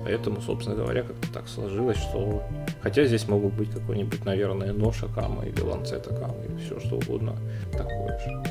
Поэтому, 0.05 0.41
собственно 0.41 0.77
говоря, 0.77 1.03
как-то 1.03 1.33
так 1.33 1.49
сложилось, 1.49 1.99
что... 1.99 2.43
Хотя 2.83 3.05
здесь 3.05 3.29
могут 3.29 3.55
быть 3.55 3.71
какой-нибудь, 3.71 4.25
наверное, 4.25 4.73
нож 4.73 5.03
Акама 5.03 5.45
или 5.45 5.61
ланцет 5.61 6.07
Акама 6.07 6.37
или 6.45 6.57
все 6.65 6.81
что 6.81 6.97
угодно 6.97 7.37
такое 7.73 8.19
же. 8.19 8.43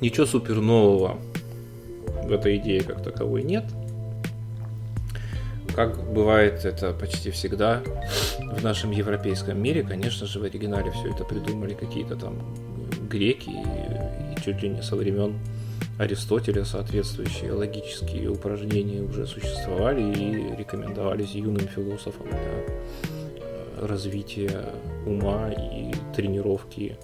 Ничего 0.00 0.26
супер 0.26 0.60
нового 0.60 1.18
в 2.24 2.32
этой 2.32 2.56
идее 2.56 2.82
как 2.82 3.02
таковой 3.02 3.42
нет– 3.42 3.64
как 5.76 6.10
бывает 6.10 6.64
это 6.64 6.94
почти 6.94 7.30
всегда 7.30 7.82
в 8.40 8.64
нашем 8.64 8.92
европейском 8.92 9.62
мире, 9.62 9.82
конечно 9.82 10.26
же, 10.26 10.40
в 10.40 10.44
оригинале 10.44 10.90
все 10.90 11.10
это 11.10 11.22
придумали 11.24 11.74
какие-то 11.74 12.16
там 12.16 12.34
греки 13.10 13.50
и, 13.50 14.32
и 14.32 14.42
чуть 14.42 14.62
ли 14.62 14.70
не 14.70 14.82
со 14.82 14.96
времен 14.96 15.38
Аристотеля 15.98 16.64
соответствующие 16.64 17.52
логические 17.52 18.30
упражнения 18.30 19.02
уже 19.02 19.26
существовали 19.26 20.00
и 20.00 20.56
рекомендовались 20.56 21.32
юным 21.32 21.68
философам 21.68 22.26
для 22.28 23.86
развития 23.86 24.72
ума 25.04 25.50
и 25.50 25.92
тренировки 26.14 26.96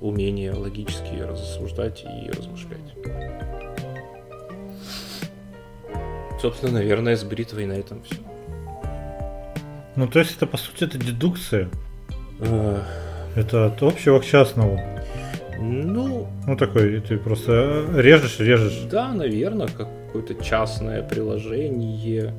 умения 0.00 0.54
логически 0.54 1.20
рассуждать 1.20 2.04
и 2.04 2.30
размышлять. 2.30 3.61
Собственно, 6.42 6.72
наверное, 6.72 7.14
с 7.14 7.22
бритвой 7.22 7.66
на 7.66 7.74
этом 7.74 8.02
все. 8.02 8.16
Ну, 9.94 10.08
то 10.08 10.18
есть 10.18 10.36
это, 10.36 10.46
по 10.48 10.56
сути, 10.56 10.82
это 10.82 10.98
дедукция. 10.98 11.68
Это 13.36 13.66
от 13.66 13.80
общего 13.82 14.18
к 14.18 14.24
частному. 14.24 14.80
Ну... 15.60 16.26
Ну, 16.44 16.56
такой, 16.56 17.00
ты 17.00 17.16
просто 17.16 17.86
режешь, 17.94 18.40
режешь. 18.40 18.80
Да, 18.90 19.12
наверное, 19.12 19.68
как 19.68 19.86
какое-то 20.06 20.34
частное 20.42 21.02
приложение. 21.02 22.34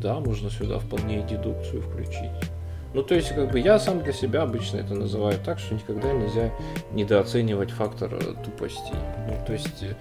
Да, 0.00 0.18
можно 0.18 0.50
сюда 0.50 0.80
вполне 0.80 1.22
дедукцию 1.22 1.82
включить. 1.82 2.50
Ну, 2.92 3.04
то 3.04 3.14
есть, 3.14 3.28
как 3.28 3.52
бы 3.52 3.60
я 3.60 3.78
сам 3.78 4.02
для 4.02 4.12
себя 4.12 4.42
обычно 4.42 4.78
это 4.78 4.94
называю 4.94 5.38
так, 5.44 5.60
что 5.60 5.74
никогда 5.74 6.12
нельзя 6.12 6.50
недооценивать 6.92 7.70
фактор 7.70 8.10
тупости. 8.44 8.94
Ну, 9.28 9.36
то 9.46 9.52
есть, 9.52 9.82
э, 9.82 9.94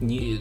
не, 0.00 0.40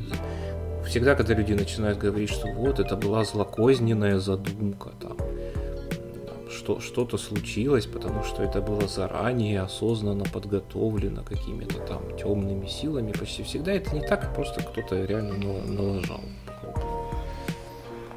всегда, 0.87 1.15
когда 1.15 1.33
люди 1.33 1.53
начинают 1.53 1.97
говорить, 1.97 2.29
что 2.29 2.47
вот 2.47 2.79
это 2.79 2.95
была 2.95 3.23
злокозненная 3.23 4.19
задумка, 4.19 4.91
там, 4.99 5.17
там 5.17 6.49
что, 6.49 6.79
что-то 6.79 7.17
случилось, 7.17 7.85
потому 7.85 8.23
что 8.23 8.43
это 8.43 8.61
было 8.61 8.87
заранее 8.87 9.61
осознанно 9.61 10.25
подготовлено 10.25 11.23
какими-то 11.23 11.79
там 11.79 12.15
темными 12.17 12.67
силами, 12.67 13.11
почти 13.11 13.43
всегда 13.43 13.73
это 13.73 13.93
не 13.95 14.01
так, 14.01 14.33
просто 14.33 14.61
кто-то 14.63 15.03
реально 15.05 15.37
налажал. 15.65 16.21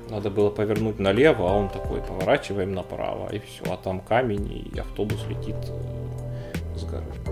Надо 0.08 0.28
было 0.28 0.50
повернуть 0.50 0.98
налево, 0.98 1.48
а 1.48 1.54
он 1.54 1.68
такой, 1.68 2.00
поворачиваем 2.00 2.74
направо, 2.74 3.32
и 3.32 3.38
все, 3.38 3.72
а 3.72 3.76
там 3.76 4.00
камень, 4.00 4.68
и 4.74 4.78
автобус 4.78 5.20
летит 5.28 5.54
э, 5.68 6.76
с 6.76 6.84
горы. 6.84 7.29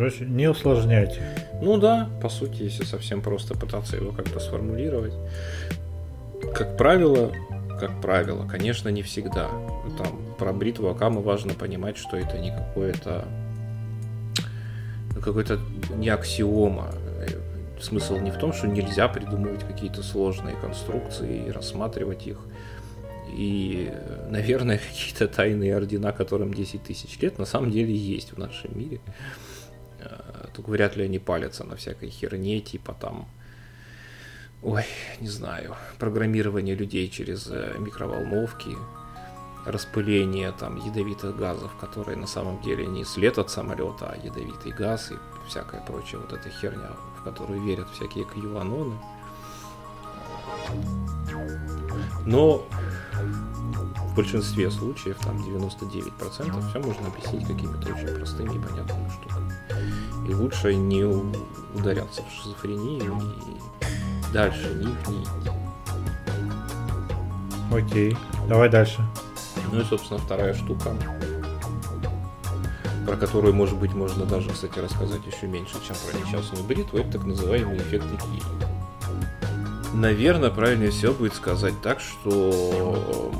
Короче, 0.00 0.24
не 0.24 0.48
усложняйте. 0.48 1.20
Ну 1.60 1.76
да, 1.76 2.08
по 2.22 2.30
сути, 2.30 2.62
если 2.62 2.84
совсем 2.84 3.20
просто 3.20 3.52
пытаться 3.52 3.96
его 3.96 4.12
как-то 4.12 4.40
сформулировать. 4.40 5.12
Как 6.54 6.78
правило, 6.78 7.30
как 7.78 8.00
правило, 8.00 8.48
конечно, 8.48 8.88
не 8.88 9.02
всегда. 9.02 9.50
Там 9.98 10.34
про 10.38 10.54
бритву 10.54 10.88
Акама 10.88 11.20
важно 11.20 11.52
понимать, 11.52 11.98
что 11.98 12.16
это 12.16 12.38
не 12.38 12.50
какое-то 12.50 13.28
какой-то 15.22 15.60
не 15.94 16.08
аксиома. 16.08 16.94
Смысл 17.78 18.16
не 18.16 18.30
в 18.30 18.38
том, 18.38 18.54
что 18.54 18.68
нельзя 18.68 19.06
придумывать 19.06 19.66
какие-то 19.66 20.02
сложные 20.02 20.56
конструкции 20.56 21.44
и 21.46 21.50
рассматривать 21.50 22.26
их. 22.26 22.38
И, 23.36 23.92
наверное, 24.30 24.78
какие-то 24.88 25.28
тайные 25.28 25.76
ордена, 25.76 26.12
которым 26.12 26.54
10 26.54 26.84
тысяч 26.84 27.20
лет, 27.20 27.38
на 27.38 27.44
самом 27.44 27.70
деле 27.70 27.94
есть 27.94 28.32
в 28.32 28.38
нашем 28.38 28.78
мире. 28.78 29.02
Только 30.52 30.70
вряд 30.70 30.96
ли 30.96 31.04
они 31.04 31.18
палятся 31.18 31.64
на 31.64 31.76
всякой 31.76 32.10
херне, 32.10 32.60
типа 32.60 32.94
там, 32.94 33.28
ой, 34.62 34.84
не 35.20 35.28
знаю, 35.28 35.76
программирование 35.98 36.74
людей 36.74 37.08
через 37.08 37.46
э, 37.50 37.76
микроволновки, 37.78 38.76
распыление 39.66 40.52
там 40.52 40.76
ядовитых 40.76 41.36
газов, 41.36 41.76
которые 41.78 42.16
на 42.16 42.26
самом 42.26 42.60
деле 42.62 42.86
не 42.86 43.04
след 43.04 43.38
от 43.38 43.50
самолета, 43.50 44.10
а 44.10 44.16
ядовитый 44.16 44.72
газ 44.72 45.12
и 45.12 45.14
всякая 45.48 45.80
прочая 45.82 46.20
вот 46.20 46.32
эта 46.32 46.48
херня, 46.48 46.90
в 47.18 47.24
которую 47.24 47.62
верят 47.62 47.88
всякие 47.90 48.24
кьюаноны. 48.24 48.96
Но 52.26 52.64
в 54.10 54.14
большинстве 54.14 54.70
случаев, 54.70 55.18
там 55.18 55.36
99%, 55.38 56.68
все 56.68 56.78
можно 56.80 57.06
объяснить 57.06 57.46
какими-то 57.46 57.92
очень 57.92 58.14
простыми 58.16 58.56
и 58.56 58.58
понятными 58.58 59.08
штуками. 59.08 59.49
И 60.30 60.34
лучше 60.34 60.76
не 60.76 61.02
ударяться 61.74 62.22
в 62.22 62.30
шизофрению 62.32 63.20
и 63.20 64.32
дальше 64.32 64.72
не 64.74 64.84
идти. 64.84 65.28
Окей, 67.72 68.16
давай 68.48 68.68
дальше. 68.68 69.04
Ну 69.72 69.80
и, 69.80 69.84
собственно, 69.84 70.20
вторая 70.20 70.54
штука, 70.54 70.94
про 73.04 73.16
которую, 73.16 73.54
может 73.54 73.76
быть, 73.76 73.92
можно 73.92 74.24
даже, 74.24 74.50
кстати, 74.50 74.78
рассказать 74.78 75.26
еще 75.26 75.48
меньше, 75.48 75.74
чем 75.84 75.96
про 75.96 76.16
несчастную 76.16 76.62
бритву, 76.62 76.98
это 76.98 77.18
так 77.18 77.24
называемый 77.24 77.78
эффект 77.78 78.06
Икеи. 78.14 78.42
Наверное, 79.94 80.50
правильнее 80.50 80.92
всего 80.92 81.12
будет 81.12 81.34
сказать 81.34 81.74
так, 81.82 81.98
что... 81.98 83.32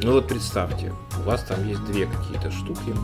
Ну 0.00 0.12
вот 0.12 0.28
представьте, 0.28 0.92
у 1.18 1.22
вас 1.22 1.42
там 1.42 1.66
есть 1.66 1.84
две 1.86 2.06
какие-то 2.06 2.52
штуки. 2.52 2.94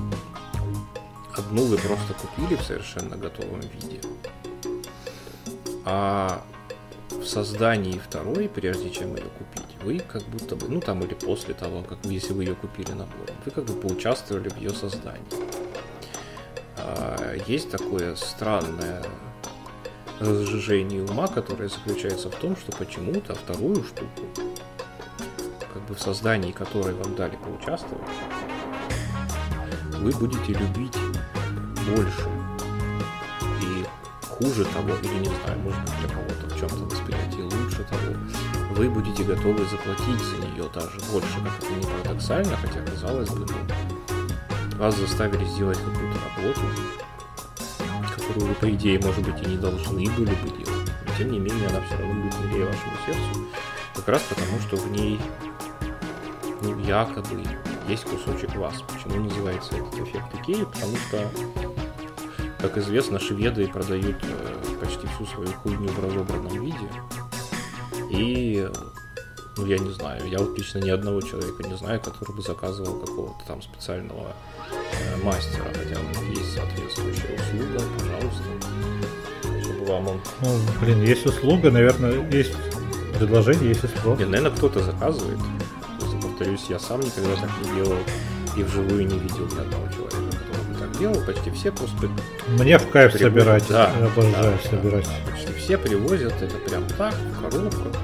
Одну 1.38 1.66
вы 1.66 1.78
просто 1.78 2.14
купили 2.14 2.56
в 2.56 2.62
совершенно 2.62 3.16
готовом 3.16 3.60
виде. 3.60 4.00
А 5.84 6.42
в 7.10 7.24
создании 7.24 7.98
второй, 7.98 8.48
прежде 8.48 8.90
чем 8.90 9.14
ее 9.14 9.22
купить, 9.38 9.76
вы 9.82 10.00
как 10.00 10.22
будто 10.24 10.56
бы, 10.56 10.68
ну 10.68 10.80
там 10.80 11.02
или 11.04 11.14
после 11.14 11.54
того, 11.54 11.82
как 11.82 11.98
если 12.04 12.32
вы 12.32 12.44
ее 12.44 12.56
купили 12.56 12.90
набором, 12.90 13.36
вы 13.44 13.52
как 13.52 13.64
бы 13.64 13.74
поучаствовали 13.74 14.48
в 14.48 14.56
ее 14.56 14.70
создании. 14.70 15.22
А, 16.76 17.36
есть 17.46 17.70
такое 17.70 18.16
странное 18.16 19.04
разжижение 20.18 21.04
ума, 21.04 21.28
которое 21.28 21.68
заключается 21.68 22.30
в 22.30 22.34
том, 22.34 22.56
что 22.56 22.72
почему-то 22.72 23.34
вторую 23.34 23.84
штуку, 23.84 24.26
как 25.72 25.86
бы 25.86 25.94
в 25.94 26.00
создании 26.00 26.50
которой 26.50 26.94
вам 26.94 27.14
дали 27.14 27.36
поучаствовать, 27.36 28.08
вы 30.00 30.10
будете 30.12 30.52
любить 30.52 30.94
больше. 31.94 32.28
И 33.62 33.86
хуже 34.28 34.64
того, 34.66 34.90
или 35.02 35.18
не 35.18 35.26
знаю, 35.26 35.58
может 35.62 35.80
быть 35.82 35.98
для 36.00 36.08
кого-то 36.08 36.54
в 36.54 36.58
чем-то 36.58 36.84
восприятие 36.84 37.44
лучше 37.44 37.84
того, 37.84 38.14
вы 38.70 38.88
будете 38.90 39.24
готовы 39.24 39.64
заплатить 39.66 40.20
за 40.20 40.36
нее 40.46 40.68
даже 40.72 40.98
больше, 41.10 41.38
как 41.44 41.58
это 41.58 41.72
не 41.72 41.84
парадоксально, 41.84 42.56
хотя 42.56 42.80
казалось 42.80 43.30
бы, 43.30 43.46
ну, 43.46 44.78
вас 44.78 44.96
заставили 44.96 45.44
сделать 45.46 45.78
какую-то 45.78 46.18
работу, 46.36 46.60
которую 48.16 48.46
вы, 48.48 48.54
по 48.54 48.70
идее, 48.70 49.00
может 49.00 49.24
быть, 49.24 49.42
и 49.44 49.50
не 49.50 49.56
должны 49.56 50.04
были 50.10 50.34
бы 50.34 50.48
делать. 50.50 50.92
Но, 51.06 51.14
тем 51.18 51.32
не 51.32 51.40
менее, 51.40 51.68
она 51.68 51.80
все 51.82 51.96
равно 51.96 52.14
будет 52.22 52.38
милее 52.44 52.66
вашему 52.66 52.92
сердцу, 53.06 53.46
как 53.96 54.08
раз 54.08 54.22
потому, 54.28 54.60
что 54.60 54.76
в 54.76 54.90
ней, 54.92 55.20
ну, 56.62 56.78
якобы, 56.78 57.42
есть 57.88 58.04
кусочек 58.04 58.54
вас. 58.56 58.74
Почему 58.82 59.24
называется 59.24 59.74
этот 59.76 59.94
эффект 59.94 60.26
Икеи? 60.34 60.64
Потому 60.64 60.96
что, 60.96 61.28
как 62.60 62.76
известно, 62.78 63.18
шведы 63.20 63.68
продают 63.68 64.16
э, 64.22 64.76
почти 64.80 65.06
всю 65.06 65.26
свою 65.26 65.48
хуйню 65.48 65.88
в 65.88 66.04
разобранном 66.04 66.62
виде. 66.62 66.90
И 68.10 68.68
ну, 69.56 69.66
я 69.66 69.78
не 69.78 69.90
знаю, 69.90 70.22
я 70.28 70.38
вот 70.38 70.56
лично 70.56 70.78
ни 70.78 70.90
одного 70.90 71.20
человека 71.20 71.62
не 71.68 71.76
знаю, 71.76 72.00
который 72.00 72.34
бы 72.34 72.42
заказывал 72.42 73.00
какого-то 73.00 73.44
там 73.46 73.60
специального 73.60 74.32
э, 74.70 75.24
мастера, 75.24 75.64
хотя 75.74 76.00
у 76.00 76.04
них 76.04 76.38
есть 76.38 76.54
соответствующая 76.54 77.36
услуга, 77.36 77.82
пожалуйста, 77.98 79.62
чтобы 79.62 79.84
вам 79.86 80.08
он... 80.08 80.20
Ну, 80.42 80.58
блин, 80.80 81.02
есть 81.02 81.26
услуга, 81.26 81.70
наверное, 81.70 82.30
есть 82.30 82.54
предложение, 83.18 83.70
есть 83.70 83.88
спрос. 83.88 84.18
Не, 84.18 84.26
наверное, 84.26 84.56
кто-то 84.56 84.80
заказывает. 84.80 85.38
Просто 85.98 86.16
повторюсь, 86.18 86.66
я 86.68 86.78
сам 86.78 87.00
никогда 87.00 87.34
так 87.34 87.50
не 87.64 87.74
делал 87.74 87.98
и 88.56 88.62
вживую 88.62 89.06
не 89.06 89.18
видел 89.18 89.46
ни 89.46 89.60
одного 89.60 89.88
человека, 89.92 90.17
делал. 90.98 91.20
Почти 91.24 91.50
все 91.50 91.70
просто 91.72 92.08
Мне 92.48 92.78
в 92.78 92.88
кайф 92.90 93.12
Привозят, 93.12 93.20
собирать, 93.34 93.68
да, 93.68 93.92
я 93.98 94.06
обожаю 94.06 94.58
да, 94.62 94.68
собирать. 94.70 95.04
да, 95.06 95.30
почти 95.32 95.52
все 95.54 95.78
привозят 95.78 96.32
это 96.42 96.56
прям 96.58 96.84
так, 96.96 97.14
в 97.14 97.40
коробках, 97.42 98.00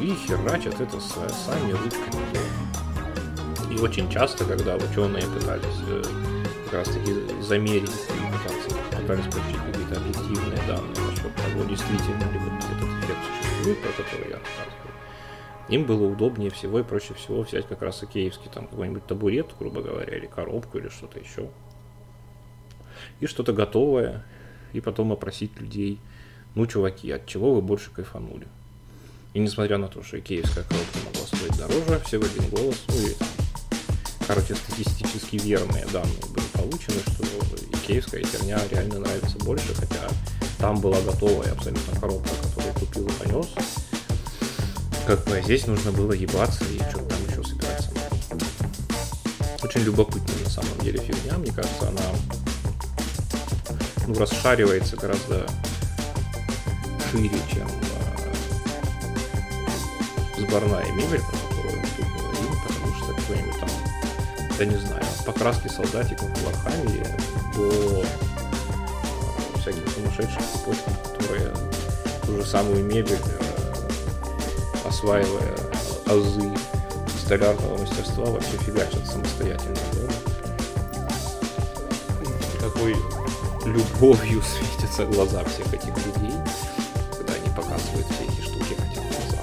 и 0.00 0.14
херачат 0.26 0.80
это 0.80 1.00
с- 1.00 1.44
сами 1.46 1.72
ручками. 1.72 2.40
И 3.70 3.78
очень 3.78 4.10
часто, 4.10 4.44
когда 4.44 4.74
ученые 4.76 5.22
пытались 5.24 5.64
э, 5.88 6.02
как 6.64 6.72
раз 6.80 6.88
таки 6.88 7.14
замерить 7.40 7.90
и 7.90 8.32
пытаться, 8.32 8.76
пытались 9.00 9.24
получить 9.32 9.58
какие-то 9.66 10.00
объективные 10.00 10.58
данные, 10.66 10.94
насколько 11.10 11.36
того 11.42 11.64
действительно 11.68 12.32
ли 12.32 12.38
вот 12.38 12.52
этот 12.64 13.04
эффект 13.04 13.18
существует, 13.42 13.78
про 13.82 14.02
который 14.02 14.30
я 14.30 14.36
рассказываю, 14.38 14.94
им 15.68 15.84
было 15.84 16.04
удобнее 16.10 16.50
всего 16.50 16.80
и 16.80 16.82
проще 16.82 17.14
всего 17.14 17.42
взять 17.42 17.68
как 17.68 17.82
раз 17.82 18.02
икеевский 18.02 18.50
там 18.52 18.66
какой-нибудь 18.66 19.06
табурет, 19.06 19.50
грубо 19.58 19.82
говоря, 19.82 20.16
или 20.16 20.26
коробку, 20.26 20.78
или 20.78 20.88
что-то 20.88 21.20
еще. 21.20 21.48
И 23.20 23.26
что-то 23.26 23.52
готовое, 23.52 24.24
и 24.72 24.80
потом 24.80 25.12
опросить 25.12 25.58
людей, 25.60 25.98
ну, 26.54 26.66
чуваки, 26.66 27.10
от 27.10 27.26
чего 27.26 27.54
вы 27.54 27.62
больше 27.62 27.90
кайфанули? 27.90 28.46
И 29.34 29.38
несмотря 29.38 29.78
на 29.78 29.88
то, 29.88 30.02
что 30.02 30.18
икеевская 30.18 30.64
коробка 30.64 30.98
могла 31.04 31.26
стоить 31.26 31.56
дороже, 31.56 32.02
все 32.04 32.18
один 32.18 32.48
голос, 32.50 32.82
ну 32.88 32.94
и 32.96 33.14
короче, 34.26 34.54
статистически 34.54 35.36
верные 35.36 35.86
данные 35.92 36.22
были 36.34 36.46
получены, 36.52 37.00
что 37.02 37.24
икеевская 37.76 38.24
херня 38.24 38.60
реально 38.70 39.00
нравится 39.00 39.38
больше, 39.38 39.74
хотя 39.74 40.08
там 40.58 40.80
была 40.80 41.00
готовая 41.02 41.52
абсолютно 41.52 42.00
коробка, 42.00 42.30
которую 42.42 42.74
купил 42.74 43.06
и 43.06 43.12
понес. 43.12 43.48
Как 45.06 45.24
бы 45.26 45.36
а 45.36 45.42
здесь 45.42 45.66
нужно 45.66 45.92
было 45.92 46.12
ебаться 46.12 46.64
и 46.64 46.78
что 46.90 47.02
там 47.04 47.18
еще 47.28 47.42
собирать 47.42 47.80
самому. 47.80 48.44
Очень 49.62 49.80
любопытная 49.82 50.44
на 50.44 50.50
самом 50.50 50.78
деле 50.80 51.00
фигня, 51.00 51.38
мне 51.38 51.52
кажется, 51.52 51.88
она 51.88 52.02
ну, 54.10 54.18
расшаривается 54.18 54.96
гораздо 54.96 55.46
шире, 57.10 57.38
чем 57.52 57.68
э, 57.68 58.32
сборная 60.38 60.90
мебель, 60.92 61.20
про 61.20 61.38
которую 61.48 61.78
мы 61.80 61.86
тут 61.96 62.06
говорим, 62.18 62.52
потому 62.66 62.94
что 62.96 63.14
какой-нибудь 63.14 63.60
там, 63.60 63.68
я 64.58 64.66
не 64.66 64.76
знаю, 64.76 65.04
покраски 65.24 65.68
солдатиков 65.68 66.28
в 66.28 66.44
Warhammer 66.44 67.00
е 67.00 67.06
до 67.54 68.02
э, 68.02 68.04
всяких 69.60 69.88
сумасшедших 69.90 70.42
цепочек, 70.52 70.84
которые 71.12 71.52
ту 72.26 72.36
же 72.36 72.44
самую 72.44 72.84
мебель, 72.84 73.14
э, 73.14 74.88
осваивая 74.88 75.56
азы 76.06 76.50
столярного 77.24 77.78
мастерства, 77.78 78.24
вообще 78.24 78.56
фигачат 78.58 79.06
самостоятельно 79.06 79.76
дома. 79.92 80.12
Какой 82.60 82.96
любовью 83.70 84.42
светятся 84.42 85.06
глаза 85.06 85.44
всех 85.44 85.72
этих 85.72 85.96
людей, 86.06 86.34
когда 87.16 87.34
они 87.34 87.48
показывают 87.56 88.06
все 88.06 88.24
эти 88.24 88.42
штуки, 88.42 88.74
хотя 88.76 89.00
глаза. 89.00 89.42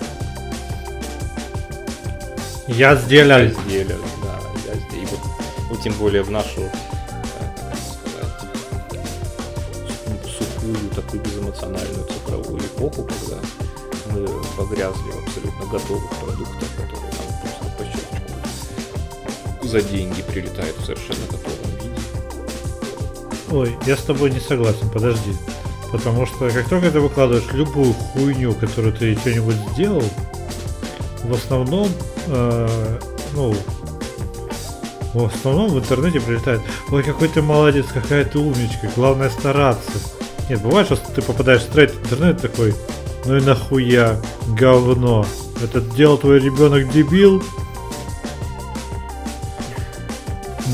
Я 2.68 2.96
сделал. 2.96 3.40
Разделят, 3.40 4.02
да, 4.24 4.40
я 4.68 4.74
здесь. 4.76 5.04
И 5.04 5.06
вот, 5.06 5.20
ну, 5.70 5.76
тем 5.78 5.94
более 5.94 6.24
в 6.24 6.32
нашу, 6.32 6.62
э, 6.62 6.70
сухую, 10.26 10.90
такую 10.96 11.22
безэмоциональную 11.22 12.06
цифровую 12.06 12.60
эпоху, 12.60 13.04
когда 13.04 13.38
мы 14.12 14.28
погрязли 14.58 15.12
в 15.12 15.28
абсолютно 15.28 15.66
готовых 15.66 16.10
продуктах, 16.20 16.70
которые 16.76 17.12
нам 17.14 17.42
просто 17.42 17.66
по 17.78 17.84
щелчку 17.86 19.68
за 19.68 19.82
деньги 19.82 20.22
прилетают 20.22 20.78
в 20.78 20.86
совершенно. 20.86 21.37
Ой, 23.50 23.78
я 23.86 23.96
с 23.96 24.02
тобой 24.02 24.32
не 24.32 24.40
согласен, 24.40 24.90
подожди. 24.90 25.34
Потому 25.92 26.26
что 26.26 26.50
как 26.50 26.68
только 26.68 26.92
ты 26.92 27.00
выкладываешь 27.00 27.52
любую 27.54 27.94
хуйню, 27.94 28.54
которую 28.54 28.94
ты 28.94 29.16
что-нибудь 29.16 29.56
сделал, 29.74 30.04
в 31.24 31.34
основном, 31.34 31.90
э, 32.28 33.00
ну, 33.34 33.56
в 35.14 35.26
основном 35.26 35.70
в 35.70 35.80
интернете 35.80 36.20
прилетает, 36.20 36.62
ой, 36.92 37.04
какой 37.04 37.30
ты 37.30 37.42
молодец, 37.42 37.86
какая 37.94 38.26
ты 38.26 38.38
умничка, 38.38 38.92
главное 38.96 39.30
стараться. 39.30 39.94
Нет, 40.50 40.62
бывает, 40.62 40.88
что 40.88 40.98
ты 40.98 41.22
попадаешь 41.22 41.62
в 41.62 41.74
в 41.74 41.78
интернет 41.78 42.42
такой, 42.42 42.76
ну 43.26 43.38
и 43.38 43.42
нахуя, 43.42 44.22
говно. 44.50 45.26
Это 45.64 45.82
делал 45.82 46.18
твой 46.18 46.40
ребенок 46.40 46.92
дебил, 46.92 47.42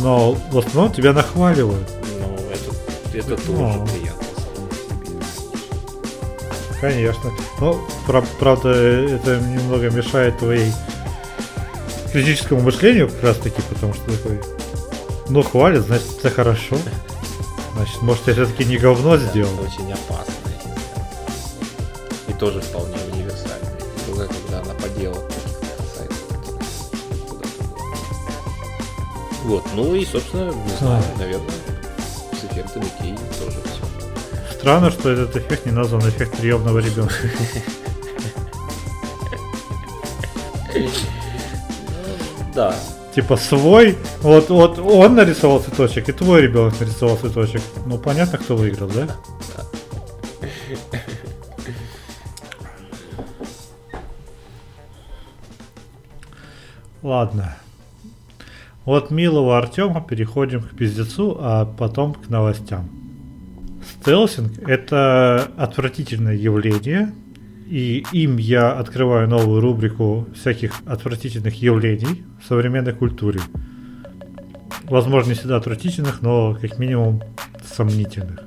но 0.01 0.33
в 0.51 0.57
основном 0.57 0.91
тебя 0.91 1.13
нахваливают. 1.13 2.02
Это, 3.13 3.35
тоже 3.37 3.51
Ну. 3.51 3.87
приятно. 3.87 4.23
Конечно. 6.81 7.31
Но, 7.59 7.87
пра- 8.07 8.25
правда, 8.39 8.69
это 8.69 9.39
немного 9.39 9.89
мешает 9.89 10.37
твоей 10.39 10.71
критическому 12.11 12.61
мышлению 12.61 13.09
как 13.09 13.23
раз 13.23 13.37
таки, 13.37 13.61
потому 13.69 13.93
что 13.93 14.03
такой, 14.11 14.41
ну, 15.29 15.41
хвалит, 15.43 15.83
значит, 15.85 16.07
это 16.19 16.29
хорошо. 16.29 16.77
Значит, 17.75 18.01
может, 18.01 18.27
я 18.27 18.33
все-таки 18.33 18.65
не 18.65 18.77
говно 18.77 19.17
сделал. 19.17 19.51
Это 19.53 19.61
очень 19.63 19.77
фигня. 19.77 19.95
И 22.27 22.33
тоже 22.33 22.61
вполне 22.61 22.97
универсальная 23.13 23.73
другая, 24.07 24.27
когда 24.27 24.59
она 24.61 24.73
по 24.75 24.89
делу. 24.99 25.17
Вот, 29.45 29.63
ну 29.73 29.93
и, 29.93 30.05
собственно, 30.05 30.51
не 30.53 30.77
знаю, 30.79 31.03
наверное, 31.17 31.47
эффектами 32.75 32.91
Кей 32.99 33.17
тоже 33.39 33.57
все. 33.63 33.81
Странно, 34.57 34.91
что 34.91 35.09
этот 35.09 35.35
эффект 35.35 35.65
не 35.65 35.71
назван 35.71 36.01
эффект 36.01 36.37
приемного 36.37 36.79
ребенка. 36.79 37.13
Да, 42.53 42.75
Типа 43.15 43.35
свой, 43.37 43.97
вот, 44.21 44.49
вот 44.49 44.79
он 44.79 45.15
нарисовал 45.15 45.59
цветочек, 45.59 46.09
и 46.09 46.11
твой 46.11 46.41
ребенок 46.41 46.79
нарисовал 46.79 47.17
цветочек. 47.17 47.61
Ну 47.85 47.99
понятно, 47.99 48.39
кто 48.39 48.55
выиграл, 48.55 48.87
да? 48.89 49.07
Ладно. 57.03 57.55
От 58.85 59.11
милого 59.11 59.57
Артема 59.57 60.01
переходим 60.01 60.61
к 60.61 60.75
пиздецу, 60.75 61.37
а 61.39 61.65
потом 61.65 62.13
к 62.13 62.29
новостям. 62.29 62.89
Стелсинг– 63.81 64.59
это 64.67 65.49
отвратительное 65.57 66.35
явление, 66.35 67.13
и 67.69 68.05
им 68.11 68.37
я 68.37 68.73
открываю 68.73 69.27
новую 69.29 69.61
рубрику 69.61 70.27
всяких 70.35 70.73
отвратительных 70.85 71.61
явлений 71.61 72.23
в 72.41 72.47
современной 72.47 72.93
культуре. 72.93 73.39
Возможно, 74.83 75.29
не 75.29 75.35
всегда 75.35 75.57
отвратительных, 75.57 76.21
но 76.21 76.55
как 76.59 76.77
минимум 76.77 77.21
сомнительных. 77.63 78.43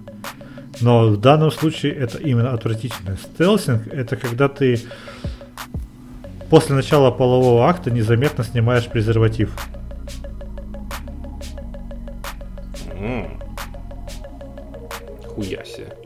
Но 0.82 1.08
в 1.08 1.16
данном 1.16 1.50
случае 1.50 1.92
это 1.92 2.18
именно 2.18 2.52
отвратительное. 2.52 3.16
Стелсинг– 3.16 3.86
это 3.90 4.16
когда 4.16 4.48
ты 4.48 4.78
после 6.50 6.74
начала 6.74 7.10
полового 7.10 7.66
акта 7.66 7.90
незаметно 7.90 8.44
снимаешь 8.44 8.86
презерватив. 8.86 9.56
М. 13.06 13.40
Хуя 15.28 15.64
себе. 15.64 15.96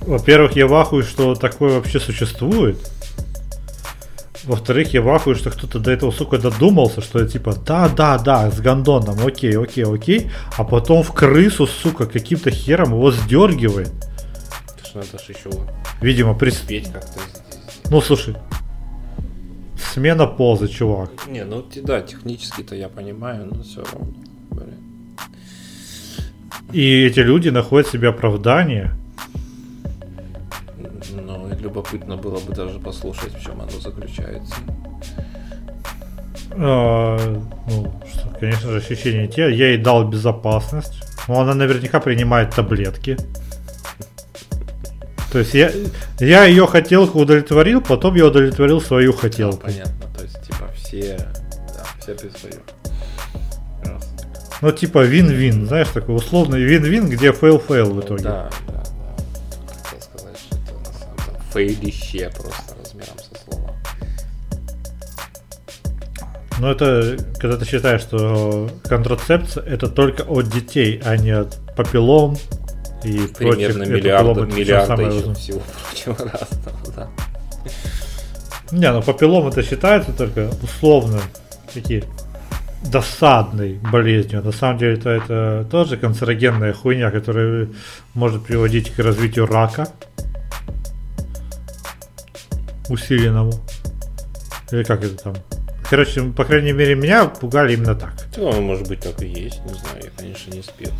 Во-первых, 0.00 0.56
я 0.56 0.66
вахую, 0.66 1.02
что 1.02 1.34
такое 1.34 1.74
вообще 1.74 2.00
существует. 2.00 2.78
Во-вторых, 4.44 4.94
я 4.94 5.02
вахую, 5.02 5.36
что 5.36 5.50
кто-то 5.50 5.78
до 5.78 5.90
этого, 5.90 6.10
сука, 6.10 6.38
додумался, 6.38 7.02
что 7.02 7.20
я 7.20 7.26
типа, 7.26 7.54
да-да-да, 7.54 8.50
с 8.50 8.58
гондоном, 8.58 9.18
окей, 9.26 9.56
окей, 9.58 9.84
окей, 9.84 10.30
а 10.56 10.64
потом 10.64 11.02
в 11.02 11.12
крысу, 11.12 11.66
сука, 11.66 12.06
каким-то 12.06 12.50
хером 12.50 12.94
его 12.94 13.12
сдергивает. 13.12 13.92
Это 14.78 14.88
ж 14.88 14.94
надо 14.94 15.22
ж 15.22 15.28
еще 15.28 15.50
Видимо, 16.00 16.34
при... 16.34 16.50
как-то. 16.50 17.20
Ну, 17.90 18.00
слушай, 18.00 18.34
смена 19.92 20.26
позы, 20.26 20.68
чувак. 20.68 21.10
Не, 21.28 21.44
ну 21.44 21.64
да, 21.82 22.00
технически-то 22.00 22.74
я 22.74 22.88
понимаю, 22.88 23.48
но 23.52 23.62
все 23.62 23.82
равно. 23.84 24.08
Блин. 24.50 24.78
И 26.72 27.06
эти 27.06 27.20
люди 27.20 27.48
находят 27.50 27.88
себе 27.88 28.08
оправдание. 28.08 28.92
Ну, 31.12 31.48
любопытно 31.60 32.16
было 32.16 32.38
бы 32.38 32.54
даже 32.54 32.78
послушать, 32.78 33.34
в 33.34 33.42
чем 33.42 33.60
оно 33.60 33.80
заключается. 33.80 34.54
А, 36.52 37.18
ну, 37.68 38.00
что, 38.12 38.28
конечно 38.40 38.70
же, 38.70 38.78
ощущение 38.78 39.28
те. 39.28 39.52
Я 39.54 39.68
ей 39.68 39.78
дал 39.78 40.08
безопасность. 40.08 41.02
Но 41.28 41.40
она 41.40 41.54
наверняка 41.54 42.00
принимает 42.00 42.54
таблетки. 42.54 43.16
То 45.32 45.38
есть 45.38 45.54
я, 45.54 45.70
я 46.18 46.44
ее 46.44 46.66
хотелку 46.66 47.20
удовлетворил, 47.20 47.80
потом 47.80 48.16
я 48.16 48.26
удовлетворил 48.26 48.80
свою 48.80 49.12
Ну, 49.12 49.18
хотелку. 49.18 49.58
понятно, 49.58 50.06
то 50.16 50.24
есть, 50.24 50.42
типа, 50.42 50.68
все, 50.76 51.16
да, 51.74 51.84
все 52.00 52.14
при 52.14 52.28
своем. 52.30 52.60
Раз. 53.84 54.08
Ну, 54.60 54.72
типа 54.72 55.04
вин-вин, 55.04 55.66
знаешь, 55.68 55.88
такой 55.94 56.16
условный 56.16 56.60
вин-вин, 56.62 57.08
где 57.08 57.30
fail-fail 57.30 57.90
в 57.90 57.94
Ну, 57.94 58.00
итоге. 58.00 58.22
Да, 58.24 58.50
да, 58.66 58.72
да. 58.72 58.82
Хотел 59.84 60.00
сказать, 60.00 60.36
что 60.36 60.56
это 60.56 60.72
на 60.78 60.98
самом 60.98 61.16
деле 61.16 61.38
фейлище 61.52 62.30
просто 62.36 62.74
размером 62.82 63.18
со 63.18 63.44
слона. 63.44 63.70
Но 66.58 66.72
это 66.72 67.16
когда 67.38 67.56
ты 67.56 67.64
считаешь, 67.64 68.02
что 68.02 68.68
контрацепция 68.88 69.64
это 69.64 69.88
только 69.88 70.22
от 70.24 70.48
детей, 70.50 71.00
а 71.04 71.16
не 71.16 71.30
от 71.30 71.56
папиллом 71.76 72.36
и 73.04 73.26
Примерно 73.26 73.84
прочих. 73.84 73.88
миллиарда, 73.88 74.34
папиллом 74.34 74.58
это 74.60 74.86
самое 74.86 75.08
еще 75.18 75.34
всего 75.34 75.62
прочего 76.06 76.16
разного, 76.16 76.92
да. 76.96 77.08
Не, 78.72 78.92
ну 78.92 79.02
папиллом 79.02 79.48
это 79.48 79.62
считается 79.62 80.12
только 80.12 80.50
условно 80.62 81.20
такие 81.72 82.04
досадной 82.84 83.74
болезнью. 83.92 84.42
На 84.42 84.52
самом 84.52 84.78
деле 84.78 84.94
это, 84.94 85.10
это 85.10 85.66
тоже 85.70 85.96
канцерогенная 85.96 86.72
хуйня, 86.72 87.10
которая 87.10 87.68
может 88.14 88.44
приводить 88.44 88.90
к 88.90 88.98
развитию 89.00 89.46
рака 89.46 89.88
усиленному. 92.88 93.52
Или 94.72 94.82
как 94.82 95.04
это 95.04 95.16
там? 95.16 95.34
Короче, 95.88 96.22
по 96.22 96.44
крайней 96.44 96.72
мере, 96.72 96.94
меня 96.94 97.26
пугали 97.26 97.74
именно 97.74 97.96
так. 97.96 98.12
Ну, 98.36 98.60
может 98.60 98.86
быть, 98.88 99.00
так 99.00 99.20
и 99.22 99.26
есть, 99.26 99.60
не 99.64 99.74
знаю, 99.74 100.02
я, 100.04 100.10
конечно, 100.16 100.52
не 100.52 100.62
спец. 100.62 100.92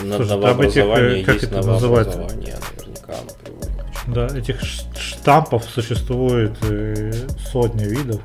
Слушай, 0.00 0.28
там 0.28 0.60
этих, 0.60 0.76
новообразование 0.84 1.22
э, 1.22 1.24
как 1.24 1.34
есть 1.34 1.46
это 1.46 1.66
называется? 1.66 2.18
новообразование, 2.18 2.56
наверняка 2.76 3.12
оно 3.12 3.30
приводит. 3.42 3.74
Да, 4.06 4.38
этих 4.38 4.60
штампов 4.98 5.64
существует 5.64 6.56
э, 6.62 7.12
сотни 7.50 7.84
видов. 7.84 8.20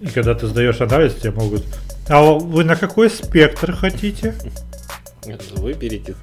И 0.00 0.06
когда 0.08 0.34
ты 0.34 0.46
сдаешь 0.46 0.80
анализ, 0.80 1.14
тебе 1.14 1.32
могут... 1.32 1.64
А 2.08 2.22
вы 2.22 2.64
на 2.64 2.76
какой 2.76 3.10
спектр 3.10 3.72
хотите? 3.72 4.34
Выберите. 5.56 6.14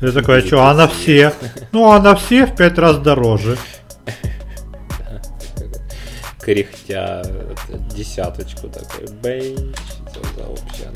Я 0.00 0.12
такой, 0.12 0.38
а 0.38 0.46
что, 0.46 0.66
а 0.66 0.74
на 0.74 0.88
все? 0.88 1.32
Ну, 1.72 1.90
а 1.90 2.00
на 2.00 2.14
все 2.14 2.46
в 2.46 2.54
пять 2.54 2.78
раз 2.78 2.98
дороже. 2.98 3.56
Кряхтя 6.40 7.22
десяточку 7.94 8.68
такой. 8.68 9.06
Бейч. 9.22 9.58
Это 9.58 10.20
за 10.36 10.48
вообще 10.48 10.90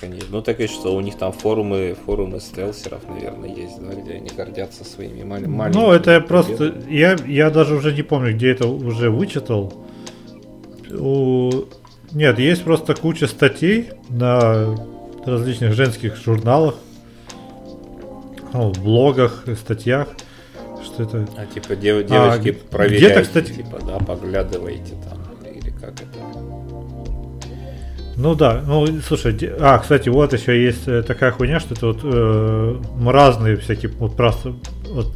конечно. 0.00 0.28
Ну 0.30 0.42
так 0.42 0.60
и 0.60 0.66
что, 0.66 0.94
у 0.96 1.00
них 1.00 1.16
там 1.18 1.32
форумы, 1.32 1.96
форумы 2.06 2.40
стелсеров, 2.40 3.00
наверное, 3.08 3.48
есть, 3.54 3.80
да, 3.80 3.94
где 3.94 4.14
они 4.14 4.28
гордятся 4.36 4.84
своими 4.84 5.22
мали- 5.22 5.46
маленькими. 5.46 5.80
Ну, 5.82 5.92
это 5.92 6.12
я 6.12 6.20
просто... 6.20 6.74
Я, 6.88 7.16
я 7.26 7.50
даже 7.50 7.74
уже 7.76 7.92
не 7.92 8.02
помню, 8.02 8.34
где 8.34 8.50
это 8.50 8.66
уже 8.66 9.10
вычитал. 9.10 9.72
У- 10.90 11.64
Нет, 12.12 12.38
есть 12.38 12.64
просто 12.64 12.94
куча 12.94 13.26
статей 13.26 13.90
на 14.08 14.74
различных 15.24 15.74
женских 15.74 16.16
журналах, 16.16 16.74
ну, 18.54 18.72
в 18.72 18.82
блогах, 18.82 19.44
статьях, 19.60 20.08
что 20.82 21.02
это... 21.02 21.28
А 21.36 21.44
типа 21.46 21.76
дев- 21.76 22.06
девочки, 22.06 22.40
где-то, 22.40 22.66
проверяйте, 22.70 23.20
кстати- 23.22 23.52
типа, 23.52 23.78
да, 23.86 23.98
поглядывайте 23.98 24.94
там, 25.08 25.17
Ну 28.20 28.34
да, 28.34 28.62
ну 28.66 28.84
слушай, 29.00 29.32
де- 29.32 29.54
а, 29.60 29.78
кстати, 29.78 30.08
вот 30.08 30.32
еще 30.32 30.60
есть 30.60 30.88
э, 30.88 31.02
такая 31.02 31.30
хуйня, 31.30 31.60
что 31.60 31.74
это 31.74 31.86
вот 31.86 32.00
э, 32.02 32.76
мразные 32.96 33.56
всякие, 33.56 33.92
вот 33.92 34.16
просто 34.16 34.54
вот, 34.90 35.12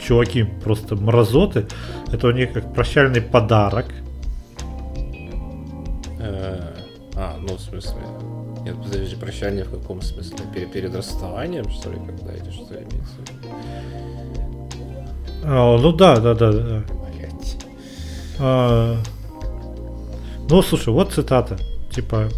чуваки, 0.00 0.42
просто 0.64 0.96
мразоты, 0.96 1.66
это 2.12 2.26
у 2.26 2.32
них 2.32 2.52
как 2.52 2.74
прощальный 2.74 3.22
подарок. 3.22 3.86
Э, 6.18 6.74
А, 7.16 7.36
ну, 7.40 7.54
в 7.56 7.60
смысле... 7.60 8.00
Нет, 8.64 8.74
подожди, 8.82 9.14
прощание 9.14 9.62
в 9.64 9.70
каком 9.70 10.02
смысле? 10.02 10.36
Перед, 10.52 10.72
перед 10.72 10.92
расставанием, 10.94 11.68
что 11.70 11.90
ли, 11.90 11.98
когда 12.04 12.32
или 12.34 12.50
что 12.50 12.74
имеется? 12.74 13.16
А, 15.44 15.78
ну 15.78 15.92
да, 15.92 16.16
да, 16.16 16.34
да, 16.34 16.50
да. 16.50 16.82
Блять. 17.16 17.64
А, 18.40 18.96
ну 20.48 20.62
слушай, 20.62 20.92
вот 20.92 21.12
цитата, 21.12 21.56
типа, 21.94 22.28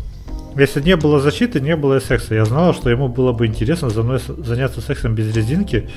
если 0.56 0.80
не 0.80 0.96
было 0.96 1.20
защиты, 1.20 1.60
не 1.60 1.76
было 1.76 2.00
секса. 2.00 2.34
Я 2.34 2.44
знала, 2.44 2.72
что 2.74 2.90
ему 2.90 3.08
было 3.08 3.32
бы 3.32 3.46
интересно 3.46 3.90
за 3.90 4.02
мной 4.02 4.20
заняться 4.38 4.80
сексом 4.80 5.14
без 5.14 5.34
резинки, 5.34 5.88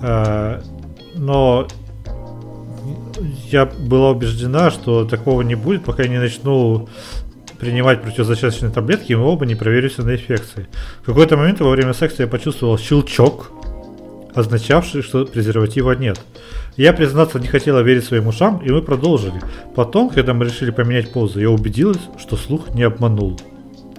а, 0.00 0.62
но 1.14 1.68
я 3.50 3.66
была 3.66 4.10
убеждена, 4.10 4.70
что 4.70 5.04
такого 5.04 5.42
не 5.42 5.54
будет, 5.54 5.84
пока 5.84 6.02
я 6.02 6.08
не 6.08 6.18
начну 6.18 6.88
принимать 7.58 8.02
противозачаточные 8.02 8.72
таблетки, 8.72 9.12
и 9.12 9.14
мы 9.14 9.24
оба 9.24 9.46
не 9.46 9.54
проверимся 9.54 10.02
на 10.02 10.14
инфекции. 10.14 10.66
В 11.02 11.06
какой-то 11.06 11.36
момент 11.36 11.60
во 11.60 11.70
время 11.70 11.92
секса 11.92 12.22
я 12.22 12.28
почувствовал 12.28 12.76
щелчок, 12.76 13.52
означавший, 14.34 15.02
что 15.02 15.26
презерватива 15.26 15.92
нет. 15.92 16.20
Я, 16.76 16.92
признаться, 16.94 17.38
не 17.38 17.48
хотела 17.48 17.80
верить 17.80 18.04
своим 18.04 18.28
ушам, 18.28 18.58
и 18.64 18.70
мы 18.70 18.80
продолжили. 18.82 19.34
Потом, 19.74 20.08
когда 20.08 20.32
мы 20.32 20.46
решили 20.46 20.70
поменять 20.70 21.10
позу, 21.12 21.38
я 21.40 21.50
убедилась, 21.50 22.00
что 22.18 22.36
слух 22.36 22.70
не 22.74 22.82
обманул. 22.82 23.38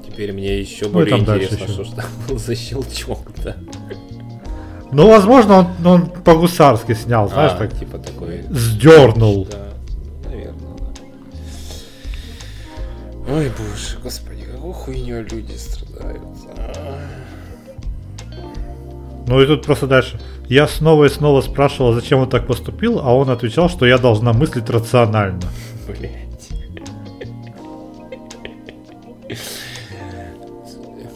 Теперь 0.05 0.31
мне 0.33 0.59
еще 0.59 0.85
Ну 0.85 0.91
более 0.93 1.21
дальше 1.21 1.45
интересно, 1.53 1.63
еще. 1.65 1.73
что 1.73 1.83
ж 1.83 1.87
там 1.95 2.05
был 2.27 2.37
за 2.39 2.55
щелчок, 2.55 3.19
да. 3.43 3.55
Ну, 4.91 5.07
возможно, 5.07 5.59
он, 5.83 5.87
он 5.87 6.05
по-гусарски 6.07 6.93
снял, 6.93 7.27
знаешь, 7.29 7.53
А, 7.55 7.57
так 7.57 7.77
типа 7.77 7.97
такой. 7.97 8.43
сдернул. 8.51 9.47
Да, 9.51 9.69
наверное, 10.29 10.77
да. 13.27 13.33
Ой, 13.33 13.51
боже, 13.57 13.97
господи, 14.03 14.43
какой 14.43 14.73
хуйней 14.73 15.21
люди 15.23 15.53
страдают. 15.53 16.21
А. 16.57 16.99
Ну 19.27 19.41
и 19.41 19.47
тут 19.47 19.65
просто 19.65 19.87
дальше. 19.87 20.19
Я 20.49 20.67
снова 20.67 21.05
и 21.05 21.09
снова 21.09 21.41
спрашивал, 21.41 21.93
зачем 21.93 22.19
он 22.19 22.29
так 22.29 22.45
поступил, 22.47 22.99
а 22.99 23.15
он 23.15 23.29
отвечал, 23.29 23.69
что 23.69 23.85
я 23.85 23.97
должна 23.97 24.33
мыслить 24.33 24.69
рационально. 24.69 25.41
Блять. 25.87 26.23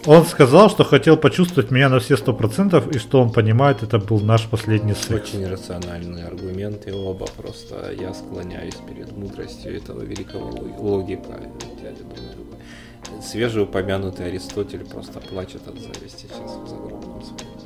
Он 0.05 0.25
сказал, 0.25 0.69
что 0.69 0.85
хотел 0.85 1.17
почувствовать 1.17 1.69
меня 1.69 1.89
на 1.89 1.99
все 1.99 2.15
сто 2.15 2.31
процентов, 2.33 2.87
и 2.95 2.97
что 2.97 3.21
он 3.21 3.29
понимает, 3.29 3.83
это 3.83 3.99
был 3.99 4.21
наш 4.21 4.47
последний 4.47 4.93
секс. 4.93 5.33
Очень 5.33 5.45
рациональные 5.45 6.25
аргументы 6.25 6.93
оба, 6.93 7.25
просто 7.35 7.91
я 7.91 8.13
склоняюсь 8.13 8.77
перед 8.87 9.11
мудростью 9.17 9.75
этого 9.75 10.03
великого 10.03 10.49
лог- 10.49 10.79
логика. 10.79 11.37
Дядя, 11.81 12.03
думаю, 12.03 13.21
Свежеупомянутый 13.21 14.27
Аристотель 14.27 14.85
просто 14.85 15.19
плачет 15.19 15.67
от 15.67 15.77
зависти 15.77 16.27
сейчас 16.27 16.51
в 16.55 16.69
загробном 16.69 17.21
своем. 17.21 17.56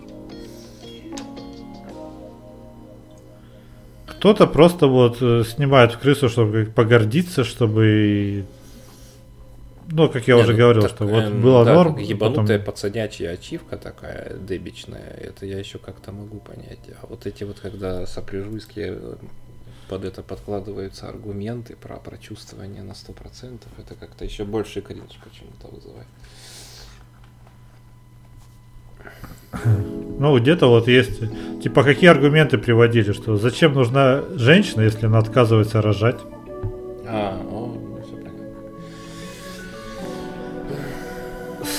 Кто-то 4.11 4.47
просто 4.47 4.87
вот 4.87 5.17
э, 5.21 5.43
снимает 5.43 5.93
в 5.93 5.99
крысу, 5.99 6.29
чтобы 6.29 6.65
погордиться, 6.65 7.43
чтобы... 7.43 8.45
Ну, 9.89 10.09
как 10.09 10.27
я 10.27 10.35
Не, 10.35 10.41
уже 10.41 10.51
ну, 10.53 10.57
говорил, 10.57 10.81
так, 10.83 10.91
что 10.91 11.05
вот 11.05 11.23
эм, 11.23 11.41
было 11.41 11.65
да, 11.65 11.73
норм, 11.73 11.95
как 11.95 12.03
потом- 12.03 12.09
Ебанутая 12.09 12.59
пацанячья 12.59 13.31
ачивка 13.31 13.77
такая 13.77 14.37
дебичная, 14.37 15.17
это 15.19 15.45
я 15.45 15.59
еще 15.59 15.79
как-то 15.79 16.11
могу 16.11 16.39
понять. 16.39 16.79
А 17.01 17.07
вот 17.07 17.25
эти 17.25 17.43
вот, 17.43 17.59
когда 17.59 18.05
сопляжуйские 18.05 18.97
э, 18.97 19.15
под 19.89 20.05
это 20.05 20.23
подкладываются 20.23 21.09
аргументы 21.09 21.75
про 21.75 21.97
прочувствование 21.97 22.83
на 22.83 22.93
100%, 22.93 23.59
это 23.77 23.95
как-то 23.95 24.23
еще 24.23 24.45
больше 24.45 24.81
кринж 24.81 25.19
почему-то 25.21 25.67
вызывает. 25.67 26.07
Ну, 30.19 30.37
где-то 30.39 30.67
вот 30.67 30.87
есть... 30.87 31.21
Типа, 31.61 31.83
какие 31.83 32.09
аргументы 32.09 32.57
приводили, 32.57 33.11
что 33.11 33.37
зачем 33.37 33.73
нужна 33.73 34.21
женщина, 34.35 34.81
если 34.81 35.05
она 35.05 35.19
отказывается 35.19 35.81
рожать? 35.81 36.19
А, 37.07 37.39
о, 37.51 37.75
все 38.03 38.15
понятно. 38.15 38.45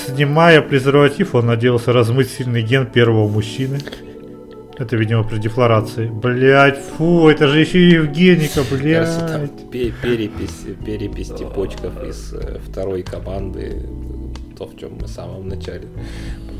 Снимая 0.07 0.61
презерватив, 0.61 1.35
он 1.35 1.47
надеялся 1.47 1.93
размыть 1.93 2.31
сильный 2.31 2.63
ген 2.63 2.87
первого 2.87 3.29
мужчины. 3.29 3.79
Это, 4.79 4.97
видимо, 4.97 5.23
при 5.23 5.39
дефлорации. 5.39 6.09
Блять, 6.09 6.79
фу, 6.79 7.29
это 7.29 7.47
же 7.47 7.61
еще 7.61 7.79
и 7.79 7.91
Евгеника, 7.93 8.63
пе- 9.71 9.93
перепись, 10.03 10.65
перепись 10.85 11.29
типочков 11.29 12.03
из 12.03 12.33
э, 12.33 12.59
второй 12.69 13.03
команды, 13.03 13.83
то, 14.59 14.67
в 14.67 14.77
чем 14.79 14.95
мы 15.01 15.07
в 15.07 15.11
самом 15.11 15.47
начале, 15.47 15.89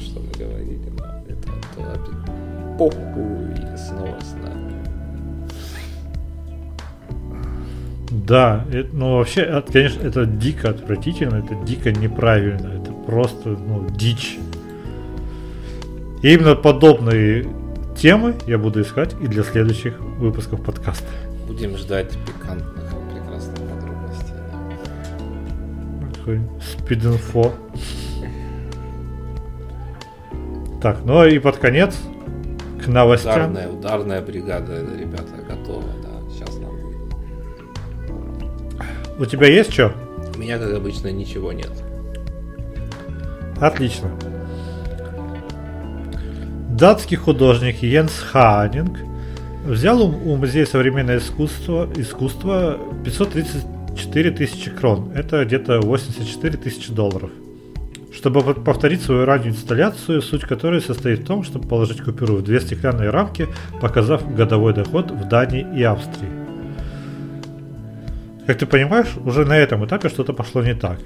что 0.03 0.21
мы 0.21 0.31
говорили. 0.47 0.81
но 0.99 1.05
Это 1.29 1.49
то 1.77 1.93
опять 1.93 2.79
похуй 2.79 3.53
и 3.53 3.77
снова 3.77 4.19
с 4.21 4.33
нами. 4.43 4.73
Да, 8.11 8.65
э, 8.71 8.85
ну 8.93 9.17
вообще, 9.17 9.43
от- 9.43 9.71
конечно, 9.71 10.07
это 10.07 10.27
дико 10.27 10.71
отвратительно, 10.71 11.37
это 11.37 11.55
дико 11.65 11.91
неправильно, 11.93 12.69
это 12.69 12.93
просто, 12.93 13.49
ну, 13.51 13.87
дичь. 13.91 14.39
И 16.23 16.35
именно 16.35 16.55
подобные 16.55 17.47
темы 17.97 18.35
я 18.47 18.59
буду 18.59 18.83
искать 18.83 19.15
и 19.21 19.27
для 19.27 19.43
следующих 19.43 19.99
выпусков 20.19 20.63
подкаста. 20.63 21.07
Будем 21.49 21.77
ждать 21.77 22.17
пикантных 22.27 22.93
прекрасных 23.13 23.59
подробностей. 23.59 24.35
спид-инфо. 26.79 27.53
Так, 30.83 30.99
ну 31.05 31.25
и 31.25 31.39
под 31.39 31.59
конец 31.59 31.97
к 32.85 32.89
новостям. 32.89 33.35
Ударная, 33.53 33.69
ударная 33.69 34.21
бригада, 34.21 34.85
ребята, 34.99 35.35
готова, 35.49 35.85
да, 36.03 36.09
сейчас 36.29 36.59
нам 36.59 36.77
будет. 36.77 36.99
У 39.17 39.25
тебя 39.25 39.47
есть 39.47 39.73
что? 39.73 39.93
У 40.35 40.41
меня, 40.41 40.59
как 40.59 40.75
обычно, 40.75 41.13
ничего 41.13 41.53
нет. 41.53 41.71
Отлично. 43.61 44.11
Датский 46.71 47.17
художник 47.17 47.81
Йенс 47.81 48.19
Ханинг 48.19 48.99
взял 49.65 50.03
у, 50.03 50.09
у 50.09 50.37
Музея 50.37 50.67
современного 50.67 51.19
искусства, 51.19 51.89
искусства 51.95 52.77
534 53.05 54.31
тысячи 54.33 54.69
крон. 54.69 55.13
Это 55.15 55.45
где-то 55.45 55.79
84 55.81 56.59
тысячи 56.59 56.93
долларов. 56.93 57.31
Чтобы 58.15 58.41
пов- 58.41 58.63
повторить 58.63 59.03
свою 59.03 59.25
раннюю 59.25 59.51
инсталляцию, 59.51 60.23
суть 60.23 60.43
которой 60.43 60.81
состоит 60.81 61.21
в 61.21 61.27
том, 61.27 61.43
чтобы 61.43 61.67
положить 61.67 62.03
купюру 62.03 62.37
в 62.37 62.43
две 62.43 62.61
стеклянные 62.61 63.11
рамки, 63.11 63.49
показав 63.81 64.35
годовой 64.35 64.75
доход 64.75 65.11
в 65.11 65.29
Дании 65.29 65.67
и 65.77 65.83
Австрии. 65.83 66.29
Как 68.47 68.59
ты 68.59 68.67
понимаешь, 68.67 69.17
уже 69.25 69.45
на 69.45 69.57
этом 69.57 69.85
этапе 69.85 70.09
что-то 70.09 70.33
пошло 70.33 70.63
не 70.63 70.75
так. 70.75 70.99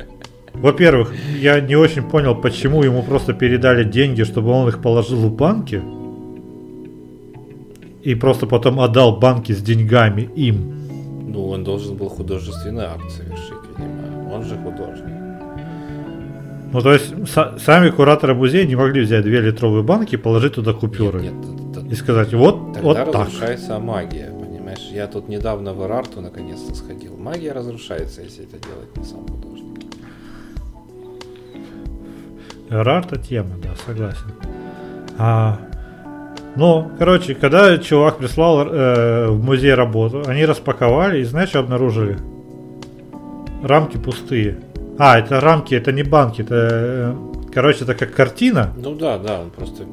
Во-первых, 0.55 1.13
я 1.39 1.61
не 1.61 1.77
очень 1.77 2.03
понял, 2.03 2.35
почему 2.35 2.83
ему 2.83 3.03
просто 3.03 3.35
передали 3.35 3.85
деньги, 3.85 4.25
чтобы 4.25 4.51
он 4.51 4.69
их 4.69 4.81
положил 4.81 5.19
в 5.19 5.37
банки. 5.37 5.83
И 8.03 8.15
просто 8.15 8.47
потом 8.47 8.81
отдал 8.81 9.19
банки 9.19 9.53
с 9.53 9.63
деньгами 9.63 10.23
им. 10.37 10.73
Ну, 11.29 11.49
он 11.49 11.65
должен 11.65 11.97
был 11.97 12.09
художественный 12.09 12.85
акт 12.85 13.11
совершить, 13.11 13.53
видимо. 13.77 14.33
Он 14.33 14.45
же 14.45 14.57
художник. 14.57 15.16
Ну, 16.73 16.81
то 16.81 16.93
есть, 16.93 17.13
са- 17.13 17.59
сами 17.59 17.91
кураторы 17.91 18.35
музея 18.35 18.67
не 18.67 18.75
могли 18.77 19.03
взять 19.03 19.23
две 19.23 19.41
литровые 19.41 19.83
банки 19.83 20.15
и 20.15 20.19
положить 20.19 20.55
туда 20.55 20.73
купюры. 20.73 21.21
Нет, 21.23 21.33
нет, 21.35 21.73
т- 21.75 21.81
т- 21.81 21.87
И 21.89 21.95
сказать, 21.95 22.35
вот, 22.35 22.75
тогда 22.75 22.81
вот 22.83 23.13
так. 23.13 23.27
разрушается 23.27 23.79
магия, 23.79 24.31
понимаешь? 24.31 24.89
Я 24.93 25.07
тут 25.07 25.29
недавно 25.29 25.73
в 25.73 25.85
Ирарту 25.85 26.21
наконец-то 26.21 26.75
сходил. 26.75 27.17
Магия 27.17 27.53
разрушается, 27.53 28.21
если 28.23 28.45
это 28.45 28.59
делает 28.67 28.97
не 28.97 29.05
сам 29.05 29.21
художник. 29.27 29.85
Рарта 32.69 33.17
тема, 33.17 33.51
да, 33.63 33.71
согласен. 33.87 34.33
А, 35.19 35.59
ну, 36.57 36.91
короче, 36.99 37.35
когда 37.37 37.79
чувак 37.79 38.19
прислал 38.19 38.67
э, 38.67 39.29
в 39.29 39.43
музей 39.43 39.73
работу, 39.75 40.25
они 40.27 40.45
распаковали 40.45 41.21
и 41.21 41.25
знаешь, 41.25 41.55
обнаружили? 41.55 42.19
Рамки 43.63 43.97
пустые. 43.99 44.59
А, 44.99 45.19
это 45.19 45.41
рамки, 45.41 45.75
это 45.75 45.93
не 45.93 46.03
банки, 46.03 46.43
это, 46.43 46.55
э, 46.73 47.15
короче, 47.53 47.85
это 47.85 47.95
как 47.95 48.15
картина, 48.15 48.73
Ну 48.77 48.95
да, 48.95 49.19
да, 49.19 49.41
он 49.41 49.51
просто... 49.51 49.85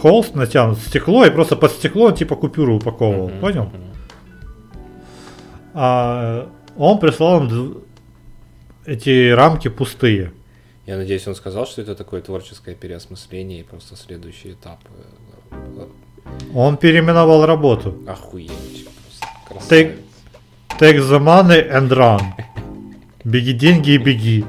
холст 0.00 0.34
натянут, 0.34 0.78
стекло, 0.78 1.24
и 1.24 1.30
просто 1.30 1.56
под 1.56 1.72
стекло 1.72 2.06
он 2.06 2.14
типа 2.14 2.36
купюру 2.36 2.76
упаковывал, 2.76 3.28
Мгм, 3.28 3.40
понял? 3.40 3.64
мгм. 3.64 3.82
А 5.74 6.48
он 6.76 6.98
прислал 6.98 7.44
им 7.44 7.78
эти 8.84 9.30
рамки 9.30 9.68
пустые. 9.68 10.32
Я 10.86 10.96
надеюсь, 10.96 11.26
он 11.28 11.34
сказал, 11.34 11.66
что 11.66 11.80
это 11.82 11.94
такое 11.94 12.20
творческое 12.20 12.74
переосмысление 12.74 13.60
и 13.60 13.62
просто 13.62 13.96
следующий 13.96 14.52
этап. 14.52 14.78
э, 15.50 15.86
Он 16.54 16.76
переименовал 16.76 17.46
работу. 17.46 17.94
Просто. 19.48 19.74
Take, 19.74 19.96
take 20.78 20.98
the 20.98 21.18
money 21.20 21.70
and 21.70 21.88
run. 21.88 22.20
Беги 23.24 23.52
деньги 23.52 23.92
и 23.92 23.98
беги. 23.98 24.44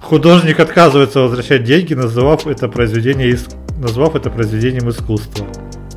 Художник 0.00 0.60
отказывается 0.60 1.20
возвращать 1.20 1.64
деньги, 1.64 1.94
назвав 1.94 2.46
это 2.46 2.68
произведение 2.68 3.30
ис- 3.30 3.54
назвав 3.78 4.14
это 4.16 4.30
произведением 4.30 4.90
искусства. 4.90 5.46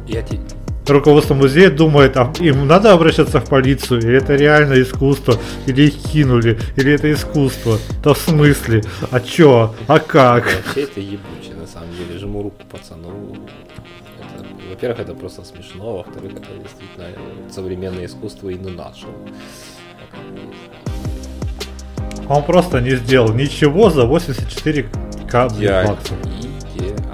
Я 0.07 0.21
тебе... 0.21 0.41
Руководство 0.87 1.33
музея 1.33 1.71
думает, 1.71 2.15
а 2.15 2.31
им 2.39 2.67
надо 2.67 2.93
обращаться 2.93 3.39
в 3.39 3.49
полицию, 3.49 4.01
или 4.01 4.17
это 4.17 4.35
реально 4.35 4.79
искусство, 4.79 5.35
или 5.65 5.87
их 5.87 5.95
кинули, 5.95 6.59
или 6.75 6.93
это 6.93 7.11
искусство. 7.11 7.79
То 8.03 8.13
в 8.13 8.19
смысле? 8.19 8.83
А 9.09 9.19
чё? 9.19 9.73
А 9.87 9.97
как? 9.97 10.45
Вообще 10.45 10.83
это 10.83 10.99
ебуче, 10.99 11.55
на 11.59 11.65
самом 11.65 11.89
деле. 11.97 12.19
Жму 12.19 12.43
руку 12.43 12.61
пацану. 12.71 13.35
Это, 14.19 14.45
во-первых, 14.69 14.99
это 14.99 15.15
просто 15.15 15.43
смешно, 15.43 15.97
во-вторых, 15.97 16.33
это 16.33 16.47
действительно 16.61 17.07
современное 17.51 18.05
искусство 18.05 18.49
и 18.49 18.53
не 18.53 18.69
наше. 18.69 19.07
Он 22.27 22.43
просто 22.43 22.81
не 22.81 22.95
сделал 22.95 23.33
ничего 23.33 23.89
за 23.89 24.05
84 24.05 24.83
к 24.83 25.31
баксов. 25.31 26.17
Идеально. 26.75 27.05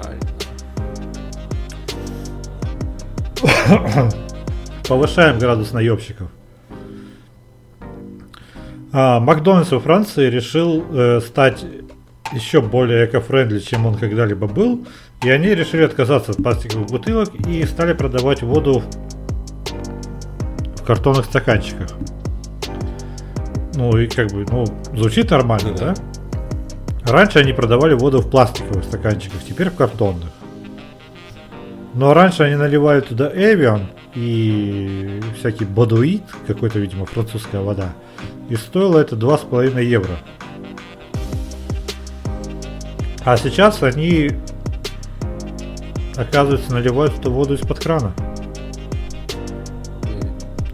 Повышаем 4.88 5.38
градус 5.38 5.72
наебщиков. 5.72 6.28
А, 8.92 9.20
Макдональдс 9.20 9.70
во 9.70 9.80
Франции 9.80 10.28
решил 10.28 10.84
э, 10.90 11.20
стать 11.20 11.64
еще 12.32 12.60
более 12.60 13.06
эко-френдли, 13.06 13.58
чем 13.58 13.86
он 13.86 13.96
когда-либо 13.96 14.46
был. 14.46 14.86
И 15.22 15.30
они 15.30 15.54
решили 15.54 15.84
отказаться 15.84 16.32
от 16.32 16.38
пластиковых 16.38 16.88
бутылок 16.88 17.34
и 17.46 17.64
стали 17.64 17.92
продавать 17.92 18.42
воду 18.42 18.82
в 20.76 20.84
картонных 20.84 21.26
стаканчиках. 21.26 21.88
Ну 23.74 23.96
и 23.96 24.06
как 24.06 24.30
бы, 24.32 24.44
ну, 24.50 24.64
звучит 24.94 25.30
нормально, 25.30 25.70
Ну 25.70 25.76
да? 25.76 25.94
да. 25.94 27.12
Раньше 27.12 27.38
они 27.40 27.52
продавали 27.52 27.94
воду 27.94 28.20
в 28.20 28.30
пластиковых 28.30 28.84
стаканчиках, 28.84 29.42
теперь 29.46 29.70
в 29.70 29.74
картонных. 29.74 30.30
Но 31.94 32.14
раньше 32.14 32.44
они 32.44 32.54
наливали 32.54 33.00
туда 33.00 33.30
Эвиан 33.34 33.88
и 34.14 35.20
всякий 35.38 35.64
Бодуит, 35.64 36.22
какой-то, 36.46 36.78
видимо, 36.78 37.06
французская 37.06 37.60
вода. 37.60 37.92
И 38.48 38.56
стоило 38.56 38.98
это 38.98 39.16
2,5 39.16 39.82
евро. 39.84 40.16
А 43.24 43.36
сейчас 43.36 43.82
они, 43.82 44.30
оказывается, 46.16 46.72
наливают 46.72 47.18
эту 47.18 47.30
воду 47.30 47.54
из-под 47.54 47.78
крана. 47.78 48.12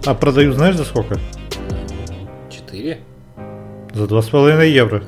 А 0.06 0.14
продают 0.14 0.56
знаешь 0.56 0.76
за 0.76 0.84
сколько? 0.84 1.18
За 3.94 4.04
2,5 4.04 4.68
евро. 4.68 5.02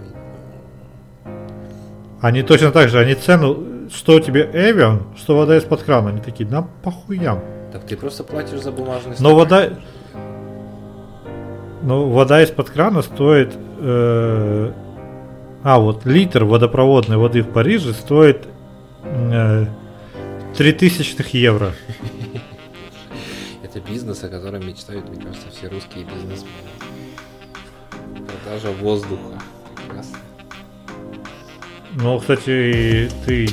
Они 2.20 2.42
точно 2.42 2.70
так 2.70 2.88
же, 2.88 2.98
они 2.98 3.14
цену, 3.14 3.88
что 3.92 4.20
тебе 4.20 4.48
Эвиан, 4.52 5.02
что 5.16 5.36
вода 5.36 5.56
из-под 5.56 5.82
крана. 5.82 6.10
Они 6.10 6.20
такие, 6.20 6.48
нам 6.48 6.70
похуям. 6.82 7.40
Так 7.72 7.86
ты 7.86 7.96
просто 7.96 8.24
платишь 8.24 8.60
за 8.60 8.72
бумажный 8.72 9.16
Но 9.20 9.34
вода... 9.34 9.70
Но 11.82 12.10
вода 12.10 12.42
из-под 12.42 12.68
крана 12.70 13.00
стоит... 13.02 13.54
э, 13.78 14.72
А, 15.64 15.78
вот 15.78 16.04
литр 16.04 16.44
водопроводной 16.44 17.16
воды 17.16 17.42
в 17.42 17.50
Париже 17.52 17.94
стоит 17.94 18.46
э, 19.02 19.66
3000 20.56 21.36
евро. 21.36 21.72
Это 23.62 23.80
бизнес, 23.80 24.22
о 24.24 24.28
котором 24.28 24.66
мечтают, 24.66 25.08
мне 25.08 25.22
кажется, 25.22 25.46
все 25.50 25.68
русские 25.68 26.04
бизнесмены. 26.04 26.89
Продажа 28.14 28.70
воздуха. 28.72 29.40
Ну, 31.94 32.18
кстати, 32.18 33.10
ты 33.26 33.48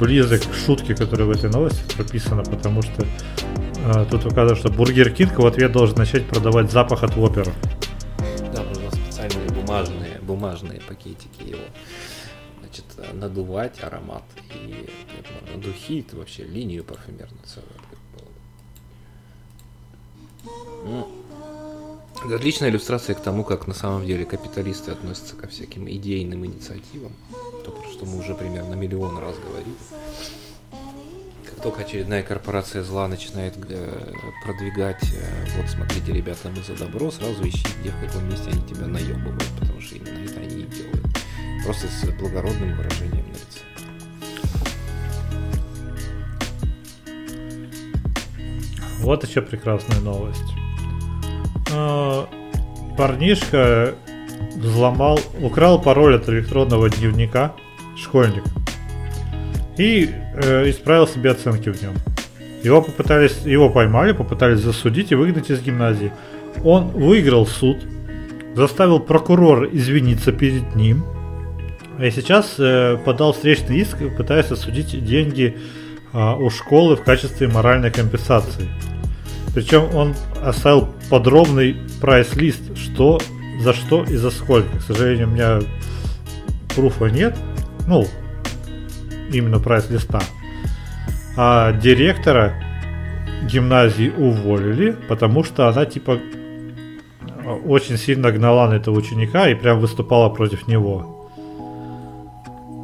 близок 0.00 0.42
к 0.42 0.54
шутке, 0.54 0.94
которая 0.94 1.26
в 1.26 1.30
этой 1.30 1.50
новости 1.50 1.82
прописана, 1.94 2.42
потому 2.42 2.82
что 2.82 3.04
э, 3.04 4.06
тут 4.10 4.24
указано, 4.24 4.56
что 4.56 4.70
Burger 4.70 5.10
King 5.10 5.38
в 5.38 5.46
ответ 5.46 5.72
должен 5.72 5.96
начать 5.96 6.26
продавать 6.26 6.70
запах 6.70 7.02
от 7.02 7.14
Whopper 7.14 7.44
а. 7.44 7.52
Да, 8.54 8.62
нужно 8.62 8.90
специальные 8.90 9.50
бумажные, 9.50 10.18
бумажные 10.22 10.80
пакетики 10.80 11.50
его. 11.50 11.60
Значит, 12.60 12.84
надувать 13.12 13.82
аромат 13.82 14.24
и 14.54 14.88
э, 15.54 15.58
духи, 15.58 16.00
это 16.00 16.16
вообще 16.16 16.44
линию 16.44 16.84
парфюмерную 16.84 17.42
целую. 17.44 17.70
Ну, 20.84 21.08
отличная 22.34 22.70
иллюстрация 22.70 23.14
к 23.14 23.20
тому, 23.20 23.44
как 23.44 23.66
на 23.66 23.74
самом 23.74 24.06
деле 24.06 24.24
капиталисты 24.24 24.90
относятся 24.90 25.36
ко 25.36 25.46
всяким 25.46 25.88
идейным 25.88 26.44
инициативам. 26.44 27.12
То, 27.64 27.70
про 27.70 27.88
что 27.90 28.06
мы 28.06 28.18
уже 28.18 28.34
примерно 28.34 28.74
миллион 28.74 29.18
раз 29.18 29.36
говорили. 29.38 29.76
Как 31.44 31.62
только 31.62 31.82
очередная 31.82 32.22
корпорация 32.22 32.82
зла 32.82 33.06
начинает 33.08 33.54
э, 33.68 34.12
продвигать, 34.44 35.02
э, 35.02 35.46
вот 35.56 35.68
смотрите, 35.68 36.12
ребята, 36.12 36.48
мы 36.48 36.62
за 36.62 36.76
добро, 36.76 37.10
сразу 37.10 37.46
ищи, 37.46 37.66
где 37.80 37.90
в 37.90 38.00
каком 38.00 38.28
месте 38.28 38.50
они 38.50 38.62
тебя 38.62 38.86
наебывают, 38.86 39.44
потому 39.60 39.80
что 39.80 39.96
именно 39.96 40.18
это 40.24 40.40
они 40.40 40.62
и 40.62 40.66
делают. 40.66 41.06
Просто 41.64 41.86
с 41.88 42.04
благородным 42.18 42.76
выражением 42.76 43.26
на 43.26 43.32
лице. 43.32 43.62
Вот 49.00 49.24
еще 49.24 49.42
прекрасная 49.42 50.00
новость. 50.00 50.65
А, 51.72 52.28
Парнишка 52.96 53.94
взломал, 54.56 55.18
украл 55.40 55.80
пароль 55.80 56.16
от 56.16 56.28
электронного 56.28 56.88
дневника, 56.88 57.54
школьник, 57.96 58.44
и 59.76 60.10
э, 60.34 60.70
исправил 60.70 61.06
себе 61.06 61.30
оценки 61.30 61.68
в 61.70 61.82
нем. 61.82 61.94
Его 62.62 62.82
попытались, 62.82 63.42
его 63.44 63.68
поймали, 63.68 64.12
попытались 64.12 64.60
засудить 64.60 65.12
и 65.12 65.14
выгнать 65.14 65.50
из 65.50 65.60
гимназии. 65.60 66.12
Он 66.64 66.88
выиграл 66.88 67.46
суд, 67.46 67.78
заставил 68.54 68.98
прокурора 68.98 69.68
извиниться 69.70 70.32
перед 70.32 70.74
ним, 70.74 71.04
и 72.00 72.10
сейчас 72.10 72.56
э, 72.58 72.98
подал 73.04 73.32
встречный 73.32 73.78
иск, 73.78 73.98
пытаясь 74.16 74.50
осудить 74.50 75.04
деньги 75.04 75.56
а, 76.12 76.34
у 76.36 76.50
школы 76.50 76.96
в 76.96 77.02
качестве 77.02 77.48
моральной 77.48 77.90
компенсации. 77.90 78.68
Причем 79.56 79.88
он 79.94 80.14
оставил 80.44 80.86
подробный 81.08 81.78
прайс-лист, 82.02 82.76
что 82.76 83.18
за 83.58 83.72
что 83.72 84.04
и 84.04 84.14
за 84.14 84.30
сколько. 84.30 84.76
К 84.76 84.82
сожалению, 84.82 85.28
у 85.28 85.30
меня 85.30 85.60
пруфа 86.74 87.06
нет. 87.06 87.34
Ну, 87.86 88.06
именно 89.32 89.58
прайс-листа. 89.58 90.20
А 91.38 91.72
директора 91.72 92.52
гимназии 93.50 94.12
уволили, 94.14 94.94
потому 95.08 95.42
что 95.42 95.68
она 95.68 95.86
типа 95.86 96.18
очень 97.64 97.96
сильно 97.96 98.32
гнала 98.32 98.68
на 98.68 98.74
этого 98.74 98.94
ученика 98.98 99.48
и 99.48 99.54
прям 99.54 99.80
выступала 99.80 100.28
против 100.28 100.68
него. 100.68 101.15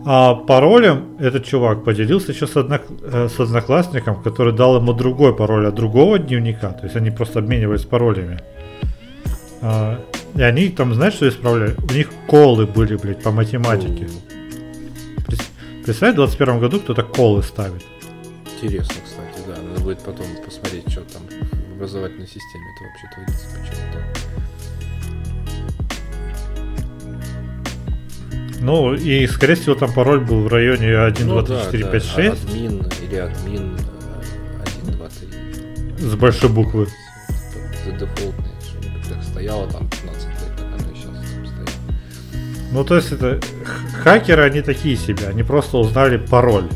А 0.05 0.35
паролем 0.35 1.17
этот 1.21 1.45
чувак 1.45 1.85
поделился 1.85 2.33
еще 2.33 2.47
с, 2.47 2.57
однок- 2.57 2.91
э, 3.03 3.29
с 3.29 3.39
одноклассником, 3.39 4.21
который 4.23 4.53
дал 4.53 4.77
ему 4.77 4.93
другой 4.93 5.35
пароль 5.35 5.67
от 5.69 5.75
другого 5.75 6.19
дневника. 6.19 6.71
То 6.71 6.85
есть 6.85 6.97
они 6.97 7.11
просто 7.11 7.39
обменивались 7.39 7.85
паролями. 7.85 8.41
А, 9.61 10.01
и 10.35 10.43
они 10.43 10.71
там, 10.71 10.93
знаешь, 10.95 11.15
что 11.15 11.29
исправляли? 11.29 11.77
У 11.89 11.93
них 11.93 12.11
колы 12.27 12.67
были, 12.67 12.97
блядь, 12.97 13.23
по 13.23 13.31
математике. 13.31 14.09
Представь, 15.85 16.15
в 16.15 16.17
21 16.17 16.59
году 16.59 16.81
кто-то 16.81 17.05
колы 17.05 17.43
ставит. 17.43 17.85
Интересно, 18.57 18.95
кстати, 19.05 19.47
да. 19.47 19.63
Надо 19.63 19.81
будет 19.83 20.01
потом 20.01 20.27
посмотреть, 20.45 20.91
что 20.91 21.03
там 21.03 21.23
в 21.29 21.77
образовательной 21.77 22.27
системе 22.27 22.65
это 22.75 22.85
вообще 22.89 23.07
творится, 23.15 23.47
почему 23.51 24.03
Ну, 28.63 28.95
и, 28.95 29.27
скорее 29.27 29.57
всего, 29.57 29.75
там 29.75 29.93
пароль 29.93 30.21
был 30.21 30.43
в 30.45 30.49
районе 30.49 30.97
1, 30.97 31.27
Ну 31.27 31.43
2, 31.43 31.45
3, 31.45 31.55
да, 31.57 31.65
4, 31.65 31.85
да, 31.85 31.91
5, 31.91 32.05
6 32.05 32.45
Админ 32.45 32.87
или 33.03 33.17
админ 33.17 33.77
э, 33.77 34.63
1, 34.85 34.93
2, 34.97 35.09
3. 35.99 36.09
с 36.09 36.15
большой 36.15 36.49
буквы. 36.51 36.87
Это 37.85 37.99
дефолтное 37.99 38.53
что-нибудь 38.61 39.09
так 39.09 39.23
стояло 39.25 39.69
там 39.69 39.89
15 39.91 40.29
лет, 40.29 40.37
так 40.57 40.67
оно 40.67 40.93
и 40.93 40.95
сейчас 40.95 41.07
там 41.33 41.47
стоит. 41.47 41.77
Ну, 42.71 42.85
то 42.85 42.95
есть 42.95 43.11
это 43.11 43.41
хакеры, 44.05 44.45
они 44.45 44.63
такие 44.63 44.97
себе, 44.97 45.27
они 45.27 45.43
просто 45.43 45.79
узнали 45.79 46.17
пароль. 46.19 46.69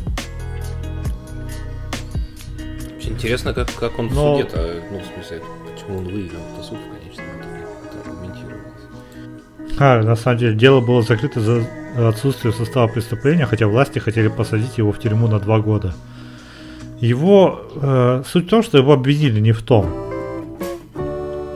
Вообще 2.93 3.09
интересно, 3.11 3.53
как, 3.53 3.73
как 3.73 3.97
он 3.97 4.09
в 4.09 4.13
Но- 4.13 4.37
суде-то, 4.39 4.81
ну, 4.91 4.99
в 4.99 5.05
смысле, 5.13 5.41
почему 5.73 5.99
он 5.99 6.03
выиграл 6.03 6.41
А, 9.79 10.01
на 10.01 10.15
самом 10.15 10.39
деле, 10.39 10.55
дело 10.55 10.81
было 10.81 11.03
закрыто 11.03 11.39
за 11.39 11.63
отсутствие 11.97 12.53
состава 12.53 12.87
преступления, 12.87 13.45
хотя 13.45 13.67
власти 13.67 13.99
хотели 13.99 14.27
посадить 14.27 14.77
его 14.77 14.91
в 14.91 14.99
тюрьму 14.99 15.27
на 15.27 15.39
два 15.39 15.59
года. 15.59 15.93
Его 16.99 17.61
э, 17.75 18.23
суть 18.27 18.47
в 18.47 18.49
том, 18.49 18.63
что 18.63 18.79
его 18.79 18.93
обвинили 18.93 19.39
не 19.39 19.51
в 19.51 19.61
том. 19.61 19.85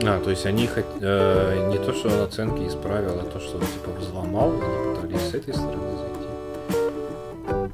А, 0.03 0.19
то 0.23 0.29
есть 0.29 0.45
они 0.45 0.65
хот- 0.65 0.99
э, 1.01 1.69
не 1.71 1.77
то, 1.77 1.93
что 1.93 2.09
он 2.09 2.21
оценки 2.21 2.67
исправил, 2.67 3.19
а 3.19 3.23
то, 3.23 3.39
что 3.39 3.57
он 3.57 3.63
типа 3.63 3.89
взломал, 3.99 4.51
они 4.51 4.95
пытались 4.95 5.29
с 5.29 5.33
этой 5.33 5.53
стороны 5.53 5.97
зайти. 5.97 7.71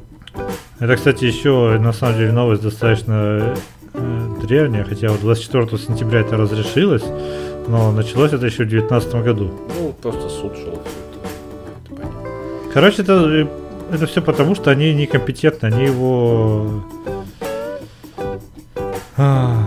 Это, 0.80 0.96
кстати, 0.96 1.26
еще 1.26 1.78
на 1.80 1.92
самом 1.92 2.18
деле 2.18 2.32
новость 2.32 2.62
достаточно 2.62 3.56
э, 3.94 4.28
древняя, 4.42 4.86
хотя 4.86 5.10
вот 5.10 5.20
24 5.22 5.78
сентября 5.78 6.22
это 6.22 6.38
разрешилось, 6.38 7.04
но 7.68 7.92
началось 7.92 8.34
это 8.34 8.46
еще 8.46 8.64
в 8.64 8.70
2019 8.70 9.16
году. 9.24 9.52
Ну, 9.80 9.94
просто 10.02 10.30
суд 10.30 10.56
шел 10.56 10.74
это. 10.74 12.02
это. 12.02 12.08
Короче, 12.74 13.02
это, 13.02 13.14
э, 13.14 13.48
это 13.92 14.06
все 14.08 14.22
потому, 14.22 14.56
что 14.56 14.72
они 14.72 14.94
некомпетентны, 14.94 15.68
они 15.68 15.86
его... 15.86 16.84
а, 19.18 19.64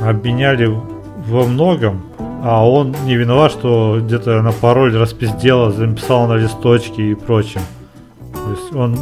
обвиняли 0.00 0.66
во 1.28 1.44
многом, 1.44 2.02
а 2.42 2.68
он 2.68 2.94
не 3.04 3.16
виноват, 3.16 3.52
что 3.52 4.00
где-то 4.00 4.42
на 4.42 4.52
пароль 4.52 4.96
распиздела, 4.96 5.70
записал 5.70 6.26
на 6.28 6.34
листочке 6.34 7.10
и 7.10 7.14
прочем. 7.14 7.60
То 8.32 8.50
есть 8.50 8.74
он 8.74 8.98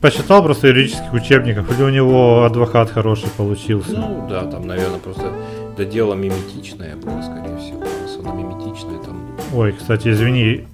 почитал 0.00 0.42
просто 0.42 0.68
юридических 0.68 1.12
учебников, 1.12 1.70
или 1.70 1.82
у 1.82 1.90
него 1.90 2.44
адвокат 2.44 2.90
хороший 2.90 3.28
получился. 3.36 3.92
Ну, 3.92 4.26
да, 4.28 4.44
там, 4.44 4.66
наверное, 4.66 4.98
просто 4.98 5.32
это 5.72 5.84
дело 5.84 6.14
миметичное 6.14 6.96
было, 6.96 7.22
скорее 7.22 7.56
всего. 7.58 7.82
Оно 8.20 8.34
миметичное, 8.34 8.98
там 8.98 9.20
Ой, 9.54 9.72
кстати, 9.72 10.08
извини, 10.08 10.66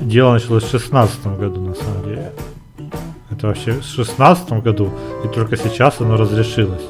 дело 0.00 0.34
началось 0.34 0.64
в 0.64 0.70
16 0.70 1.26
году, 1.38 1.60
на 1.60 1.74
самом 1.74 2.04
деле. 2.04 2.32
Это 3.30 3.48
вообще 3.48 3.72
в 3.72 3.84
16 3.84 4.52
году, 4.62 4.90
и 5.24 5.28
только 5.28 5.56
сейчас 5.56 6.00
оно 6.00 6.16
разрешилось. 6.16 6.82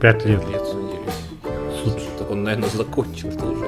Пять 0.00 0.24
лет. 0.26 0.42
Лет 0.48 0.62
судились. 0.64 1.82
Суд. 1.82 1.94
Он, 2.30 2.42
наверное, 2.42 2.68
закончил 2.68 3.28
это 3.28 3.46
уже, 3.46 3.66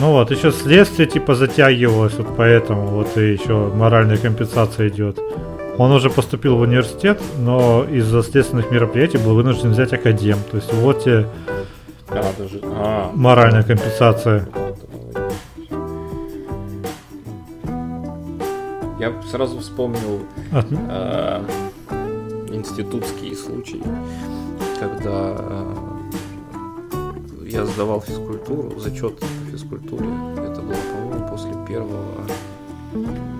Ну 0.00 0.12
вот, 0.12 0.30
еще 0.30 0.52
следствие 0.52 1.08
типа 1.08 1.34
затягивалось, 1.34 2.14
вот 2.14 2.28
поэтому 2.36 2.86
вот 2.88 3.16
и 3.18 3.32
еще 3.32 3.68
моральная 3.74 4.16
компенсация 4.16 4.88
идет. 4.88 5.18
Он 5.76 5.90
уже 5.92 6.08
поступил 6.10 6.56
в 6.56 6.60
университет, 6.60 7.20
но 7.38 7.84
из-за 7.84 8.22
следственных 8.22 8.70
мероприятий 8.70 9.18
был 9.18 9.34
вынужден 9.34 9.70
взять 9.70 9.92
академ. 9.92 10.38
То 10.50 10.56
есть 10.56 10.72
вот 10.74 11.02
тебе 11.04 11.26
А, 12.08 12.32
даже... 12.38 12.60
а, 12.62 13.10
моральная 13.14 13.62
компенсация. 13.62 14.48
Я 19.00 19.12
сразу 19.30 19.58
вспомнил 19.60 20.22
От- 20.52 20.66
э, 20.72 21.42
институтский 22.52 23.36
случай, 23.36 23.80
когда 24.80 25.36
э, 25.38 25.74
я 27.46 27.64
сдавал 27.64 28.00
физкультуру, 28.00 28.78
зачет 28.80 29.22
по 29.48 29.56
физкультуре. 29.56 30.06
Это 30.36 30.60
было, 30.62 30.74
по-моему, 30.92 31.28
после 31.28 31.52
первого... 31.66 32.04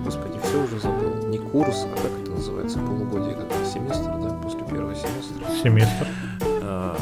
Господи, 0.05 0.39
все 0.43 0.63
уже 0.63 0.79
забыл. 0.79 1.27
Не 1.27 1.37
курс, 1.37 1.85
а 1.85 1.95
как 1.95 2.11
это 2.21 2.31
называется, 2.31 2.79
полугодие, 2.79 3.35
как 3.35 3.47
семестр, 3.65 4.11
да, 4.21 4.29
после 4.43 4.61
первого 4.63 4.95
семестра. 4.95 5.47
Семестр. 5.63 6.07
А, 6.61 6.95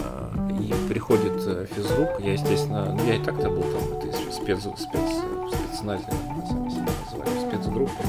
И 0.59 0.73
приходит 0.89 1.33
э, 1.45 1.65
физрук, 1.75 2.09
я, 2.19 2.33
естественно, 2.33 2.93
ну 2.97 3.05
я 3.05 3.15
и 3.15 3.19
так-то 3.23 3.49
был 3.49 3.61
там, 3.63 3.97
это 3.99 4.17
спец, 4.31 4.59
спец, 4.61 5.01
спецназе, 5.51 6.05
называли, 6.07 7.49
спецгруппа. 7.49 8.03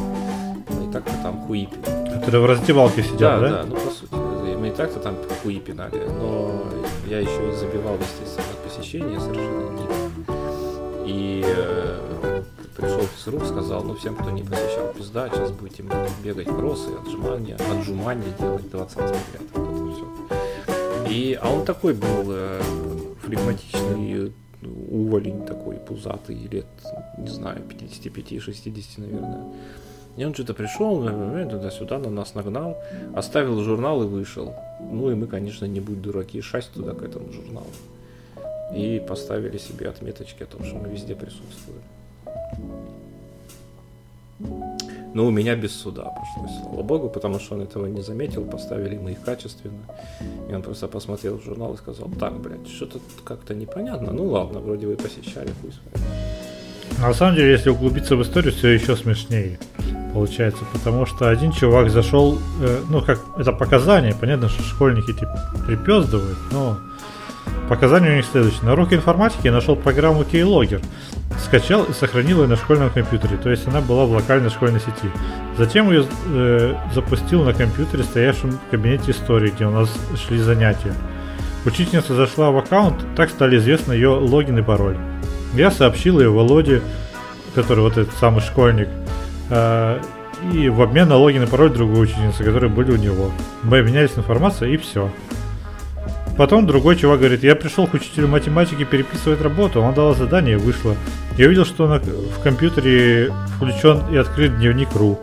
Мы 0.71 0.89
и 0.89 0.93
так-то 0.93 1.13
там 1.23 1.41
хуи 1.47 1.67
пинали. 1.67 2.15
Которые 2.21 2.41
в 2.43 2.47
раздевалке 2.47 3.03
сидят, 3.03 3.21
Да, 3.21 3.41
да? 3.41 3.49
да, 3.51 3.65
ну 3.65 3.75
по 3.77 3.91
сути. 3.91 4.15
Мы 4.57 4.69
и 4.69 4.71
так-то 4.71 4.99
там 5.01 5.15
хуи 5.43 5.59
пинали, 5.61 6.01
но 6.21 6.63
я 7.07 7.21
еще 7.21 7.51
и 7.51 7.55
забивал, 7.55 7.97
естественно, 7.97 8.47
от 8.51 8.59
посещения 8.65 9.21
совершенно 9.21 9.71
никак. 9.73 9.98
И 11.09 11.43
э, 11.43 12.43
пришел 12.77 13.01
физрук, 13.01 13.47
сказал, 13.47 13.83
ну 13.83 13.95
всем, 13.95 14.15
кто 14.15 14.31
не 14.31 14.43
посещал 14.43 14.93
пизда, 14.93 15.31
сейчас 15.31 15.51
будете 15.53 15.83
бегать 16.23 16.49
кроссы, 16.49 16.91
отжимания, 17.03 17.57
отжимания 17.57 18.31
делать 18.39 18.71
20 18.71 18.97
раз. 18.99 19.17
Вот 19.55 19.69
это 19.69 19.95
все. 19.95 21.11
И, 21.11 21.39
а 21.41 21.49
он 21.49 21.65
такой 21.65 21.95
был 21.95 22.25
э, 22.27 22.61
флегматичный 23.23 24.35
уволень 24.91 25.47
такой 25.47 25.77
пузатый, 25.77 26.37
лет, 26.37 26.67
не 27.17 27.29
знаю, 27.29 27.63
55-60, 27.67 28.85
наверное. 28.99 29.45
И 30.19 30.25
он 30.27 30.35
что-то 30.35 30.53
пришел, 30.53 31.09
э, 31.09 31.49
туда-сюда 31.51 31.99
на 32.01 32.11
нас 32.11 32.35
нагнал, 32.35 32.77
оставил 33.15 33.63
журнал 33.63 34.03
и 34.03 34.07
вышел. 34.07 34.55
Ну 34.79 35.11
и 35.11 35.15
мы, 35.15 35.27
конечно, 35.27 35.65
не 35.65 35.81
будь 35.81 36.03
дураки, 36.03 36.43
шасть 36.43 36.73
туда 36.73 36.93
к 36.93 37.03
этому 37.03 37.33
журналу. 37.33 37.69
И 38.75 39.03
поставили 39.07 39.59
себе 39.59 39.89
отметочки 39.89 40.43
о 40.43 40.47
том, 40.47 40.65
что 40.65 40.77
мы 40.77 40.89
везде 40.89 41.15
присутствуем. 41.15 41.83
Ну, 45.15 45.27
у 45.27 45.31
меня 45.31 45.57
без 45.57 45.75
суда 45.75 46.05
пришлось, 46.05 46.61
слава 46.63 46.83
богу, 46.83 47.09
потому 47.09 47.41
что 47.41 47.55
он 47.55 47.63
этого 47.63 47.87
не 47.87 48.03
заметил, 48.03 48.45
поставили 48.45 48.97
мы 48.97 49.13
их 49.13 49.23
качественно. 49.23 49.81
И 50.49 50.55
он 50.55 50.63
просто 50.63 50.87
посмотрел 50.87 51.39
в 51.39 51.45
журнал 51.45 51.75
и 51.75 51.77
сказал, 51.79 52.09
так, 52.21 52.39
блядь, 52.39 52.69
что-то 52.69 53.01
как-то 53.25 53.55
непонятно. 53.55 54.13
Ну 54.13 54.27
ладно, 54.27 54.61
вроде 54.61 54.87
вы 54.87 54.97
посещали, 54.97 55.51
хуй. 55.61 55.73
На 57.01 57.15
самом 57.15 57.37
деле, 57.37 57.53
если 57.53 57.71
углубиться 57.71 58.17
в 58.17 58.23
историю, 58.23 58.53
все 58.53 58.69
еще 58.69 58.97
смешнее 58.97 59.59
получается, 60.13 60.65
потому 60.73 61.07
что 61.07 61.29
один 61.29 61.53
чувак 61.53 61.91
зашел, 61.91 62.39
э, 62.61 62.81
ну 62.91 63.03
как 63.03 63.21
это 63.39 63.53
показания, 63.53 64.15
понятно, 64.19 64.49
что 64.49 64.63
школьники 64.63 65.13
типа 65.13 65.39
припездывают, 65.67 66.39
но 66.51 66.79
показания 67.69 68.11
у 68.11 68.17
них 68.17 68.27
следующие. 68.27 68.63
На 68.63 68.73
уроке 68.73 68.97
информатики 68.97 69.47
я 69.47 69.53
нашел 69.53 69.77
программу 69.77 70.23
Keylogger, 70.23 70.83
скачал 71.45 71.85
и 71.85 71.93
сохранил 71.93 72.43
ее 72.43 72.49
на 72.49 72.57
школьном 72.57 72.91
компьютере, 72.91 73.37
то 73.37 73.51
есть 73.51 73.67
она 73.67 73.81
была 73.81 74.05
в 74.05 74.13
локальной 74.13 74.51
школьной 74.51 74.81
сети. 74.81 75.11
Затем 75.57 75.91
ее 75.91 76.07
э, 76.27 76.75
запустил 76.95 77.45
на 77.45 77.53
компьютере, 77.53 78.03
стоящем 78.03 78.53
в 78.53 78.71
кабинете 78.71 79.13
истории, 79.13 79.51
где 79.51 79.67
у 79.67 79.71
нас 79.71 79.91
шли 80.27 80.39
занятия. 80.39 80.93
Учительница 81.65 82.15
зашла 82.15 82.51
в 82.51 82.59
аккаунт, 82.59 82.97
так 83.17 83.31
стали 83.31 83.59
известны 83.59 83.93
ее 83.93 84.11
логин 84.11 84.59
и 84.59 84.63
пароль. 84.63 84.97
Я 85.55 85.71
сообщил 85.71 86.21
ее 86.21 86.31
Володе, 86.31 86.83
который 87.55 87.81
вот 87.81 87.97
этот 87.97 88.15
самый 88.15 88.41
школьник, 88.41 88.89
э, 89.51 90.01
и 90.53 90.69
в 90.69 90.81
обмен 90.83 91.09
на 91.09 91.17
логин 91.17 91.43
и 91.43 91.47
пароль 91.47 91.71
другой 91.71 92.05
ученицы, 92.05 92.45
которые 92.45 92.71
были 92.71 92.93
у 92.93 92.97
него. 92.97 93.31
Мы 93.63 93.79
обменялись 93.79 94.13
информацией 94.17 94.75
и 94.75 94.77
все. 94.77 95.11
Потом 96.39 96.69
другой 96.69 96.95
чувак 96.95 97.19
говорит, 97.19 97.43
я 97.43 97.57
пришел 97.57 97.89
к 97.89 97.95
учителю 97.95 98.29
математики 98.29 98.85
переписывать 98.85 99.43
работу, 99.43 99.83
он 99.83 99.93
дал 99.93 100.15
задание 100.15 100.55
и 100.55 100.57
вышло. 100.57 100.95
Я 101.37 101.47
увидел, 101.47 101.65
что 101.65 101.89
на, 101.89 101.99
в 101.99 102.41
компьютере 102.45 103.33
включен 103.57 104.05
и 104.13 104.17
открыт 104.17 104.57
дневник 104.57 104.95
РУ. 104.95 105.19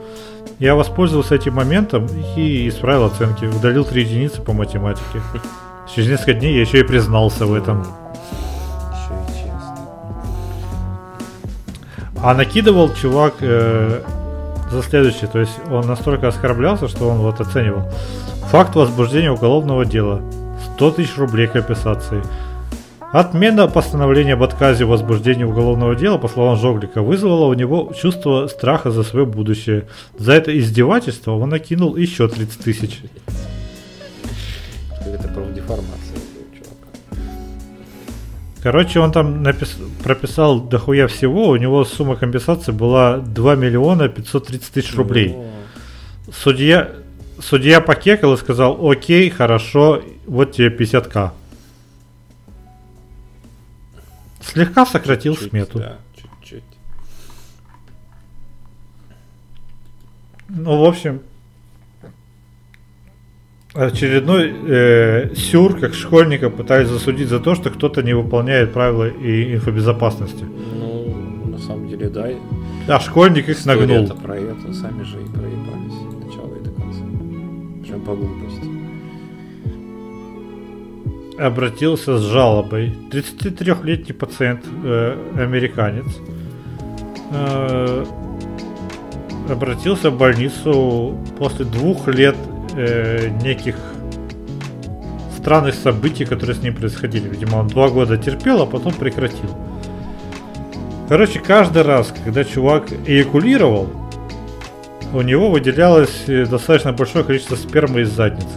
Я 0.59 0.75
воспользовался 0.75 1.35
этим 1.35 1.53
моментом 1.53 2.05
и 2.35 2.67
исправил 2.67 3.05
оценки, 3.05 3.45
удалил 3.45 3.85
три 3.85 4.03
единицы 4.03 4.41
по 4.41 4.51
математике. 4.51 5.21
Через 5.95 6.09
несколько 6.09 6.33
дней 6.33 6.53
я 6.55 6.61
еще 6.61 6.81
и 6.81 6.83
признался 6.83 7.45
в 7.45 7.53
этом. 7.53 7.83
Еще 8.91 9.13
и 9.13 9.27
честно. 9.37 9.77
А 12.21 12.33
накидывал 12.33 12.93
чувак 12.93 13.35
э, 13.39 14.01
за 14.69 14.83
следующее, 14.83 15.29
то 15.31 15.39
есть 15.39 15.57
он 15.71 15.87
настолько 15.87 16.27
оскорблялся, 16.27 16.89
что 16.89 17.07
он 17.07 17.19
вот 17.19 17.39
оценивал. 17.39 17.89
Факт 18.51 18.75
возбуждения 18.75 19.31
уголовного 19.31 19.85
дела. 19.85 20.21
100 20.75 20.91
тысяч 20.91 21.17
рублей 21.17 21.47
компенсации. 21.47 22.21
Отмена 23.13 23.67
постановления 23.67 24.33
об 24.33 24.43
отказе 24.43 24.83
в 24.83 24.89
возбуждении 24.89 25.45
уголовного 25.45 25.95
дела, 25.95 26.17
по 26.17 26.27
словам 26.27 26.57
Жоглика, 26.57 27.01
вызвала 27.01 27.45
у 27.45 27.53
него 27.53 27.93
чувство 27.97 28.47
страха 28.47 28.91
за 28.91 29.03
свое 29.03 29.25
будущее. 29.25 29.87
За 30.19 30.33
это 30.33 30.57
издевательство 30.57 31.31
он 31.31 31.49
накинул 31.49 31.95
еще 31.95 32.27
30 32.27 32.59
тысяч. 32.59 32.99
Какая-то 34.89 35.29
профдеформация 35.29 36.17
у 36.17 36.55
чувака. 36.55 37.21
Короче, 38.61 38.99
он 38.99 39.13
там 39.13 39.43
напис... 39.43 39.77
прописал 40.03 40.59
дохуя 40.59 41.07
всего, 41.07 41.47
у 41.47 41.55
него 41.55 41.85
сумма 41.85 42.17
компенсации 42.17 42.73
была 42.73 43.19
2 43.19 43.55
миллиона 43.55 44.09
530 44.09 44.73
тысяч 44.73 44.93
рублей. 44.93 45.37
Судья, 46.33 46.89
судья 47.39 47.79
покекал 47.79 48.33
и 48.33 48.37
сказал, 48.37 48.77
окей, 48.89 49.29
хорошо, 49.29 50.01
вот 50.25 50.51
тебе 50.53 50.69
50к. 50.69 51.31
Слегка 54.41 54.85
сократил 54.85 55.33
чуть-чуть, 55.33 55.49
смету. 55.51 55.79
Да, 55.79 55.97
чуть-чуть. 56.15 56.63
Ну, 60.49 60.81
в 60.81 60.85
общем, 60.85 61.21
очередной 63.73 64.53
э, 64.67 65.35
сюр, 65.35 65.79
как 65.79 65.93
школьника 65.93 66.49
пытались 66.49 66.87
засудить 66.87 67.27
за 67.29 67.39
то, 67.39 67.55
что 67.55 67.69
кто-то 67.69 68.03
не 68.03 68.13
выполняет 68.13 68.71
правила 68.73 69.07
и 69.07 69.55
инфобезопасности. 69.55 70.43
Ну, 70.43 71.47
на 71.47 71.57
самом 71.57 71.89
деле, 71.89 72.09
да. 72.09 72.29
А 72.87 72.99
школьник 72.99 73.49
их 73.49 73.57
История 73.57 73.79
нагнул. 73.79 74.05
это 74.05 74.13
про 74.15 74.37
это, 74.37 74.73
сами 74.73 75.03
же 75.03 75.21
и 75.21 75.25
проебались 75.25 75.93
от 76.07 76.25
начала 76.25 76.55
и 76.55 76.63
до 76.63 76.71
конца. 76.71 77.01
Причем 77.81 78.01
по 78.01 78.15
глупости. 78.15 78.74
Обратился 81.39 82.17
с 82.17 82.21
жалобой. 82.21 82.93
33-летний 83.11 84.13
пациент, 84.13 84.65
э, 84.83 85.17
американец, 85.37 86.05
э, 87.31 88.05
обратился 89.49 90.09
в 90.09 90.17
больницу 90.17 91.17
после 91.37 91.65
двух 91.65 92.07
лет 92.07 92.35
э, 92.75 93.29
неких 93.43 93.75
странных 95.37 95.75
событий, 95.75 96.25
которые 96.25 96.55
с 96.55 96.63
ним 96.63 96.75
происходили. 96.75 97.29
Видимо, 97.29 97.57
он 97.57 97.67
два 97.67 97.89
года 97.89 98.17
терпел, 98.17 98.63
а 98.63 98.65
потом 98.65 98.93
прекратил. 98.93 99.55
Короче, 101.07 101.39
каждый 101.39 101.83
раз, 101.83 102.11
когда 102.23 102.43
чувак 102.43 102.87
эякулировал, 103.05 103.87
у 105.13 105.21
него 105.21 105.51
выделялось 105.51 106.23
э, 106.27 106.45
достаточно 106.45 106.93
большое 106.93 107.23
количество 107.23 107.55
спермы 107.55 108.01
из 108.01 108.09
задницы. 108.09 108.47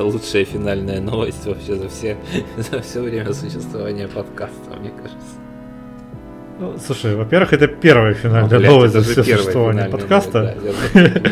Это 0.00 0.06
лучшая 0.08 0.46
финальная 0.46 0.98
новость 0.98 1.44
вообще 1.44 1.74
за 1.76 1.90
все 1.90 2.16
за 2.56 2.80
все 2.80 3.02
время 3.02 3.34
существования 3.34 4.08
подкаста, 4.08 4.70
мне 4.80 4.90
кажется. 4.96 5.34
Ну, 6.58 6.74
слушай, 6.78 7.14
во-первых, 7.14 7.52
это 7.52 7.66
первая 7.66 8.14
финальная 8.14 8.60
Ну, 8.60 8.64
новость 8.66 8.94
за 8.94 9.02
все 9.02 9.22
существование 9.22 9.90
подкаста. 9.90 10.56
новость, 10.64 10.92
да, 10.94 11.00
я- 11.00 11.22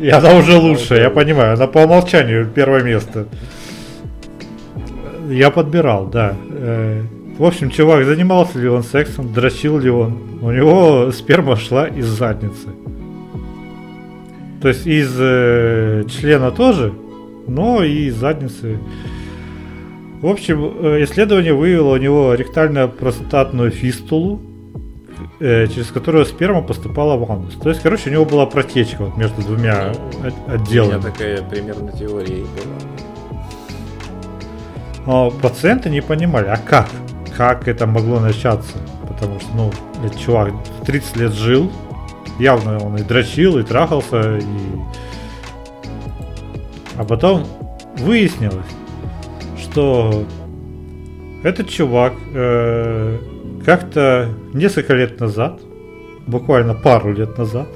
И 0.00 0.08
она 0.08 0.34
уже 0.34 0.56
лучшая, 0.56 1.02
я 1.02 1.10
понимаю. 1.10 1.52
Она 1.56 1.66
по 1.66 1.80
умолчанию 1.80 2.46
первое 2.46 2.82
место. 2.82 3.26
Я 5.28 5.50
подбирал, 5.50 6.06
да. 6.06 6.34
Э, 6.52 7.02
В 7.36 7.44
общем, 7.44 7.68
чувак, 7.68 8.06
занимался 8.06 8.58
ли 8.58 8.66
он 8.66 8.82
сексом, 8.82 9.30
дрочил 9.30 9.78
ли 9.78 9.90
он. 9.90 10.38
У 10.40 10.50
него 10.50 11.12
сперма 11.12 11.56
шла 11.56 11.86
из 11.86 12.06
задницы. 12.06 12.68
То 14.62 14.68
есть 14.68 14.86
из 14.86 15.14
э, 15.18 16.04
члена 16.08 16.50
тоже, 16.50 16.94
но 17.50 17.82
и 17.82 18.06
из 18.06 18.14
задницы. 18.16 18.78
В 20.22 20.26
общем, 20.26 20.72
э, 20.80 21.02
исследование 21.04 21.52
выявило 21.54 21.94
у 21.94 21.96
него 21.96 22.34
ректально 22.34 22.86
простатную 22.88 23.70
фистулу, 23.70 24.40
э, 25.40 25.66
через 25.66 25.86
которую 25.88 26.24
сперма 26.26 26.62
поступала 26.62 27.16
в 27.16 27.30
анус. 27.30 27.54
То 27.62 27.70
есть, 27.70 27.82
короче, 27.82 28.10
у 28.10 28.12
него 28.12 28.24
была 28.24 28.46
протечка 28.46 29.04
вот 29.04 29.16
между 29.16 29.42
двумя 29.42 29.92
Ну, 30.22 30.28
от- 30.28 30.34
У 30.34 30.50
меня 30.50 30.54
отделами. 30.54 31.00
такая 31.02 31.42
примерно 31.42 31.90
теория 31.92 32.38
и 32.40 32.42
была. 32.42 32.76
Но 35.06 35.30
пациенты 35.30 35.90
не 35.90 36.02
понимали, 36.02 36.46
а 36.46 36.56
как? 36.56 36.88
Как 37.36 37.66
это 37.68 37.86
могло 37.86 38.20
начаться? 38.20 38.76
Потому 39.08 39.40
что, 39.40 39.48
ну, 39.56 39.70
этот 40.04 40.18
чувак 40.20 40.52
30 40.84 41.16
лет 41.16 41.32
жил, 41.32 41.70
явно 42.38 42.78
он 42.78 42.96
и 42.96 43.02
дрочил, 43.02 43.58
и 43.58 43.62
трахался, 43.62 44.38
и... 44.38 44.42
А 47.00 47.04
потом 47.06 47.46
выяснилось, 47.96 48.66
что 49.58 50.26
этот 51.42 51.70
чувак 51.70 52.12
э, 52.34 53.18
как-то 53.64 54.28
несколько 54.52 54.92
лет 54.92 55.18
назад, 55.18 55.62
буквально 56.26 56.74
пару 56.74 57.14
лет 57.14 57.38
назад, 57.38 57.68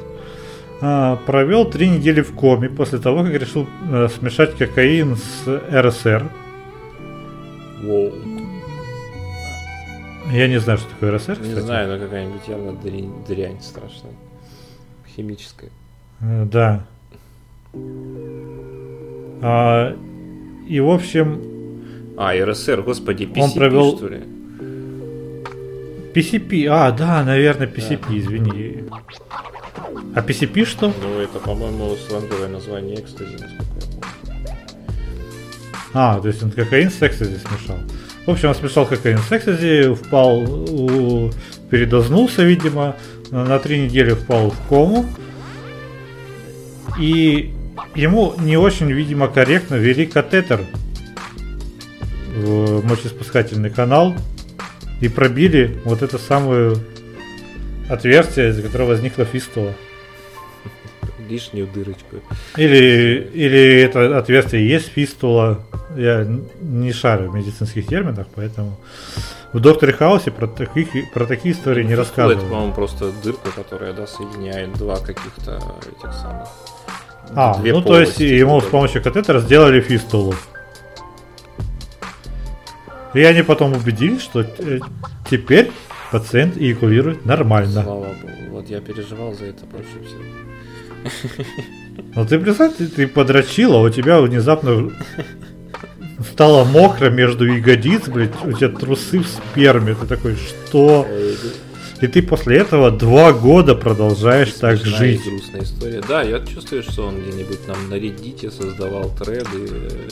а, 0.82 1.16
провел 1.24 1.64
три 1.64 1.88
недели 1.88 2.20
в 2.20 2.34
коме 2.34 2.68
после 2.68 2.98
того, 2.98 3.22
как 3.24 3.32
решил 3.32 3.66
э, 3.90 4.08
смешать 4.08 4.58
кокаин 4.58 5.16
с 5.16 5.62
РСР. 5.72 6.30
Воу. 7.82 8.12
Я 10.32 10.48
не 10.48 10.60
знаю, 10.60 10.78
что 10.78 10.90
такое 10.90 11.16
РСР, 11.16 11.38
Не 11.40 11.48
кстати. 11.48 11.60
знаю, 11.60 11.88
но 11.88 12.04
какая-нибудь 12.04 12.46
явно 12.46 12.72
дрянь, 12.74 13.24
дрянь 13.26 13.62
страшная. 13.62 14.12
Химическая. 15.16 15.70
Э, 16.20 16.44
Да. 16.44 16.84
А, 19.42 19.94
и, 20.68 20.80
в 20.80 20.90
общем, 20.90 21.40
А, 22.16 22.32
РСР, 22.34 22.82
господи, 22.82 23.24
PCP, 23.24 23.40
Он 23.42 23.50
провел- 23.52 23.96
что 23.96 24.08
ли? 24.08 24.20
PCP, 26.14 26.66
а, 26.70 26.92
да, 26.92 27.24
наверное, 27.24 27.66
PCP, 27.66 28.18
извини. 28.18 28.84
А 30.14 30.20
PCP 30.22 30.64
что? 30.64 30.92
Ну, 31.02 31.18
это, 31.18 31.40
по-моему, 31.40 31.96
сленговое 32.08 32.48
название 32.48 33.00
экстази. 33.00 33.36
А, 35.92 36.20
то 36.20 36.28
есть 36.28 36.42
он 36.42 36.50
кокаин 36.52 36.90
с 36.90 37.02
экстази 37.02 37.36
смешал. 37.36 37.78
В 38.26 38.30
общем, 38.30 38.48
он 38.48 38.54
смешал 38.54 38.86
кокаин 38.86 39.18
с 39.18 39.32
экстази, 39.32 39.92
впал, 39.94 40.38
у- 40.42 41.30
передознулся, 41.70 42.42
видимо, 42.44 42.94
на 43.30 43.58
три 43.58 43.80
недели 43.80 44.12
впал 44.14 44.50
в 44.50 44.68
кому. 44.68 45.04
И 47.00 47.52
ему 47.94 48.34
не 48.38 48.56
очень, 48.56 48.90
видимо, 48.90 49.28
корректно 49.28 49.76
ввели 49.76 50.06
катетер 50.06 50.60
в 52.36 52.84
мочеиспускательный 52.84 53.70
канал 53.70 54.14
и 55.00 55.08
пробили 55.08 55.80
вот 55.84 56.02
это 56.02 56.18
самое 56.18 56.76
отверстие, 57.88 58.50
из 58.50 58.62
которого 58.62 58.88
возникла 58.88 59.24
фистула. 59.24 59.74
Лишнюю 61.28 61.66
дырочку. 61.68 62.20
Или, 62.56 63.30
или 63.32 63.80
это 63.80 64.18
отверстие 64.18 64.68
есть 64.68 64.88
фистула. 64.88 65.64
Я 65.96 66.26
не 66.60 66.92
шарю 66.92 67.30
в 67.30 67.34
медицинских 67.34 67.86
терминах, 67.86 68.26
поэтому 68.34 68.78
в 69.52 69.60
Докторе 69.60 69.92
Хаусе 69.92 70.32
про, 70.32 70.46
таких, 70.46 70.88
про 71.12 71.26
такие 71.26 71.54
истории 71.54 71.82
не 71.82 71.90
Фистула 71.90 72.04
рассказывают. 72.04 72.40
Это, 72.40 72.48
по-моему, 72.48 72.74
просто 72.74 73.12
дырка, 73.22 73.50
которая, 73.54 73.92
да, 73.92 74.06
соединяет 74.06 74.72
два 74.74 74.96
каких-то 74.96 75.62
этих 75.82 76.12
самых... 76.12 76.48
А, 77.34 77.58
две 77.58 77.72
ну 77.72 77.82
то 77.82 78.00
есть 78.00 78.16
полости, 78.16 78.34
ему 78.34 78.60
с 78.60 78.64
помощью 78.64 79.02
катетера 79.02 79.40
сделали 79.40 79.80
фистулу. 79.80 80.34
И 83.14 83.22
они 83.22 83.42
потом 83.42 83.72
убедились, 83.72 84.22
что 84.22 84.40
э, 84.40 84.80
теперь 85.30 85.70
пациент 86.10 86.56
эякулирует 86.56 87.24
нормально. 87.24 87.82
Слава 87.82 88.06
богу. 88.06 88.34
Вот 88.50 88.68
я 88.68 88.80
переживал 88.80 89.34
за 89.34 89.46
это 89.46 89.64
больше 89.66 90.00
всего. 90.04 90.22
Но 92.16 92.24
ты 92.24 92.38
представь, 92.38 92.76
ты, 92.76 92.88
ты 92.88 93.06
подрочил, 93.06 93.74
а 93.74 93.80
у 93.80 93.90
тебя 93.90 94.20
внезапно 94.20 94.90
стало 96.32 96.64
мокро 96.64 97.10
между 97.10 97.44
ягодиц, 97.44 98.08
блядь, 98.08 98.44
у 98.44 98.52
тебя 98.52 98.68
трусы 98.68 99.20
в 99.20 99.26
сперме. 99.26 99.94
Ты 99.94 100.06
такой, 100.06 100.36
что? 100.36 101.06
И 102.04 102.06
ты 102.06 102.22
после 102.22 102.58
этого 102.58 102.90
два 102.90 103.32
года 103.32 103.74
продолжаешь 103.74 104.52
так 104.52 104.76
смешная 104.78 104.98
жить. 104.98 105.26
и 105.26 105.30
грустная 105.30 105.62
история. 105.62 106.02
Да, 106.06 106.22
я 106.22 106.38
чувствую, 106.44 106.82
что 106.82 107.06
он 107.06 107.22
где-нибудь 107.22 107.66
нам 107.66 107.88
на 107.88 107.94
Reddit 107.94 108.50
создавал 108.50 109.08
треды, 109.16 109.70
э, 109.70 110.08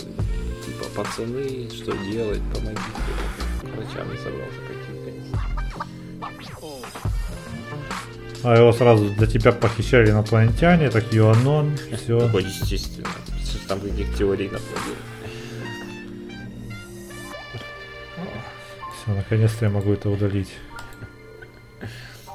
типа, 0.64 0.86
пацаны, 0.96 1.68
что 1.70 1.92
делать, 2.10 2.40
помогите. 2.54 2.82
Врачам 3.76 4.10
не 4.10 4.16
собрался 4.16 4.58
конечно. 4.66 5.02
А 8.42 8.56
его 8.56 8.72
сразу 8.72 9.10
для 9.10 9.26
тебя 9.26 9.52
похищали 9.52 10.12
инопланетяне, 10.12 10.88
так 10.88 11.12
Юанон, 11.12 11.76
все. 12.02 12.20
Такой, 12.20 12.44
естественно. 12.44 13.08
Там 13.68 13.80
каких 13.80 14.16
теорий 14.16 14.48
наплодили. 14.48 14.96
Все, 19.02 19.14
наконец-то 19.14 19.66
я 19.66 19.70
могу 19.70 19.92
это 19.92 20.08
удалить. 20.08 20.48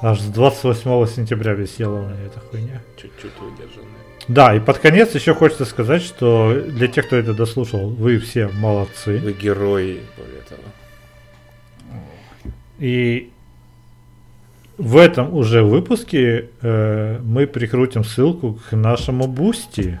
Аж 0.00 0.20
с 0.20 0.26
28 0.26 1.06
сентября 1.08 1.54
висела 1.54 1.96
у 1.96 2.02
меня 2.06 2.22
эта 2.24 2.38
хуйня. 2.38 2.80
Чуть-чуть 2.96 3.32
выдержанная. 3.40 3.88
Да, 4.28 4.54
и 4.54 4.60
под 4.60 4.78
конец 4.78 5.14
еще 5.14 5.34
хочется 5.34 5.64
сказать, 5.64 6.02
что 6.02 6.54
для 6.68 6.86
тех, 6.86 7.06
кто 7.06 7.16
это 7.16 7.34
дослушал, 7.34 7.88
вы 7.88 8.18
все 8.18 8.48
молодцы. 8.48 9.18
Вы 9.18 9.32
герои, 9.32 10.00
более 10.16 10.42
того. 10.42 10.62
И 12.78 13.32
в 14.76 14.96
этом 14.96 15.34
уже 15.34 15.64
выпуске 15.64 16.50
э, 16.62 17.18
мы 17.20 17.48
прикрутим 17.48 18.04
ссылку 18.04 18.60
к 18.70 18.76
нашему 18.76 19.26
Boosty. 19.26 19.98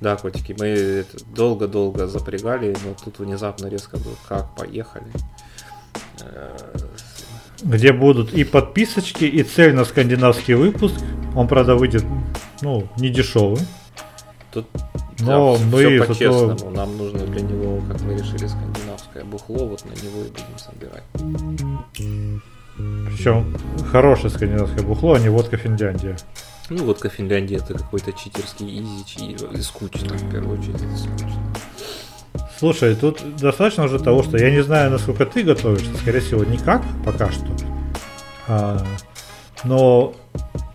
Да, 0.00 0.14
котики, 0.16 0.54
мы 0.56 1.04
долго-долго 1.34 2.06
запрягали, 2.06 2.76
но 2.84 2.94
тут 3.04 3.18
внезапно 3.18 3.66
резко 3.66 3.96
было, 3.96 4.14
как 4.28 4.54
поехали. 4.54 5.06
Э, 6.20 6.56
где 7.64 7.92
будут 7.92 8.32
и 8.34 8.44
подписочки, 8.44 9.24
и 9.24 9.42
цель 9.42 9.74
на 9.74 9.84
скандинавский 9.84 10.54
выпуск. 10.54 10.94
Он, 11.34 11.48
правда, 11.48 11.74
выйдет, 11.74 12.04
ну, 12.62 12.86
не 12.98 13.08
дешевый. 13.08 13.60
Тут 14.52 14.66
Но 15.20 15.56
да, 15.56 15.64
мы 15.64 15.78
все 15.78 15.98
зато- 15.98 16.12
по-честному. 16.14 16.70
Нам 16.70 16.96
нужно 16.96 17.20
для 17.26 17.40
него, 17.40 17.82
как 17.90 18.00
мы 18.02 18.12
решили, 18.14 18.46
скандинавское 18.46 19.24
бухло, 19.24 19.66
вот 19.66 19.84
на 19.84 19.90
него 19.90 20.20
и 20.22 20.30
будем 20.30 20.58
собирать. 20.58 21.04
Причем 22.76 23.56
хорошее 23.90 24.30
скандинавское 24.30 24.82
бухло, 24.84 25.14
а 25.14 25.18
не 25.18 25.28
водка 25.28 25.56
Финляндия. 25.56 26.16
Ну, 26.70 26.84
водка 26.84 27.08
Финляндия 27.08 27.56
это 27.56 27.74
какой-то 27.74 28.12
читерский 28.12 28.80
изи, 28.80 29.36
и 29.52 29.60
скучно, 29.60 30.16
в 30.16 30.30
первую 30.30 30.58
очередь, 30.58 30.76
это 30.76 30.96
скучно. 30.96 31.42
Слушай, 32.64 32.94
тут 32.94 33.20
достаточно 33.36 33.84
уже 33.84 33.98
того, 33.98 34.22
что 34.22 34.38
я 34.38 34.50
не 34.50 34.62
знаю, 34.62 34.90
насколько 34.90 35.26
ты 35.26 35.42
готовишься. 35.42 35.94
Скорее 36.00 36.20
всего, 36.20 36.44
никак 36.44 36.80
пока 37.04 37.30
что. 37.30 37.46
А, 38.48 38.82
но 39.64 40.14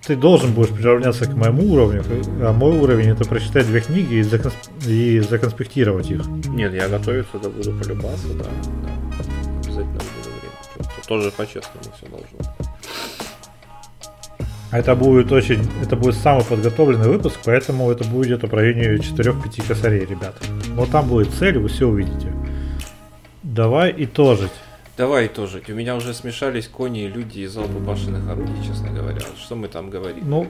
ты 0.06 0.16
должен 0.16 0.54
будешь 0.54 0.70
приравняться 0.70 1.26
к 1.26 1.34
моему 1.34 1.74
уровню, 1.74 2.04
а 2.44 2.54
мой 2.54 2.78
уровень 2.78 3.10
это 3.10 3.26
прочитать 3.26 3.66
две 3.66 3.82
книги 3.82 4.14
и, 4.14 4.22
законсп- 4.22 4.88
и 4.88 5.20
законспектировать 5.22 6.12
их. 6.12 6.28
Нет, 6.28 6.76
я 6.76 6.88
готовиться 6.90 7.40
да 7.42 7.50
буду 7.50 7.74
полюбаться, 7.74 8.28
да, 8.36 8.44
да. 8.44 9.24
Обязательно 9.64 9.94
буду 9.94 10.30
время. 10.30 10.90
Тоже 11.08 11.32
по-честному 11.32 11.86
все 11.98 12.06
должно. 12.06 12.56
А 14.72 14.78
Это 14.78 14.96
будет 14.96 15.32
очень, 15.32 15.68
это 15.82 15.96
будет 15.96 16.16
самый 16.16 16.44
подготовленный 16.44 17.10
выпуск, 17.10 17.40
поэтому 17.44 17.90
это 17.90 18.04
будет 18.04 18.28
где-то 18.28 18.48
в 18.48 18.54
районе 18.54 18.98
4-5 18.98 19.68
косарей, 19.68 20.06
ребят. 20.06 20.36
Но 20.76 20.86
там 20.86 21.08
будет 21.08 21.34
цель, 21.34 21.58
вы 21.58 21.70
все 21.70 21.88
увидите. 21.88 22.32
Давай 23.42 23.94
итожить. 23.98 24.52
Давай 25.00 25.30
тоже. 25.30 25.64
У 25.70 25.72
меня 25.72 25.96
уже 25.96 26.14
смешались 26.14 26.68
кони 26.68 27.04
и 27.06 27.08
люди 27.08 27.40
из 27.40 27.54
залпобашенных 27.54 28.30
орудий, 28.30 28.62
честно 28.68 28.90
говоря. 28.90 29.22
Что 29.42 29.56
мы 29.56 29.70
там 29.70 29.90
говорим? 29.90 30.30
Ну, 30.30 30.46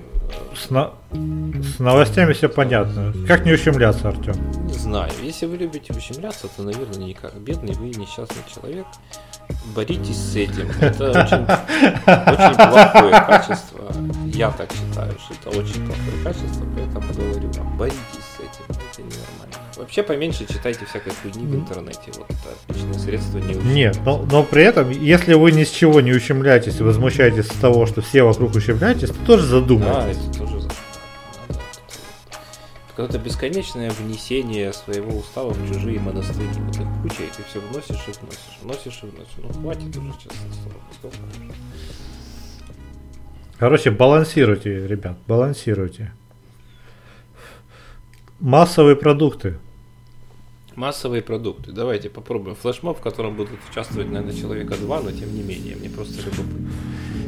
с, 0.56 0.72
на- 0.72 0.94
с 1.12 1.78
новостями 1.78 2.34
все 2.34 2.50
понятно. 2.50 3.14
Как 3.28 3.46
не 3.46 3.52
ущемляться, 3.52 4.08
Артем? 4.10 4.34
Не 4.66 4.74
знаю. 4.74 5.12
Если 5.22 5.46
вы 5.46 5.56
любите 5.58 5.94
ущемляться, 5.94 6.48
то, 6.48 6.64
наверное, 6.64 6.98
никак. 7.06 7.36
Бедный 7.36 7.74
вы 7.76 7.90
несчастный 7.90 8.42
человек. 8.52 8.88
Боритесь 9.76 10.18
с 10.18 10.36
этим. 10.36 10.68
Это 10.82 11.12
очень, 11.12 11.44
очень 11.44 12.56
плохое 12.56 13.12
качество. 13.12 13.94
Я 14.34 14.50
так 14.50 14.72
считаю, 14.72 15.12
что 15.20 15.34
это 15.36 15.60
очень 15.60 15.86
плохое 15.86 16.24
качество, 16.24 16.66
поэтому 16.76 17.14
говорю 17.14 17.52
вам, 17.52 17.78
боритесь 17.78 18.00
с 18.36 18.40
этим. 18.40 18.64
Это 18.68 19.02
ненормально. 19.04 19.39
Вообще 19.80 20.04
поменьше 20.04 20.46
читайте 20.46 20.86
всякой 20.86 21.14
хуйни 21.22 21.46
в 21.46 21.56
интернете. 21.56 22.12
Вот 22.18 22.30
это 22.30 22.50
отличное 22.68 23.00
средство 23.00 23.38
не 23.38 23.56
ущемляться. 23.56 23.70
Нет, 23.74 24.00
но, 24.06 24.26
но 24.30 24.44
при 24.44 24.62
этом, 24.64 24.90
если 24.90 25.36
вы 25.36 25.54
ни 25.54 25.64
с 25.64 25.70
чего 25.72 26.02
не 26.02 26.12
ущемляетесь 26.12 26.82
и 26.82 26.84
возмущаетесь 26.84 27.46
с 27.48 27.56
того, 27.62 27.86
что 27.86 28.02
все 28.02 28.24
вокруг 28.24 28.54
ущемляетесь, 28.56 29.10
то 29.10 29.26
тоже 29.26 29.44
Да, 29.44 29.48
задумайтесь. 29.48 30.18
это 30.22 30.38
тоже. 30.38 30.60
Да, 30.60 30.66
это 31.48 31.54
вот. 31.54 31.58
Какое-то 32.90 33.20
бесконечное 33.20 33.90
внесение 33.92 34.74
своего 34.74 35.18
устава 35.18 35.52
в 35.52 35.74
чужие 35.74 36.02
монастыри. 36.02 36.46
Вот 36.58 36.76
их 36.76 36.88
куча, 37.02 37.24
и 37.24 37.28
ты 37.38 37.44
все 37.50 37.60
вносишь 37.62 38.06
и 38.06 38.12
вносишь, 38.22 38.60
вносишь 38.62 39.00
и 39.04 39.06
вносишь. 39.06 39.38
Ну 39.38 39.54
хватит 39.62 39.96
уже, 39.96 40.12
честно 40.22 40.48
уже? 40.50 41.54
Короче, 43.58 43.92
балансируйте, 43.92 44.86
ребят, 44.88 45.18
балансируйте. 45.26 46.12
Массовые 48.42 48.98
продукты. 48.98 49.58
Массовые 50.80 51.22
продукты. 51.22 51.74
Давайте 51.74 52.10
попробуем. 52.10 52.56
Флешмоб, 52.56 53.00
в 53.00 53.02
котором 53.02 53.36
будут 53.36 53.60
участвовать, 53.70 54.10
наверное, 54.10 54.34
человека 54.34 54.76
два, 54.78 55.02
но 55.02 55.12
тем 55.12 55.36
не 55.36 55.44
менее, 55.44 55.76
мне 55.76 55.90
просто 55.90 56.22
любопытно. 56.22 56.70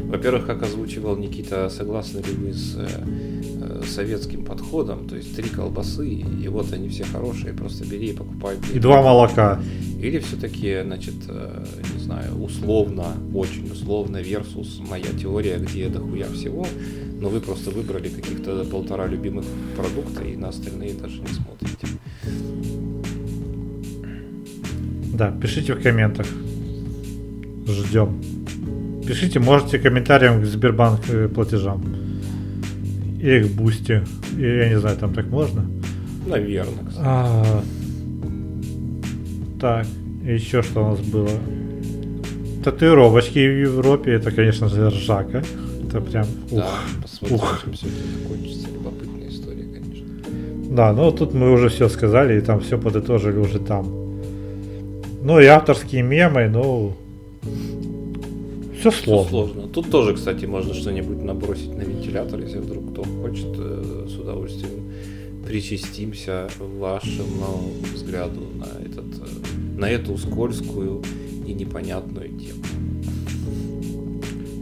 Во-первых, 0.05 0.45
как 0.45 0.63
озвучивал 0.63 1.17
Никита, 1.17 1.69
согласны 1.69 2.19
ли 2.19 2.33
вы 2.33 2.53
с 2.53 2.77
э, 2.77 3.81
советским 3.85 4.45
подходом? 4.45 5.05
То 5.05 5.17
есть 5.17 5.35
три 5.35 5.49
колбасы, 5.49 6.07
и 6.07 6.47
вот 6.47 6.71
они 6.71 6.87
все 6.87 7.03
хорошие, 7.03 7.53
просто 7.53 7.85
бери 7.85 8.11
и 8.11 8.13
покупай. 8.13 8.55
И 8.73 8.79
два 8.79 9.01
молока. 9.01 9.59
Или 9.99 10.19
все-таки, 10.19 10.83
значит, 10.85 11.15
э, 11.27 11.65
не 11.93 11.99
знаю, 11.99 12.41
условно, 12.41 13.17
очень 13.35 13.69
условно, 13.69 14.21
versus 14.21 14.81
моя 14.87 15.11
теория, 15.21 15.57
где 15.57 15.89
дохуя 15.89 16.29
всего, 16.31 16.65
но 17.19 17.27
вы 17.27 17.41
просто 17.41 17.71
выбрали 17.71 18.07
каких-то 18.07 18.63
полтора 18.63 19.07
любимых 19.07 19.43
продукта 19.75 20.23
и 20.23 20.37
на 20.37 20.47
остальные 20.47 20.93
даже 20.93 21.19
не 21.19 21.27
смотрите. 21.27 22.90
Да, 25.13 25.31
пишите 25.31 25.73
в 25.73 25.81
комментах. 25.81 26.25
Ждем. 27.67 28.21
Пишите, 29.05 29.39
можете 29.39 29.79
комментарием 29.79 30.41
к 30.41 30.45
Сбербанк 30.45 31.01
э, 31.09 31.27
платежам. 31.27 31.83
Или 33.19 33.43
к 33.43 33.51
Boosty. 33.51 34.03
И 34.38 34.41
Я 34.41 34.69
не 34.69 34.79
знаю, 34.79 34.97
там 34.97 35.13
так 35.13 35.27
можно. 35.27 35.65
Наверное, 36.25 36.85
кстати. 36.88 37.03
А, 37.03 37.63
так, 39.59 39.88
еще 40.23 40.61
что 40.61 40.85
у 40.85 40.89
нас 40.91 40.99
было? 40.99 41.29
Татуировочки 42.63 43.39
в 43.39 43.61
Европе, 43.61 44.13
это, 44.13 44.31
конечно 44.31 44.69
же, 44.69 44.89
ржака. 44.89 45.43
Это 45.88 45.99
прям... 45.99 46.25
Ух. 46.51 46.59
Да, 46.59 46.69
посмотрим, 47.01 47.35
ух. 47.35 47.61
чем 47.63 47.73
все 47.73 47.88
это 47.88 48.21
закончится. 48.21 48.67
Любопытная 48.73 49.29
история, 49.29 49.65
конечно. 49.65 50.05
Да, 50.75 50.93
ну 50.93 51.11
тут 51.11 51.33
мы 51.33 51.51
уже 51.51 51.69
все 51.69 51.89
сказали, 51.89 52.38
и 52.38 52.41
там 52.41 52.59
все 52.59 52.77
подытожили 52.77 53.38
уже 53.38 53.59
там. 53.59 54.00
Ну 55.23 55.39
и 55.39 55.45
авторские 55.45 56.02
мемы, 56.02 56.49
ну... 56.49 56.93
Все 58.80 58.89
сложно. 58.89 59.30
сложно. 59.30 59.68
Тут 59.68 59.91
тоже, 59.91 60.15
кстати, 60.15 60.45
можно 60.45 60.73
что-нибудь 60.73 61.22
набросить 61.23 61.76
на 61.76 61.81
вентилятор, 61.81 62.39
если 62.39 62.57
вдруг 62.57 62.91
кто 62.91 63.03
хочет, 63.03 63.53
э, 63.56 64.07
с 64.10 64.15
удовольствием 64.18 64.91
причастимся 65.45 66.48
вашему 66.60 67.73
взгляду 67.93 68.41
на, 68.56 68.84
этот, 68.84 69.06
э, 69.06 69.77
на 69.77 69.89
эту 69.89 70.18
скользкую 70.18 71.03
и 71.45 71.53
непонятную 71.53 72.30
тему. 72.30 72.64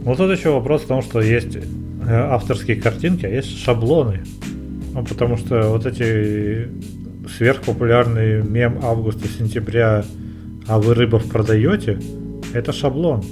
Вот 0.02 0.18
тут 0.18 0.36
еще 0.36 0.50
вопрос 0.50 0.82
в 0.82 0.86
том, 0.86 1.00
что 1.00 1.22
есть 1.22 1.56
э, 1.56 1.62
авторские 2.06 2.76
картинки, 2.76 3.24
а 3.24 3.28
есть 3.30 3.58
шаблоны. 3.58 4.24
Ну, 4.92 5.04
потому 5.04 5.36
что 5.36 5.70
вот 5.70 5.86
эти 5.86 6.68
сверхпопулярные 7.36 8.42
мем 8.42 8.80
августа-сентября 8.82 10.04
«А 10.70 10.78
вы 10.78 10.94
рыбов 10.94 11.24
продаете?» 11.26 11.98
Это 12.54 12.72
шаблон. 12.72 13.22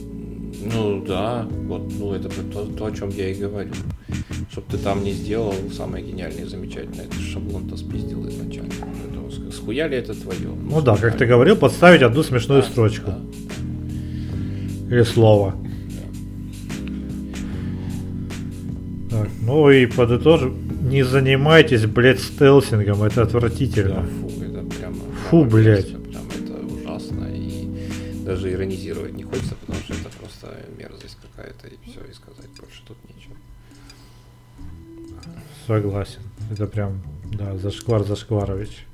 Ну 0.75 1.05
да, 1.07 1.47
вот, 1.69 1.91
ну 1.99 2.13
это 2.13 2.29
то, 2.29 2.65
то, 2.67 2.87
о 2.87 2.91
чем 2.91 3.11
я 3.11 3.31
и 3.31 3.35
говорю. 3.35 3.71
Чтоб 4.51 4.65
ты 4.67 4.77
там 4.77 5.05
не 5.05 5.13
сделал 5.13 5.55
самое 5.73 6.05
гениальное 6.05 6.43
и 6.45 6.49
замечательное, 6.49 7.05
это 7.07 7.15
шаблон-то 7.15 7.77
спиздил 7.77 8.29
изначально. 8.29 8.73
С- 9.31 9.55
схуяли 9.57 9.97
это 9.97 10.15
твое. 10.21 10.49
Ну 10.71 10.81
да, 10.83 10.97
как 10.97 11.17
ты 11.17 11.27
говорил, 11.27 11.55
подставить 11.57 12.03
одну 12.03 12.23
смешную 12.25 12.63
строчку. 12.65 13.13
Или 14.91 15.03
слово. 15.05 15.55
Так, 19.11 19.29
ну 19.47 19.71
и 19.71 19.87
подытожим. 19.87 20.57
Не 20.91 21.03
занимайтесь, 21.05 21.87
блядь, 21.87 22.21
стелсингом, 22.21 23.03
это 23.03 23.17
Да, 23.17 23.23
отвратительно. 23.23 24.03
фу, 24.21 24.31
это 24.43 24.65
прямо... 24.77 24.97
Фу, 25.31 25.45
блядь. 25.45 25.98
Даже 28.29 28.53
иронизировать 28.53 29.15
не 29.15 29.23
хочется, 29.25 29.55
потому 29.55 29.79
что 29.81 29.95
это 29.95 30.11
просто 30.19 30.55
мерзость 30.77 31.17
какая-то. 31.23 31.67
И 31.69 31.77
все, 31.87 32.01
и 32.05 32.13
сказать 32.13 32.51
больше 32.61 32.83
тут 32.87 32.99
нечего. 33.09 33.35
Согласен. 35.67 36.21
Это 36.51 36.67
прям, 36.67 37.01
да, 37.25 37.57
зашквар 37.57 38.05
Зашкварович. 38.05 38.85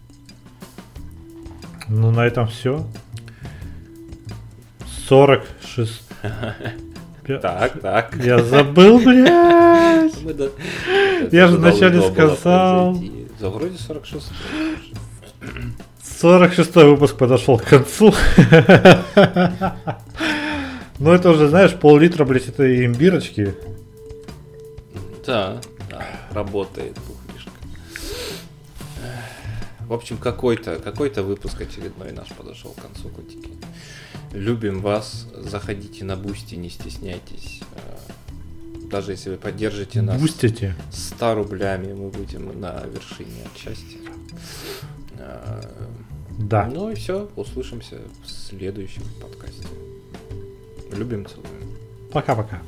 Ну, 1.89 2.13
на 2.13 2.25
этом 2.27 2.47
все. 2.47 2.87
46. 5.09 6.03
Пя- 7.25 7.41
Так, 7.41 7.81
так. 7.81 8.17
Я 8.25 8.41
забыл, 8.43 8.99
блядь. 9.05 10.15
Я 11.33 11.49
же 11.49 11.57
вначале 11.57 12.01
сказал. 12.13 12.97
Да, 13.41 13.51
вроде 13.51 13.77
46 13.79 14.31
46 16.25 16.75
выпуск 16.77 17.19
подошел 17.19 17.59
к 17.59 17.65
концу. 17.65 18.15
Ну, 21.01 21.11
это 21.11 21.31
уже, 21.31 21.49
знаешь, 21.49 21.75
пол-литра, 21.75 22.25
блядь, 22.25 22.47
этой 22.47 22.87
имбирочки. 22.87 23.57
Да, 25.27 25.61
да, 25.91 26.07
работает 26.31 26.97
бухлишка. 27.09 27.51
В 29.81 29.93
общем, 29.93 30.17
какой-то 30.17 30.77
какой 30.77 31.11
выпуск 31.11 31.61
очередной 31.61 32.13
наш 32.13 32.29
подошел 32.29 32.71
к 32.71 32.81
концу, 32.81 33.09
котики. 33.09 33.51
Любим 34.33 34.81
вас. 34.81 35.27
Заходите 35.37 36.05
на 36.05 36.15
Boosty, 36.17 36.55
не 36.55 36.71
стесняйтесь. 36.71 37.61
Э, 37.75 38.87
Даже 38.89 39.11
если 39.11 39.31
вы 39.31 39.37
поддержите 39.37 40.01
нас 40.01 40.19
Бустите. 40.21 40.77
100 40.93 41.35
рублями, 41.35 41.93
мы 41.93 42.09
будем 42.09 42.61
на 42.61 42.85
вершине 42.85 43.43
от 43.45 43.61
счастья. 43.61 43.99
Э, 45.19 45.61
Да. 46.39 46.71
Ну 46.73 46.91
и 46.91 46.95
все, 46.95 47.29
услышимся 47.37 48.01
в 48.25 48.31
следующем 48.31 49.03
подкасте. 49.21 49.67
Любим, 50.93 51.27
целуем. 51.27 51.77
Пока-пока. 52.13 52.63